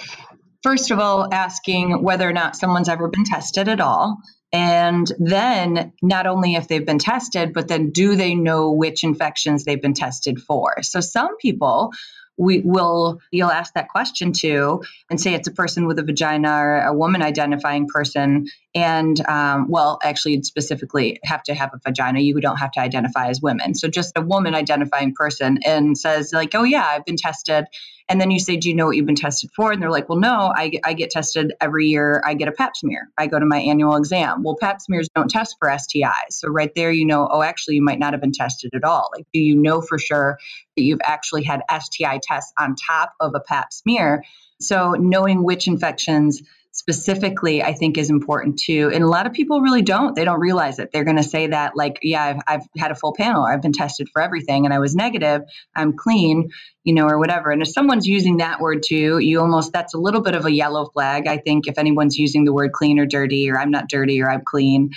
first 0.63 0.91
of 0.91 0.99
all, 0.99 1.33
asking 1.33 2.03
whether 2.03 2.27
or 2.27 2.33
not 2.33 2.55
someone's 2.55 2.89
ever 2.89 3.07
been 3.07 3.25
tested 3.25 3.67
at 3.67 3.79
all. 3.79 4.17
And 4.51 5.11
then 5.19 5.93
not 6.01 6.25
only 6.25 6.55
if 6.55 6.67
they've 6.67 6.85
been 6.85 6.99
tested, 6.99 7.53
but 7.53 7.67
then 7.67 7.91
do 7.91 8.15
they 8.15 8.33
know 8.33 8.71
which 8.71 9.03
infections 9.03 9.63
they've 9.63 9.81
been 9.81 9.93
tested 9.93 10.39
for? 10.39 10.81
So 10.81 11.01
some 11.01 11.37
people 11.37 11.91
we 12.39 12.61
will 12.61 13.19
you'll 13.31 13.51
ask 13.51 13.73
that 13.73 13.89
question 13.89 14.31
to 14.31 14.81
and 15.09 15.19
say 15.19 15.33
it's 15.33 15.47
a 15.47 15.51
person 15.51 15.85
with 15.85 15.99
a 15.99 16.03
vagina 16.03 16.51
or 16.51 16.81
a 16.81 16.93
woman 16.93 17.21
identifying 17.21 17.87
person. 17.87 18.47
And 18.73 19.19
um, 19.27 19.67
well 19.69 19.99
actually 20.03 20.33
you'd 20.33 20.45
specifically 20.45 21.19
have 21.23 21.43
to 21.43 21.53
have 21.53 21.71
a 21.73 21.79
vagina. 21.85 22.21
You 22.21 22.39
don't 22.39 22.57
have 22.57 22.71
to 22.71 22.79
identify 22.79 23.27
as 23.27 23.41
women. 23.41 23.75
So 23.75 23.89
just 23.89 24.13
a 24.15 24.21
woman 24.21 24.55
identifying 24.55 25.13
person 25.13 25.59
and 25.65 25.97
says 25.97 26.31
like 26.33 26.55
oh 26.55 26.63
yeah 26.63 26.85
i've 26.85 27.05
been 27.05 27.17
tested 27.17 27.65
and 28.09 28.19
then 28.19 28.31
you 28.31 28.39
say, 28.39 28.57
Do 28.57 28.67
you 28.67 28.75
know 28.75 28.87
what 28.87 28.97
you've 28.97 29.05
been 29.05 29.15
tested 29.15 29.51
for? 29.55 29.71
And 29.71 29.81
they're 29.81 29.91
like, 29.91 30.09
Well, 30.09 30.19
no, 30.19 30.51
I, 30.53 30.71
I 30.83 30.93
get 30.93 31.11
tested 31.11 31.53
every 31.61 31.87
year. 31.87 32.21
I 32.25 32.33
get 32.33 32.47
a 32.47 32.51
pap 32.51 32.75
smear. 32.75 33.09
I 33.17 33.27
go 33.27 33.39
to 33.39 33.45
my 33.45 33.59
annual 33.59 33.95
exam. 33.95 34.43
Well, 34.43 34.57
pap 34.59 34.81
smears 34.81 35.07
don't 35.15 35.29
test 35.29 35.55
for 35.59 35.69
STIs. 35.69 36.31
So, 36.31 36.49
right 36.49 36.73
there, 36.75 36.91
you 36.91 37.05
know, 37.05 37.27
oh, 37.31 37.43
actually, 37.43 37.75
you 37.75 37.83
might 37.83 37.99
not 37.99 38.13
have 38.13 38.21
been 38.21 38.31
tested 38.31 38.71
at 38.73 38.83
all. 38.83 39.09
Like, 39.15 39.27
do 39.31 39.39
you 39.39 39.55
know 39.55 39.81
for 39.81 39.99
sure 39.99 40.39
that 40.75 40.83
you've 40.83 41.01
actually 41.03 41.43
had 41.43 41.61
STI 41.71 42.19
tests 42.23 42.51
on 42.57 42.75
top 42.75 43.13
of 43.19 43.35
a 43.35 43.39
pap 43.39 43.71
smear? 43.71 44.23
So, 44.59 44.93
knowing 44.93 45.43
which 45.43 45.67
infections 45.67 46.41
specifically 46.79 47.61
i 47.61 47.73
think 47.73 47.97
is 47.97 48.09
important 48.09 48.57
too 48.57 48.89
and 48.93 49.03
a 49.03 49.07
lot 49.07 49.27
of 49.27 49.33
people 49.33 49.59
really 49.61 49.81
don't. 49.81 50.15
They 50.15 50.23
don't 50.23 50.39
realize 50.39 50.79
it. 50.79 50.91
They're 50.93 51.03
going 51.03 51.17
to 51.17 51.23
say 51.23 51.47
that 51.47 51.75
like 51.75 51.99
yeah 52.01 52.23
I've, 52.23 52.41
I've 52.47 52.67
had 52.77 52.91
a 52.91 52.95
full 52.95 53.13
panel. 53.13 53.43
I've 53.43 53.61
been 53.61 53.73
tested 53.73 54.07
for 54.13 54.21
everything 54.21 54.65
and 54.65 54.73
i 54.73 54.79
was 54.79 54.95
negative. 54.95 55.41
I'm 55.75 55.93
clean 55.95 56.49
you 56.85 56.93
know 56.93 57.05
or 57.05 57.19
whatever 57.19 57.51
and 57.51 57.61
if 57.61 57.67
someone's 57.67 58.07
using 58.07 58.37
that 58.37 58.61
word 58.61 58.81
too 58.85 59.19
you 59.19 59.41
almost 59.41 59.73
that's 59.73 59.93
a 59.93 59.97
little 59.97 60.21
bit 60.21 60.33
of 60.33 60.45
a 60.45 60.51
yellow 60.51 60.85
flag 60.85 61.27
i 61.27 61.37
think 61.37 61.67
if 61.67 61.77
anyone's 61.77 62.17
using 62.17 62.45
the 62.45 62.53
word 62.53 62.71
clean 62.71 62.97
or 62.97 63.05
dirty 63.05 63.51
or 63.51 63.59
i'm 63.59 63.69
not 63.69 63.89
dirty 63.89 64.21
or 64.21 64.31
i'm 64.31 64.41
clean 64.45 64.89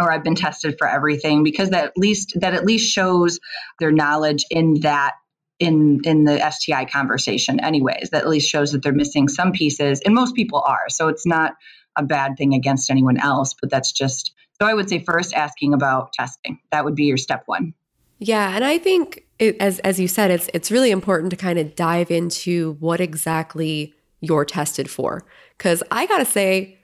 or 0.00 0.10
I've 0.10 0.24
been 0.24 0.34
tested 0.34 0.76
for 0.78 0.88
everything 0.88 1.44
because 1.44 1.70
that 1.70 1.84
at 1.84 1.96
least 1.96 2.32
that 2.40 2.54
at 2.54 2.64
least 2.64 2.90
shows 2.92 3.38
their 3.78 3.92
knowledge 3.92 4.44
in 4.50 4.80
that 4.80 5.12
in 5.58 6.00
in 6.04 6.24
the 6.24 6.50
STI 6.50 6.84
conversation 6.84 7.60
anyways 7.60 8.10
that 8.10 8.22
at 8.22 8.28
least 8.28 8.48
shows 8.48 8.72
that 8.72 8.82
they're 8.82 8.92
missing 8.92 9.28
some 9.28 9.52
pieces 9.52 10.00
and 10.04 10.14
most 10.14 10.34
people 10.34 10.62
are. 10.66 10.88
So 10.88 11.08
it's 11.08 11.26
not 11.26 11.54
a 11.96 12.02
bad 12.02 12.36
thing 12.36 12.54
against 12.54 12.90
anyone 12.90 13.18
else 13.18 13.54
but 13.60 13.70
that's 13.70 13.92
just 13.92 14.32
so 14.60 14.66
I 14.66 14.74
would 14.74 14.88
say 14.88 15.00
first 15.00 15.34
asking 15.34 15.74
about 15.74 16.12
testing. 16.12 16.58
That 16.70 16.84
would 16.84 16.94
be 16.94 17.04
your 17.04 17.16
step 17.16 17.44
1 17.46 17.72
yeah 18.18 18.54
and 18.54 18.64
I 18.64 18.78
think 18.78 19.24
it, 19.38 19.56
as 19.60 19.78
as 19.80 20.00
you 20.00 20.08
said 20.08 20.30
it's 20.30 20.50
it's 20.54 20.70
really 20.70 20.90
important 20.90 21.30
to 21.30 21.36
kind 21.36 21.58
of 21.58 21.76
dive 21.76 22.10
into 22.10 22.76
what 22.80 23.00
exactly 23.00 23.94
you're 24.20 24.44
tested 24.44 24.90
for. 24.90 25.24
Cuz 25.58 25.82
I 25.90 26.06
got 26.06 26.18
to 26.18 26.24
say 26.24 26.78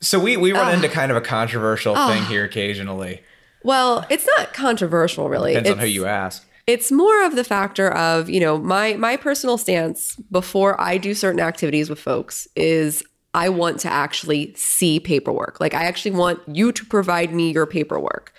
so 0.00 0.18
we 0.18 0.36
we 0.36 0.52
run 0.52 0.68
uh, 0.68 0.70
into 0.72 0.88
kind 0.88 1.10
of 1.10 1.16
a 1.16 1.20
controversial 1.20 1.96
uh, 1.96 2.12
thing 2.12 2.24
here 2.24 2.44
occasionally. 2.44 3.22
Well, 3.64 4.06
it's 4.08 4.26
not 4.36 4.52
controversial, 4.54 5.28
really. 5.28 5.52
Depends 5.52 5.70
it's, 5.70 5.74
on 5.74 5.80
who 5.80 5.86
you 5.86 6.06
ask. 6.06 6.47
It's 6.68 6.92
more 6.92 7.24
of 7.24 7.34
the 7.34 7.44
factor 7.44 7.90
of, 7.90 8.28
you 8.28 8.40
know, 8.40 8.58
my 8.58 8.92
my 8.94 9.16
personal 9.16 9.56
stance 9.56 10.16
before 10.30 10.78
I 10.78 10.98
do 10.98 11.14
certain 11.14 11.40
activities 11.40 11.88
with 11.88 11.98
folks 11.98 12.46
is 12.54 13.02
I 13.32 13.48
want 13.48 13.80
to 13.80 13.88
actually 13.88 14.52
see 14.54 15.00
paperwork. 15.00 15.60
Like 15.60 15.72
I 15.72 15.84
actually 15.84 16.10
want 16.10 16.40
you 16.46 16.70
to 16.72 16.84
provide 16.84 17.32
me 17.32 17.52
your 17.52 17.64
paperwork. 17.64 18.34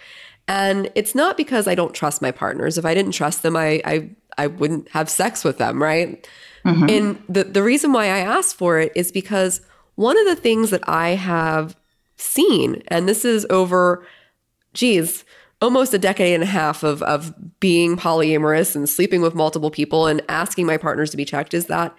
And 0.48 0.92
it's 0.94 1.16
not 1.16 1.38
because 1.38 1.68
I 1.68 1.74
don't 1.74 1.94
trust 1.96 2.22
my 2.22 2.30
partners. 2.30 2.78
If 2.78 2.86
I 2.86 2.94
didn't 2.94 3.14
trust 3.14 3.42
them, 3.42 3.56
I 3.56 3.82
I, 3.84 4.10
I 4.38 4.46
wouldn't 4.46 4.90
have 4.90 5.10
sex 5.10 5.44
with 5.44 5.58
them, 5.58 5.82
right? 5.82 6.28
Mm-hmm. 6.66 6.90
And 6.90 7.24
the, 7.28 7.46
the 7.46 7.64
reason 7.64 7.94
why 7.94 8.06
I 8.06 8.20
ask 8.20 8.56
for 8.56 8.80
it 8.80 8.92
is 8.96 9.12
because 9.12 9.62
one 9.96 10.20
of 10.20 10.28
the 10.28 10.36
things 10.36 10.70
that 10.70 10.88
I 10.88 11.10
have 11.16 11.76
seen, 12.18 12.84
and 12.90 13.10
this 13.10 13.26
is 13.26 13.48
over, 13.50 14.06
geez, 14.74 15.26
almost 15.62 15.94
a 15.94 16.00
decade 16.00 16.34
and 16.34 16.44
a 16.44 16.48
half 16.48 16.84
of 16.84 17.02
of 17.04 17.34
being 17.60 17.98
polyamorous 17.98 18.76
and 18.76 18.88
sleeping 18.88 19.22
with 19.22 19.36
multiple 19.36 19.72
people 19.72 20.08
and 20.08 20.22
asking 20.30 20.66
my 20.66 20.78
partners 20.78 21.12
to 21.12 21.18
be 21.18 21.26
checked 21.26 21.54
is 21.54 21.66
that 21.66 21.94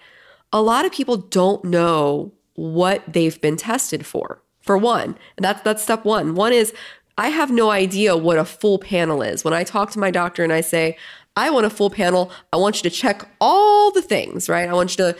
a 0.51 0.61
lot 0.61 0.85
of 0.85 0.91
people 0.91 1.17
don't 1.17 1.63
know 1.63 2.31
what 2.55 3.01
they've 3.07 3.39
been 3.41 3.57
tested 3.57 4.05
for. 4.05 4.41
For 4.61 4.77
one, 4.77 5.17
and 5.37 5.43
that's 5.43 5.61
that's 5.63 5.81
step 5.81 6.05
1. 6.05 6.35
One 6.35 6.53
is 6.53 6.71
I 7.17 7.29
have 7.29 7.49
no 7.49 7.71
idea 7.71 8.15
what 8.15 8.37
a 8.37 8.45
full 8.45 8.77
panel 8.77 9.23
is. 9.23 9.43
When 9.43 9.55
I 9.55 9.63
talk 9.63 9.89
to 9.91 9.99
my 9.99 10.11
doctor 10.11 10.43
and 10.43 10.53
I 10.53 10.61
say, 10.61 10.97
"I 11.35 11.49
want 11.49 11.65
a 11.65 11.69
full 11.71 11.89
panel. 11.89 12.31
I 12.53 12.57
want 12.57 12.75
you 12.77 12.87
to 12.87 12.95
check 12.95 13.27
all 13.41 13.91
the 13.91 14.03
things, 14.03 14.47
right? 14.47 14.69
I 14.69 14.73
want 14.73 14.91
you 14.91 15.05
to 15.05 15.17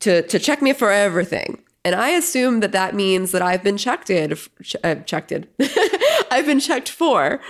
to 0.00 0.22
to 0.22 0.38
check 0.38 0.62
me 0.62 0.72
for 0.72 0.92
everything." 0.92 1.58
And 1.84 1.96
I 1.96 2.10
assume 2.10 2.60
that 2.60 2.70
that 2.72 2.94
means 2.94 3.32
that 3.32 3.42
I've 3.42 3.62
been 3.64 3.76
checked 3.76 4.10
in, 4.10 4.38
uh, 4.84 4.94
checked 5.06 5.32
in. 5.32 5.46
I've 6.30 6.46
been 6.46 6.60
checked 6.60 6.88
for 6.88 7.40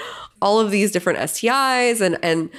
all 0.44 0.60
of 0.60 0.70
these 0.70 0.92
different 0.92 1.18
STIs 1.18 2.00
and 2.00 2.18
and 2.22 2.50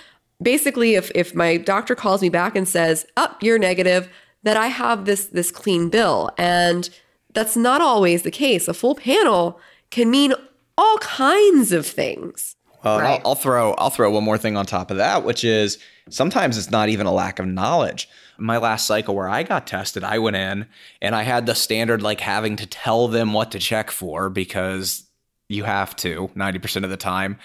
basically 0.41 0.95
if 0.95 1.11
if 1.15 1.33
my 1.33 1.57
doctor 1.57 1.95
calls 1.95 2.21
me 2.21 2.29
back 2.29 2.55
and 2.55 2.67
says, 2.67 3.05
"Up, 3.15 3.36
oh, 3.36 3.45
you're 3.45 3.59
negative," 3.59 4.09
that 4.43 4.57
I 4.57 4.67
have 4.67 5.05
this 5.05 5.27
this 5.27 5.51
clean 5.51 5.89
bill. 5.89 6.29
And 6.38 6.89
that's 7.33 7.55
not 7.55 7.81
always 7.81 8.23
the 8.23 8.31
case. 8.31 8.67
A 8.67 8.73
full 8.73 8.95
panel 8.95 9.59
can 9.91 10.09
mean 10.09 10.33
all 10.77 10.97
kinds 10.99 11.71
of 11.71 11.86
things. 11.86 12.55
Well, 12.83 12.99
right. 12.99 13.21
I'll, 13.23 13.29
I'll 13.31 13.36
throw 13.36 13.73
I'll 13.73 13.89
throw 13.89 14.11
one 14.11 14.23
more 14.23 14.38
thing 14.38 14.57
on 14.57 14.65
top 14.65 14.91
of 14.91 14.97
that, 14.97 15.23
which 15.23 15.43
is 15.43 15.77
sometimes 16.09 16.57
it's 16.57 16.71
not 16.71 16.89
even 16.89 17.07
a 17.07 17.13
lack 17.13 17.39
of 17.39 17.45
knowledge. 17.45 18.09
My 18.38 18.57
last 18.57 18.86
cycle 18.86 19.15
where 19.15 19.29
I 19.29 19.43
got 19.43 19.65
tested, 19.65 20.03
I 20.03 20.19
went 20.19 20.36
in 20.36 20.67
and 21.01 21.15
I 21.15 21.23
had 21.23 21.45
the 21.45 21.55
standard 21.55 22.01
like 22.01 22.19
having 22.19 22.57
to 22.57 22.67
tell 22.67 23.07
them 23.07 23.31
what 23.31 23.51
to 23.51 23.59
check 23.59 23.89
for 23.91 24.29
because 24.29 25.05
you 25.47 25.63
have 25.63 25.95
to 25.97 26.29
90% 26.36 26.83
of 26.83 26.89
the 26.89 26.97
time. 26.97 27.38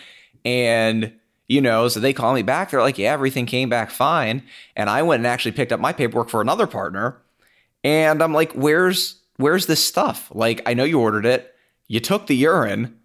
And, 0.44 1.12
you 1.48 1.60
know, 1.60 1.88
so 1.88 2.00
they 2.00 2.12
call 2.12 2.34
me 2.34 2.42
back. 2.42 2.70
They're 2.70 2.80
like, 2.80 2.98
yeah, 2.98 3.12
everything 3.12 3.46
came 3.46 3.68
back 3.68 3.90
fine. 3.90 4.42
And 4.76 4.88
I 4.88 5.02
went 5.02 5.20
and 5.20 5.26
actually 5.26 5.52
picked 5.52 5.72
up 5.72 5.80
my 5.80 5.92
paperwork 5.92 6.28
for 6.28 6.40
another 6.40 6.66
partner. 6.66 7.16
And 7.82 8.22
I'm 8.22 8.32
like, 8.32 8.52
where's 8.52 9.16
where's 9.36 9.66
this 9.66 9.84
stuff? 9.84 10.30
Like, 10.34 10.60
I 10.66 10.74
know 10.74 10.84
you 10.84 11.00
ordered 11.00 11.26
it. 11.26 11.54
You 11.88 11.98
took 11.98 12.26
the 12.26 12.36
urine. 12.36 12.96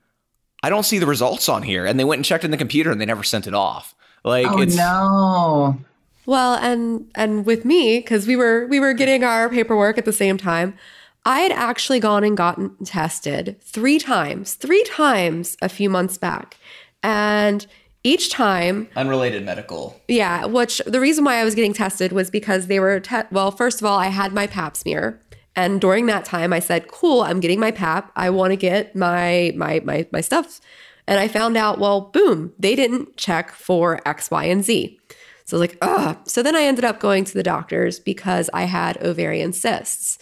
I 0.62 0.70
don't 0.70 0.84
see 0.84 1.00
the 1.00 1.06
results 1.06 1.48
on 1.48 1.64
here. 1.64 1.86
And 1.86 2.00
they 2.00 2.04
went 2.04 2.20
and 2.20 2.26
checked 2.26 2.44
in 2.44 2.52
the 2.52 2.58
computer 2.58 2.92
and 2.92 3.00
they 3.00 3.06
never 3.06 3.24
sent 3.24 3.48
it 3.48 3.54
off. 3.54 3.96
Like 4.24 4.48
oh, 4.50 4.62
it's 4.62 4.76
no. 4.76 5.80
Well, 6.26 6.56
and 6.56 7.10
and 7.14 7.46
with 7.46 7.64
me 7.64 8.02
cuz 8.02 8.26
we 8.26 8.36
were 8.36 8.66
we 8.66 8.80
were 8.80 8.94
getting 8.94 9.24
our 9.24 9.50
paperwork 9.50 9.98
at 10.00 10.06
the 10.06 10.12
same 10.12 10.38
time. 10.38 10.76
I 11.24 11.40
had 11.40 11.52
actually 11.52 12.00
gone 12.00 12.24
and 12.24 12.38
gotten 12.38 12.76
tested 12.86 13.60
3 13.62 13.98
times. 13.98 14.54
3 14.54 14.84
times 14.84 15.58
a 15.62 15.70
few 15.70 15.90
months 15.90 16.18
back. 16.20 16.58
And 17.06 17.68
each 18.04 18.30
time 18.30 18.88
unrelated 18.96 19.46
medical. 19.46 20.00
Yeah 20.08 20.46
which 20.46 20.82
the 20.86 21.00
reason 21.00 21.24
why 21.24 21.38
i 21.38 21.44
was 21.44 21.56
getting 21.56 21.74
tested 21.74 22.12
was 22.12 22.30
because 22.30 22.68
they 22.68 22.80
were 22.80 23.00
te- 23.00 23.30
well 23.32 23.52
first 23.52 23.82
of 23.82 23.86
all 23.86 23.98
i 23.98 24.08
had 24.08 24.34
my 24.34 24.48
pap 24.48 24.76
smear. 24.76 25.22
And 25.56 25.80
during 25.80 26.06
that 26.08 26.26
time 26.26 26.52
i 26.52 26.60
said 26.60 26.88
cool 26.88 27.22
i'm 27.22 27.40
getting 27.40 27.60
my 27.60 27.72
pap. 27.72 28.12
I 28.16 28.30
want 28.30 28.52
to 28.52 28.58
get 28.58 28.96
my 28.96 29.54
my 29.56 29.82
my 29.84 30.08
my 30.12 30.22
stuff. 30.22 30.60
And 31.08 31.20
i 31.20 31.28
found 31.28 31.58
out 31.58 31.80
well 31.80 32.02
boom 32.02 32.54
they 32.60 32.76
didn't 32.76 33.18
check 33.18 33.52
for 33.52 34.02
x 34.06 34.32
y 34.32 34.46
and 34.46 34.64
z. 34.64 35.00
So 35.46 35.58
I 35.58 35.60
was 35.60 35.70
like 35.70 35.78
ugh. 35.82 36.18
So 36.28 36.42
then 36.44 36.56
i 36.56 36.64
ended 36.64 36.86
up 36.86 37.00
going 37.00 37.24
to 37.26 37.34
the 37.34 37.44
doctors 37.44 38.00
because 38.00 38.50
i 38.54 38.64
had 38.64 38.98
ovarian 38.98 39.54
cysts 39.54 40.18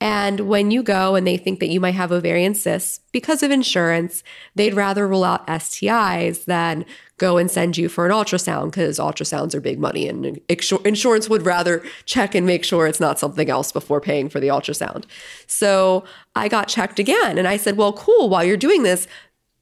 and 0.00 0.40
when 0.40 0.70
you 0.70 0.82
go 0.82 1.14
and 1.14 1.26
they 1.26 1.38
think 1.38 1.58
that 1.60 1.68
you 1.70 1.80
might 1.80 1.94
have 1.94 2.12
ovarian 2.12 2.54
cysts 2.54 3.00
because 3.12 3.42
of 3.42 3.50
insurance, 3.50 4.22
they'd 4.54 4.74
rather 4.74 5.08
rule 5.08 5.24
out 5.24 5.46
STIs 5.46 6.44
than 6.44 6.84
go 7.16 7.38
and 7.38 7.50
send 7.50 7.78
you 7.78 7.88
for 7.88 8.04
an 8.04 8.12
ultrasound 8.12 8.66
because 8.66 8.98
ultrasounds 8.98 9.54
are 9.54 9.60
big 9.60 9.78
money 9.78 10.06
and 10.06 10.38
insurance 10.84 11.30
would 11.30 11.46
rather 11.46 11.82
check 12.04 12.34
and 12.34 12.46
make 12.46 12.62
sure 12.62 12.86
it's 12.86 13.00
not 13.00 13.18
something 13.18 13.48
else 13.48 13.72
before 13.72 14.02
paying 14.02 14.28
for 14.28 14.38
the 14.38 14.48
ultrasound. 14.48 15.04
So 15.46 16.04
I 16.34 16.48
got 16.48 16.68
checked 16.68 16.98
again 16.98 17.38
and 17.38 17.48
I 17.48 17.56
said, 17.56 17.78
well, 17.78 17.94
cool, 17.94 18.28
while 18.28 18.44
you're 18.44 18.58
doing 18.58 18.82
this, 18.82 19.08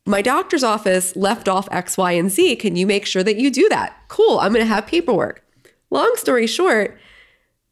my 0.05 0.21
doctor's 0.21 0.65
office 0.65 1.15
left 1.15 1.49
off 1.49 1.69
X, 1.71 1.97
Y, 1.97 2.13
and 2.13 2.31
Z. 2.31 2.57
Can 2.57 2.75
you 2.75 2.89
make 2.89 3.07
sure 3.07 3.23
that 3.23 3.37
you 3.37 3.53
do 3.53 3.69
that? 3.69 3.97
Cool, 4.09 4.41
I'm 4.41 4.53
going 4.53 4.67
to 4.67 4.75
have 4.75 4.87
paperwork. 4.87 5.45
Long 5.91 6.13
story 6.17 6.49
short, 6.49 6.99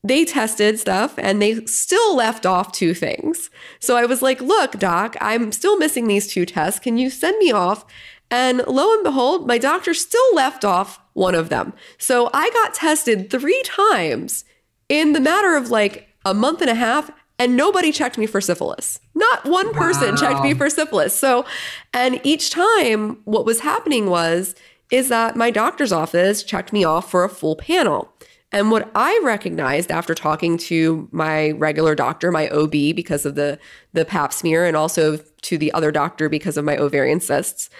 they 0.04 0.24
tested 0.24 0.78
stuff 0.78 1.14
and 1.18 1.40
they 1.40 1.64
still 1.66 2.16
left 2.16 2.44
off 2.44 2.72
two 2.72 2.94
things. 2.94 3.50
So 3.78 3.96
I 3.96 4.04
was 4.06 4.20
like, 4.20 4.40
look, 4.40 4.78
doc, 4.78 5.16
I'm 5.20 5.52
still 5.52 5.78
missing 5.78 6.08
these 6.08 6.26
two 6.26 6.44
tests. 6.44 6.80
Can 6.80 6.98
you 6.98 7.08
send 7.08 7.38
me 7.38 7.52
off? 7.52 7.84
And 8.30 8.62
lo 8.66 8.92
and 8.94 9.04
behold, 9.04 9.46
my 9.46 9.58
doctor 9.58 9.94
still 9.94 10.34
left 10.34 10.64
off 10.64 10.98
one 11.12 11.34
of 11.34 11.50
them. 11.50 11.72
So 11.98 12.30
I 12.32 12.50
got 12.50 12.74
tested 12.74 13.30
three 13.30 13.62
times 13.64 14.44
in 14.88 15.12
the 15.12 15.20
matter 15.20 15.54
of 15.54 15.70
like 15.70 16.08
a 16.24 16.34
month 16.34 16.60
and 16.60 16.70
a 16.70 16.74
half, 16.74 17.10
and 17.38 17.56
nobody 17.56 17.92
checked 17.92 18.18
me 18.18 18.26
for 18.26 18.40
syphilis. 18.40 19.00
Not 19.14 19.44
one 19.44 19.72
person 19.72 20.10
wow. 20.10 20.16
checked 20.16 20.42
me 20.42 20.54
for 20.54 20.70
syphilis. 20.70 21.18
So, 21.18 21.44
and 21.92 22.20
each 22.22 22.50
time 22.50 23.20
what 23.24 23.44
was 23.44 23.60
happening 23.60 24.08
was, 24.08 24.54
is 24.90 25.08
that 25.08 25.36
my 25.36 25.50
doctor's 25.50 25.92
office 25.92 26.42
checked 26.42 26.72
me 26.72 26.84
off 26.84 27.10
for 27.10 27.24
a 27.24 27.28
full 27.28 27.56
panel. 27.56 28.12
And 28.52 28.70
what 28.70 28.90
I 28.94 29.18
recognized 29.24 29.90
after 29.90 30.14
talking 30.14 30.58
to 30.58 31.08
my 31.10 31.52
regular 31.52 31.94
doctor, 31.94 32.30
my 32.30 32.48
OB, 32.50 32.70
because 32.70 33.24
of 33.24 33.34
the 33.34 33.58
the 33.92 34.04
pap 34.04 34.32
smear, 34.32 34.64
and 34.66 34.76
also 34.76 35.16
to 35.16 35.58
the 35.58 35.72
other 35.72 35.90
doctor 35.90 36.28
because 36.28 36.56
of 36.56 36.64
my 36.64 36.76
ovarian 36.76 37.20
cysts, 37.20 37.70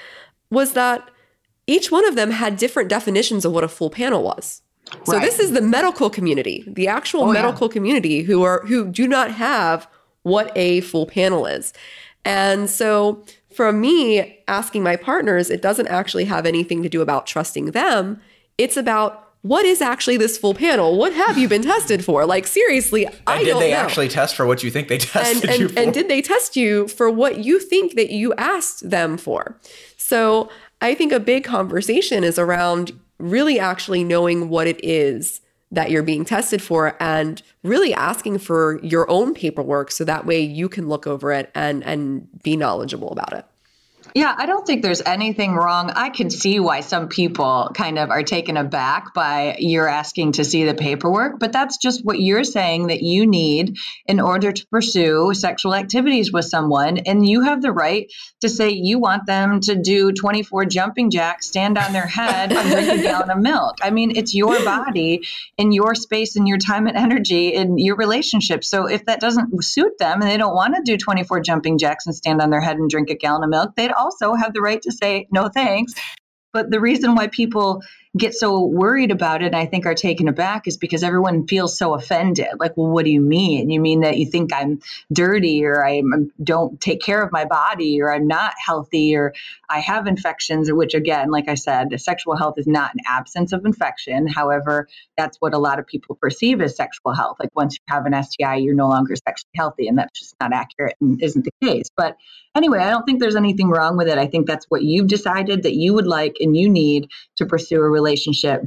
was 0.51 0.73
that 0.73 1.11
each 1.67 1.91
one 1.91 2.07
of 2.09 2.17
them 2.17 2.31
had 2.31 2.57
different 2.57 2.89
definitions 2.89 3.45
of 3.45 3.53
what 3.53 3.65
a 3.65 3.69
full 3.69 3.91
panel 3.91 4.23
was. 4.23 4.63
Right. 4.91 5.07
So 5.07 5.19
this 5.21 5.39
is 5.39 5.53
the 5.53 5.63
medical 5.63 6.11
community, 6.11 6.65
the 6.67 6.89
actual 6.89 7.25
oh, 7.25 7.33
medical 7.33 7.69
yeah. 7.69 7.73
community 7.73 8.23
who 8.23 8.43
are 8.43 8.65
who 8.67 8.89
do 8.89 9.07
not 9.07 9.31
have 9.31 9.87
what 10.23 10.53
a 10.57 10.81
full 10.83 11.07
panel 11.07 11.47
is. 11.47 11.73
And 12.25 12.71
so 12.71 13.25
from 13.55 13.81
me 13.81 14.43
asking 14.49 14.83
my 14.83 14.97
partners, 14.97 15.51
it 15.51 15.63
doesn't 15.63 15.89
actually 15.89 16.25
have 16.25 16.47
anything 16.47 16.83
to 16.83 16.89
do 16.89 17.03
about 17.03 17.27
trusting 17.27 17.67
them. 17.67 18.21
It's 18.59 18.77
about 18.77 19.32
what 19.43 19.65
is 19.65 19.83
actually 19.83 20.17
this 20.17 20.39
full 20.39 20.55
panel? 20.55 20.97
What 20.97 21.13
have 21.13 21.37
you 21.37 21.49
been 21.49 21.63
tested 21.63 22.05
for? 22.05 22.25
Like 22.25 22.47
seriously, 22.47 23.07
and 23.07 23.15
I 23.27 23.43
did 23.43 23.57
they 23.57 23.73
know. 23.73 23.77
actually 23.77 24.09
test 24.09 24.37
for 24.37 24.47
what 24.47 24.63
you 24.63 24.71
think 24.71 24.89
they 24.89 24.99
tested 24.99 25.43
and, 25.43 25.51
and, 25.51 25.61
you 25.61 25.69
for? 25.69 25.81
And 25.81 25.93
did 25.93 26.09
they 26.09 26.23
test 26.23 26.57
you 26.57 26.89
for 26.89 27.11
what 27.11 27.39
you 27.39 27.59
think 27.59 27.95
that 27.95 28.11
you 28.11 28.33
asked 28.35 28.89
them 28.89 29.19
for? 29.19 29.59
So 29.97 30.49
I 30.81 30.95
think 30.95 31.13
a 31.13 31.21
big 31.21 31.45
conversation 31.45 32.25
is 32.25 32.39
around 32.39 32.93
really 33.19 33.59
actually 33.59 34.05
knowing 34.05 34.49
what 34.49 34.67
it 34.67 34.83
is 34.85 35.41
that 35.73 35.91
you're 35.91 36.03
being 36.03 36.25
tested 36.25 36.63
for 36.63 36.97
and 37.01 37.43
really 37.63 37.95
asking 37.95 38.39
for 38.39 38.79
your 38.83 39.11
own 39.11 39.35
paperwork 39.35 39.91
so 39.91 40.05
that 40.05 40.27
way 40.27 40.41
you 40.41 40.69
can 40.69 40.89
look 40.89 41.07
over 41.07 41.33
it 41.33 41.51
and 41.55 41.83
and 41.83 42.29
be 42.43 42.57
knowledgeable 42.57 43.11
about 43.11 43.33
it. 43.33 43.45
Yeah, 44.15 44.35
I 44.37 44.45
don't 44.45 44.67
think 44.67 44.83
there's 44.83 45.01
anything 45.01 45.55
wrong. 45.55 45.91
I 45.91 46.11
can 46.11 46.29
see 46.29 46.61
why 46.61 46.81
some 46.81 47.09
people 47.09 47.71
kind 47.75 47.99
of 47.99 48.11
are 48.11 48.23
taken 48.23 48.59
aback 48.59 49.15
by 49.15 49.57
you're 49.59 49.89
asking 49.89 50.33
to 50.33 50.45
see 50.45 50.65
the 50.65 50.75
paperwork, 50.75 51.39
but 51.41 51.51
that's 51.51 51.79
just 51.79 52.05
what 52.05 52.21
you're 52.21 52.45
saying 52.45 52.89
that 52.89 53.03
you 53.03 53.27
need 53.27 53.79
in 54.05 54.21
order 54.21 54.53
to 54.53 54.67
pursue 54.67 55.33
sexual 55.33 55.75
activities 55.75 56.31
with 56.31 56.45
someone. 56.45 56.99
And 56.99 57.27
you 57.27 57.41
have 57.41 57.63
the 57.63 57.73
right 57.73 58.13
to 58.43 58.51
say 58.51 58.69
you 58.71 58.99
want 58.99 59.25
them 59.25 59.61
to 59.61 59.77
do 59.77 60.13
24 60.13 60.67
jumping 60.67 61.11
jacks, 61.11 61.47
stand 61.47 61.79
on 61.79 61.95
their 61.95 62.07
head, 62.07 62.53
and 62.53 62.71
drink 62.71 62.89
a 62.89 63.03
gallon 63.03 63.31
of 63.31 63.39
milk. 63.39 63.77
I 63.81 63.89
mean, 63.91 64.15
it's 64.15 64.35
your 64.35 64.63
body 64.63 65.23
and 65.57 65.73
your 65.73 65.95
space 65.95 66.37
and 66.37 66.47
your 66.47 66.59
time 66.59 66.87
and 66.87 66.99
energy 66.99 67.49
in 67.49 67.79
your 67.79 67.97
relationship. 67.97 68.63
So 68.63 68.87
if 68.87 69.07
that 69.07 69.21
doesn't 69.21 69.65
suit 69.65 69.97
them 69.99 70.21
and 70.21 70.31
they 70.31 70.37
don't 70.37 70.55
want 70.55 70.75
to 70.75 70.83
do 70.85 70.99
24 70.99 71.41
jumping 71.41 71.79
jacks 71.79 72.05
and 72.05 72.15
stand 72.15 72.43
on 72.43 72.51
their 72.51 72.61
head 72.61 72.77
and 72.77 72.91
drink 72.91 73.09
a 73.09 73.15
gallon 73.15 73.45
of 73.45 73.49
milk, 73.49 73.75
they'd 73.75 73.91
also 74.03 74.35
have 74.35 74.53
the 74.53 74.61
right 74.61 74.83
to 74.83 74.93
say 74.93 75.27
no 75.31 75.49
thanks. 75.49 75.95
But 76.53 76.71
the 76.71 76.81
reason 76.81 77.15
why 77.15 77.29
people 77.29 77.81
get 78.17 78.35
so 78.35 78.63
worried 78.63 79.11
about 79.11 79.43
it 79.43 79.47
and 79.47 79.57
I 79.57 79.65
think 79.65 79.87
are 79.87 79.95
taken 79.95 80.29
aback 80.29 80.69
is 80.69 80.77
because 80.77 81.03
everyone 81.03 81.47
feels 81.47 81.79
so 81.79 81.95
offended. 81.95 82.49
Like, 82.59 82.77
well, 82.77 82.89
what 82.89 83.07
do 83.07 83.11
you 83.11 83.23
mean? 83.23 83.71
You 83.71 83.81
mean 83.81 84.01
that 84.01 84.19
you 84.19 84.27
think 84.27 84.53
I'm 84.53 84.81
dirty 85.11 85.65
or 85.65 85.87
I 85.87 86.03
don't 86.43 86.79
take 86.79 87.01
care 87.01 87.23
of 87.23 87.33
my 87.33 87.47
body 87.47 88.03
or 88.03 88.13
I'm 88.13 88.27
not 88.27 88.53
healthy 88.65 89.17
or 89.17 89.33
I 89.71 89.81
have 89.81 90.07
infections, 90.07 90.71
which 90.71 90.93
again, 90.93 91.31
like 91.31 91.49
I 91.49 91.55
said, 91.55 91.99
sexual 91.99 92.37
health 92.37 92.59
is 92.59 92.67
not 92.67 92.93
an 92.95 93.01
absence 93.07 93.53
of 93.53 93.65
infection. 93.65 94.27
However, 94.27 94.89
that's 95.17 95.39
what 95.39 95.55
a 95.55 95.59
lot 95.59 95.79
of 95.79 95.87
people 95.87 96.15
perceive 96.17 96.61
as 96.61 96.77
sexual 96.77 97.15
health. 97.15 97.39
Like 97.41 97.57
once 97.57 97.77
you 97.77 97.95
have 97.95 98.05
an 98.05 98.23
STI, 98.23 98.57
you're 98.57 98.75
no 98.75 98.89
longer 98.89 99.17
sexually 99.17 99.53
healthy. 99.57 99.89
And 99.89 99.97
that's 99.97 100.19
just 100.19 100.35
not 100.39 100.53
accurate 100.53 100.97
and 101.01 101.23
isn't 101.23 101.47
the 101.47 101.67
case. 101.67 101.89
But 101.97 102.19
anyway, 102.55 102.81
I 102.81 102.91
don't 102.91 103.05
think 103.05 103.21
there's 103.21 103.37
anything 103.37 103.71
wrong 103.71 103.97
with 103.97 104.09
it. 104.09 104.19
I 104.19 104.27
think 104.27 104.47
that's 104.47 104.67
what 104.69 104.83
you've 104.83 105.09
decided 105.09 105.63
that 105.63 105.75
you 105.75 105.95
would 105.95 106.07
like 106.07 106.37
and 106.41 106.55
you 106.55 106.69
need 106.69 107.09
to 107.37 107.47
pursue 107.47 107.77
a 107.77 107.81
relationship 107.81 108.02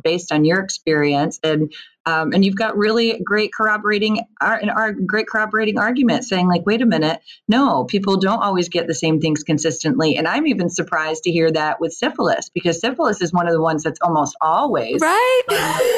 based 0.04 0.32
on 0.32 0.46
your 0.46 0.60
experience. 0.60 1.40
And 1.44 1.74
um, 2.08 2.34
and 2.34 2.46
you've 2.46 2.56
got 2.56 2.78
really 2.78 3.20
great 3.24 3.52
corroborating 3.52 4.22
and 4.40 4.70
our 4.70 4.94
great 4.94 5.28
corroborating 5.28 5.80
argument 5.80 6.24
saying 6.24 6.48
like 6.48 6.66
wait 6.66 6.82
a 6.82 6.86
minute. 6.86 7.20
No 7.48 7.84
people 7.84 8.18
don't 8.18 8.42
always 8.42 8.70
get 8.70 8.86
the 8.88 8.94
same 8.94 9.20
things 9.20 9.44
consistently. 9.44 10.16
And 10.16 10.28
i'm 10.28 10.46
even 10.48 10.70
surprised 10.70 11.24
to 11.24 11.32
hear 11.32 11.52
that 11.52 11.82
with 11.82 11.94
syphilis 11.94 12.50
because 12.50 12.80
syphilis 12.80 13.22
is 13.22 13.34
one 13.34 13.48
of 13.48 13.54
the 13.54 13.62
ones 13.62 13.84
that's 13.84 14.00
almost 14.02 14.36
always 14.40 15.02
right. 15.02 15.42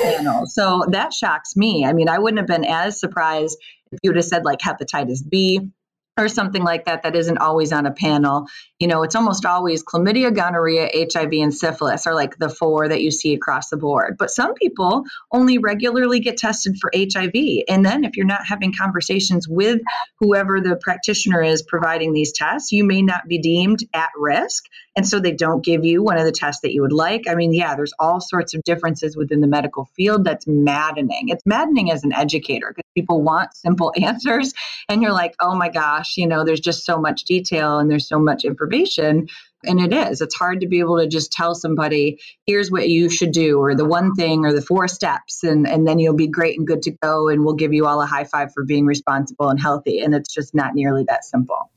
panel. 0.04 0.46
So 0.46 0.86
that 0.90 1.14
shocks 1.14 1.56
me. 1.56 1.86
I 1.86 1.94
mean 1.94 2.08
i 2.08 2.20
wouldn't 2.20 2.40
have 2.40 2.48
been 2.48 2.66
as 2.66 3.00
surprised 3.00 3.58
if 3.92 4.00
you 4.04 4.12
would 4.12 4.18
have 4.18 4.26
said 4.26 4.46
like 4.46 4.60
hepatitis 4.60 5.20
b 5.28 5.72
or 6.18 6.28
something 6.28 6.64
like 6.64 6.86
that 6.86 7.04
that 7.04 7.16
isn't 7.16 7.38
always 7.38 7.72
on 7.72 7.86
a 7.86 7.92
panel. 7.92 8.48
You 8.80 8.88
know, 8.88 9.04
it's 9.04 9.16
almost 9.16 9.46
always 9.46 9.84
chlamydia, 9.84 10.36
gonorrhea, 10.36 10.90
HIV, 11.14 11.32
and 11.34 11.54
syphilis 11.54 12.08
are 12.08 12.16
like 12.16 12.38
the 12.38 12.50
four 12.50 12.88
that 12.88 13.02
you 13.02 13.12
see 13.12 13.34
across 13.34 13.70
the 13.70 13.78
board. 13.78 14.16
But 14.18 14.32
some 14.32 14.54
people 14.56 15.04
only 15.32 15.58
regularly 15.58 16.20
get 16.20 16.38
tested 16.38 16.78
for 16.80 16.92
HIV. 16.96 17.64
And 17.68 17.86
then 17.86 18.04
if 18.04 18.18
you're 18.18 18.26
not 18.26 18.46
having 18.48 18.74
conversations 18.74 19.48
with 19.48 19.82
whoever 20.20 20.60
the 20.62 20.78
practitioner 20.82 21.44
is 21.44 21.62
providing 21.62 22.14
these 22.14 22.34
tests, 22.34 22.72
you 22.72 22.84
may 22.84 23.02
not 23.02 23.28
be 23.28 23.40
deemed 23.40 23.80
at 23.94 24.10
risk. 24.18 24.66
And 24.98 25.08
so 25.08 25.20
they 25.20 25.32
don't 25.32 25.64
give 25.64 25.86
you 25.86 26.02
one 26.02 26.18
of 26.18 26.26
the 26.26 26.32
tests 26.32 26.62
that 26.62 26.74
you 26.74 26.82
would 26.82 26.92
like. 26.92 27.28
I 27.30 27.36
mean, 27.36 27.54
yeah, 27.54 27.76
there's 27.76 27.94
all 28.00 28.20
sorts 28.20 28.56
of 28.56 28.64
differences 28.64 29.16
within 29.16 29.42
the 29.42 29.48
medical 29.48 29.86
field 29.96 30.24
that's 30.24 30.48
maddening. 30.48 31.30
It's 31.30 31.46
maddening 31.46 31.92
as 31.92 32.04
an 32.04 32.12
educator 32.14 32.74
because 32.76 32.90
people 32.96 33.22
want 33.22 33.56
simple 33.56 33.94
answers. 34.02 34.56
And 34.90 35.04
you're 35.04 35.14
like, 35.14 35.36
oh 35.40 35.54
my 35.54 35.70
gosh, 35.70 36.18
you 36.18 36.26
know, 36.26 36.44
there's 36.44 36.60
just 36.60 36.84
so 36.84 37.00
much 37.00 37.26
detail 37.26 37.78
and 37.78 37.92
there's 37.92 38.10
so 38.10 38.18
much 38.18 38.44
information. 38.44 39.28
And 39.64 39.80
it 39.80 39.94
is. 39.94 40.20
It's 40.22 40.36
hard 40.36 40.62
to 40.62 40.68
be 40.68 40.80
able 40.80 40.98
to 40.98 41.08
just 41.08 41.32
tell 41.32 41.54
somebody, 41.54 42.20
here's 42.48 42.72
what 42.72 42.90
you 42.90 43.08
should 43.08 43.32
do, 43.32 43.60
or 43.60 43.76
the 43.76 43.86
one 43.86 44.16
thing, 44.16 44.46
or 44.46 44.54
the 44.54 44.62
four 44.62 44.88
steps, 44.88 45.44
and, 45.44 45.68
and 45.68 45.88
then 45.88 46.00
you'll 46.00 46.16
be 46.16 46.28
great 46.28 46.58
and 46.58 46.66
good 46.66 46.82
to 46.84 46.92
go. 47.04 47.28
And 47.28 47.46
we'll 47.46 47.56
give 47.56 47.74
you 47.74 47.86
all 47.86 48.02
a 48.02 48.06
high 48.08 48.24
five 48.24 48.52
for 48.52 48.64
being 48.64 48.86
responsible 48.86 49.50
and 49.50 49.60
healthy. 49.60 50.00
And 50.00 50.16
it's 50.16 50.34
just 50.34 50.56
not 50.56 50.74
nearly 50.74 51.04
that 51.08 51.24
simple. 51.24 51.70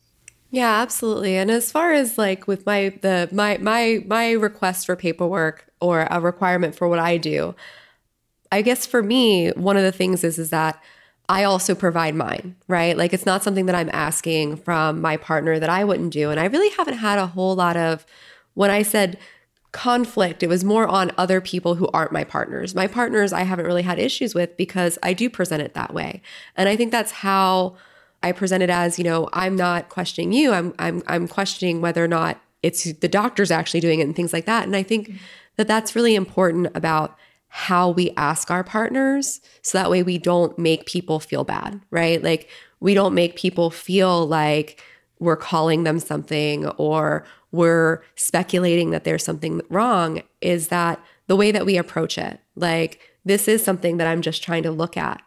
Yeah, 0.50 0.80
absolutely. 0.80 1.36
And 1.36 1.50
as 1.50 1.70
far 1.70 1.92
as 1.92 2.18
like 2.18 2.46
with 2.48 2.66
my 2.66 2.98
the 3.02 3.28
my 3.32 3.58
my 3.58 4.02
my 4.06 4.32
request 4.32 4.86
for 4.86 4.96
paperwork 4.96 5.66
or 5.80 6.06
a 6.10 6.20
requirement 6.20 6.74
for 6.74 6.88
what 6.88 6.98
I 6.98 7.18
do, 7.18 7.54
I 8.52 8.62
guess 8.62 8.86
for 8.86 9.02
me, 9.02 9.50
one 9.50 9.76
of 9.76 9.82
the 9.84 9.92
things 9.92 10.24
is 10.24 10.38
is 10.38 10.50
that 10.50 10.82
I 11.28 11.44
also 11.44 11.74
provide 11.74 12.14
mine, 12.16 12.56
right? 12.68 12.96
Like 12.96 13.12
it's 13.12 13.26
not 13.26 13.42
something 13.44 13.66
that 13.66 13.76
I'm 13.76 13.90
asking 13.92 14.56
from 14.56 15.00
my 15.00 15.16
partner 15.16 15.58
that 15.60 15.70
I 15.70 15.84
wouldn't 15.84 16.12
do. 16.12 16.30
And 16.30 16.40
I 16.40 16.46
really 16.46 16.70
haven't 16.76 16.98
had 16.98 17.18
a 17.18 17.26
whole 17.28 17.54
lot 17.54 17.76
of 17.76 18.04
when 18.54 18.70
I 18.70 18.82
said 18.82 19.18
conflict. 19.72 20.42
It 20.42 20.48
was 20.48 20.64
more 20.64 20.88
on 20.88 21.12
other 21.16 21.40
people 21.40 21.76
who 21.76 21.88
aren't 21.94 22.12
my 22.12 22.24
partners. 22.24 22.74
My 22.74 22.88
partners, 22.88 23.32
I 23.32 23.42
haven't 23.44 23.66
really 23.66 23.82
had 23.82 24.00
issues 24.00 24.34
with 24.34 24.56
because 24.56 24.98
I 25.02 25.12
do 25.12 25.30
present 25.30 25.62
it 25.62 25.74
that 25.74 25.94
way. 25.94 26.22
And 26.56 26.68
I 26.68 26.74
think 26.76 26.90
that's 26.90 27.12
how 27.12 27.76
I 28.22 28.32
present 28.32 28.62
it 28.62 28.70
as, 28.70 28.98
you 28.98 29.04
know, 29.04 29.28
I'm 29.32 29.56
not 29.56 29.88
questioning 29.88 30.32
you. 30.32 30.52
I'm 30.52 30.74
I'm 30.78 31.02
I'm 31.06 31.28
questioning 31.28 31.80
whether 31.80 32.04
or 32.04 32.08
not 32.08 32.40
it's 32.62 32.84
the 32.92 33.08
doctor's 33.08 33.50
actually 33.50 33.80
doing 33.80 34.00
it 34.00 34.04
and 34.04 34.14
things 34.14 34.32
like 34.32 34.44
that. 34.46 34.64
And 34.64 34.76
I 34.76 34.82
think 34.82 35.12
that 35.56 35.66
that's 35.66 35.96
really 35.96 36.14
important 36.14 36.68
about 36.74 37.16
how 37.48 37.90
we 37.90 38.12
ask 38.16 38.50
our 38.50 38.62
partners 38.62 39.40
so 39.62 39.76
that 39.78 39.90
way 39.90 40.02
we 40.02 40.18
don't 40.18 40.58
make 40.58 40.86
people 40.86 41.18
feel 41.18 41.42
bad, 41.42 41.80
right? 41.90 42.22
Like 42.22 42.48
we 42.78 42.94
don't 42.94 43.14
make 43.14 43.36
people 43.36 43.70
feel 43.70 44.26
like 44.26 44.82
we're 45.18 45.36
calling 45.36 45.84
them 45.84 45.98
something 45.98 46.66
or 46.68 47.24
we're 47.52 48.02
speculating 48.14 48.90
that 48.90 49.04
there's 49.04 49.24
something 49.24 49.60
wrong 49.68 50.22
is 50.40 50.68
that 50.68 51.02
the 51.26 51.36
way 51.36 51.52
that 51.52 51.66
we 51.66 51.76
approach 51.76 52.18
it. 52.18 52.40
Like, 52.56 53.00
this 53.24 53.46
is 53.46 53.62
something 53.62 53.98
that 53.98 54.06
I'm 54.06 54.22
just 54.22 54.42
trying 54.42 54.62
to 54.64 54.70
look 54.70 54.96
at. 54.96 55.22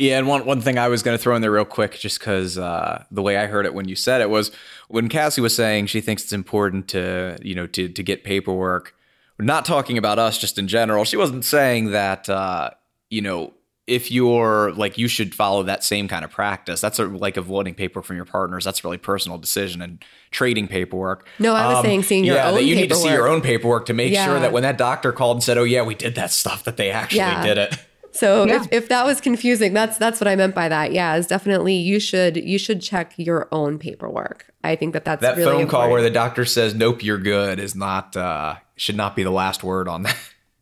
Yeah, 0.00 0.16
and 0.16 0.26
one 0.26 0.46
one 0.46 0.62
thing 0.62 0.78
I 0.78 0.88
was 0.88 1.02
going 1.02 1.14
to 1.14 1.22
throw 1.22 1.36
in 1.36 1.42
there 1.42 1.50
real 1.50 1.66
quick, 1.66 1.98
just 1.98 2.20
because 2.20 2.56
uh, 2.56 3.04
the 3.10 3.20
way 3.20 3.36
I 3.36 3.44
heard 3.46 3.66
it 3.66 3.74
when 3.74 3.86
you 3.86 3.94
said 3.94 4.22
it 4.22 4.30
was 4.30 4.50
when 4.88 5.10
Cassie 5.10 5.42
was 5.42 5.54
saying 5.54 5.88
she 5.88 6.00
thinks 6.00 6.22
it's 6.24 6.32
important 6.32 6.88
to 6.88 7.36
you 7.42 7.54
know 7.54 7.66
to 7.66 7.86
to 7.86 8.02
get 8.02 8.24
paperwork. 8.24 8.94
Not 9.38 9.66
talking 9.66 9.98
about 9.98 10.18
us, 10.18 10.38
just 10.38 10.58
in 10.58 10.68
general. 10.68 11.04
She 11.04 11.18
wasn't 11.18 11.44
saying 11.44 11.90
that 11.90 12.30
uh, 12.30 12.70
you 13.10 13.20
know 13.20 13.52
if 13.86 14.10
you're 14.10 14.72
like 14.72 14.96
you 14.96 15.06
should 15.06 15.34
follow 15.34 15.64
that 15.64 15.84
same 15.84 16.08
kind 16.08 16.24
of 16.24 16.30
practice 16.30 16.80
that's 16.80 16.98
a, 17.00 17.06
like 17.06 17.36
avoiding 17.36 17.74
paperwork 17.74 18.04
from 18.04 18.14
your 18.14 18.24
partners 18.24 18.64
that's 18.64 18.84
a 18.84 18.86
really 18.86 18.98
personal 18.98 19.36
decision 19.36 19.82
and 19.82 20.04
trading 20.30 20.68
paperwork 20.68 21.26
no 21.40 21.54
i 21.54 21.66
was 21.66 21.78
um, 21.78 21.84
saying 21.84 22.02
seeing 22.04 22.24
your 22.24 22.36
yeah, 22.36 22.48
own 22.48 22.54
that 22.54 22.62
you 22.62 22.76
paperwork. 22.76 22.90
need 22.90 22.94
to 22.94 23.08
see 23.08 23.12
your 23.12 23.26
own 23.26 23.40
paperwork 23.40 23.86
to 23.86 23.94
make 23.94 24.12
yeah. 24.12 24.26
sure 24.26 24.38
that 24.38 24.52
when 24.52 24.62
that 24.62 24.78
doctor 24.78 25.10
called 25.10 25.38
and 25.38 25.42
said 25.42 25.58
oh 25.58 25.64
yeah 25.64 25.82
we 25.82 25.96
did 25.96 26.14
that 26.14 26.30
stuff 26.30 26.62
that 26.62 26.76
they 26.76 26.92
actually 26.92 27.18
yeah. 27.18 27.42
did 27.42 27.58
it 27.58 27.76
so 28.12 28.44
yeah. 28.44 28.56
if, 28.56 28.72
if 28.72 28.88
that 28.88 29.04
was 29.04 29.20
confusing 29.20 29.72
that's 29.72 29.98
that's 29.98 30.20
what 30.20 30.28
i 30.28 30.36
meant 30.36 30.54
by 30.54 30.68
that 30.68 30.92
yeah 30.92 31.14
is 31.16 31.26
definitely 31.26 31.74
you 31.74 32.00
should 32.00 32.36
you 32.36 32.58
should 32.58 32.80
check 32.80 33.12
your 33.16 33.48
own 33.52 33.78
paperwork 33.78 34.46
i 34.64 34.74
think 34.74 34.92
that 34.92 35.04
that's 35.04 35.22
that 35.22 35.36
really 35.36 35.44
phone 35.44 35.60
important. 35.62 35.70
call 35.70 35.90
where 35.90 36.02
the 36.02 36.10
doctor 36.10 36.44
says 36.44 36.74
nope 36.74 37.02
you're 37.02 37.18
good 37.18 37.58
is 37.58 37.74
not 37.74 38.16
uh 38.16 38.54
should 38.76 38.96
not 38.96 39.14
be 39.14 39.22
the 39.22 39.30
last 39.30 39.62
word 39.62 39.88
on 39.88 40.02
that 40.02 40.16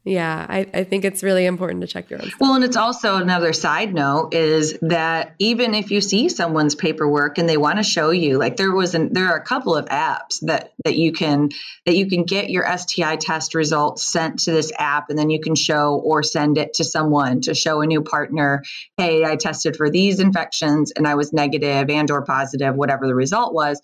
yeah, 0.08 0.46
I, 0.48 0.66
I 0.72 0.84
think 0.84 1.04
it's 1.04 1.22
really 1.22 1.44
important 1.44 1.82
to 1.82 1.86
check 1.86 2.08
your 2.08 2.20
own. 2.20 2.28
Stuff. 2.28 2.40
Well, 2.40 2.54
and 2.54 2.64
it's 2.64 2.76
also 2.76 3.16
another 3.16 3.52
side 3.52 3.92
note 3.92 4.32
is 4.32 4.78
that 4.80 5.34
even 5.38 5.74
if 5.74 5.90
you 5.90 6.00
see 6.00 6.30
someone's 6.30 6.74
paperwork 6.74 7.36
and 7.36 7.48
they 7.48 7.58
want 7.58 7.76
to 7.76 7.82
show 7.82 8.10
you, 8.10 8.38
like 8.38 8.56
there 8.56 8.72
was 8.72 8.94
an, 8.94 9.12
there 9.12 9.26
are 9.26 9.36
a 9.36 9.44
couple 9.44 9.76
of 9.76 9.84
apps 9.86 10.40
that 10.42 10.72
that 10.84 10.96
you 10.96 11.12
can 11.12 11.50
that 11.84 11.94
you 11.94 12.08
can 12.08 12.24
get 12.24 12.48
your 12.48 12.66
STI 12.76 13.16
test 13.16 13.54
results 13.54 14.02
sent 14.02 14.40
to 14.40 14.50
this 14.50 14.72
app, 14.78 15.10
and 15.10 15.18
then 15.18 15.28
you 15.28 15.40
can 15.40 15.54
show 15.54 15.96
or 15.96 16.22
send 16.22 16.56
it 16.56 16.74
to 16.74 16.84
someone 16.84 17.42
to 17.42 17.54
show 17.54 17.82
a 17.82 17.86
new 17.86 18.02
partner, 18.02 18.62
hey, 18.96 19.24
I 19.24 19.36
tested 19.36 19.76
for 19.76 19.90
these 19.90 20.20
infections 20.20 20.92
and 20.96 21.06
I 21.06 21.16
was 21.16 21.32
negative 21.32 21.90
and 21.90 22.10
or 22.10 22.24
positive, 22.24 22.74
whatever 22.74 23.06
the 23.06 23.14
result 23.14 23.52
was. 23.52 23.80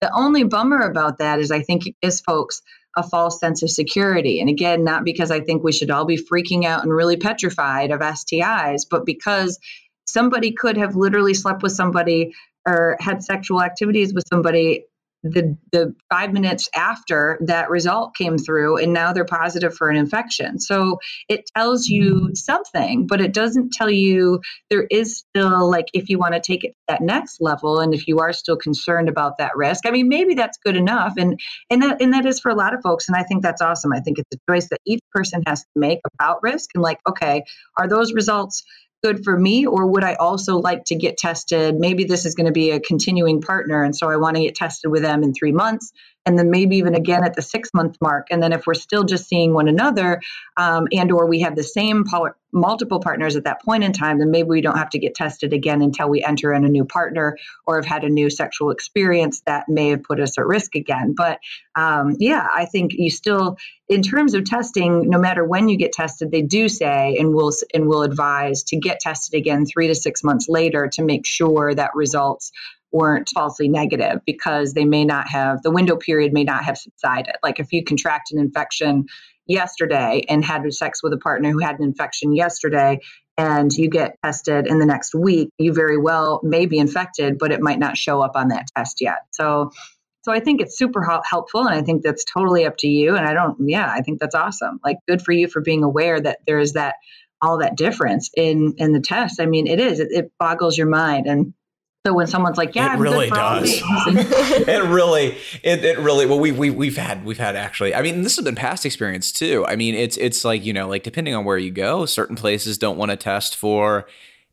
The 0.00 0.10
only 0.14 0.44
bummer 0.44 0.80
about 0.80 1.18
that 1.18 1.38
is 1.40 1.50
I 1.50 1.62
think 1.62 1.82
is 2.02 2.20
folks 2.20 2.62
a 2.98 3.02
false 3.02 3.38
sense 3.38 3.62
of 3.62 3.70
security. 3.70 4.40
And 4.40 4.48
again, 4.48 4.84
not 4.84 5.04
because 5.04 5.30
I 5.30 5.40
think 5.40 5.62
we 5.62 5.72
should 5.72 5.90
all 5.90 6.04
be 6.04 6.18
freaking 6.18 6.64
out 6.64 6.82
and 6.82 6.92
really 6.92 7.16
petrified 7.16 7.90
of 7.90 8.00
STIs, 8.00 8.82
but 8.90 9.06
because 9.06 9.58
somebody 10.06 10.52
could 10.52 10.76
have 10.76 10.96
literally 10.96 11.34
slept 11.34 11.62
with 11.62 11.72
somebody 11.72 12.34
or 12.66 12.96
had 13.00 13.22
sexual 13.22 13.62
activities 13.62 14.12
with 14.12 14.24
somebody 14.28 14.84
the 15.22 15.56
the 15.72 15.94
five 16.10 16.32
minutes 16.32 16.68
after 16.76 17.38
that 17.40 17.70
result 17.70 18.14
came 18.14 18.38
through 18.38 18.76
and 18.76 18.92
now 18.92 19.12
they're 19.12 19.24
positive 19.24 19.74
for 19.74 19.90
an 19.90 19.96
infection. 19.96 20.60
So 20.60 20.98
it 21.28 21.44
tells 21.56 21.88
you 21.88 22.30
something 22.34 23.06
but 23.06 23.20
it 23.20 23.34
doesn't 23.34 23.72
tell 23.72 23.90
you 23.90 24.40
there 24.70 24.86
is 24.90 25.18
still 25.18 25.68
like 25.68 25.86
if 25.92 26.08
you 26.08 26.18
want 26.18 26.34
to 26.34 26.40
take 26.40 26.64
it 26.64 26.68
to 26.68 26.74
that 26.88 27.02
next 27.02 27.40
level 27.40 27.80
and 27.80 27.94
if 27.94 28.06
you 28.06 28.20
are 28.20 28.32
still 28.32 28.56
concerned 28.56 29.08
about 29.08 29.38
that 29.38 29.56
risk. 29.56 29.86
I 29.86 29.90
mean 29.90 30.08
maybe 30.08 30.34
that's 30.34 30.58
good 30.58 30.76
enough 30.76 31.14
and 31.18 31.40
and 31.68 31.82
that 31.82 32.00
and 32.00 32.12
that 32.12 32.24
is 32.24 32.38
for 32.38 32.50
a 32.50 32.54
lot 32.54 32.74
of 32.74 32.80
folks 32.82 33.08
and 33.08 33.16
i 33.16 33.22
think 33.22 33.42
that's 33.42 33.62
awesome. 33.62 33.92
I 33.92 34.00
think 34.00 34.18
it's 34.18 34.36
a 34.36 34.52
choice 34.52 34.68
that 34.68 34.80
each 34.86 35.00
person 35.12 35.42
has 35.46 35.62
to 35.62 35.68
make 35.76 36.00
about 36.14 36.42
risk 36.42 36.70
and 36.74 36.82
like 36.82 36.98
okay 37.08 37.42
are 37.76 37.88
those 37.88 38.12
results 38.12 38.62
good 39.02 39.22
for 39.24 39.38
me 39.38 39.66
or 39.66 39.86
would 39.86 40.04
i 40.04 40.14
also 40.14 40.58
like 40.58 40.84
to 40.84 40.96
get 40.96 41.16
tested? 41.16 41.76
Maybe 41.78 42.04
this 42.04 42.26
is 42.26 42.34
going 42.34 42.46
to 42.46 42.52
be 42.52 42.70
a 42.70 42.80
continuing 42.80 43.40
partner 43.40 43.82
and 43.82 43.94
so 43.94 44.10
i 44.10 44.16
want 44.16 44.36
to 44.36 44.42
get 44.42 44.54
tested 44.54 44.90
with 44.90 45.02
them 45.02 45.22
in 45.22 45.34
three 45.34 45.52
months 45.52 45.92
and 46.28 46.38
then 46.38 46.50
maybe 46.50 46.76
even 46.76 46.94
again 46.94 47.24
at 47.24 47.34
the 47.34 47.40
six 47.40 47.72
month 47.72 47.96
mark. 48.02 48.26
And 48.30 48.42
then 48.42 48.52
if 48.52 48.66
we're 48.66 48.74
still 48.74 49.02
just 49.02 49.26
seeing 49.26 49.54
one 49.54 49.66
another 49.66 50.20
um, 50.58 50.86
and 50.92 51.10
or 51.10 51.26
we 51.26 51.40
have 51.40 51.56
the 51.56 51.64
same 51.64 52.04
multiple 52.52 53.00
partners 53.00 53.34
at 53.34 53.44
that 53.44 53.62
point 53.62 53.84
in 53.84 53.92
time 53.92 54.18
then 54.18 54.30
maybe 54.30 54.48
we 54.48 54.60
don't 54.60 54.78
have 54.78 54.90
to 54.90 54.98
get 54.98 55.14
tested 55.14 55.52
again 55.52 55.82
until 55.82 56.08
we 56.08 56.22
enter 56.24 56.52
in 56.52 56.64
a 56.64 56.68
new 56.68 56.84
partner 56.84 57.36
or 57.66 57.76
have 57.76 57.84
had 57.84 58.04
a 58.04 58.08
new 58.08 58.30
sexual 58.30 58.70
experience 58.70 59.42
that 59.46 59.68
may 59.68 59.88
have 59.90 60.02
put 60.02 60.20
us 60.20 60.38
at 60.38 60.46
risk 60.46 60.74
again. 60.74 61.14
But 61.16 61.38
um, 61.76 62.16
yeah 62.18 62.46
i 62.54 62.64
think 62.64 62.92
you 62.94 63.10
still 63.10 63.56
in 63.88 64.02
terms 64.02 64.34
of 64.34 64.44
testing 64.44 65.08
no 65.08 65.18
matter 65.18 65.44
when 65.44 65.68
you 65.68 65.76
get 65.76 65.92
tested 65.92 66.30
they 66.30 66.42
do 66.42 66.68
say 66.68 67.16
and 67.18 67.34
will 67.34 67.52
and 67.72 67.86
will 67.86 68.02
advise 68.02 68.64
to 68.64 68.76
get 68.76 69.00
tested 69.00 69.38
again 69.38 69.64
three 69.64 69.86
to 69.86 69.94
six 69.94 70.24
months 70.24 70.48
later 70.48 70.88
to 70.92 71.02
make 71.02 71.24
sure 71.24 71.74
that 71.74 71.90
results 71.94 72.50
weren't 72.92 73.28
falsely 73.34 73.68
negative 73.68 74.20
because 74.24 74.72
they 74.74 74.84
may 74.84 75.04
not 75.04 75.28
have 75.28 75.62
the 75.62 75.70
window 75.70 75.96
period 75.96 76.32
may 76.32 76.44
not 76.44 76.64
have 76.64 76.78
subsided. 76.78 77.34
Like 77.42 77.60
if 77.60 77.72
you 77.72 77.84
contract 77.84 78.32
an 78.32 78.38
infection 78.38 79.06
yesterday 79.46 80.24
and 80.28 80.44
had 80.44 80.62
sex 80.72 81.02
with 81.02 81.12
a 81.12 81.18
partner 81.18 81.50
who 81.50 81.58
had 81.58 81.78
an 81.78 81.84
infection 81.84 82.34
yesterday 82.34 83.00
and 83.36 83.72
you 83.72 83.88
get 83.88 84.16
tested 84.24 84.66
in 84.66 84.78
the 84.78 84.86
next 84.86 85.14
week, 85.14 85.50
you 85.58 85.72
very 85.72 85.96
well 85.96 86.40
may 86.42 86.66
be 86.66 86.78
infected, 86.78 87.38
but 87.38 87.52
it 87.52 87.60
might 87.60 87.78
not 87.78 87.96
show 87.96 88.20
up 88.20 88.32
on 88.34 88.48
that 88.48 88.66
test 88.76 89.00
yet. 89.00 89.18
So 89.32 89.70
so 90.22 90.32
I 90.32 90.40
think 90.40 90.60
it's 90.60 90.76
super 90.76 91.02
helpful 91.02 91.66
and 91.66 91.74
I 91.74 91.82
think 91.82 92.02
that's 92.02 92.24
totally 92.24 92.66
up 92.66 92.76
to 92.78 92.88
you 92.88 93.16
and 93.16 93.26
I 93.26 93.32
don't 93.32 93.56
yeah, 93.68 93.90
I 93.90 94.02
think 94.02 94.20
that's 94.20 94.34
awesome. 94.34 94.80
Like 94.84 94.98
good 95.08 95.22
for 95.22 95.32
you 95.32 95.48
for 95.48 95.62
being 95.62 95.82
aware 95.82 96.20
that 96.20 96.40
there 96.46 96.58
is 96.58 96.74
that 96.74 96.96
all 97.40 97.58
that 97.58 97.76
difference 97.76 98.30
in 98.36 98.74
in 98.78 98.92
the 98.92 99.00
test. 99.00 99.40
I 99.40 99.46
mean, 99.46 99.66
it 99.66 99.80
is. 99.80 100.00
It, 100.00 100.08
it 100.10 100.32
boggles 100.38 100.76
your 100.76 100.88
mind 100.88 101.26
and 101.26 101.54
so 102.06 102.14
when 102.14 102.26
someone's 102.26 102.56
like, 102.56 102.74
"Yeah, 102.74 102.86
it 102.86 102.90
I'm 102.92 103.00
really 103.00 103.28
does," 103.28 103.82
it 103.82 104.88
really, 104.88 105.36
it, 105.62 105.84
it 105.84 105.98
really. 105.98 106.26
Well, 106.26 106.38
we 106.38 106.52
we 106.52 106.70
we've 106.70 106.96
had 106.96 107.24
we've 107.24 107.38
had 107.38 107.56
actually. 107.56 107.94
I 107.94 108.02
mean, 108.02 108.22
this 108.22 108.36
has 108.36 108.44
been 108.44 108.54
past 108.54 108.86
experience 108.86 109.32
too. 109.32 109.66
I 109.66 109.74
mean, 109.74 109.94
it's 109.94 110.16
it's 110.16 110.44
like 110.44 110.64
you 110.64 110.72
know, 110.72 110.88
like 110.88 111.02
depending 111.02 111.34
on 111.34 111.44
where 111.44 111.58
you 111.58 111.70
go, 111.72 112.06
certain 112.06 112.36
places 112.36 112.78
don't 112.78 112.98
want 112.98 113.10
to 113.10 113.16
test 113.16 113.56
for 113.56 114.06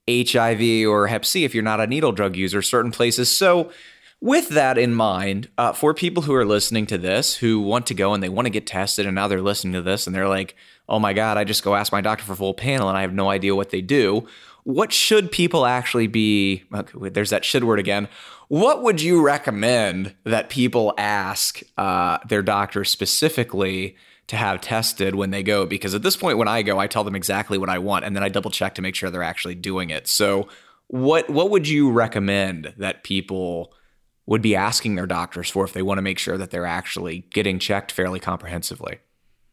HIV 0.10 0.88
or 0.88 1.08
Hep 1.08 1.24
C 1.24 1.44
if 1.46 1.54
you're 1.54 1.64
not 1.64 1.80
a 1.80 1.88
needle 1.88 2.12
drug 2.12 2.36
user. 2.36 2.62
Certain 2.62 2.92
places, 2.92 3.36
so. 3.36 3.72
With 4.22 4.50
that 4.50 4.78
in 4.78 4.96
mind, 4.96 5.50
uh, 5.58 5.74
for 5.74 5.94
people 5.94 6.24
who 6.24 6.34
are 6.34 6.46
listening 6.46 6.88
to 6.88 6.98
this 6.98 7.36
who 7.36 7.60
want 7.60 7.86
to 7.88 7.94
go 7.94 8.14
and 8.14 8.24
they 8.24 8.30
want 8.30 8.46
to 8.48 8.50
get 8.50 8.66
tested, 8.66 9.06
and 9.06 9.14
now 9.14 9.28
they're 9.28 9.42
listening 9.42 9.74
to 9.74 9.82
this 9.82 10.08
and 10.08 10.16
they're 10.16 10.28
like, 10.28 10.56
oh 10.88 11.00
my 11.00 11.14
God, 11.14 11.38
I 11.38 11.44
just 11.44 11.64
go 11.64 11.76
ask 11.76 11.92
my 11.92 12.02
doctor 12.02 12.24
for 12.24 12.34
full 12.34 12.54
panel 12.54 12.88
and 12.88 12.98
I 12.98 13.02
have 13.02 13.14
no 13.14 13.30
idea 13.30 13.54
what 13.54 13.70
they 13.70 13.82
do 13.82 14.26
what 14.66 14.92
should 14.92 15.32
people 15.32 15.66
actually 15.66 16.08
be? 16.08 16.64
Okay, 16.74 17.10
there's 17.10 17.30
that 17.30 17.46
should 17.46 17.64
word 17.64 17.80
again. 17.80 18.10
What 18.48 18.82
would 18.82 19.00
you 19.00 19.24
recommend 19.24 20.16
that 20.24 20.50
people 20.50 20.94
ask 20.98 21.62
uh, 21.78 22.18
their 22.28 22.42
doctor 22.42 22.84
specifically 22.84 23.96
to 24.28 24.36
have 24.36 24.62
tested 24.62 25.14
when 25.14 25.30
they 25.30 25.44
go? 25.44 25.68
Because 25.68 25.94
at 25.94 26.02
this 26.02 26.18
point, 26.18 26.40
when 26.40 26.48
I 26.48 26.64
go, 26.64 26.80
I 26.80 26.88
tell 26.88 27.04
them 27.04 27.16
exactly 27.16 27.60
what 27.60 27.70
I 27.70 27.78
want, 27.78 28.06
and 28.06 28.16
then 28.16 28.24
I 28.24 28.30
double 28.30 28.50
check 28.50 28.76
to 28.76 28.82
make 28.82 28.96
sure 28.96 29.12
they're 29.12 29.24
actually 29.24 29.56
doing 29.56 29.92
it. 29.92 30.08
So, 30.08 30.50
what 30.88 31.30
what 31.30 31.52
would 31.52 31.68
you 31.68 31.92
recommend 31.92 32.74
that 32.78 33.04
people 33.04 33.72
would 34.26 34.42
be 34.42 34.56
asking 34.56 34.96
their 34.96 35.06
doctors 35.06 35.48
for 35.48 35.64
if 35.64 35.74
they 35.74 35.84
want 35.84 36.00
to 36.00 36.04
make 36.04 36.18
sure 36.18 36.40
that 36.40 36.50
they're 36.50 36.66
actually 36.66 37.28
getting 37.30 37.60
checked 37.60 37.92
fairly 37.92 38.20
comprehensively? 38.20 38.98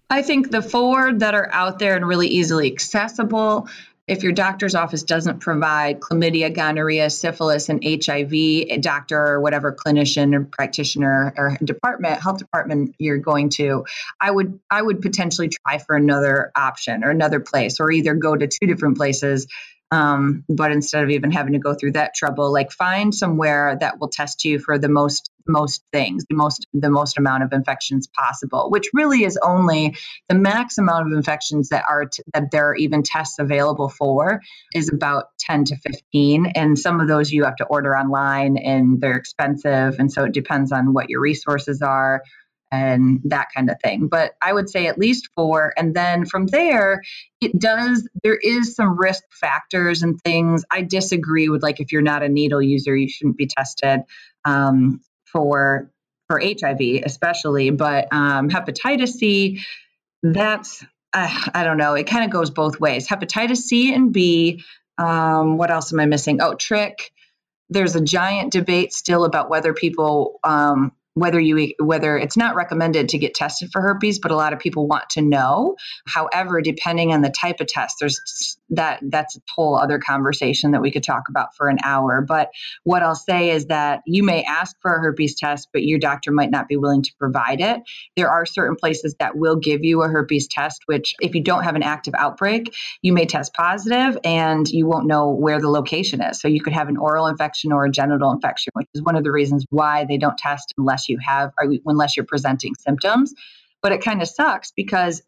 I 0.08 0.22
think 0.22 0.50
the 0.50 0.62
four 0.62 1.12
that 1.12 1.34
are 1.34 1.50
out 1.52 1.78
there 1.78 1.96
and 1.96 2.06
really 2.06 2.28
easily 2.28 2.70
accessible 2.70 3.68
if 4.08 4.24
your 4.24 4.32
doctor's 4.32 4.74
office 4.74 5.04
doesn't 5.04 5.38
provide 5.40 6.00
chlamydia, 6.00 6.52
gonorrhea, 6.52 7.08
syphilis, 7.08 7.68
and 7.68 7.84
HIV, 7.84 8.32
a 8.32 8.78
doctor 8.78 9.16
or 9.16 9.40
whatever 9.40 9.72
clinician 9.72 10.34
or 10.34 10.44
practitioner 10.44 11.32
or 11.36 11.56
department, 11.62 12.20
health 12.20 12.38
department 12.38 12.96
you're 12.98 13.18
going 13.18 13.50
to, 13.50 13.84
I 14.20 14.30
would 14.30 14.58
I 14.70 14.82
would 14.82 15.02
potentially 15.02 15.50
try 15.50 15.78
for 15.78 15.94
another 15.94 16.50
option 16.56 17.04
or 17.04 17.10
another 17.10 17.38
place, 17.38 17.78
or 17.78 17.92
either 17.92 18.14
go 18.14 18.34
to 18.34 18.48
two 18.48 18.66
different 18.66 18.96
places 18.96 19.46
um, 19.92 20.42
but 20.48 20.72
instead 20.72 21.04
of 21.04 21.10
even 21.10 21.30
having 21.30 21.52
to 21.52 21.58
go 21.58 21.74
through 21.74 21.92
that 21.92 22.14
trouble, 22.14 22.50
like 22.50 22.72
find 22.72 23.14
somewhere 23.14 23.76
that 23.78 24.00
will 24.00 24.08
test 24.08 24.42
you 24.42 24.58
for 24.58 24.78
the 24.78 24.88
most 24.88 25.30
most 25.46 25.84
things, 25.92 26.24
the 26.30 26.36
most 26.36 26.66
the 26.72 26.88
most 26.88 27.18
amount 27.18 27.42
of 27.42 27.52
infections 27.52 28.06
possible, 28.06 28.70
which 28.70 28.88
really 28.94 29.24
is 29.24 29.38
only 29.42 29.94
the 30.30 30.34
max 30.34 30.78
amount 30.78 31.08
of 31.08 31.12
infections 31.12 31.68
that 31.68 31.84
are 31.90 32.06
t- 32.06 32.22
that 32.32 32.50
there 32.50 32.70
are 32.70 32.76
even 32.76 33.02
tests 33.02 33.38
available 33.38 33.90
for 33.90 34.40
is 34.74 34.90
about 34.90 35.24
10 35.40 35.64
to 35.64 35.76
15 35.76 36.46
and 36.54 36.78
some 36.78 37.00
of 37.00 37.06
those 37.06 37.30
you 37.30 37.44
have 37.44 37.56
to 37.56 37.64
order 37.64 37.94
online 37.94 38.56
and 38.56 38.98
they're 38.98 39.16
expensive. 39.16 39.96
And 39.98 40.10
so 40.10 40.24
it 40.24 40.32
depends 40.32 40.72
on 40.72 40.94
what 40.94 41.10
your 41.10 41.20
resources 41.20 41.82
are 41.82 42.22
and 42.72 43.20
that 43.24 43.48
kind 43.54 43.70
of 43.70 43.76
thing. 43.84 44.08
But 44.08 44.32
I 44.42 44.52
would 44.52 44.68
say 44.70 44.86
at 44.86 44.98
least 44.98 45.28
four. 45.36 45.74
And 45.76 45.94
then 45.94 46.24
from 46.24 46.46
there, 46.46 47.02
it 47.40 47.56
does, 47.58 48.08
there 48.24 48.34
is 48.36 48.74
some 48.74 48.98
risk 48.98 49.22
factors 49.30 50.02
and 50.02 50.18
things. 50.22 50.64
I 50.70 50.80
disagree 50.80 51.50
with 51.50 51.62
like 51.62 51.80
if 51.80 51.92
you're 51.92 52.02
not 52.02 52.22
a 52.22 52.28
needle 52.28 52.62
user, 52.62 52.96
you 52.96 53.08
shouldn't 53.08 53.36
be 53.36 53.46
tested 53.46 54.00
um, 54.46 55.00
for 55.26 55.90
for 56.28 56.40
HIV, 56.40 57.02
especially. 57.04 57.70
But 57.70 58.08
um, 58.10 58.48
hepatitis 58.48 59.10
C, 59.10 59.60
that's 60.22 60.82
uh, 61.12 61.46
I 61.52 61.62
don't 61.62 61.76
know. 61.76 61.94
It 61.94 62.06
kind 62.06 62.24
of 62.24 62.30
goes 62.30 62.50
both 62.50 62.80
ways. 62.80 63.06
Hepatitis 63.06 63.58
C 63.58 63.94
and 63.94 64.12
B. 64.12 64.64
Um, 64.96 65.58
what 65.58 65.70
else 65.70 65.92
am 65.92 66.00
I 66.00 66.06
missing? 66.06 66.40
Oh, 66.40 66.54
trich. 66.54 67.10
There's 67.68 67.96
a 67.96 68.00
giant 68.00 68.52
debate 68.52 68.92
still 68.92 69.24
about 69.24 69.50
whether 69.50 69.74
people 69.74 70.38
um, 70.44 70.92
whether 71.14 71.38
you 71.38 71.72
whether 71.78 72.16
it's 72.16 72.36
not 72.36 72.54
recommended 72.54 73.10
to 73.10 73.18
get 73.18 73.34
tested 73.34 73.70
for 73.72 73.82
herpes 73.82 74.18
but 74.18 74.30
a 74.30 74.36
lot 74.36 74.52
of 74.52 74.58
people 74.58 74.86
want 74.86 75.10
to 75.10 75.22
know. 75.22 75.76
However 76.06 76.60
depending 76.60 77.12
on 77.12 77.22
the 77.22 77.30
type 77.30 77.60
of 77.60 77.66
test 77.66 77.96
there's 78.00 78.56
that 78.72 79.00
that's 79.02 79.36
a 79.36 79.40
whole 79.54 79.76
other 79.76 79.98
conversation 79.98 80.72
that 80.72 80.80
we 80.80 80.90
could 80.90 81.04
talk 81.04 81.24
about 81.28 81.54
for 81.56 81.68
an 81.68 81.78
hour. 81.84 82.24
But 82.26 82.50
what 82.84 83.02
i'll 83.02 83.14
say 83.14 83.50
is 83.50 83.66
that 83.66 84.02
you 84.06 84.22
may 84.22 84.42
ask 84.44 84.76
for 84.80 84.94
a 84.94 85.00
herpes 85.00 85.34
test 85.34 85.68
but 85.72 85.82
your 85.82 85.98
doctor 85.98 86.32
might 86.32 86.50
not 86.50 86.68
be 86.68 86.76
willing 86.76 87.02
to 87.02 87.12
provide 87.18 87.60
it. 87.60 87.80
There 88.16 88.30
are 88.30 88.46
certain 88.46 88.76
places 88.76 89.14
that 89.18 89.36
will 89.36 89.56
give 89.56 89.84
you 89.84 90.02
a 90.02 90.08
herpes 90.08 90.48
test 90.48 90.82
which 90.86 91.14
if 91.20 91.34
you 91.34 91.42
don't 91.42 91.64
have 91.64 91.76
an 91.76 91.82
active 91.82 92.14
outbreak 92.16 92.74
you 93.02 93.12
may 93.12 93.26
test 93.26 93.54
positive 93.54 94.18
and 94.24 94.68
you 94.68 94.86
won't 94.86 95.06
know 95.06 95.30
where 95.30 95.60
the 95.60 95.68
location 95.68 96.22
is. 96.22 96.40
So 96.40 96.48
you 96.48 96.62
could 96.62 96.72
have 96.72 96.88
an 96.88 96.96
oral 96.96 97.26
infection 97.26 97.72
or 97.72 97.84
a 97.84 97.90
genital 97.90 98.32
infection 98.32 98.72
which 98.74 98.88
is 98.94 99.02
one 99.02 99.16
of 99.16 99.24
the 99.24 99.32
reasons 99.32 99.64
why 99.70 100.06
they 100.06 100.16
don't 100.16 100.38
test 100.38 100.72
unless 100.78 101.08
you 101.08 101.18
have, 101.24 101.52
unless 101.86 102.16
you're 102.16 102.26
presenting 102.26 102.74
symptoms. 102.74 103.34
But 103.82 103.92
it 103.92 104.02
kind 104.02 104.22
of 104.22 104.28
sucks 104.28 104.72
because 104.74 105.22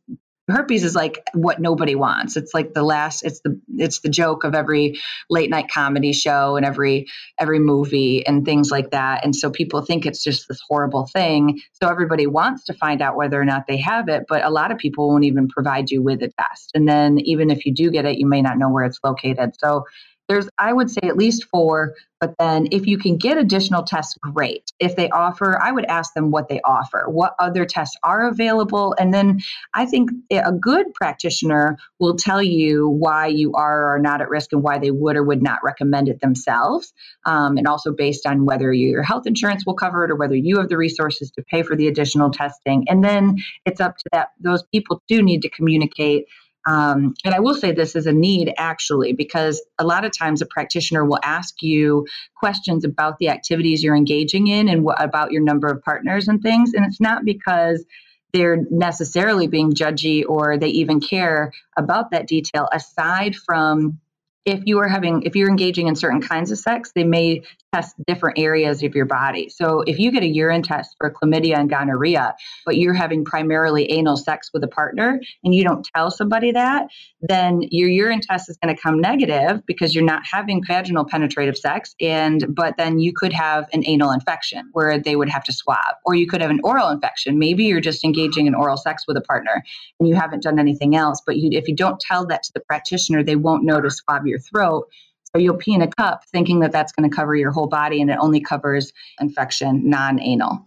herpes 0.49 0.85
is 0.85 0.95
like 0.95 1.23
what 1.33 1.61
nobody 1.61 1.95
wants. 1.95 2.37
It's 2.37 2.53
like 2.53 2.75
the 2.75 2.83
last 2.83 3.23
it's 3.23 3.41
the 3.41 3.61
it's 3.69 4.01
the 4.01 4.09
joke 4.09 4.45
of 4.45 4.55
every 4.55 5.01
late 5.31 5.51
night 5.51 5.71
comedy 5.73 6.13
show 6.13 6.57
and 6.57 6.67
every 6.67 7.07
every 7.39 7.59
movie 7.59 8.27
and 8.27 8.45
things 8.45 8.71
like 8.71 8.91
that. 8.91 9.25
And 9.25 9.35
so 9.35 9.51
people 9.51 9.83
think 9.83 10.05
it's 10.05 10.23
just 10.23 10.49
this 10.49 10.61
horrible 10.69 11.07
thing. 11.07 11.61
So 11.73 11.89
everybody 11.89 12.27
wants 12.27 12.65
to 12.65 12.75
find 12.75 13.01
out 13.01 13.17
whether 13.17 13.41
or 13.41 13.45
not 13.45 13.67
they 13.67 13.79
have 13.79 14.09
it 14.09 14.25
but 14.29 14.45
a 14.45 14.51
lot 14.51 14.71
of 14.71 14.79
people 14.79 15.09
won't 15.09 15.25
even 15.25 15.49
provide 15.49 15.91
you 15.91 16.03
with 16.03 16.23
a 16.23 16.31
test 16.39 16.73
and 16.75 16.89
then 16.89 17.19
even 17.21 17.51
if 17.51 17.65
you 17.65 17.73
do 17.73 17.91
get 17.91 18.05
it 18.05 18.19
you 18.19 18.27
may 18.27 18.43
not 18.43 18.59
know 18.59 18.69
where 18.69 18.85
it's 18.85 18.99
located. 19.03 19.53
So 19.59 19.85
there's 20.29 20.49
i 20.59 20.73
would 20.73 20.91
say 20.91 21.01
at 21.03 21.17
least 21.17 21.45
four 21.45 21.95
but 22.21 22.35
then 22.39 22.67
if 22.71 22.87
you 22.87 22.97
can 22.97 23.19
get 23.19 23.37
additional 23.37 23.83
tests 23.83 24.17
great. 24.19 24.73
If 24.81 24.97
they 24.97 25.11
offer 25.11 25.61
i 25.63 25.71
would 25.71 25.85
ask 25.87 26.15
them 26.15 26.31
what 26.31 26.49
they 26.49 26.61
offer 26.63 27.05
what 27.09 27.35
other 27.39 27.65
tests 27.67 27.97
are 28.03 28.27
available 28.29 28.95
and 28.99 29.13
then 29.13 29.41
i 29.75 29.85
think 29.85 30.11
a 30.31 30.53
good 30.53 30.87
practitioner 30.95 31.77
will 31.99 32.17
tell 32.17 32.43
you 32.43 32.89
why 32.89 33.27
you 33.27 33.53
are 33.55 33.85
or 33.85 33.95
are 33.97 33.99
not 33.99 34.21
at 34.21 34.29
risk 34.29 34.53
and 34.53 34.63
why 34.63 34.79
they 34.79 34.91
would 34.91 35.17
or 35.17 35.23
would 35.23 35.43
not 35.43 35.59
recommend 35.63 36.09
it 36.09 36.21
themselves 36.21 36.93
um, 37.27 37.57
and 37.57 37.67
also 37.67 37.93
based 37.93 38.27
on 38.27 38.45
whether 38.45 38.73
your 38.73 39.03
health 39.03 39.27
insurance 39.27 39.65
will 39.67 39.75
cover 39.75 40.05
it 40.05 40.11
or 40.11 40.17
whether 40.17 40.37
you 40.37 40.59
have 40.59 40.69
the 40.69 40.77
resources 40.77 41.31
to 41.31 41.43
pay 41.43 41.63
for 41.63 41.77
the 41.77 41.89
additional 41.89 42.31
testing 42.31 42.85
and 42.89 43.05
then 43.05 43.37
it's 43.65 43.81
up 43.81 43.97
to 43.97 44.05
that 44.13 44.29
those 44.41 44.63
people 44.73 45.03
do 45.09 45.23
need 45.23 45.43
to 45.43 45.51
communicate 45.51 46.27
um, 46.67 47.15
and 47.25 47.35
I 47.35 47.41
will 47.41 47.55
say 47.55 47.73
this 47.73 47.95
is 47.95 48.07
a 48.07 48.13
need 48.13 48.53
actually, 48.57 49.13
because 49.13 49.63
a 49.79 49.85
lot 49.85 50.05
of 50.05 50.17
times 50.17 50.41
a 50.41 50.47
practitioner 50.47 51.05
will 51.05 51.21
ask 51.23 51.63
you 51.63 52.07
questions 52.37 52.85
about 52.85 53.19
the 53.19 53.29
activities 53.29 53.83
you're 53.83 53.97
engaging 53.97 54.47
in 54.47 54.69
and 54.69 54.87
wh- 54.87 55.03
about 55.03 55.31
your 55.31 55.43
number 55.43 55.69
of 55.69 55.83
partners 55.83 56.29
and 56.29 56.43
things. 56.43 56.73
And 56.73 56.85
it's 56.87 57.01
not 57.01 57.25
because 57.25 57.85
they're 58.33 58.65
necessarily 58.71 59.47
being 59.47 59.73
judgy 59.73 60.25
or 60.27 60.59
they 60.59 60.69
even 60.69 61.01
care 61.01 61.53
about 61.77 62.11
that 62.11 62.27
detail 62.27 62.69
aside 62.73 63.37
from 63.37 64.01
if 64.45 64.61
you 64.67 64.79
are 64.79 64.89
having 64.89 65.23
if 65.23 65.35
you're 65.35 65.49
engaging 65.49 65.87
in 65.89 65.97
certain 65.97 66.21
kinds 66.21 66.51
of 66.51 66.59
sex 66.59 66.93
they 66.95 67.05
may 67.05 67.43
test 67.73 67.95
different 68.07 68.39
areas 68.39 68.83
of 68.83 68.95
your 68.95 69.07
body. 69.07 69.49
So 69.49 69.81
if 69.81 69.99
you 69.99 70.13
get 70.13 70.23
a 70.23 70.29
urine 70.29 70.63
test 70.63 70.95
for 70.99 71.11
chlamydia 71.11 71.59
and 71.59 71.69
gonorrhea 71.69 72.35
but 72.67 72.77
you're 72.77 72.95
having 72.95 73.25
primarily 73.25 73.91
anal 73.91 74.17
sex 74.17 74.51
with 74.53 74.63
a 74.63 74.69
partner 74.69 75.21
and 75.43 75.55
you 75.55 75.65
don't 75.65 75.89
tell 75.95 76.11
somebody 76.11 76.53
that 76.53 76.89
then 77.21 77.63
your 77.71 77.89
urine 77.89 78.21
test 78.21 78.51
is 78.51 78.59
going 78.59 78.75
to 78.75 78.81
come 78.81 79.01
negative 79.01 79.63
because 79.67 79.95
you're 79.95 80.05
not 80.05 80.23
having 80.31 80.63
vaginal 80.65 81.05
penetrative 81.05 81.57
sex 81.57 81.95
and 82.01 82.55
but 82.55 82.77
then 82.77 82.99
you 82.99 83.13
could 83.15 83.33
have 83.33 83.67
an 83.73 83.83
anal 83.87 84.11
infection 84.11 84.69
where 84.73 84.99
they 84.99 85.17
would 85.17 85.29
have 85.29 85.45
to 85.45 85.53
swab 85.53 85.97
or 86.05 86.15
you 86.15 86.27
could 86.27 86.43
have 86.43 86.51
an 86.51 86.61
oral 86.63 86.91
infection. 86.91 87.39
Maybe 87.39 87.65
you're 87.65 87.81
just 87.81 88.05
engaging 88.05 88.47
in 88.47 88.55
oral 88.55 88.77
sex 88.77 89.05
with 89.09 89.17
a 89.17 89.23
partner 89.23 89.65
and 89.99 90.09
you 90.09 90.15
haven't 90.15 90.43
done 90.43 90.59
anything 90.59 90.95
else 90.97 91.23
but 91.25 91.39
you, 91.39 91.49
if 91.53 91.67
you 91.67 91.75
don't 91.75 91.99
tell 91.99 92.27
that 92.27 92.43
to 92.43 92.53
the 92.53 92.61
practitioner 92.61 93.23
they 93.23 93.37
won't 93.37 93.65
know 93.65 93.81
to 93.81 93.91
swab 93.91 94.27
your 94.27 94.34
your 94.35 94.41
throat. 94.41 94.89
So 95.25 95.41
you'll 95.41 95.57
pee 95.57 95.75
in 95.75 95.83
a 95.83 95.89
cup 95.89 96.25
thinking 96.27 96.61
that 96.61 96.73
that's 96.73 96.93
going 96.93 97.09
to 97.09 97.15
cover 97.15 97.35
your 97.35 97.51
whole 97.51 97.67
body 97.67 98.01
and 98.01 98.11
it 98.11 98.19
only 98.21 98.41
covers 98.41 98.93
infection, 99.21 99.89
non 99.89 100.21
anal. 100.21 100.67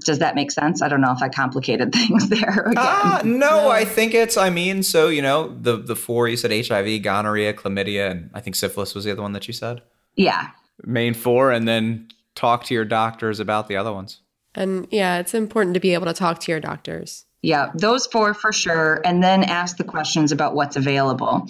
Does 0.00 0.20
that 0.20 0.36
make 0.36 0.52
sense? 0.52 0.80
I 0.80 0.88
don't 0.88 1.00
know 1.00 1.12
if 1.12 1.20
I 1.20 1.28
complicated 1.28 1.92
things 1.94 2.28
there. 2.28 2.72
Ah, 2.76 3.20
no, 3.24 3.68
I 3.68 3.84
think 3.84 4.14
it's. 4.14 4.36
I 4.36 4.50
mean, 4.50 4.84
so 4.84 5.08
you 5.08 5.22
know, 5.22 5.56
the 5.60 5.76
the 5.76 5.96
four 5.96 6.28
you 6.28 6.36
said 6.36 6.52
HIV, 6.52 7.02
gonorrhea, 7.02 7.54
chlamydia, 7.54 8.10
and 8.10 8.30
I 8.34 8.40
think 8.40 8.54
syphilis 8.54 8.94
was 8.94 9.04
the 9.04 9.10
other 9.10 9.22
one 9.22 9.32
that 9.32 9.48
you 9.48 9.54
said. 9.54 9.82
Yeah. 10.14 10.48
Main 10.84 11.14
four, 11.14 11.50
and 11.50 11.66
then 11.66 12.08
talk 12.36 12.62
to 12.64 12.74
your 12.74 12.84
doctors 12.84 13.40
about 13.40 13.66
the 13.66 13.76
other 13.76 13.92
ones. 13.92 14.20
And 14.54 14.86
yeah, 14.92 15.18
it's 15.18 15.34
important 15.34 15.74
to 15.74 15.80
be 15.80 15.94
able 15.94 16.06
to 16.06 16.12
talk 16.12 16.38
to 16.40 16.52
your 16.52 16.60
doctors. 16.60 17.24
Yeah, 17.42 17.70
those 17.74 18.06
four 18.06 18.34
for 18.34 18.52
sure, 18.52 19.00
and 19.04 19.22
then 19.22 19.42
ask 19.42 19.76
the 19.76 19.84
questions 19.84 20.30
about 20.30 20.54
what's 20.54 20.76
available 20.76 21.48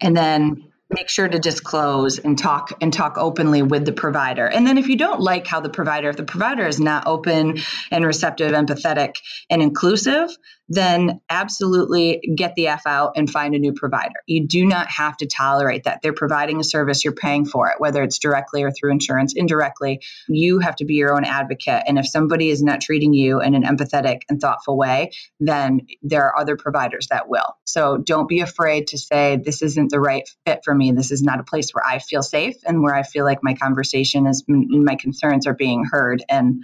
and 0.00 0.16
then 0.16 0.70
make 0.90 1.08
sure 1.08 1.28
to 1.28 1.38
disclose 1.38 2.18
and 2.18 2.36
talk 2.36 2.72
and 2.80 2.92
talk 2.92 3.16
openly 3.16 3.62
with 3.62 3.84
the 3.84 3.92
provider. 3.92 4.46
And 4.46 4.66
then 4.66 4.76
if 4.76 4.88
you 4.88 4.96
don't 4.96 5.20
like 5.20 5.46
how 5.46 5.60
the 5.60 5.68
provider, 5.68 6.10
if 6.10 6.16
the 6.16 6.24
provider 6.24 6.66
is 6.66 6.80
not 6.80 7.06
open 7.06 7.58
and 7.90 8.04
receptive, 8.04 8.52
empathetic 8.52 9.14
and 9.48 9.62
inclusive, 9.62 10.30
then 10.70 11.20
absolutely 11.28 12.20
get 12.36 12.54
the 12.54 12.68
F 12.68 12.82
out 12.86 13.12
and 13.16 13.28
find 13.28 13.54
a 13.54 13.58
new 13.58 13.72
provider. 13.72 14.14
You 14.26 14.46
do 14.46 14.64
not 14.64 14.88
have 14.88 15.16
to 15.16 15.26
tolerate 15.26 15.84
that. 15.84 16.00
They're 16.00 16.12
providing 16.12 16.60
a 16.60 16.64
service, 16.64 17.04
you're 17.04 17.12
paying 17.12 17.44
for 17.44 17.68
it, 17.68 17.74
whether 17.78 18.04
it's 18.04 18.18
directly 18.18 18.62
or 18.62 18.70
through 18.70 18.92
insurance, 18.92 19.34
indirectly. 19.34 20.00
You 20.28 20.60
have 20.60 20.76
to 20.76 20.84
be 20.84 20.94
your 20.94 21.12
own 21.12 21.24
advocate. 21.24 21.82
And 21.88 21.98
if 21.98 22.08
somebody 22.08 22.50
is 22.50 22.62
not 22.62 22.80
treating 22.80 23.12
you 23.12 23.40
in 23.42 23.54
an 23.54 23.64
empathetic 23.64 24.20
and 24.28 24.40
thoughtful 24.40 24.78
way, 24.78 25.10
then 25.40 25.88
there 26.02 26.24
are 26.26 26.38
other 26.38 26.56
providers 26.56 27.08
that 27.10 27.28
will. 27.28 27.56
So 27.64 27.98
don't 27.98 28.28
be 28.28 28.40
afraid 28.40 28.86
to 28.88 28.98
say, 28.98 29.40
this 29.44 29.62
isn't 29.62 29.90
the 29.90 30.00
right 30.00 30.28
fit 30.46 30.60
for 30.64 30.72
me. 30.72 30.92
This 30.92 31.10
is 31.10 31.20
not 31.20 31.40
a 31.40 31.44
place 31.44 31.72
where 31.72 31.84
I 31.84 31.98
feel 31.98 32.22
safe 32.22 32.56
and 32.64 32.80
where 32.80 32.94
I 32.94 33.02
feel 33.02 33.24
like 33.24 33.40
my 33.42 33.54
conversation 33.54 34.28
is, 34.28 34.44
my 34.46 34.94
concerns 34.94 35.48
are 35.48 35.54
being 35.54 35.84
heard 35.90 36.22
and 36.28 36.62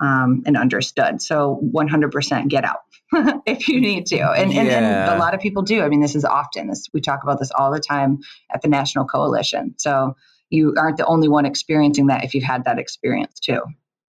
um, 0.00 0.42
and 0.46 0.56
understood. 0.56 1.22
So 1.22 1.60
100% 1.72 2.48
get 2.48 2.64
out. 2.64 2.80
if 3.46 3.68
you 3.68 3.80
need 3.80 4.06
to. 4.06 4.18
And, 4.18 4.52
and, 4.52 4.68
and, 4.68 5.10
a 5.10 5.18
lot 5.18 5.34
of 5.34 5.40
people 5.40 5.62
do. 5.62 5.82
I 5.82 5.88
mean, 5.88 6.00
this 6.00 6.14
is 6.14 6.24
often 6.24 6.68
this 6.68 6.88
we 6.92 7.00
talk 7.00 7.22
about 7.22 7.38
this 7.38 7.50
all 7.56 7.70
the 7.70 7.80
time 7.80 8.18
at 8.52 8.62
the 8.62 8.68
National 8.68 9.04
Coalition. 9.04 9.74
So 9.78 10.16
you 10.50 10.74
aren't 10.76 10.96
the 10.96 11.06
only 11.06 11.28
one 11.28 11.46
experiencing 11.46 12.06
that 12.08 12.24
if 12.24 12.34
you've 12.34 12.44
had 12.44 12.64
that 12.64 12.78
experience 12.78 13.38
too. 13.38 13.60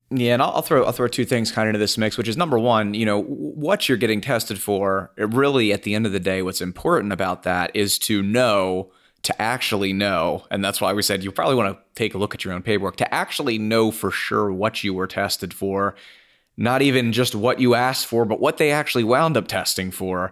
Yeah, 0.10 0.34
and 0.34 0.42
I'll, 0.42 0.52
I'll, 0.52 0.62
throw 0.62 0.86
I'll 0.86 0.94
throw 0.94 1.10
two 1.10 1.26
things 1.26 1.52
kind 1.52 1.68
of 1.68 1.72
into 1.72 1.80
this 1.80 1.98
mix, 1.98 2.18
which 2.18 2.30
is 2.30 2.38
number 2.38 2.58
one, 2.58 2.94
you 2.94 3.06
know, 3.06 3.24
what 3.24 3.90
you're 3.90 3.98
getting 3.98 4.22
tested 4.22 4.60
for. 4.60 5.12
Really, 5.18 5.74
at 5.74 5.84
the 5.84 5.96
end 5.96 6.06
of 6.06 6.14
the 6.14 6.20
day, 6.20 6.42
what's 6.42 6.62
important 6.62 7.12
about 7.12 7.44
that 7.44 7.72
is 7.76 8.00
to 8.00 8.22
know 8.24 8.92
to 9.24 9.42
actually 9.42 9.92
know, 9.92 10.46
and 10.50 10.64
that's 10.64 10.80
why 10.80 10.94
we 10.94 11.02
said 11.02 11.24
you 11.24 11.32
probably 11.32 11.56
want 11.56 11.76
to 11.76 11.84
take 11.96 12.14
a 12.14 12.18
look 12.18 12.34
at 12.34 12.46
your 12.46 12.54
own 12.54 12.62
paperwork 12.62 12.96
to 12.98 13.14
actually 13.14 13.58
know 13.58 13.92
for 13.92 14.12
sure 14.12 14.52
what 14.54 14.84
you 14.84 14.94
were 14.94 15.08
tested 15.08 15.54
for 15.54 15.96
not 16.58 16.82
even 16.82 17.14
just 17.14 17.36
what 17.36 17.60
you 17.60 17.76
asked 17.76 18.08
for, 18.08 18.26
but 18.26 18.40
what 18.40 18.58
they 18.58 18.72
actually 18.72 19.04
wound 19.04 19.38
up 19.38 19.48
testing 19.48 19.92
for. 19.92 20.32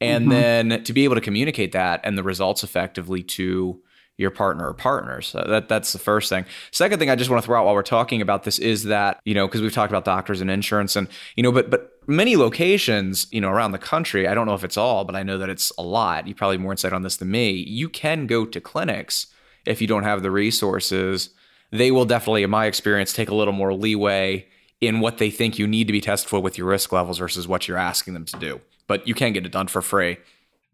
And 0.00 0.26
mm-hmm. 0.26 0.68
then 0.68 0.84
to 0.84 0.92
be 0.92 1.04
able 1.04 1.14
to 1.14 1.20
communicate 1.20 1.72
that 1.72 2.00
and 2.04 2.18
the 2.18 2.22
results 2.22 2.62
effectively 2.62 3.22
to 3.22 3.80
your 4.18 4.30
partner 4.30 4.68
or 4.68 4.74
partners. 4.74 5.28
So 5.28 5.44
that 5.46 5.68
that's 5.68 5.92
the 5.92 5.98
first 5.98 6.28
thing. 6.28 6.46
Second 6.70 6.98
thing 6.98 7.10
I 7.10 7.16
just 7.16 7.30
want 7.30 7.42
to 7.42 7.46
throw 7.46 7.60
out 7.60 7.66
while 7.66 7.74
we're 7.74 7.82
talking 7.82 8.22
about 8.22 8.44
this 8.44 8.58
is 8.58 8.84
that, 8.84 9.20
you 9.24 9.34
know, 9.34 9.46
because 9.46 9.60
we've 9.60 9.72
talked 9.72 9.90
about 9.90 10.04
doctors 10.04 10.40
and 10.40 10.50
insurance 10.50 10.96
and, 10.96 11.08
you 11.36 11.42
know, 11.42 11.52
but 11.52 11.70
but 11.70 11.92
many 12.06 12.36
locations, 12.36 13.26
you 13.30 13.40
know, 13.40 13.50
around 13.50 13.72
the 13.72 13.78
country, 13.78 14.26
I 14.26 14.34
don't 14.34 14.46
know 14.46 14.54
if 14.54 14.64
it's 14.64 14.76
all, 14.76 15.04
but 15.04 15.16
I 15.16 15.22
know 15.22 15.38
that 15.38 15.50
it's 15.50 15.72
a 15.76 15.82
lot. 15.82 16.26
You 16.26 16.34
probably 16.34 16.56
have 16.56 16.62
more 16.62 16.72
insight 16.72 16.92
on 16.92 17.02
this 17.02 17.16
than 17.16 17.30
me. 17.30 17.50
You 17.50 17.88
can 17.88 18.26
go 18.26 18.46
to 18.46 18.60
clinics 18.60 19.26
if 19.66 19.80
you 19.80 19.86
don't 19.86 20.04
have 20.04 20.22
the 20.22 20.30
resources. 20.30 21.30
They 21.70 21.90
will 21.90 22.04
definitely, 22.04 22.42
in 22.42 22.50
my 22.50 22.66
experience, 22.66 23.12
take 23.12 23.28
a 23.28 23.34
little 23.34 23.52
more 23.52 23.74
leeway 23.74 24.46
in 24.80 25.00
what 25.00 25.18
they 25.18 25.30
think 25.30 25.58
you 25.58 25.66
need 25.66 25.86
to 25.86 25.92
be 25.92 26.00
tested 26.00 26.28
for 26.28 26.40
with 26.40 26.58
your 26.58 26.68
risk 26.68 26.92
levels 26.92 27.18
versus 27.18 27.48
what 27.48 27.66
you're 27.66 27.78
asking 27.78 28.14
them 28.14 28.24
to 28.26 28.38
do. 28.38 28.60
But 28.86 29.08
you 29.08 29.14
can 29.14 29.32
get 29.32 29.46
it 29.46 29.52
done 29.52 29.68
for 29.68 29.82
free. 29.82 30.18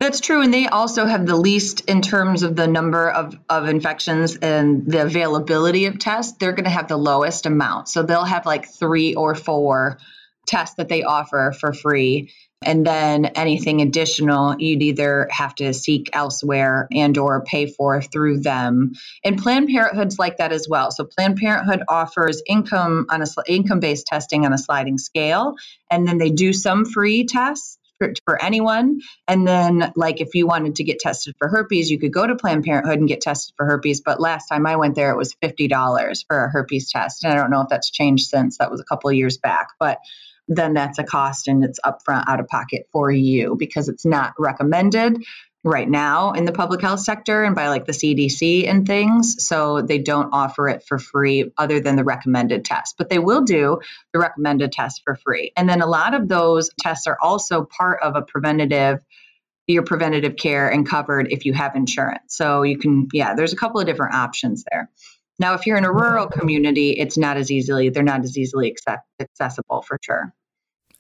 That's 0.00 0.20
true. 0.20 0.42
And 0.42 0.52
they 0.52 0.66
also 0.66 1.06
have 1.06 1.26
the 1.26 1.36
least 1.36 1.82
in 1.82 2.02
terms 2.02 2.42
of 2.42 2.56
the 2.56 2.66
number 2.66 3.08
of, 3.08 3.38
of 3.48 3.68
infections 3.68 4.36
and 4.36 4.84
the 4.84 5.02
availability 5.02 5.86
of 5.86 6.00
tests. 6.00 6.36
They're 6.38 6.52
going 6.52 6.64
to 6.64 6.70
have 6.70 6.88
the 6.88 6.96
lowest 6.96 7.46
amount. 7.46 7.88
So 7.88 8.02
they'll 8.02 8.24
have 8.24 8.44
like 8.44 8.68
three 8.68 9.14
or 9.14 9.36
four 9.36 9.98
tests 10.44 10.74
that 10.74 10.88
they 10.88 11.04
offer 11.04 11.54
for 11.58 11.72
free 11.72 12.32
and 12.64 12.86
then 12.86 13.26
anything 13.26 13.80
additional 13.80 14.56
you'd 14.58 14.82
either 14.82 15.28
have 15.30 15.54
to 15.56 15.72
seek 15.74 16.10
elsewhere 16.12 16.88
and 16.92 17.16
or 17.18 17.44
pay 17.44 17.66
for 17.66 18.02
through 18.02 18.40
them. 18.40 18.92
And 19.24 19.38
planned 19.38 19.68
parenthood's 19.68 20.18
like 20.18 20.38
that 20.38 20.52
as 20.52 20.68
well. 20.68 20.90
So 20.90 21.04
planned 21.04 21.36
parenthood 21.36 21.82
offers 21.88 22.42
income 22.46 23.06
on 23.10 23.22
a 23.22 23.26
income 23.48 23.80
based 23.80 24.06
testing 24.06 24.44
on 24.46 24.52
a 24.52 24.58
sliding 24.58 24.98
scale. 24.98 25.54
And 25.90 26.06
then 26.06 26.18
they 26.18 26.30
do 26.30 26.52
some 26.52 26.84
free 26.84 27.24
tests 27.24 27.78
for, 28.24 28.42
anyone. 28.42 29.00
And 29.28 29.46
then 29.46 29.92
like 29.94 30.20
if 30.20 30.34
you 30.34 30.46
wanted 30.46 30.76
to 30.76 30.84
get 30.84 30.98
tested 30.98 31.34
for 31.38 31.48
herpes 31.48 31.90
you 31.90 31.98
could 31.98 32.12
go 32.12 32.26
to 32.26 32.34
planned 32.34 32.64
parenthood 32.64 32.98
and 32.98 33.08
get 33.08 33.20
tested 33.20 33.54
for 33.56 33.66
herpes. 33.66 34.00
But 34.00 34.20
last 34.20 34.48
time 34.48 34.66
i 34.66 34.76
went 34.76 34.94
there 34.96 35.12
it 35.12 35.16
was 35.16 35.34
$50 35.42 36.24
for 36.26 36.44
a 36.44 36.50
herpes 36.50 36.90
test. 36.90 37.24
And 37.24 37.32
i 37.32 37.36
don't 37.36 37.50
know 37.50 37.60
if 37.60 37.68
that's 37.68 37.90
changed 37.90 38.26
since. 38.26 38.58
That 38.58 38.70
was 38.70 38.80
a 38.80 38.84
couple 38.84 39.10
of 39.10 39.16
years 39.16 39.38
back. 39.38 39.68
But 39.78 39.98
then 40.48 40.74
that's 40.74 40.98
a 40.98 41.04
cost 41.04 41.48
and 41.48 41.64
it's 41.64 41.80
upfront 41.84 42.24
out 42.26 42.40
of 42.40 42.48
pocket 42.48 42.88
for 42.92 43.10
you 43.10 43.56
because 43.58 43.88
it's 43.88 44.04
not 44.04 44.34
recommended 44.38 45.22
right 45.64 45.88
now 45.88 46.32
in 46.32 46.44
the 46.44 46.52
public 46.52 46.80
health 46.80 47.00
sector 47.00 47.44
and 47.44 47.54
by 47.54 47.68
like 47.68 47.86
the 47.86 47.92
CDC 47.92 48.68
and 48.68 48.86
things. 48.86 49.46
So 49.46 49.80
they 49.80 49.98
don't 49.98 50.30
offer 50.32 50.68
it 50.68 50.84
for 50.86 50.98
free 50.98 51.52
other 51.56 51.80
than 51.80 51.96
the 51.96 52.04
recommended 52.04 52.64
test, 52.64 52.96
but 52.98 53.08
they 53.08 53.20
will 53.20 53.42
do 53.42 53.78
the 54.12 54.18
recommended 54.18 54.72
test 54.72 55.02
for 55.04 55.14
free. 55.14 55.52
And 55.56 55.68
then 55.68 55.80
a 55.80 55.86
lot 55.86 56.14
of 56.14 56.28
those 56.28 56.70
tests 56.80 57.06
are 57.06 57.18
also 57.20 57.64
part 57.64 58.02
of 58.02 58.16
a 58.16 58.22
preventative 58.22 59.00
your 59.68 59.84
preventative 59.84 60.34
care 60.34 60.68
and 60.68 60.88
covered 60.88 61.30
if 61.30 61.44
you 61.44 61.52
have 61.52 61.76
insurance. 61.76 62.36
So 62.36 62.62
you 62.62 62.78
can 62.78 63.08
yeah, 63.12 63.34
there's 63.34 63.52
a 63.52 63.56
couple 63.56 63.80
of 63.80 63.86
different 63.86 64.14
options 64.14 64.64
there. 64.70 64.90
Now, 65.38 65.54
if 65.54 65.66
you're 65.66 65.76
in 65.76 65.84
a 65.84 65.92
rural 65.92 66.26
community, 66.26 66.90
it's 66.90 67.16
not 67.16 67.36
as 67.36 67.50
easily, 67.50 67.88
they're 67.88 68.02
not 68.02 68.22
as 68.22 68.36
easily 68.36 68.74
accessible 69.20 69.82
for 69.82 69.98
sure. 70.02 70.34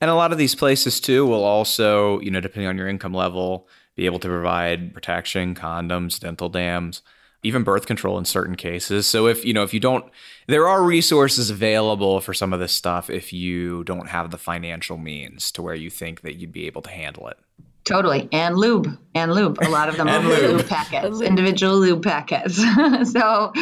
And 0.00 0.10
a 0.10 0.14
lot 0.14 0.32
of 0.32 0.38
these 0.38 0.54
places 0.54 1.00
too 1.00 1.26
will 1.26 1.44
also, 1.44 2.18
you 2.20 2.30
know, 2.30 2.40
depending 2.40 2.68
on 2.68 2.76
your 2.76 2.88
income 2.88 3.14
level, 3.14 3.68
be 3.94 4.06
able 4.06 4.18
to 4.18 4.28
provide 4.28 4.94
protection, 4.94 5.54
condoms, 5.54 6.18
dental 6.18 6.48
dams, 6.48 7.02
even 7.44 7.62
birth 7.62 7.86
control 7.86 8.18
in 8.18 8.24
certain 8.24 8.56
cases. 8.56 9.06
So 9.06 9.26
if, 9.26 9.44
you 9.44 9.52
know, 9.52 9.62
if 9.62 9.74
you 9.74 9.80
don't 9.80 10.10
there 10.48 10.66
are 10.66 10.82
resources 10.82 11.50
available 11.50 12.20
for 12.20 12.34
some 12.34 12.52
of 12.52 12.58
this 12.58 12.72
stuff 12.72 13.10
if 13.10 13.32
you 13.32 13.84
don't 13.84 14.08
have 14.08 14.30
the 14.30 14.38
financial 14.38 14.98
means 14.98 15.52
to 15.52 15.62
where 15.62 15.74
you 15.74 15.88
think 15.88 16.22
that 16.22 16.36
you'd 16.36 16.52
be 16.52 16.66
able 16.66 16.82
to 16.82 16.90
handle 16.90 17.28
it. 17.28 17.38
Totally. 17.84 18.28
And 18.32 18.56
lube. 18.56 18.98
And 19.14 19.32
lube. 19.34 19.58
A 19.60 19.68
lot 19.68 19.88
of 19.88 19.96
them 19.96 20.08
are 20.10 20.20
lube. 20.20 20.58
lube 20.58 20.68
packets, 20.68 21.20
individual 21.20 21.78
lube 21.78 22.02
packets. 22.02 22.56
so, 23.12 23.52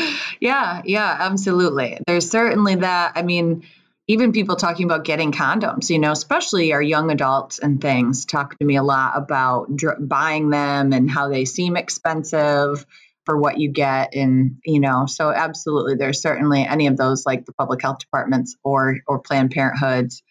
yeah, 0.40 0.82
yeah, 0.84 1.16
absolutely. 1.20 1.98
There's 2.06 2.30
certainly 2.30 2.76
that. 2.76 3.12
I 3.16 3.22
mean, 3.22 3.64
even 4.06 4.32
people 4.32 4.56
talking 4.56 4.84
about 4.86 5.04
getting 5.04 5.32
condoms, 5.32 5.88
you 5.88 5.98
know, 5.98 6.12
especially 6.12 6.72
our 6.72 6.82
young 6.82 7.10
adults 7.10 7.58
and 7.58 7.80
things 7.80 8.26
talk 8.26 8.58
to 8.58 8.64
me 8.64 8.76
a 8.76 8.82
lot 8.82 9.12
about 9.16 9.74
dr- 9.74 10.06
buying 10.06 10.50
them 10.50 10.92
and 10.92 11.10
how 11.10 11.28
they 11.28 11.44
seem 11.44 11.76
expensive 11.76 12.84
for 13.26 13.36
what 13.36 13.58
you 13.58 13.70
get 13.70 14.14
and 14.14 14.56
you 14.64 14.80
know 14.80 15.04
so 15.06 15.30
absolutely 15.30 15.94
there's 15.94 16.22
certainly 16.22 16.66
any 16.66 16.86
of 16.86 16.96
those 16.96 17.26
like 17.26 17.44
the 17.44 17.52
public 17.52 17.80
health 17.82 17.98
departments 17.98 18.56
or 18.64 18.96
or 19.06 19.18
planned 19.20 19.50
parenthoods 19.50 20.22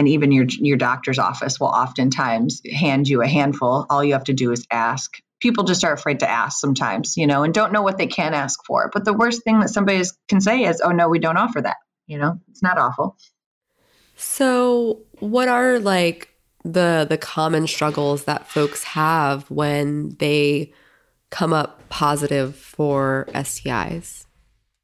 and 0.00 0.08
even 0.08 0.32
your 0.32 0.46
your 0.48 0.78
doctor's 0.78 1.18
office 1.18 1.60
will 1.60 1.68
oftentimes 1.68 2.62
hand 2.72 3.06
you 3.06 3.20
a 3.20 3.28
handful. 3.28 3.84
All 3.90 4.02
you 4.02 4.14
have 4.14 4.24
to 4.24 4.32
do 4.32 4.50
is 4.50 4.66
ask. 4.70 5.18
People 5.40 5.64
just 5.64 5.84
are 5.84 5.92
afraid 5.92 6.20
to 6.20 6.30
ask 6.30 6.58
sometimes 6.58 7.16
you 7.16 7.26
know 7.26 7.42
and 7.44 7.52
don't 7.52 7.72
know 7.72 7.82
what 7.82 7.98
they 7.98 8.06
can 8.06 8.32
ask 8.32 8.58
for. 8.66 8.90
But 8.92 9.04
the 9.04 9.12
worst 9.12 9.44
thing 9.44 9.60
that 9.60 9.68
somebody 9.68 10.02
can 10.28 10.40
say 10.40 10.64
is 10.64 10.80
oh 10.82 10.90
no 10.90 11.08
we 11.08 11.18
don't 11.18 11.36
offer 11.36 11.60
that 11.60 11.76
you 12.06 12.18
know? 12.18 12.40
It's 12.50 12.62
not 12.62 12.76
awful. 12.76 13.16
So 14.16 15.02
what 15.20 15.48
are 15.48 15.78
like 15.78 16.28
the 16.64 17.06
the 17.08 17.18
common 17.18 17.66
struggles 17.66 18.24
that 18.24 18.48
folks 18.48 18.84
have 18.84 19.50
when 19.50 20.16
they 20.18 20.72
come 21.30 21.52
up 21.52 21.88
positive 21.88 22.56
for 22.56 23.28
STIs 23.32 24.26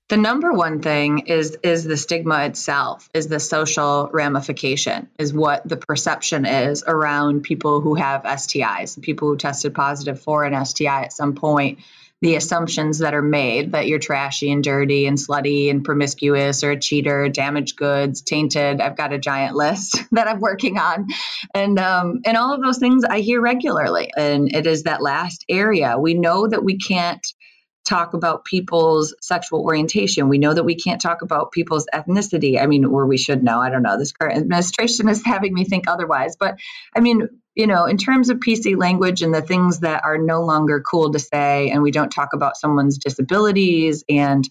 the 0.09 0.17
number 0.17 0.53
one 0.53 0.81
thing 0.81 1.27
is 1.27 1.59
is 1.63 1.85
the 1.85 1.97
stigma 1.97 2.45
itself 2.45 3.09
is 3.13 3.27
the 3.27 3.41
social 3.41 4.09
ramification 4.13 5.09
is 5.19 5.33
what 5.33 5.69
the 5.69 5.77
perception 5.77 6.47
is 6.47 6.85
around 6.87 7.43
people 7.43 7.81
who 7.81 7.95
have 7.97 8.23
stis 8.23 9.01
people 9.03 9.29
who 9.29 9.37
tested 9.37 9.75
positive 9.75 10.21
for 10.21 10.45
an 10.45 10.65
sti 10.65 11.05
at 11.05 11.13
some 11.13 11.35
point. 11.35 11.81
The 12.23 12.37
assumptions 12.37 13.01
that 13.01 13.13
are 13.13 13.21
made 13.21 13.73
that 13.73 13.87
you're 13.89 13.99
trashy 13.99 14.51
and 14.51 14.65
dirty 14.65 15.07
and 15.07 15.19
slutty 15.19 15.71
and 15.71 15.85
promiscuous 15.85 16.65
or 16.65 16.71
a 16.71 16.81
cheater 16.81 17.29
damaged 17.29 17.77
goods 17.77 18.23
tainted 18.23 18.81
i've 18.81 18.97
got 18.97 19.13
a 19.13 19.19
giant 19.19 19.55
list 19.55 20.03
that 20.13 20.29
i'm 20.29 20.41
working 20.41 20.79
on. 20.79 21.09
And 21.53 21.79
um, 21.79 22.21
and 22.25 22.37
all 22.37 22.55
of 22.55 22.63
those 22.63 22.79
things 22.79 23.05
i 23.05 23.21
hear 23.21 23.41
regularly. 23.41 24.13
And 24.17 24.55
it 24.55 24.67
is 24.67 24.85
that 24.85 25.03
last 25.03 25.45
area. 25.49 25.99
We 25.99 26.15
know 26.15 26.47
that 26.47 26.65
we 26.65 26.79
can't 26.79 27.27
talk 27.87 28.15
about 28.15 28.45
people's 28.45 29.15
sexual 29.21 29.63
orientation. 29.63 30.29
We 30.29 30.39
know 30.39 30.53
that 30.53 30.65
we 30.65 30.75
can't 30.75 31.01
talk 31.01 31.23
about 31.23 31.53
people's 31.53 31.87
ethnicity. 31.95 32.61
I 32.61 32.67
mean, 32.67 32.85
or 32.85 33.07
we 33.07 33.17
should 33.17 33.43
know. 33.43 33.61
I 33.61 33.71
don't 33.71 33.83
know. 33.83 33.99
This 33.99 34.13
current 34.13 34.37
administration 34.37 35.09
is 35.09 35.25
having 35.25 35.55
me 35.55 35.65
think 35.65 35.89
otherwise. 35.89 36.37
But 36.37 36.59
I 36.95 37.01
mean, 37.01 37.29
you 37.55 37.67
know, 37.67 37.87
in 37.87 37.97
terms 37.97 38.29
of 38.29 38.39
PC 38.39 38.77
language 38.77 39.23
and 39.23 39.35
the 39.35 39.41
things 39.41 39.81
that 39.81 40.05
are 40.05 40.19
no 40.19 40.43
longer 40.43 40.83
cool 40.83 41.13
to 41.13 41.19
say, 41.19 41.71
and 41.71 41.83
we 41.83 41.91
don't 41.91 42.11
talk 42.11 42.31
about 42.35 42.57
someone's 42.57 42.99
disabilities 42.99 44.05
and 44.09 44.47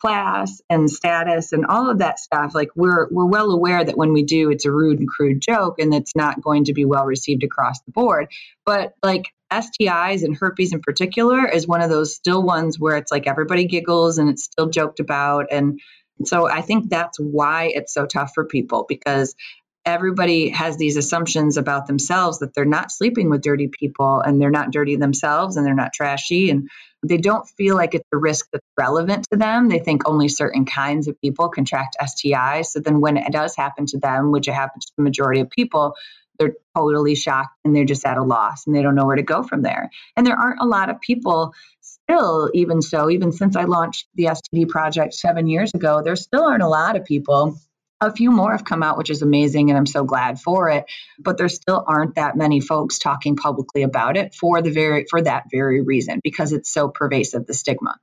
class 0.00 0.60
and 0.70 0.90
status 0.90 1.52
and 1.52 1.66
all 1.66 1.90
of 1.90 1.98
that 1.98 2.20
stuff 2.20 2.54
like 2.54 2.68
we're 2.76 3.08
we're 3.10 3.26
well 3.26 3.50
aware 3.50 3.82
that 3.82 3.96
when 3.96 4.12
we 4.12 4.22
do 4.22 4.48
it's 4.48 4.64
a 4.64 4.70
rude 4.70 5.00
and 5.00 5.08
crude 5.08 5.40
joke 5.40 5.80
and 5.80 5.92
it's 5.92 6.14
not 6.14 6.40
going 6.40 6.64
to 6.64 6.72
be 6.72 6.84
well 6.84 7.04
received 7.04 7.42
across 7.42 7.80
the 7.80 7.90
board 7.90 8.28
but 8.64 8.94
like 9.02 9.32
STIs 9.52 10.22
and 10.22 10.36
herpes 10.36 10.72
in 10.72 10.80
particular 10.80 11.46
is 11.46 11.66
one 11.66 11.80
of 11.80 11.90
those 11.90 12.14
still 12.14 12.42
ones 12.42 12.78
where 12.78 12.96
it's 12.96 13.10
like 13.10 13.26
everybody 13.26 13.64
giggles 13.64 14.18
and 14.18 14.28
it's 14.28 14.44
still 14.44 14.68
joked 14.68 15.00
about. 15.00 15.46
And 15.50 15.80
so 16.24 16.48
I 16.48 16.62
think 16.62 16.90
that's 16.90 17.18
why 17.18 17.70
it's 17.74 17.94
so 17.94 18.06
tough 18.06 18.32
for 18.34 18.44
people 18.44 18.84
because 18.88 19.34
everybody 19.84 20.50
has 20.50 20.76
these 20.76 20.96
assumptions 20.96 21.56
about 21.56 21.86
themselves 21.86 22.40
that 22.40 22.52
they're 22.54 22.64
not 22.64 22.92
sleeping 22.92 23.30
with 23.30 23.40
dirty 23.40 23.68
people 23.68 24.20
and 24.20 24.40
they're 24.40 24.50
not 24.50 24.70
dirty 24.70 24.96
themselves 24.96 25.56
and 25.56 25.64
they're 25.64 25.74
not 25.74 25.94
trashy 25.94 26.50
and 26.50 26.68
they 27.06 27.16
don't 27.16 27.48
feel 27.56 27.76
like 27.76 27.94
it's 27.94 28.08
a 28.12 28.16
risk 28.16 28.48
that's 28.52 28.66
relevant 28.76 29.26
to 29.30 29.38
them. 29.38 29.68
They 29.68 29.78
think 29.78 30.06
only 30.06 30.28
certain 30.28 30.64
kinds 30.66 31.08
of 31.08 31.18
people 31.20 31.48
contract 31.48 31.96
STIs. 32.02 32.66
So 32.66 32.80
then 32.80 33.00
when 33.00 33.16
it 33.16 33.32
does 33.32 33.56
happen 33.56 33.86
to 33.86 33.98
them, 33.98 34.32
which 34.32 34.48
it 34.48 34.52
happens 34.52 34.86
to 34.86 34.92
the 34.96 35.04
majority 35.04 35.40
of 35.40 35.48
people, 35.48 35.94
they're 36.38 36.54
totally 36.76 37.14
shocked 37.14 37.56
and 37.64 37.74
they're 37.74 37.84
just 37.84 38.06
at 38.06 38.18
a 38.18 38.22
loss 38.22 38.66
and 38.66 38.74
they 38.74 38.82
don't 38.82 38.94
know 38.94 39.06
where 39.06 39.16
to 39.16 39.22
go 39.22 39.42
from 39.42 39.62
there. 39.62 39.90
And 40.16 40.26
there 40.26 40.36
aren't 40.36 40.60
a 40.60 40.66
lot 40.66 40.90
of 40.90 41.00
people 41.00 41.54
still, 41.80 42.50
even 42.54 42.80
so, 42.82 43.10
even 43.10 43.32
since 43.32 43.56
I 43.56 43.64
launched 43.64 44.08
the 44.14 44.24
STD 44.24 44.68
project 44.68 45.14
seven 45.14 45.46
years 45.46 45.74
ago, 45.74 46.02
there 46.02 46.16
still 46.16 46.44
aren't 46.44 46.62
a 46.62 46.68
lot 46.68 46.96
of 46.96 47.04
people. 47.04 47.58
A 48.00 48.12
few 48.12 48.30
more 48.30 48.52
have 48.52 48.64
come 48.64 48.84
out, 48.84 48.96
which 48.96 49.10
is 49.10 49.22
amazing, 49.22 49.70
and 49.70 49.76
I'm 49.76 49.86
so 49.86 50.04
glad 50.04 50.40
for 50.40 50.70
it. 50.70 50.84
But 51.18 51.36
there 51.36 51.48
still 51.48 51.84
aren't 51.86 52.14
that 52.14 52.36
many 52.36 52.60
folks 52.60 52.98
talking 52.98 53.34
publicly 53.34 53.82
about 53.82 54.16
it 54.16 54.34
for 54.34 54.62
the 54.62 54.70
very 54.70 55.06
for 55.10 55.20
that 55.20 55.44
very 55.50 55.80
reason, 55.82 56.20
because 56.22 56.52
it's 56.52 56.70
so 56.70 56.88
pervasive, 56.88 57.46
the 57.46 57.54
stigma. 57.54 57.96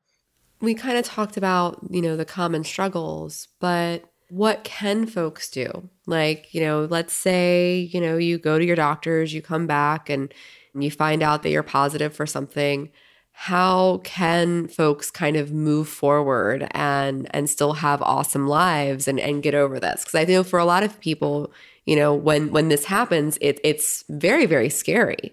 We 0.59 0.73
kind 0.73 0.97
of 0.97 1.05
talked 1.05 1.38
about, 1.38 1.79
you 1.89 2.01
know, 2.01 2.17
the 2.17 2.25
common 2.25 2.65
struggles, 2.65 3.47
but 3.61 4.03
what 4.36 4.65
can 4.65 5.05
folks 5.05 5.49
do? 5.49 5.89
Like, 6.07 6.53
you 6.53 6.59
know, 6.59 6.83
let's 6.89 7.13
say, 7.13 7.89
you 7.93 8.01
know, 8.01 8.17
you 8.17 8.38
go 8.38 8.59
to 8.59 8.65
your 8.65 8.75
doctors, 8.75 9.33
you 9.33 9.41
come 9.41 9.65
back 9.65 10.09
and 10.09 10.33
you 10.77 10.91
find 10.91 11.23
out 11.23 11.41
that 11.43 11.51
you're 11.51 11.63
positive 11.63 12.13
for 12.13 12.25
something. 12.25 12.89
How 13.31 14.01
can 14.03 14.67
folks 14.67 15.09
kind 15.09 15.38
of 15.38 15.53
move 15.53 15.88
forward 15.88 16.67
and 16.71 17.33
and 17.33 17.49
still 17.49 17.73
have 17.73 18.01
awesome 18.01 18.45
lives 18.45 19.07
and, 19.07 19.21
and 19.21 19.41
get 19.41 19.55
over 19.55 19.79
this? 19.79 20.03
Because 20.03 20.15
I 20.15 20.25
know 20.25 20.43
for 20.43 20.59
a 20.59 20.65
lot 20.65 20.83
of 20.83 20.99
people, 20.99 21.53
you 21.86 21.95
know, 21.95 22.13
when 22.13 22.51
when 22.51 22.67
this 22.67 22.83
happens, 22.83 23.38
it, 23.39 23.61
it's 23.63 24.03
very, 24.09 24.45
very 24.45 24.69
scary, 24.69 25.31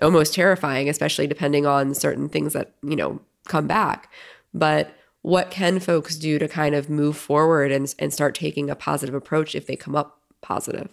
almost 0.00 0.32
terrifying, 0.32 0.88
especially 0.88 1.26
depending 1.26 1.66
on 1.66 1.94
certain 1.94 2.30
things 2.30 2.54
that, 2.54 2.72
you 2.82 2.96
know, 2.96 3.20
come 3.46 3.66
back. 3.66 4.10
But 4.54 4.96
what 5.22 5.50
can 5.50 5.78
folks 5.80 6.16
do 6.16 6.38
to 6.38 6.48
kind 6.48 6.74
of 6.74 6.90
move 6.90 7.16
forward 7.16 7.72
and, 7.72 7.92
and 7.98 8.12
start 8.12 8.34
taking 8.34 8.68
a 8.68 8.74
positive 8.74 9.14
approach 9.14 9.54
if 9.54 9.66
they 9.66 9.76
come 9.76 9.96
up 9.96 10.20
positive? 10.40 10.90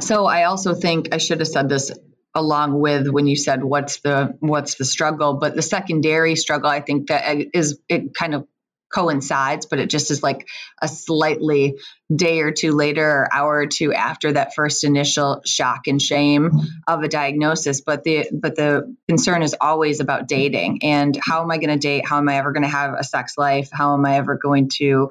So 0.00 0.26
I 0.26 0.44
also 0.44 0.74
think 0.74 1.14
I 1.14 1.18
should 1.18 1.40
have 1.40 1.48
said 1.48 1.68
this 1.68 1.92
along 2.34 2.80
with 2.80 3.08
when 3.08 3.26
you 3.26 3.36
said 3.36 3.62
what's 3.62 4.00
the 4.00 4.34
what's 4.40 4.76
the 4.76 4.84
struggle 4.84 5.34
but 5.34 5.54
the 5.54 5.60
secondary 5.60 6.34
struggle 6.34 6.70
i 6.70 6.80
think 6.80 7.08
that 7.08 7.54
is 7.54 7.78
it 7.90 8.14
kind 8.14 8.34
of 8.34 8.46
coincides, 8.92 9.66
but 9.66 9.78
it 9.78 9.90
just 9.90 10.10
is 10.10 10.22
like 10.22 10.46
a 10.80 10.88
slightly 10.88 11.78
day 12.14 12.40
or 12.40 12.52
two 12.52 12.72
later 12.72 13.08
or 13.08 13.28
hour 13.32 13.56
or 13.56 13.66
two 13.66 13.92
after 13.92 14.32
that 14.32 14.54
first 14.54 14.84
initial 14.84 15.40
shock 15.46 15.86
and 15.86 16.00
shame 16.00 16.50
of 16.86 17.02
a 17.02 17.08
diagnosis. 17.08 17.80
But 17.80 18.04
the 18.04 18.28
but 18.32 18.54
the 18.54 18.94
concern 19.08 19.42
is 19.42 19.56
always 19.60 20.00
about 20.00 20.28
dating 20.28 20.80
and 20.82 21.18
how 21.20 21.42
am 21.42 21.50
I 21.50 21.58
going 21.58 21.70
to 21.70 21.78
date? 21.78 22.06
How 22.06 22.18
am 22.18 22.28
I 22.28 22.36
ever 22.36 22.52
going 22.52 22.64
to 22.64 22.68
have 22.68 22.94
a 22.94 23.04
sex 23.04 23.38
life? 23.38 23.70
How 23.72 23.94
am 23.94 24.04
I 24.06 24.16
ever 24.16 24.36
going 24.36 24.68
to 24.74 25.10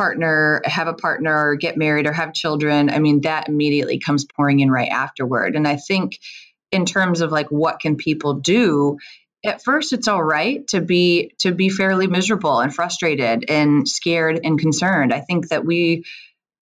partner, 0.00 0.62
have 0.64 0.88
a 0.88 0.94
partner, 0.94 1.50
or 1.50 1.56
get 1.56 1.76
married, 1.76 2.06
or 2.06 2.12
have 2.12 2.32
children, 2.32 2.88
I 2.88 3.00
mean, 3.00 3.20
that 3.20 3.50
immediately 3.50 3.98
comes 3.98 4.24
pouring 4.24 4.60
in 4.60 4.70
right 4.70 4.88
afterward. 4.88 5.56
And 5.56 5.68
I 5.68 5.76
think, 5.76 6.18
in 6.72 6.86
terms 6.86 7.20
of 7.20 7.32
like 7.32 7.48
what 7.50 7.80
can 7.80 7.96
people 7.96 8.32
do, 8.32 8.96
at 9.44 9.62
first 9.62 9.92
it's 9.92 10.08
all 10.08 10.22
right 10.22 10.66
to 10.68 10.80
be 10.80 11.32
to 11.38 11.52
be 11.52 11.68
fairly 11.68 12.06
miserable 12.06 12.60
and 12.60 12.74
frustrated 12.74 13.48
and 13.48 13.88
scared 13.88 14.40
and 14.44 14.58
concerned. 14.58 15.12
I 15.12 15.20
think 15.20 15.48
that 15.48 15.64
we 15.64 16.04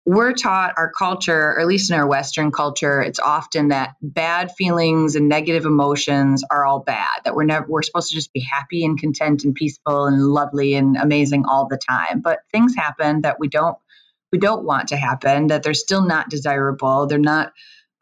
we're 0.06 0.34
taught 0.34 0.74
our 0.76 0.92
culture, 0.92 1.52
or 1.52 1.60
at 1.60 1.66
least 1.66 1.90
in 1.90 1.96
our 1.96 2.06
Western 2.06 2.50
culture, 2.50 3.00
it's 3.00 3.18
often 3.18 3.68
that 3.68 3.94
bad 4.02 4.52
feelings 4.52 5.16
and 5.16 5.30
negative 5.30 5.64
emotions 5.64 6.44
are 6.50 6.66
all 6.66 6.80
bad. 6.80 7.20
That 7.24 7.34
we're 7.34 7.44
never 7.44 7.66
we're 7.66 7.82
supposed 7.82 8.10
to 8.10 8.14
just 8.14 8.32
be 8.32 8.40
happy 8.40 8.84
and 8.84 8.98
content 8.98 9.44
and 9.44 9.54
peaceful 9.54 10.06
and 10.06 10.22
lovely 10.22 10.74
and 10.74 10.96
amazing 10.96 11.44
all 11.46 11.68
the 11.68 11.78
time. 11.78 12.20
But 12.20 12.40
things 12.52 12.74
happen 12.76 13.22
that 13.22 13.40
we 13.40 13.48
don't 13.48 13.78
we 14.30 14.38
don't 14.38 14.64
want 14.64 14.88
to 14.88 14.96
happen. 14.96 15.46
That 15.46 15.62
they're 15.62 15.74
still 15.74 16.04
not 16.04 16.28
desirable. 16.28 17.06
They're 17.06 17.18
not 17.18 17.52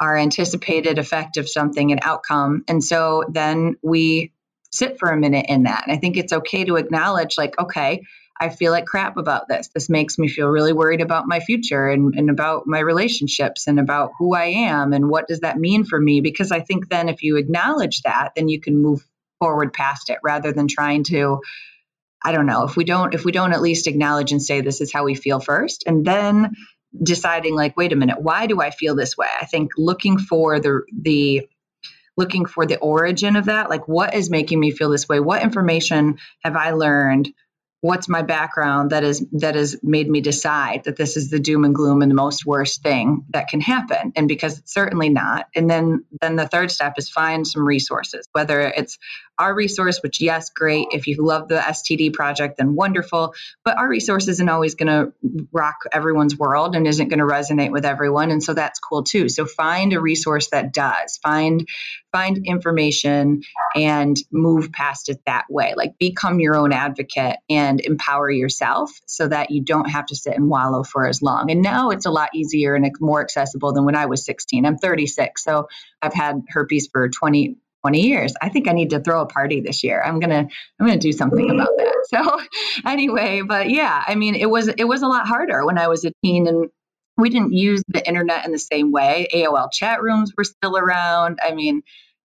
our 0.00 0.16
anticipated 0.16 0.98
effect 0.98 1.36
of 1.36 1.48
something, 1.48 1.92
an 1.92 2.00
outcome. 2.02 2.64
And 2.66 2.82
so 2.82 3.22
then 3.28 3.76
we 3.82 4.32
sit 4.72 4.98
for 4.98 5.10
a 5.10 5.16
minute 5.16 5.46
in 5.48 5.64
that. 5.64 5.84
And 5.86 5.94
I 5.94 5.98
think 5.98 6.16
it's 6.16 6.32
okay 6.32 6.64
to 6.64 6.76
acknowledge, 6.76 7.38
like, 7.38 7.58
okay, 7.58 8.02
I 8.40 8.48
feel 8.48 8.72
like 8.72 8.86
crap 8.86 9.16
about 9.18 9.46
this. 9.48 9.68
This 9.68 9.88
makes 9.88 10.18
me 10.18 10.26
feel 10.28 10.48
really 10.48 10.72
worried 10.72 11.00
about 11.00 11.28
my 11.28 11.40
future 11.40 11.88
and, 11.88 12.14
and 12.16 12.30
about 12.30 12.64
my 12.66 12.80
relationships 12.80 13.66
and 13.66 13.78
about 13.78 14.12
who 14.18 14.34
I 14.34 14.46
am 14.46 14.92
and 14.92 15.08
what 15.08 15.28
does 15.28 15.40
that 15.40 15.58
mean 15.58 15.84
for 15.84 16.00
me. 16.00 16.20
Because 16.20 16.50
I 16.50 16.60
think 16.60 16.88
then 16.88 17.08
if 17.08 17.22
you 17.22 17.36
acknowledge 17.36 18.02
that, 18.02 18.30
then 18.34 18.48
you 18.48 18.60
can 18.60 18.80
move 18.80 19.06
forward 19.38 19.72
past 19.72 20.08
it 20.08 20.18
rather 20.22 20.52
than 20.52 20.68
trying 20.68 21.02
to 21.02 21.40
I 22.24 22.30
don't 22.30 22.46
know 22.46 22.62
if 22.62 22.76
we 22.76 22.84
don't 22.84 23.12
if 23.12 23.24
we 23.24 23.32
don't 23.32 23.52
at 23.52 23.60
least 23.60 23.88
acknowledge 23.88 24.30
and 24.30 24.40
say 24.40 24.60
this 24.60 24.80
is 24.80 24.92
how 24.92 25.02
we 25.02 25.16
feel 25.16 25.40
first 25.40 25.82
and 25.84 26.04
then 26.04 26.52
deciding 27.02 27.56
like 27.56 27.76
wait 27.76 27.92
a 27.92 27.96
minute 27.96 28.22
why 28.22 28.46
do 28.46 28.60
I 28.60 28.70
feel 28.70 28.94
this 28.94 29.16
way 29.16 29.26
I 29.40 29.46
think 29.46 29.72
looking 29.76 30.18
for 30.18 30.60
the 30.60 30.82
the 30.96 31.48
looking 32.16 32.46
for 32.46 32.66
the 32.66 32.78
origin 32.78 33.36
of 33.36 33.46
that? 33.46 33.70
Like 33.70 33.88
what 33.88 34.14
is 34.14 34.30
making 34.30 34.60
me 34.60 34.70
feel 34.70 34.90
this 34.90 35.08
way? 35.08 35.20
What 35.20 35.42
information 35.42 36.18
have 36.44 36.56
I 36.56 36.72
learned? 36.72 37.32
What's 37.80 38.08
my 38.08 38.22
background 38.22 38.90
that 38.90 39.02
is 39.02 39.26
that 39.32 39.56
has 39.56 39.76
made 39.82 40.08
me 40.08 40.20
decide 40.20 40.84
that 40.84 40.96
this 40.96 41.16
is 41.16 41.30
the 41.30 41.40
doom 41.40 41.64
and 41.64 41.74
gloom 41.74 42.00
and 42.00 42.10
the 42.10 42.14
most 42.14 42.46
worst 42.46 42.82
thing 42.82 43.24
that 43.30 43.48
can 43.48 43.60
happen? 43.60 44.12
And 44.14 44.28
because 44.28 44.58
it's 44.58 44.72
certainly 44.72 45.08
not. 45.08 45.46
And 45.56 45.68
then 45.68 46.04
then 46.20 46.36
the 46.36 46.46
third 46.46 46.70
step 46.70 46.94
is 46.96 47.10
find 47.10 47.46
some 47.46 47.66
resources 47.66 48.28
whether 48.32 48.60
it's 48.60 48.98
our 49.42 49.54
resource 49.54 50.00
which 50.02 50.20
yes 50.20 50.50
great. 50.50 50.88
If 50.92 51.06
you 51.06 51.16
love 51.18 51.48
the 51.48 51.56
std 51.56 52.12
project 52.12 52.58
then 52.58 52.74
wonderful. 52.74 53.34
But 53.64 53.78
our 53.78 53.88
resource 53.88 54.28
isn't 54.28 54.48
always 54.48 54.74
going 54.74 54.88
to 54.88 55.12
rock 55.52 55.76
everyone's 55.92 56.36
world 56.36 56.74
and 56.74 56.86
isn't 56.86 57.08
going 57.08 57.18
to 57.18 57.26
resonate 57.26 57.72
with 57.72 57.84
everyone 57.84 58.30
and 58.30 58.42
so 58.42 58.54
that's 58.54 58.78
cool 58.80 59.02
too. 59.02 59.28
So 59.28 59.46
find 59.46 59.92
a 59.92 60.00
resource 60.00 60.48
that 60.50 60.72
does. 60.72 61.18
Find 61.22 61.68
find 62.12 62.44
information 62.44 63.40
and 63.74 64.16
move 64.30 64.70
past 64.70 65.08
it 65.08 65.18
that 65.26 65.46
way. 65.48 65.72
Like 65.76 65.98
become 65.98 66.40
your 66.40 66.56
own 66.56 66.72
advocate 66.72 67.36
and 67.48 67.80
empower 67.80 68.30
yourself 68.30 68.90
so 69.06 69.28
that 69.28 69.50
you 69.50 69.64
don't 69.64 69.88
have 69.88 70.06
to 70.06 70.16
sit 70.16 70.36
and 70.36 70.48
wallow 70.48 70.82
for 70.82 71.06
as 71.06 71.22
long. 71.22 71.50
And 71.50 71.62
now 71.62 71.90
it's 71.90 72.04
a 72.04 72.10
lot 72.10 72.30
easier 72.34 72.74
and 72.74 72.84
more 73.00 73.20
accessible 73.20 73.72
than 73.72 73.84
when 73.84 73.96
i 73.96 74.06
was 74.06 74.24
16 74.24 74.64
i'm 74.64 74.78
36 74.78 75.42
so 75.42 75.68
i've 76.00 76.14
had 76.14 76.42
herpes 76.48 76.88
for 76.90 77.08
20 77.08 77.56
20 77.82 78.00
years. 78.00 78.34
I 78.40 78.48
think 78.48 78.68
I 78.68 78.72
need 78.72 78.90
to 78.90 79.00
throw 79.00 79.22
a 79.22 79.26
party 79.26 79.60
this 79.60 79.84
year. 79.84 80.02
I'm 80.02 80.20
going 80.20 80.30
to 80.30 80.54
I'm 80.80 80.86
going 80.86 80.98
to 80.98 81.06
do 81.06 81.12
something 81.12 81.50
about 81.50 81.70
that. 81.76 81.92
So 82.12 82.40
anyway, 82.84 83.42
but 83.42 83.70
yeah, 83.70 84.02
I 84.06 84.16
mean, 84.16 84.34
it 84.34 84.50
was 84.50 84.68
it 84.68 84.84
was 84.84 85.02
a 85.02 85.06
lot 85.06 85.26
harder 85.26 85.64
when 85.64 85.78
I 85.78 85.88
was 85.88 86.04
a 86.04 86.12
teen 86.22 86.46
and 86.46 86.68
we 87.16 87.30
didn't 87.30 87.52
use 87.52 87.82
the 87.88 88.06
internet 88.06 88.44
in 88.44 88.52
the 88.52 88.58
same 88.58 88.92
way. 88.92 89.28
AOL 89.32 89.72
chat 89.72 90.02
rooms 90.02 90.32
were 90.36 90.44
still 90.44 90.76
around. 90.76 91.38
I 91.42 91.54
mean, 91.54 91.82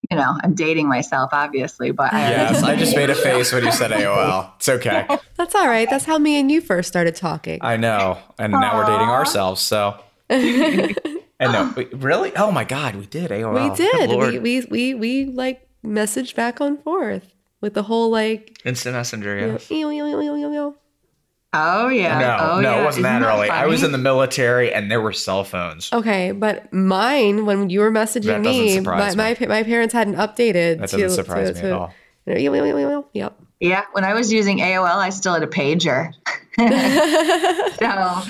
you 0.10 0.18
know, 0.18 0.38
I'm 0.44 0.56
dating 0.56 0.90
myself, 0.90 1.30
obviously, 1.34 1.92
but 1.92 2.14
I 2.14 2.30
yes, 2.32 2.64
I 2.64 2.76
just 2.76 2.96
made 2.96 3.10
a 3.10 3.16
face 3.24 3.54
when 3.54 3.66
you 3.66 3.72
said 3.72 3.92
AOL. 3.92 4.52
It's 4.58 4.68
okay. 4.68 5.06
That's 5.36 5.56
all 5.56 5.68
right. 5.68 5.90
That's 5.90 6.06
how 6.06 6.18
me 6.18 6.40
and 6.40 6.52
you 6.52 6.60
first 6.60 6.88
started 6.88 7.16
talking. 7.16 7.60
I 7.62 7.78
know, 7.78 8.18
and 8.40 8.54
Aww. 8.54 8.62
now 8.62 8.78
we're 8.78 8.86
dating 8.86 9.10
ourselves. 9.10 9.62
So 9.62 10.00
and 11.40 11.54
no, 11.54 11.74
wait, 11.78 11.94
really? 11.94 12.36
Oh 12.36 12.52
my 12.52 12.64
God, 12.64 12.96
we 12.96 13.06
did 13.06 13.32
AOL. 13.32 13.72
We 13.72 13.76
did. 13.76 14.10
We, 14.10 14.40
we 14.40 14.68
we 14.70 14.94
we 14.94 15.26
like 15.26 15.68
messaged 15.84 16.36
back 16.36 16.60
and 16.60 16.82
forth 16.84 17.34
with 17.62 17.74
the 17.74 17.84
whole 17.84 18.10
like 18.10 18.60
instant 18.66 18.96
messenger. 18.96 19.38
Yes. 19.38 19.70
oh 21.54 21.88
yeah. 21.90 22.20
No, 22.20 22.38
oh, 22.40 22.60
no, 22.62 22.76
yeah. 22.76 22.82
it 22.82 22.86
wasn't 22.86 23.04
that, 23.04 23.20
that 23.20 23.26
early. 23.26 23.48
Funny? 23.48 23.60
I 23.60 23.66
was 23.68 23.84
in 23.84 23.92
the 23.92 23.98
military, 23.98 24.74
and 24.74 24.92
there 24.92 25.02
were 25.02 25.14
cell 25.14 25.44
phones. 25.44 25.92
Okay, 25.94 26.32
but 26.32 26.72
mine 26.74 27.46
when 27.46 27.70
you 27.70 27.80
were 27.80 27.92
messaging 27.92 28.42
me, 28.42 28.80
my, 28.80 29.16
my, 29.16 29.38
my 29.48 29.64
parents 29.64 29.94
hadn't 29.94 30.16
updated. 30.16 30.80
That 30.80 30.90
doesn't 30.90 31.10
surprise 31.12 31.50
to, 31.50 31.56
me 31.56 31.62
to, 31.62 31.68
at 31.68 31.74
all. 31.74 31.94
Yep. 33.14 33.40
Yeah, 33.60 33.86
when 33.94 34.04
I 34.04 34.14
was 34.14 34.32
using 34.32 34.60
AOL, 34.60 34.86
I 34.86 35.10
still 35.10 35.34
had 35.34 35.42
a 35.42 35.48
pager. 35.48 36.14
so 36.58 38.24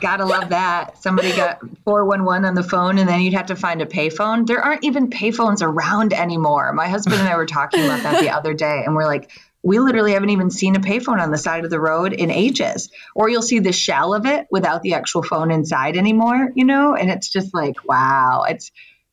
Gotta 0.00 0.24
love 0.24 0.50
that. 0.50 0.98
Somebody 1.02 1.34
got 1.34 1.60
411 1.84 2.44
on 2.44 2.54
the 2.54 2.62
phone 2.62 2.98
and 2.98 3.08
then 3.08 3.20
you'd 3.20 3.34
have 3.34 3.46
to 3.46 3.56
find 3.56 3.82
a 3.82 3.86
payphone. 3.86 4.46
There 4.46 4.60
aren't 4.60 4.84
even 4.84 5.10
payphones 5.10 5.62
around 5.62 6.12
anymore. 6.12 6.72
My 6.72 6.88
husband 6.88 7.16
and 7.16 7.28
I 7.28 7.36
were 7.36 7.46
talking 7.46 7.84
about 7.84 8.02
that 8.02 8.20
the 8.20 8.30
other 8.36 8.54
day 8.54 8.82
and 8.84 8.94
we're 8.94 9.06
like, 9.06 9.30
we 9.62 9.80
literally 9.80 10.12
haven't 10.12 10.30
even 10.30 10.50
seen 10.50 10.76
a 10.76 10.80
payphone 10.80 11.20
on 11.20 11.30
the 11.30 11.38
side 11.38 11.64
of 11.64 11.70
the 11.70 11.80
road 11.80 12.12
in 12.12 12.30
ages. 12.30 12.90
Or 13.14 13.28
you'll 13.28 13.42
see 13.42 13.58
the 13.58 13.72
shell 13.72 14.14
of 14.14 14.24
it 14.24 14.46
without 14.50 14.82
the 14.82 14.94
actual 14.94 15.22
phone 15.22 15.50
inside 15.50 15.96
anymore, 15.96 16.52
you 16.54 16.64
know? 16.64 16.94
And 16.94 17.10
it's 17.10 17.28
just 17.30 17.52
like, 17.52 17.84
wow, 17.84 18.44
it's 18.48 18.70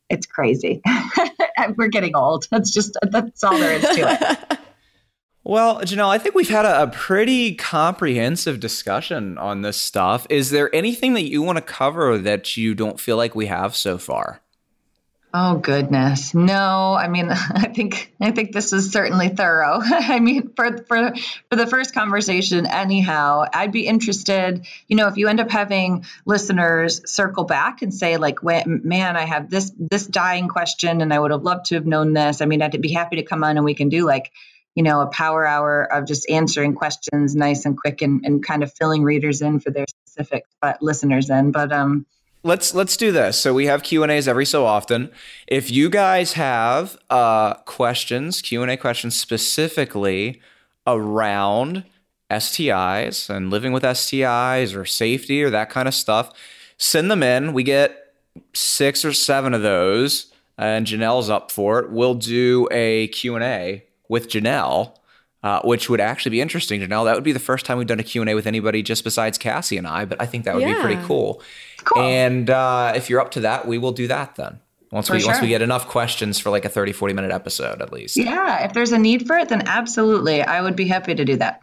it's 0.07 0.27
crazy. 0.27 0.81
we're 1.77 1.87
getting 1.87 2.15
old. 2.15 2.47
That's 2.51 2.69
just 2.69 2.95
that's 3.01 3.43
all 3.43 3.57
there 3.57 3.73
is 3.73 3.81
to 3.81 4.47
it. 4.51 4.59
Well, 5.47 5.81
Jenelle, 5.81 6.09
I 6.09 6.17
think 6.17 6.33
we've 6.33 6.49
had 6.49 6.65
a, 6.65 6.83
a, 6.83 6.87
pretty 6.87 7.53
comprehensive 7.53 8.59
discussion 8.59 9.37
on 9.37 9.61
this 9.61 9.77
stuff. 9.77 10.25
Is 10.27 10.49
there 10.49 10.73
anything 10.73 11.13
that 11.13 11.29
you 11.29 11.43
want 11.43 11.59
to 11.59 11.61
cover 11.61 12.17
that 12.17 12.57
you 12.57 12.73
don't 12.73 12.99
feel 12.99 13.15
like 13.15 13.35
we 13.35 13.45
have 13.45 13.75
so 13.75 13.99
far? 13.99 14.41
Oh 15.35 15.57
goodness. 15.57 16.33
No, 16.33 16.95
I 16.97 17.09
mean 17.09 17.29
I 17.31 17.67
think 17.67 18.11
I 18.19 18.31
think 18.31 18.53
this 18.53 18.73
is 18.73 18.91
certainly 18.91 19.29
thorough. 19.29 19.81
I 19.83 20.19
mean 20.19 20.51
for 20.55 20.79
for 20.87 21.13
for 21.49 21.55
the 21.55 21.67
first 21.67 21.93
conversation 21.93 22.65
anyhow, 22.65 23.43
I'd 23.53 23.71
be 23.71 23.85
interested, 23.85 24.65
you 24.87 24.95
know, 24.95 25.09
if 25.09 25.17
you 25.17 25.27
end 25.27 25.41
up 25.41 25.51
having 25.51 26.05
listeners 26.25 27.01
circle 27.05 27.43
back 27.43 27.83
and 27.83 27.93
say 27.93 28.17
like, 28.17 28.39
"Man, 28.41 29.15
I 29.15 29.25
have 29.25 29.51
this 29.51 29.71
this 29.77 30.07
dying 30.07 30.47
question 30.47 31.01
and 31.01 31.13
I 31.13 31.19
would 31.19 31.31
have 31.31 31.43
loved 31.43 31.65
to 31.65 31.75
have 31.75 31.85
known 31.85 32.13
this." 32.13 32.41
I 32.41 32.45
mean, 32.45 32.63
I'd 32.63 32.81
be 32.81 32.93
happy 32.93 33.17
to 33.17 33.23
come 33.23 33.43
on 33.43 33.57
and 33.57 33.65
we 33.65 33.75
can 33.75 33.89
do 33.89 34.05
like 34.07 34.31
you 34.75 34.83
know, 34.83 35.01
a 35.01 35.07
power 35.07 35.47
hour 35.47 35.91
of 35.91 36.05
just 36.05 36.29
answering 36.29 36.75
questions 36.75 37.35
nice 37.35 37.65
and 37.65 37.77
quick 37.77 38.01
and, 38.01 38.23
and 38.25 38.45
kind 38.45 38.61
of 38.61 38.71
filling 38.73 39.03
readers 39.03 39.41
in 39.41 39.59
for 39.59 39.71
their 39.71 39.85
specific 39.87 40.45
but 40.61 40.81
listeners 40.81 41.29
in. 41.29 41.51
But 41.51 41.71
um 41.71 42.05
let's 42.43 42.73
let's 42.73 42.95
do 42.95 43.11
this. 43.11 43.37
So 43.37 43.53
we 43.53 43.65
have 43.65 43.83
Q 43.83 44.03
and 44.03 44.11
A's 44.11 44.27
every 44.27 44.45
so 44.45 44.65
often. 44.65 45.11
If 45.47 45.71
you 45.71 45.89
guys 45.89 46.33
have 46.33 46.97
uh, 47.09 47.55
questions, 47.65 48.41
Q 48.41 48.61
and 48.61 48.71
A 48.71 48.77
questions 48.77 49.19
specifically 49.19 50.41
around 50.87 51.83
STIs 52.29 53.29
and 53.29 53.49
living 53.49 53.73
with 53.73 53.83
STIs 53.83 54.75
or 54.75 54.85
safety 54.85 55.43
or 55.43 55.49
that 55.49 55.69
kind 55.69 55.87
of 55.87 55.93
stuff, 55.93 56.31
send 56.77 57.09
them 57.09 57.23
in. 57.23 57.53
We 57.53 57.63
get 57.63 58.13
six 58.53 59.03
or 59.03 59.13
seven 59.13 59.53
of 59.53 59.61
those, 59.61 60.31
and 60.57 60.85
Jenelle's 60.85 61.29
up 61.29 61.51
for 61.51 61.79
it. 61.79 61.91
We'll 61.91 62.15
do 62.15 62.67
a 62.71 63.07
Q 63.07 63.35
and 63.35 63.43
A 63.43 63.83
with 64.09 64.29
Jenelle, 64.29 64.95
uh, 65.43 65.61
which 65.63 65.89
would 65.89 66.01
actually 66.01 66.31
be 66.31 66.41
interesting, 66.41 66.81
Jenelle. 66.81 67.05
That 67.05 67.15
would 67.15 67.23
be 67.23 67.31
the 67.31 67.39
first 67.39 67.65
time 67.65 67.77
we've 67.77 67.87
done 67.87 67.99
a 67.99 68.03
Q&A 68.03 68.33
with 68.33 68.47
anybody 68.47 68.81
just 68.81 69.03
besides 69.03 69.37
Cassie 69.37 69.77
and 69.77 69.87
I, 69.87 70.05
but 70.05 70.21
I 70.21 70.25
think 70.25 70.45
that 70.45 70.55
would 70.55 70.63
yeah. 70.63 70.73
be 70.73 70.81
pretty 70.81 71.01
cool. 71.05 71.41
cool. 71.83 72.01
And 72.01 72.49
uh, 72.49 72.93
if 72.95 73.09
you're 73.09 73.21
up 73.21 73.31
to 73.31 73.41
that, 73.41 73.67
we 73.67 73.77
will 73.77 73.91
do 73.91 74.07
that 74.07 74.35
then. 74.35 74.59
Once 74.91 75.07
for 75.07 75.13
we 75.13 75.19
sure. 75.19 75.31
once 75.31 75.41
we 75.41 75.49
get 75.49 75.61
enough 75.61 75.87
questions 75.87 76.39
for 76.39 76.49
like 76.49 76.63
a 76.63 76.69
30 76.69 76.93
40 76.93 77.13
minute 77.13 77.31
episode 77.31 77.81
at 77.81 77.91
least. 77.91 78.17
Yeah, 78.17 78.63
if 78.63 78.73
there's 78.73 78.91
a 78.91 78.97
need 78.97 79.27
for 79.27 79.37
it 79.37 79.49
then 79.49 79.67
absolutely. 79.67 80.41
I 80.41 80.61
would 80.61 80.75
be 80.75 80.87
happy 80.87 81.13
to 81.13 81.25
do 81.25 81.35
that. 81.37 81.61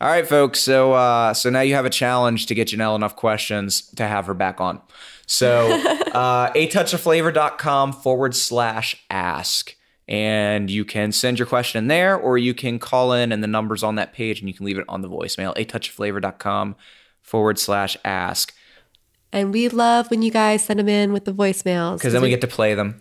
All 0.00 0.08
right, 0.08 0.26
folks. 0.26 0.60
So 0.60 0.92
uh, 0.92 1.34
so 1.34 1.50
now 1.50 1.60
you 1.60 1.74
have 1.74 1.86
a 1.86 1.90
challenge 1.90 2.46
to 2.46 2.54
get 2.54 2.68
Jenelle 2.68 2.94
enough 2.94 3.16
questions 3.16 3.90
to 3.96 4.06
have 4.06 4.26
her 4.26 4.34
back 4.34 4.60
on. 4.60 4.80
So 5.26 5.72
uh, 6.14 6.52
a 6.54 6.68
touchofflavor.com 6.68 7.94
forward 7.94 8.36
slash 8.36 9.04
ask 9.10 9.74
and 10.08 10.70
you 10.70 10.84
can 10.84 11.12
send 11.12 11.38
your 11.38 11.46
question 11.46 11.78
in 11.78 11.88
there 11.88 12.16
or 12.16 12.38
you 12.38 12.54
can 12.54 12.78
call 12.78 13.12
in 13.12 13.30
and 13.30 13.42
the 13.42 13.48
number's 13.48 13.82
on 13.82 13.96
that 13.96 14.12
page 14.14 14.40
and 14.40 14.48
you 14.48 14.54
can 14.54 14.64
leave 14.64 14.78
it 14.78 14.84
on 14.88 15.02
the 15.02 15.08
voicemail 15.08 15.52
a 15.56 15.64
touchofflavor.com 15.64 16.74
forward 17.22 17.58
slash 17.58 17.96
ask. 18.04 18.54
And 19.30 19.52
we 19.52 19.68
love 19.68 20.10
when 20.10 20.22
you 20.22 20.30
guys 20.30 20.64
send 20.64 20.80
them 20.80 20.88
in 20.88 21.12
with 21.12 21.26
the 21.26 21.32
voicemails. 21.32 21.98
Because 21.98 22.14
then 22.14 22.22
we 22.22 22.30
get 22.30 22.40
to 22.40 22.46
play 22.46 22.74
them. 22.74 23.00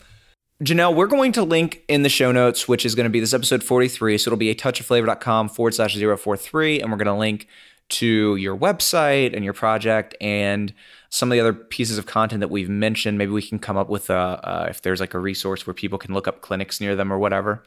Jenelle 0.64 0.96
we're 0.96 1.08
going 1.08 1.32
to 1.34 1.44
link 1.44 1.84
in 1.88 2.02
the 2.02 2.10
show 2.10 2.32
notes 2.32 2.68
which 2.68 2.84
is 2.84 2.96
going 2.96 3.04
to 3.04 3.12
be 3.12 3.20
this 3.20 3.34
episode 3.34 3.64
43 3.64 4.18
so 4.18 4.30
it'll 4.30 4.38
be 4.38 4.50
a 4.50 4.56
touchofflavor.com 4.56 5.50
forward 5.50 5.76
slash 5.76 5.96
043 5.96 6.82
and 6.82 6.92
we're 6.92 6.98
going 6.98 7.06
to 7.06 7.14
link 7.14 7.48
to 7.90 8.36
your 8.38 8.58
website 8.58 9.36
and 9.36 9.46
your 9.46 9.54
project 9.54 10.16
and 10.20 10.74
some 11.10 11.32
of 11.32 11.36
the 11.36 11.40
other 11.40 11.54
pieces 11.54 11.98
of 11.98 12.06
content 12.06 12.40
that 12.42 12.50
we've 12.50 12.70
mentioned. 12.70 13.18
Maybe 13.18 13.32
we 13.32 13.42
can 13.42 13.60
come 13.60 13.78
up 13.78 13.90
with 13.90 14.10
a, 14.10 14.16
uh, 14.16 14.68
if 14.70 14.82
there's 14.82 15.00
like 15.00 15.14
a 15.14 15.20
resource 15.20 15.66
where 15.66 15.74
people 15.74 15.98
can 15.98 16.14
look 16.14 16.28
up 16.28 16.42
clinics 16.42 16.82
near 16.82 16.96
them 16.96 17.12
or 17.12 17.20
whatever. 17.20 17.64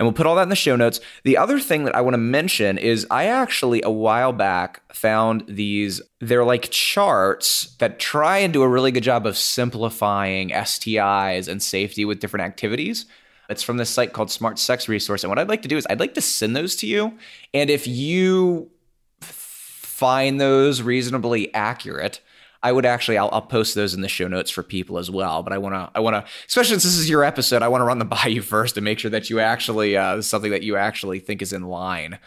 And 0.00 0.06
we'll 0.06 0.14
put 0.14 0.24
all 0.24 0.36
that 0.36 0.44
in 0.44 0.48
the 0.48 0.56
show 0.56 0.76
notes. 0.76 0.98
The 1.24 1.36
other 1.36 1.60
thing 1.60 1.84
that 1.84 1.94
I 1.94 2.00
want 2.00 2.14
to 2.14 2.18
mention 2.18 2.78
is 2.78 3.06
I 3.10 3.26
actually 3.26 3.82
a 3.82 3.90
while 3.90 4.32
back 4.32 4.80
found 4.94 5.44
these, 5.46 6.00
they're 6.20 6.42
like 6.42 6.70
charts 6.70 7.76
that 7.80 7.98
try 7.98 8.38
and 8.38 8.50
do 8.50 8.62
a 8.62 8.68
really 8.68 8.92
good 8.92 9.02
job 9.02 9.26
of 9.26 9.36
simplifying 9.36 10.48
STIs 10.48 11.48
and 11.48 11.62
safety 11.62 12.06
with 12.06 12.18
different 12.18 12.46
activities. 12.46 13.04
It's 13.50 13.62
from 13.62 13.76
this 13.76 13.90
site 13.90 14.14
called 14.14 14.30
Smart 14.30 14.58
Sex 14.58 14.88
Resource. 14.88 15.22
And 15.22 15.28
what 15.28 15.38
I'd 15.38 15.50
like 15.50 15.62
to 15.62 15.68
do 15.68 15.76
is 15.76 15.86
I'd 15.90 16.00
like 16.00 16.14
to 16.14 16.22
send 16.22 16.56
those 16.56 16.76
to 16.76 16.86
you. 16.86 17.18
And 17.52 17.68
if 17.68 17.86
you 17.86 18.70
find 19.20 20.40
those 20.40 20.80
reasonably 20.80 21.52
accurate, 21.52 22.22
I 22.62 22.72
would 22.72 22.84
actually 22.84 23.16
I'll, 23.16 23.30
I'll, 23.32 23.42
post 23.42 23.74
those 23.74 23.94
in 23.94 24.02
the 24.02 24.08
show 24.08 24.28
notes 24.28 24.50
for 24.50 24.62
people 24.62 24.98
as 24.98 25.10
well. 25.10 25.42
But 25.42 25.52
I 25.52 25.58
want 25.58 25.74
to 25.74 25.90
I 25.94 26.00
want 26.00 26.14
to 26.14 26.30
especially 26.46 26.72
since 26.72 26.84
this 26.84 26.98
is 26.98 27.08
your 27.08 27.24
episode, 27.24 27.62
I 27.62 27.68
want 27.68 27.80
to 27.80 27.86
run 27.86 27.98
them 27.98 28.08
by 28.08 28.26
you 28.26 28.42
first 28.42 28.74
to 28.74 28.80
make 28.80 28.98
sure 28.98 29.10
that 29.10 29.30
you 29.30 29.40
actually 29.40 29.96
uh, 29.96 30.20
something 30.22 30.50
that 30.50 30.62
you 30.62 30.76
actually 30.76 31.20
think 31.20 31.42
is 31.42 31.52
in 31.52 31.62
line 31.62 32.18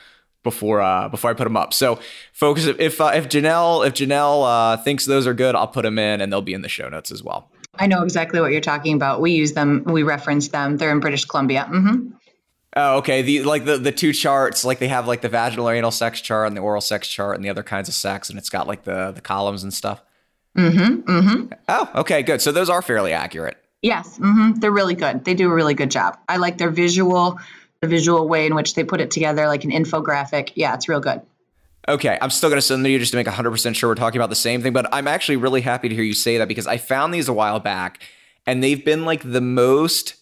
before 0.44 0.82
uh, 0.82 1.10
before 1.10 1.30
I 1.30 1.34
put 1.34 1.46
them 1.46 1.58
up. 1.58 1.74
So 1.74 2.00
folks, 2.34 2.66
if 2.66 3.00
uh, 3.00 3.12
if 3.14 3.30
Jenelle 3.30 3.86
if 3.88 3.94
Jenelle 3.94 4.46
uh, 4.46 4.78
thinks 4.78 5.06
those 5.06 5.28
are 5.28 5.34
good, 5.34 5.56
I'll 5.56 5.68
put 5.68 5.84
them 5.84 6.00
in 6.00 6.22
and 6.22 6.32
they'll 6.32 6.42
be 6.42 6.54
in 6.54 6.62
the 6.62 6.70
show 6.70 6.90
notes 6.90 7.12
as 7.12 7.24
well. 7.24 7.50
I 7.76 7.88
know 7.88 8.04
exactly 8.04 8.40
what 8.40 8.52
you're 8.52 8.62
talking 8.62 8.96
about. 8.96 9.22
We 9.22 9.32
use 9.32 9.54
them. 9.54 9.84
We 9.86 10.04
reference 10.04 10.50
them. 10.50 10.78
They're 10.78 10.92
in 10.92 11.00
British 11.00 11.26
Columbia. 11.26 11.68
Mm-hmm. 11.72 12.10
Oh, 12.76 12.98
okay. 12.98 13.22
The 13.22 13.44
like 13.44 13.66
the 13.66 13.78
the 13.78 13.92
two 13.92 14.14
charts, 14.14 14.66
like 14.66 14.80
they 14.80 14.88
have 14.88 15.08
like 15.08 15.22
the 15.22 15.30
vaginal 15.30 15.70
anal 15.70 15.92
sex 15.92 16.22
chart 16.22 16.48
and 16.48 16.58
the 16.58 16.62
oral 16.62 16.82
sex 16.82 17.08
chart 17.08 17.36
and 17.36 17.46
the 17.46 17.50
other 17.50 17.64
kinds 17.64 17.88
of 17.88 17.96
sex, 17.96 18.30
and 18.30 18.38
it's 18.38 18.50
got 18.50 18.68
like 18.68 18.84
the 18.84 19.12
the 19.12 19.22
columns 19.22 19.64
and 19.64 19.74
stuff. 19.74 20.02
Mm-hmm. 20.58 21.10
Mm-hmm. 21.10 21.54
Oh, 21.68 21.90
okay, 21.96 22.22
good. 22.24 22.42
So 22.42 22.52
those 22.52 22.70
are 22.70 22.82
fairly 22.82 23.14
accurate. 23.14 23.58
Yes, 23.82 24.18
mm-hmm. 24.18 24.60
they're 24.60 24.72
really 24.72 24.96
good. 24.96 25.26
They 25.26 25.34
do 25.34 25.52
a 25.52 25.54
really 25.54 25.74
good 25.74 25.92
job. 25.92 26.18
I 26.30 26.38
like 26.38 26.58
their 26.58 26.70
visual, 26.70 27.40
the 27.82 27.88
visual 27.88 28.28
way 28.28 28.46
in 28.46 28.56
which 28.56 28.76
they 28.76 28.84
put 28.84 29.02
it 29.02 29.12
together, 29.12 29.48
like 29.48 29.64
an 29.64 29.72
infographic. 29.72 30.52
Yeah, 30.56 30.74
it's 30.74 30.88
real 30.88 31.02
good. 31.02 31.22
Okay, 31.88 32.18
I'm 32.22 32.30
still 32.30 32.50
going 32.50 32.58
to 32.58 32.62
send 32.62 32.80
them 32.80 32.84
to 32.86 32.92
you 32.92 33.00
just 33.00 33.12
to 33.12 33.18
make 33.18 33.28
100% 33.28 33.76
sure 33.76 33.90
we're 33.90 33.96
talking 33.96 34.20
about 34.20 34.30
the 34.30 34.38
same 34.38 34.62
thing, 34.62 34.72
but 34.72 34.88
I'm 34.94 35.08
actually 35.08 35.36
really 35.36 35.60
happy 35.60 35.90
to 35.90 35.96
hear 35.96 36.04
you 36.04 36.14
say 36.14 36.38
that 36.38 36.48
because 36.48 36.66
I 36.66 36.78
found 36.78 37.14
these 37.14 37.28
a 37.28 37.34
while 37.34 37.60
back 37.60 38.02
and 38.46 38.64
they've 38.64 38.84
been 38.84 39.04
like 39.04 39.22
the 39.30 39.42
most 39.42 40.16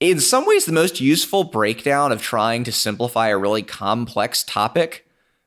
in 0.00 0.20
some 0.20 0.46
ways 0.46 0.64
the 0.64 0.72
most 0.72 1.00
useful 1.00 1.44
breakdown 1.44 2.12
of 2.12 2.20
trying 2.20 2.62
to 2.64 2.72
simplify 2.72 3.28
a 3.28 3.38
really 3.38 3.62
complex 3.62 4.44
topic 4.44 5.03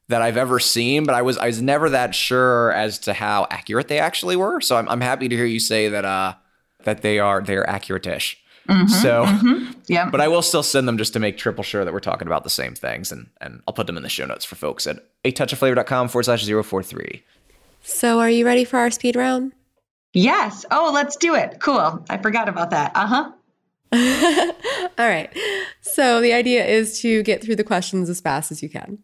that 0.10 0.22
I've 0.22 0.38
ever 0.38 0.60
seen, 0.60 1.04
but 1.04 1.16
I 1.16 1.22
was 1.22 1.38
I 1.38 1.48
was 1.48 1.62
never 1.62 1.90
that 1.90 2.16
sure 2.16 2.72
as 2.74 3.00
to 3.00 3.14
how 3.14 3.48
accurate 3.50 3.88
they 3.88 4.00
actually 4.00 4.36
were. 4.36 4.62
So 4.62 4.78
I'm 4.78 4.88
I'm 4.90 5.02
happy 5.02 5.28
to 5.28 5.36
hear 5.36 5.46
you 5.46 5.60
say 5.60 5.90
that 5.90 6.06
uh 6.06 6.36
that 6.84 7.02
they 7.02 7.20
are 7.20 7.42
they're 7.42 7.70
accurate-ish. 7.70 8.38
Mm-hmm, 8.70 8.88
so 8.88 9.26
mm-hmm. 9.26 9.80
yeah, 9.88 10.10
but 10.10 10.20
I 10.20 10.28
will 10.28 10.42
still 10.42 10.64
send 10.64 10.88
them 10.88 10.98
just 10.98 11.14
to 11.14 11.20
make 11.20 11.38
triple 11.38 11.64
sure 11.64 11.86
that 11.86 11.94
we're 11.94 12.00
talking 12.02 12.28
about 12.28 12.44
the 12.44 12.50
same 12.50 12.76
things, 12.76 13.12
and 13.12 13.30
and 13.40 13.62
I'll 13.68 13.74
put 13.74 13.88
them 13.88 13.98
in 13.98 14.04
the 14.04 14.10
show 14.10 14.26
notes 14.26 14.44
for 14.44 14.56
folks 14.56 14.86
at 14.88 15.00
a 15.24 15.32
touch 15.32 15.54
of 15.54 15.60
touchofflavor.com 15.60 16.10
forward 16.10 16.24
slash 16.24 16.44
zero 16.44 16.64
four 16.64 16.84
three. 16.84 17.24
So 17.82 18.20
are 18.20 18.30
you 18.30 18.46
ready 18.46 18.66
for 18.66 18.78
our 18.78 18.92
speed 18.92 19.16
round? 19.16 19.54
Yes. 20.14 20.66
Oh, 20.72 20.92
let's 20.94 21.16
do 21.16 21.36
it. 21.36 21.60
Cool. 21.62 22.04
I 22.10 22.18
forgot 22.18 22.50
about 22.50 22.72
that. 22.72 22.92
Uh 22.96 23.08
huh. 23.08 23.32
All 24.98 25.08
right. 25.08 25.30
So 25.82 26.20
the 26.20 26.34
idea 26.34 26.66
is 26.66 27.00
to 27.02 27.24
get 27.24 27.42
through 27.42 27.56
the 27.56 27.64
questions 27.64 28.10
as 28.10 28.20
fast 28.20 28.52
as 28.52 28.62
you 28.62 28.70
can. 28.70 29.00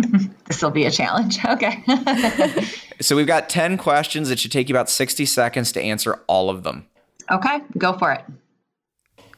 this 0.46 0.62
will 0.62 0.70
be 0.70 0.84
a 0.86 0.90
challenge. 0.90 1.38
Okay. 1.50 1.82
so 3.00 3.16
we've 3.16 3.26
got 3.26 3.48
10 3.48 3.76
questions. 3.76 4.30
It 4.30 4.38
should 4.38 4.52
take 4.52 4.68
you 4.68 4.74
about 4.74 4.88
60 4.88 5.26
seconds 5.26 5.72
to 5.72 5.82
answer 5.82 6.20
all 6.26 6.48
of 6.48 6.62
them. 6.62 6.86
Okay, 7.30 7.60
go 7.76 7.98
for 7.98 8.12
it. 8.12 8.24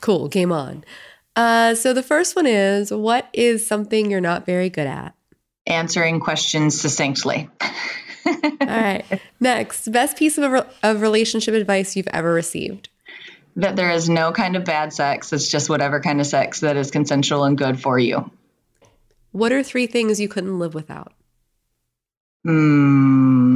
Cool, 0.01 0.29
game 0.29 0.53
on. 0.53 0.85
Uh, 1.37 1.75
so 1.75 1.93
the 1.95 2.03
first 2.03 2.37
one 2.37 2.47
is 2.47 2.93
What 2.93 3.29
is 3.33 3.67
something 3.67 4.11
you're 4.11 4.21
not 4.21 4.45
very 4.45 4.69
good 4.69 4.87
at? 4.87 5.15
Answering 5.67 6.21
questions 6.21 6.81
succinctly. 6.81 7.49
all 8.27 8.51
right. 8.61 9.05
Next, 9.41 9.91
best 9.91 10.17
piece 10.17 10.39
of, 10.39 10.51
re- 10.51 10.63
of 10.83 11.01
relationship 11.01 11.55
advice 11.55 11.97
you've 11.97 12.09
ever 12.09 12.33
received? 12.33 12.89
That 13.57 13.77
there 13.77 13.91
is 13.91 14.09
no 14.09 14.33
kind 14.33 14.57
of 14.57 14.65
bad 14.65 14.93
sex. 14.93 15.33
It's 15.33 15.49
just 15.49 15.71
whatever 15.71 16.01
kind 16.01 16.21
of 16.21 16.27
sex 16.27 16.61
that 16.61 16.77
is 16.77 16.91
consensual 16.91 17.45
and 17.45 17.57
good 17.57 17.81
for 17.81 17.99
you. 17.99 18.31
What 19.33 19.51
are 19.53 19.63
three 19.63 19.87
things 19.87 20.21
you 20.21 20.29
couldn't 20.29 20.59
live 20.59 20.75
without? 20.75 21.15
Mm, 22.47 23.49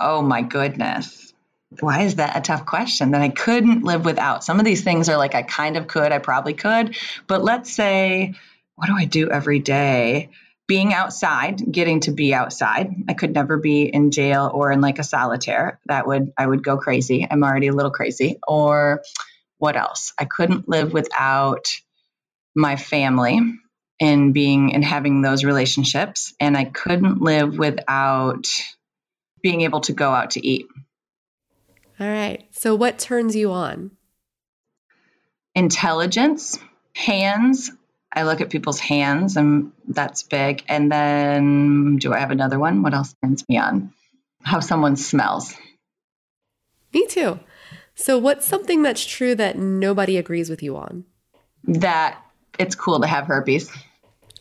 oh 0.00 0.20
my 0.20 0.42
goodness. 0.42 1.32
Why 1.80 2.02
is 2.02 2.16
that 2.16 2.36
a 2.36 2.42
tough 2.42 2.66
question 2.66 3.12
that 3.12 3.22
I 3.22 3.30
couldn't 3.30 3.84
live 3.84 4.04
without? 4.04 4.44
Some 4.44 4.58
of 4.58 4.66
these 4.66 4.82
things 4.84 5.08
are 5.08 5.16
like 5.16 5.34
I 5.34 5.42
kind 5.42 5.78
of 5.78 5.86
could, 5.86 6.12
I 6.12 6.18
probably 6.18 6.52
could. 6.52 6.94
But 7.26 7.42
let's 7.42 7.72
say, 7.72 8.34
what 8.74 8.88
do 8.88 8.94
I 8.96 9.06
do 9.06 9.30
every 9.30 9.60
day? 9.60 10.28
Being 10.66 10.92
outside, 10.92 11.62
getting 11.72 12.00
to 12.00 12.10
be 12.10 12.34
outside. 12.34 12.94
I 13.08 13.14
could 13.14 13.32
never 13.32 13.56
be 13.56 13.84
in 13.84 14.10
jail 14.10 14.50
or 14.52 14.70
in 14.72 14.82
like 14.82 14.98
a 14.98 15.04
solitaire. 15.04 15.80
That 15.86 16.06
would, 16.06 16.34
I 16.36 16.46
would 16.46 16.62
go 16.62 16.76
crazy. 16.76 17.26
I'm 17.28 17.44
already 17.44 17.68
a 17.68 17.72
little 17.72 17.90
crazy. 17.90 18.38
Or 18.46 19.02
what 19.56 19.76
else? 19.76 20.12
I 20.18 20.26
couldn't 20.26 20.68
live 20.68 20.92
without 20.92 21.68
my 22.54 22.76
family 22.76 23.40
in 24.00 24.32
being 24.32 24.74
and 24.74 24.84
having 24.84 25.20
those 25.20 25.44
relationships. 25.44 26.34
And 26.40 26.56
I 26.56 26.64
couldn't 26.64 27.20
live 27.20 27.58
without 27.58 28.48
being 29.42 29.60
able 29.60 29.80
to 29.82 29.92
go 29.92 30.10
out 30.10 30.32
to 30.32 30.46
eat. 30.46 30.66
All 32.00 32.08
right. 32.08 32.48
So, 32.50 32.74
what 32.74 32.98
turns 32.98 33.36
you 33.36 33.52
on? 33.52 33.92
Intelligence, 35.54 36.58
hands. 36.94 37.70
I 38.12 38.24
look 38.24 38.40
at 38.40 38.50
people's 38.50 38.80
hands, 38.80 39.36
and 39.36 39.72
that's 39.86 40.22
big. 40.22 40.64
And 40.66 40.90
then, 40.90 41.98
do 41.98 42.12
I 42.12 42.18
have 42.18 42.30
another 42.30 42.58
one? 42.58 42.82
What 42.82 42.94
else 42.94 43.14
turns 43.22 43.46
me 43.48 43.58
on? 43.58 43.92
How 44.42 44.60
someone 44.60 44.96
smells. 44.96 45.54
Me 46.92 47.06
too. 47.06 47.38
So, 47.94 48.16
what's 48.18 48.46
something 48.46 48.82
that's 48.82 49.04
true 49.04 49.34
that 49.34 49.58
nobody 49.58 50.16
agrees 50.16 50.48
with 50.48 50.62
you 50.62 50.76
on? 50.76 51.04
That 51.64 52.18
it's 52.58 52.74
cool 52.74 53.00
to 53.00 53.06
have 53.06 53.26
herpes. 53.26 53.70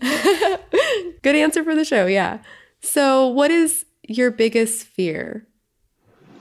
Good 1.22 1.36
answer 1.36 1.64
for 1.64 1.76
the 1.76 1.86
show. 1.86 2.06
Yeah. 2.06 2.40
So, 2.82 3.28
what 3.28 3.52
is 3.52 3.86
your 4.08 4.32
biggest 4.32 4.86
fear? 4.86 5.46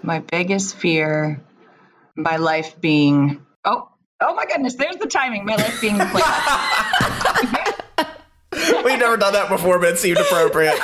My 0.03 0.21
biggest 0.21 0.77
fear, 0.77 1.43
my 2.17 2.37
life 2.37 2.81
being 2.81 3.45
oh 3.65 3.89
oh 4.21 4.35
my 4.35 4.47
goodness, 4.47 4.77
there's 4.77 4.97
the 4.97 5.07
timing. 5.07 5.45
My 5.45 5.57
life 5.57 5.81
being 5.81 5.99
We've 8.85 8.99
never 8.99 9.17
done 9.17 9.33
that 9.33 9.49
before, 9.49 9.79
but 9.79 9.95
it 9.95 9.99
seemed 9.99 10.19
appropriate. 10.19 10.77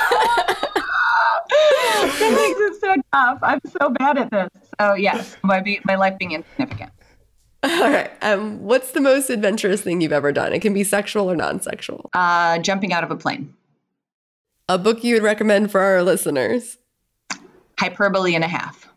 that 2.19 2.19
makes 2.19 2.59
it 2.59 2.81
so 2.81 2.95
tough. 3.13 3.39
I'm 3.41 3.61
so 3.79 3.89
bad 3.89 4.17
at 4.17 4.31
this. 4.31 4.49
So 4.79 4.95
yes, 4.95 5.37
my 5.43 5.63
my 5.85 5.95
life 5.95 6.17
being 6.17 6.33
insignificant. 6.33 6.91
All 7.81 7.89
right. 7.89 8.11
Um, 8.21 8.61
what's 8.63 8.91
the 8.91 9.01
most 9.01 9.31
adventurous 9.31 9.81
thing 9.81 9.99
you've 9.99 10.13
ever 10.13 10.31
done? 10.31 10.53
It 10.53 10.61
can 10.61 10.71
be 10.71 10.83
sexual 10.83 11.31
or 11.31 11.35
non-sexual. 11.35 12.11
Uh, 12.13 12.59
jumping 12.59 12.93
out 12.93 13.03
of 13.03 13.09
a 13.09 13.15
plane. 13.15 13.55
A 14.69 14.77
book 14.77 15.03
you 15.03 15.15
would 15.15 15.23
recommend 15.23 15.71
for 15.71 15.81
our 15.81 16.03
listeners? 16.03 16.77
Hyperbole 17.79 18.35
and 18.35 18.43
a 18.43 18.47
half. 18.47 18.87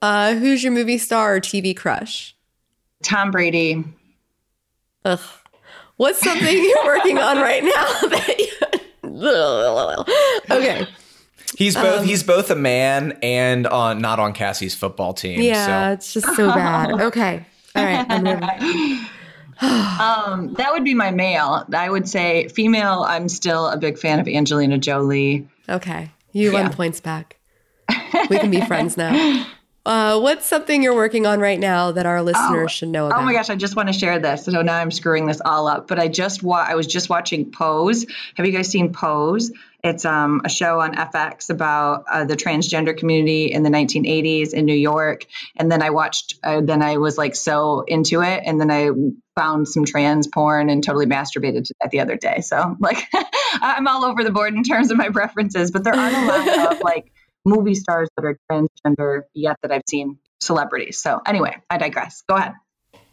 Uh, 0.00 0.34
who's 0.34 0.62
your 0.62 0.72
movie 0.72 0.96
star 0.96 1.36
or 1.36 1.40
TV 1.40 1.76
crush? 1.76 2.34
Tom 3.02 3.30
Brady. 3.30 3.84
Ugh. 5.04 5.20
What's 5.98 6.20
something 6.20 6.56
you're 6.56 6.84
working 6.86 7.18
on 7.18 7.36
right 7.36 7.62
now 7.62 7.70
that 8.08 8.38
you... 8.38 8.46
okay. 10.50 10.86
He's 11.56 11.74
both 11.74 12.00
um, 12.00 12.06
he's 12.06 12.22
both 12.22 12.50
a 12.50 12.56
man 12.56 13.18
and 13.22 13.66
on 13.66 14.00
not 14.00 14.18
on 14.18 14.32
Cassie's 14.32 14.74
football 14.74 15.12
team. 15.12 15.40
Yeah, 15.40 15.88
so. 15.88 15.92
it's 15.94 16.12
just 16.12 16.34
so 16.34 16.48
bad. 16.48 16.92
Okay. 17.02 17.44
All 17.74 17.84
right. 17.84 18.10
um, 19.60 20.54
that 20.54 20.68
would 20.72 20.84
be 20.84 20.94
my 20.94 21.10
male. 21.10 21.64
I 21.74 21.90
would 21.90 22.08
say 22.08 22.48
female. 22.48 23.04
I'm 23.06 23.28
still 23.28 23.66
a 23.66 23.76
big 23.76 23.98
fan 23.98 24.20
of 24.20 24.28
Angelina 24.28 24.78
Jolie. 24.78 25.48
Okay, 25.68 26.10
you 26.32 26.52
yeah. 26.52 26.62
won 26.62 26.72
points 26.72 27.00
back. 27.00 27.38
We 28.30 28.38
can 28.38 28.50
be 28.50 28.60
friends 28.66 28.96
now. 28.96 29.46
Uh, 29.84 30.20
what's 30.20 30.46
something 30.46 30.80
you're 30.80 30.94
working 30.94 31.26
on 31.26 31.40
right 31.40 31.58
now 31.58 31.90
that 31.90 32.06
our 32.06 32.22
listeners 32.22 32.64
oh, 32.64 32.66
should 32.68 32.88
know 32.88 33.06
about? 33.06 33.20
Oh 33.20 33.24
my 33.24 33.32
gosh, 33.32 33.50
I 33.50 33.56
just 33.56 33.74
want 33.74 33.88
to 33.88 33.92
share 33.92 34.20
this. 34.20 34.44
So 34.44 34.62
now 34.62 34.76
I'm 34.76 34.92
screwing 34.92 35.26
this 35.26 35.40
all 35.44 35.66
up. 35.66 35.88
But 35.88 35.98
I 35.98 36.06
just 36.06 36.42
wa- 36.42 36.64
I 36.66 36.76
was 36.76 36.86
just 36.86 37.08
watching 37.08 37.50
Pose. 37.50 38.06
Have 38.36 38.46
you 38.46 38.52
guys 38.52 38.68
seen 38.68 38.92
Pose? 38.92 39.50
It's 39.82 40.04
um, 40.04 40.42
a 40.44 40.48
show 40.48 40.80
on 40.80 40.94
FX 40.94 41.50
about 41.50 42.04
uh, 42.08 42.24
the 42.24 42.36
transgender 42.36 42.96
community 42.96 43.46
in 43.46 43.64
the 43.64 43.70
1980s 43.70 44.54
in 44.54 44.64
New 44.64 44.76
York. 44.76 45.26
And 45.56 45.72
then 45.72 45.82
I 45.82 45.90
watched, 45.90 46.34
uh, 46.44 46.60
then 46.60 46.82
I 46.82 46.98
was 46.98 47.18
like 47.18 47.34
so 47.34 47.84
into 47.88 48.22
it. 48.22 48.42
And 48.46 48.60
then 48.60 48.70
I 48.70 48.90
found 49.34 49.66
some 49.66 49.84
trans 49.84 50.28
porn 50.28 50.70
and 50.70 50.84
totally 50.84 51.06
masturbated 51.06 51.64
to 51.64 51.74
that 51.80 51.90
the 51.90 51.98
other 51.98 52.16
day. 52.16 52.42
So, 52.42 52.76
like, 52.78 53.08
I'm 53.54 53.88
all 53.88 54.04
over 54.04 54.22
the 54.22 54.30
board 54.30 54.54
in 54.54 54.62
terms 54.62 54.92
of 54.92 54.98
my 54.98 55.08
preferences, 55.08 55.72
but 55.72 55.82
there 55.82 55.94
aren't 55.94 56.16
a 56.16 56.26
lot 56.26 56.72
of 56.72 56.80
like 56.82 57.10
movie 57.44 57.74
stars 57.74 58.08
that 58.16 58.24
are 58.24 58.38
transgender 58.50 59.22
yet 59.34 59.56
that 59.62 59.72
I've 59.72 59.82
seen 59.88 60.18
celebrities. 60.40 60.98
So 60.98 61.20
anyway, 61.26 61.56
I 61.70 61.78
digress. 61.78 62.22
Go 62.28 62.36
ahead. 62.36 62.52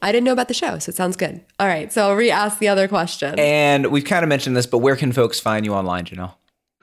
I 0.01 0.11
didn't 0.11 0.25
know 0.25 0.33
about 0.33 0.47
the 0.47 0.53
show, 0.53 0.79
so 0.79 0.91
it 0.91 0.95
sounds 0.95 1.17
good. 1.17 1.43
All 1.59 1.67
right, 1.67 1.91
so 1.91 2.07
I'll 2.07 2.15
re-ask 2.15 2.59
the 2.59 2.69
other 2.69 2.87
question. 2.87 3.37
And 3.37 3.87
we've 3.87 4.05
kind 4.05 4.23
of 4.23 4.29
mentioned 4.29 4.55
this, 4.55 4.65
but 4.65 4.77
where 4.77 4.95
can 4.95 5.11
folks 5.11 5.41
find 5.41 5.65
you 5.65 5.73
online, 5.73 6.05
Jenelle? 6.05 6.35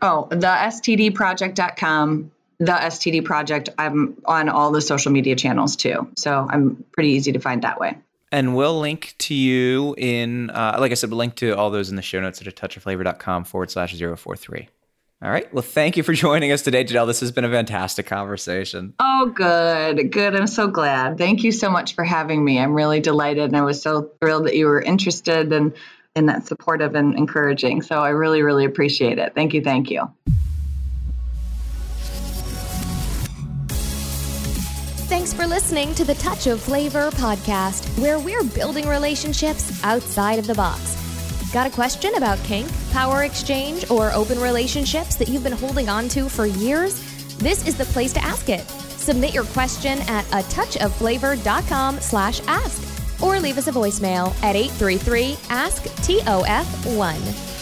Oh, 0.02 0.28
the 0.30 0.46
stdproject.com. 0.46 2.32
The 2.58 2.72
STD 2.72 3.22
Project. 3.22 3.68
I'm 3.76 4.16
on 4.24 4.48
all 4.48 4.72
the 4.72 4.80
social 4.80 5.12
media 5.12 5.36
channels 5.36 5.76
too. 5.76 6.10
So 6.16 6.46
I'm 6.48 6.84
pretty 6.92 7.10
easy 7.10 7.32
to 7.32 7.38
find 7.38 7.60
that 7.62 7.78
way. 7.78 7.98
And 8.32 8.56
we'll 8.56 8.80
link 8.80 9.14
to 9.18 9.34
you 9.34 9.94
in, 9.98 10.50
uh, 10.50 10.76
like 10.80 10.90
I 10.90 10.94
said, 10.94 11.10
we'll 11.10 11.18
link 11.18 11.36
to 11.36 11.50
all 11.56 11.70
those 11.70 11.90
in 11.90 11.96
the 11.96 12.02
show 12.02 12.20
notes 12.20 12.40
at 12.40 12.46
a 12.46 12.52
touch 12.52 12.76
of 12.76 12.84
touchofflavor.com 12.84 13.44
forward 13.44 13.70
slash 13.70 13.94
043. 13.96 14.68
All 15.22 15.30
right. 15.30 15.52
Well, 15.52 15.62
thank 15.62 15.96
you 15.96 16.02
for 16.02 16.12
joining 16.14 16.52
us 16.52 16.62
today, 16.62 16.84
Jenelle. 16.84 17.06
This 17.06 17.20
has 17.20 17.32
been 17.32 17.44
a 17.44 17.50
fantastic 17.50 18.06
conversation. 18.06 18.94
Oh, 18.98 19.32
good. 19.34 20.10
Good. 20.10 20.34
I'm 20.34 20.46
so 20.46 20.68
glad. 20.68 21.18
Thank 21.18 21.44
you 21.44 21.52
so 21.52 21.70
much 21.70 21.94
for 21.94 22.04
having 22.04 22.44
me. 22.44 22.58
I'm 22.58 22.74
really 22.74 23.00
delighted. 23.00 23.44
And 23.44 23.56
I 23.56 23.62
was 23.62 23.80
so 23.80 24.10
thrilled 24.20 24.46
that 24.46 24.56
you 24.56 24.66
were 24.66 24.80
interested 24.80 25.52
and, 25.52 25.74
and 26.16 26.28
that 26.28 26.46
supportive 26.46 26.94
and 26.94 27.14
encouraging. 27.14 27.82
So 27.82 28.00
I 28.00 28.08
really, 28.08 28.42
really 28.42 28.64
appreciate 28.64 29.18
it. 29.18 29.34
Thank 29.34 29.54
you. 29.54 29.62
Thank 29.62 29.90
you. 29.90 30.10
Thanks 35.08 35.32
for 35.32 35.46
listening 35.46 35.94
to 35.94 36.04
the 36.04 36.14
Touch 36.14 36.48
of 36.48 36.60
Flavor 36.60 37.10
podcast, 37.12 37.86
where 38.00 38.18
we're 38.18 38.42
building 38.42 38.88
relationships 38.88 39.80
outside 39.84 40.40
of 40.40 40.48
the 40.48 40.54
box. 40.54 40.96
Got 41.52 41.68
a 41.68 41.70
question 41.70 42.16
about 42.16 42.42
kink, 42.42 42.68
power 42.90 43.22
exchange, 43.22 43.88
or 43.88 44.10
open 44.12 44.40
relationships 44.40 45.14
that 45.16 45.28
you've 45.28 45.44
been 45.44 45.52
holding 45.52 45.88
on 45.88 46.08
to 46.08 46.28
for 46.28 46.46
years? 46.46 47.00
This 47.38 47.68
is 47.68 47.76
the 47.76 47.84
place 47.84 48.12
to 48.14 48.24
ask 48.24 48.48
it. 48.48 48.68
Submit 48.98 49.32
your 49.32 49.44
question 49.44 50.00
at 50.08 50.26
a 50.32 50.42
touchofflavor.com 50.48 52.00
slash 52.00 52.40
ask 52.48 52.95
or 53.22 53.40
leave 53.40 53.58
us 53.58 53.68
a 53.68 53.72
voicemail 53.72 54.34
at 54.42 54.56
833 54.56 55.36
ask 55.50 55.82
TOF1. 55.82 57.55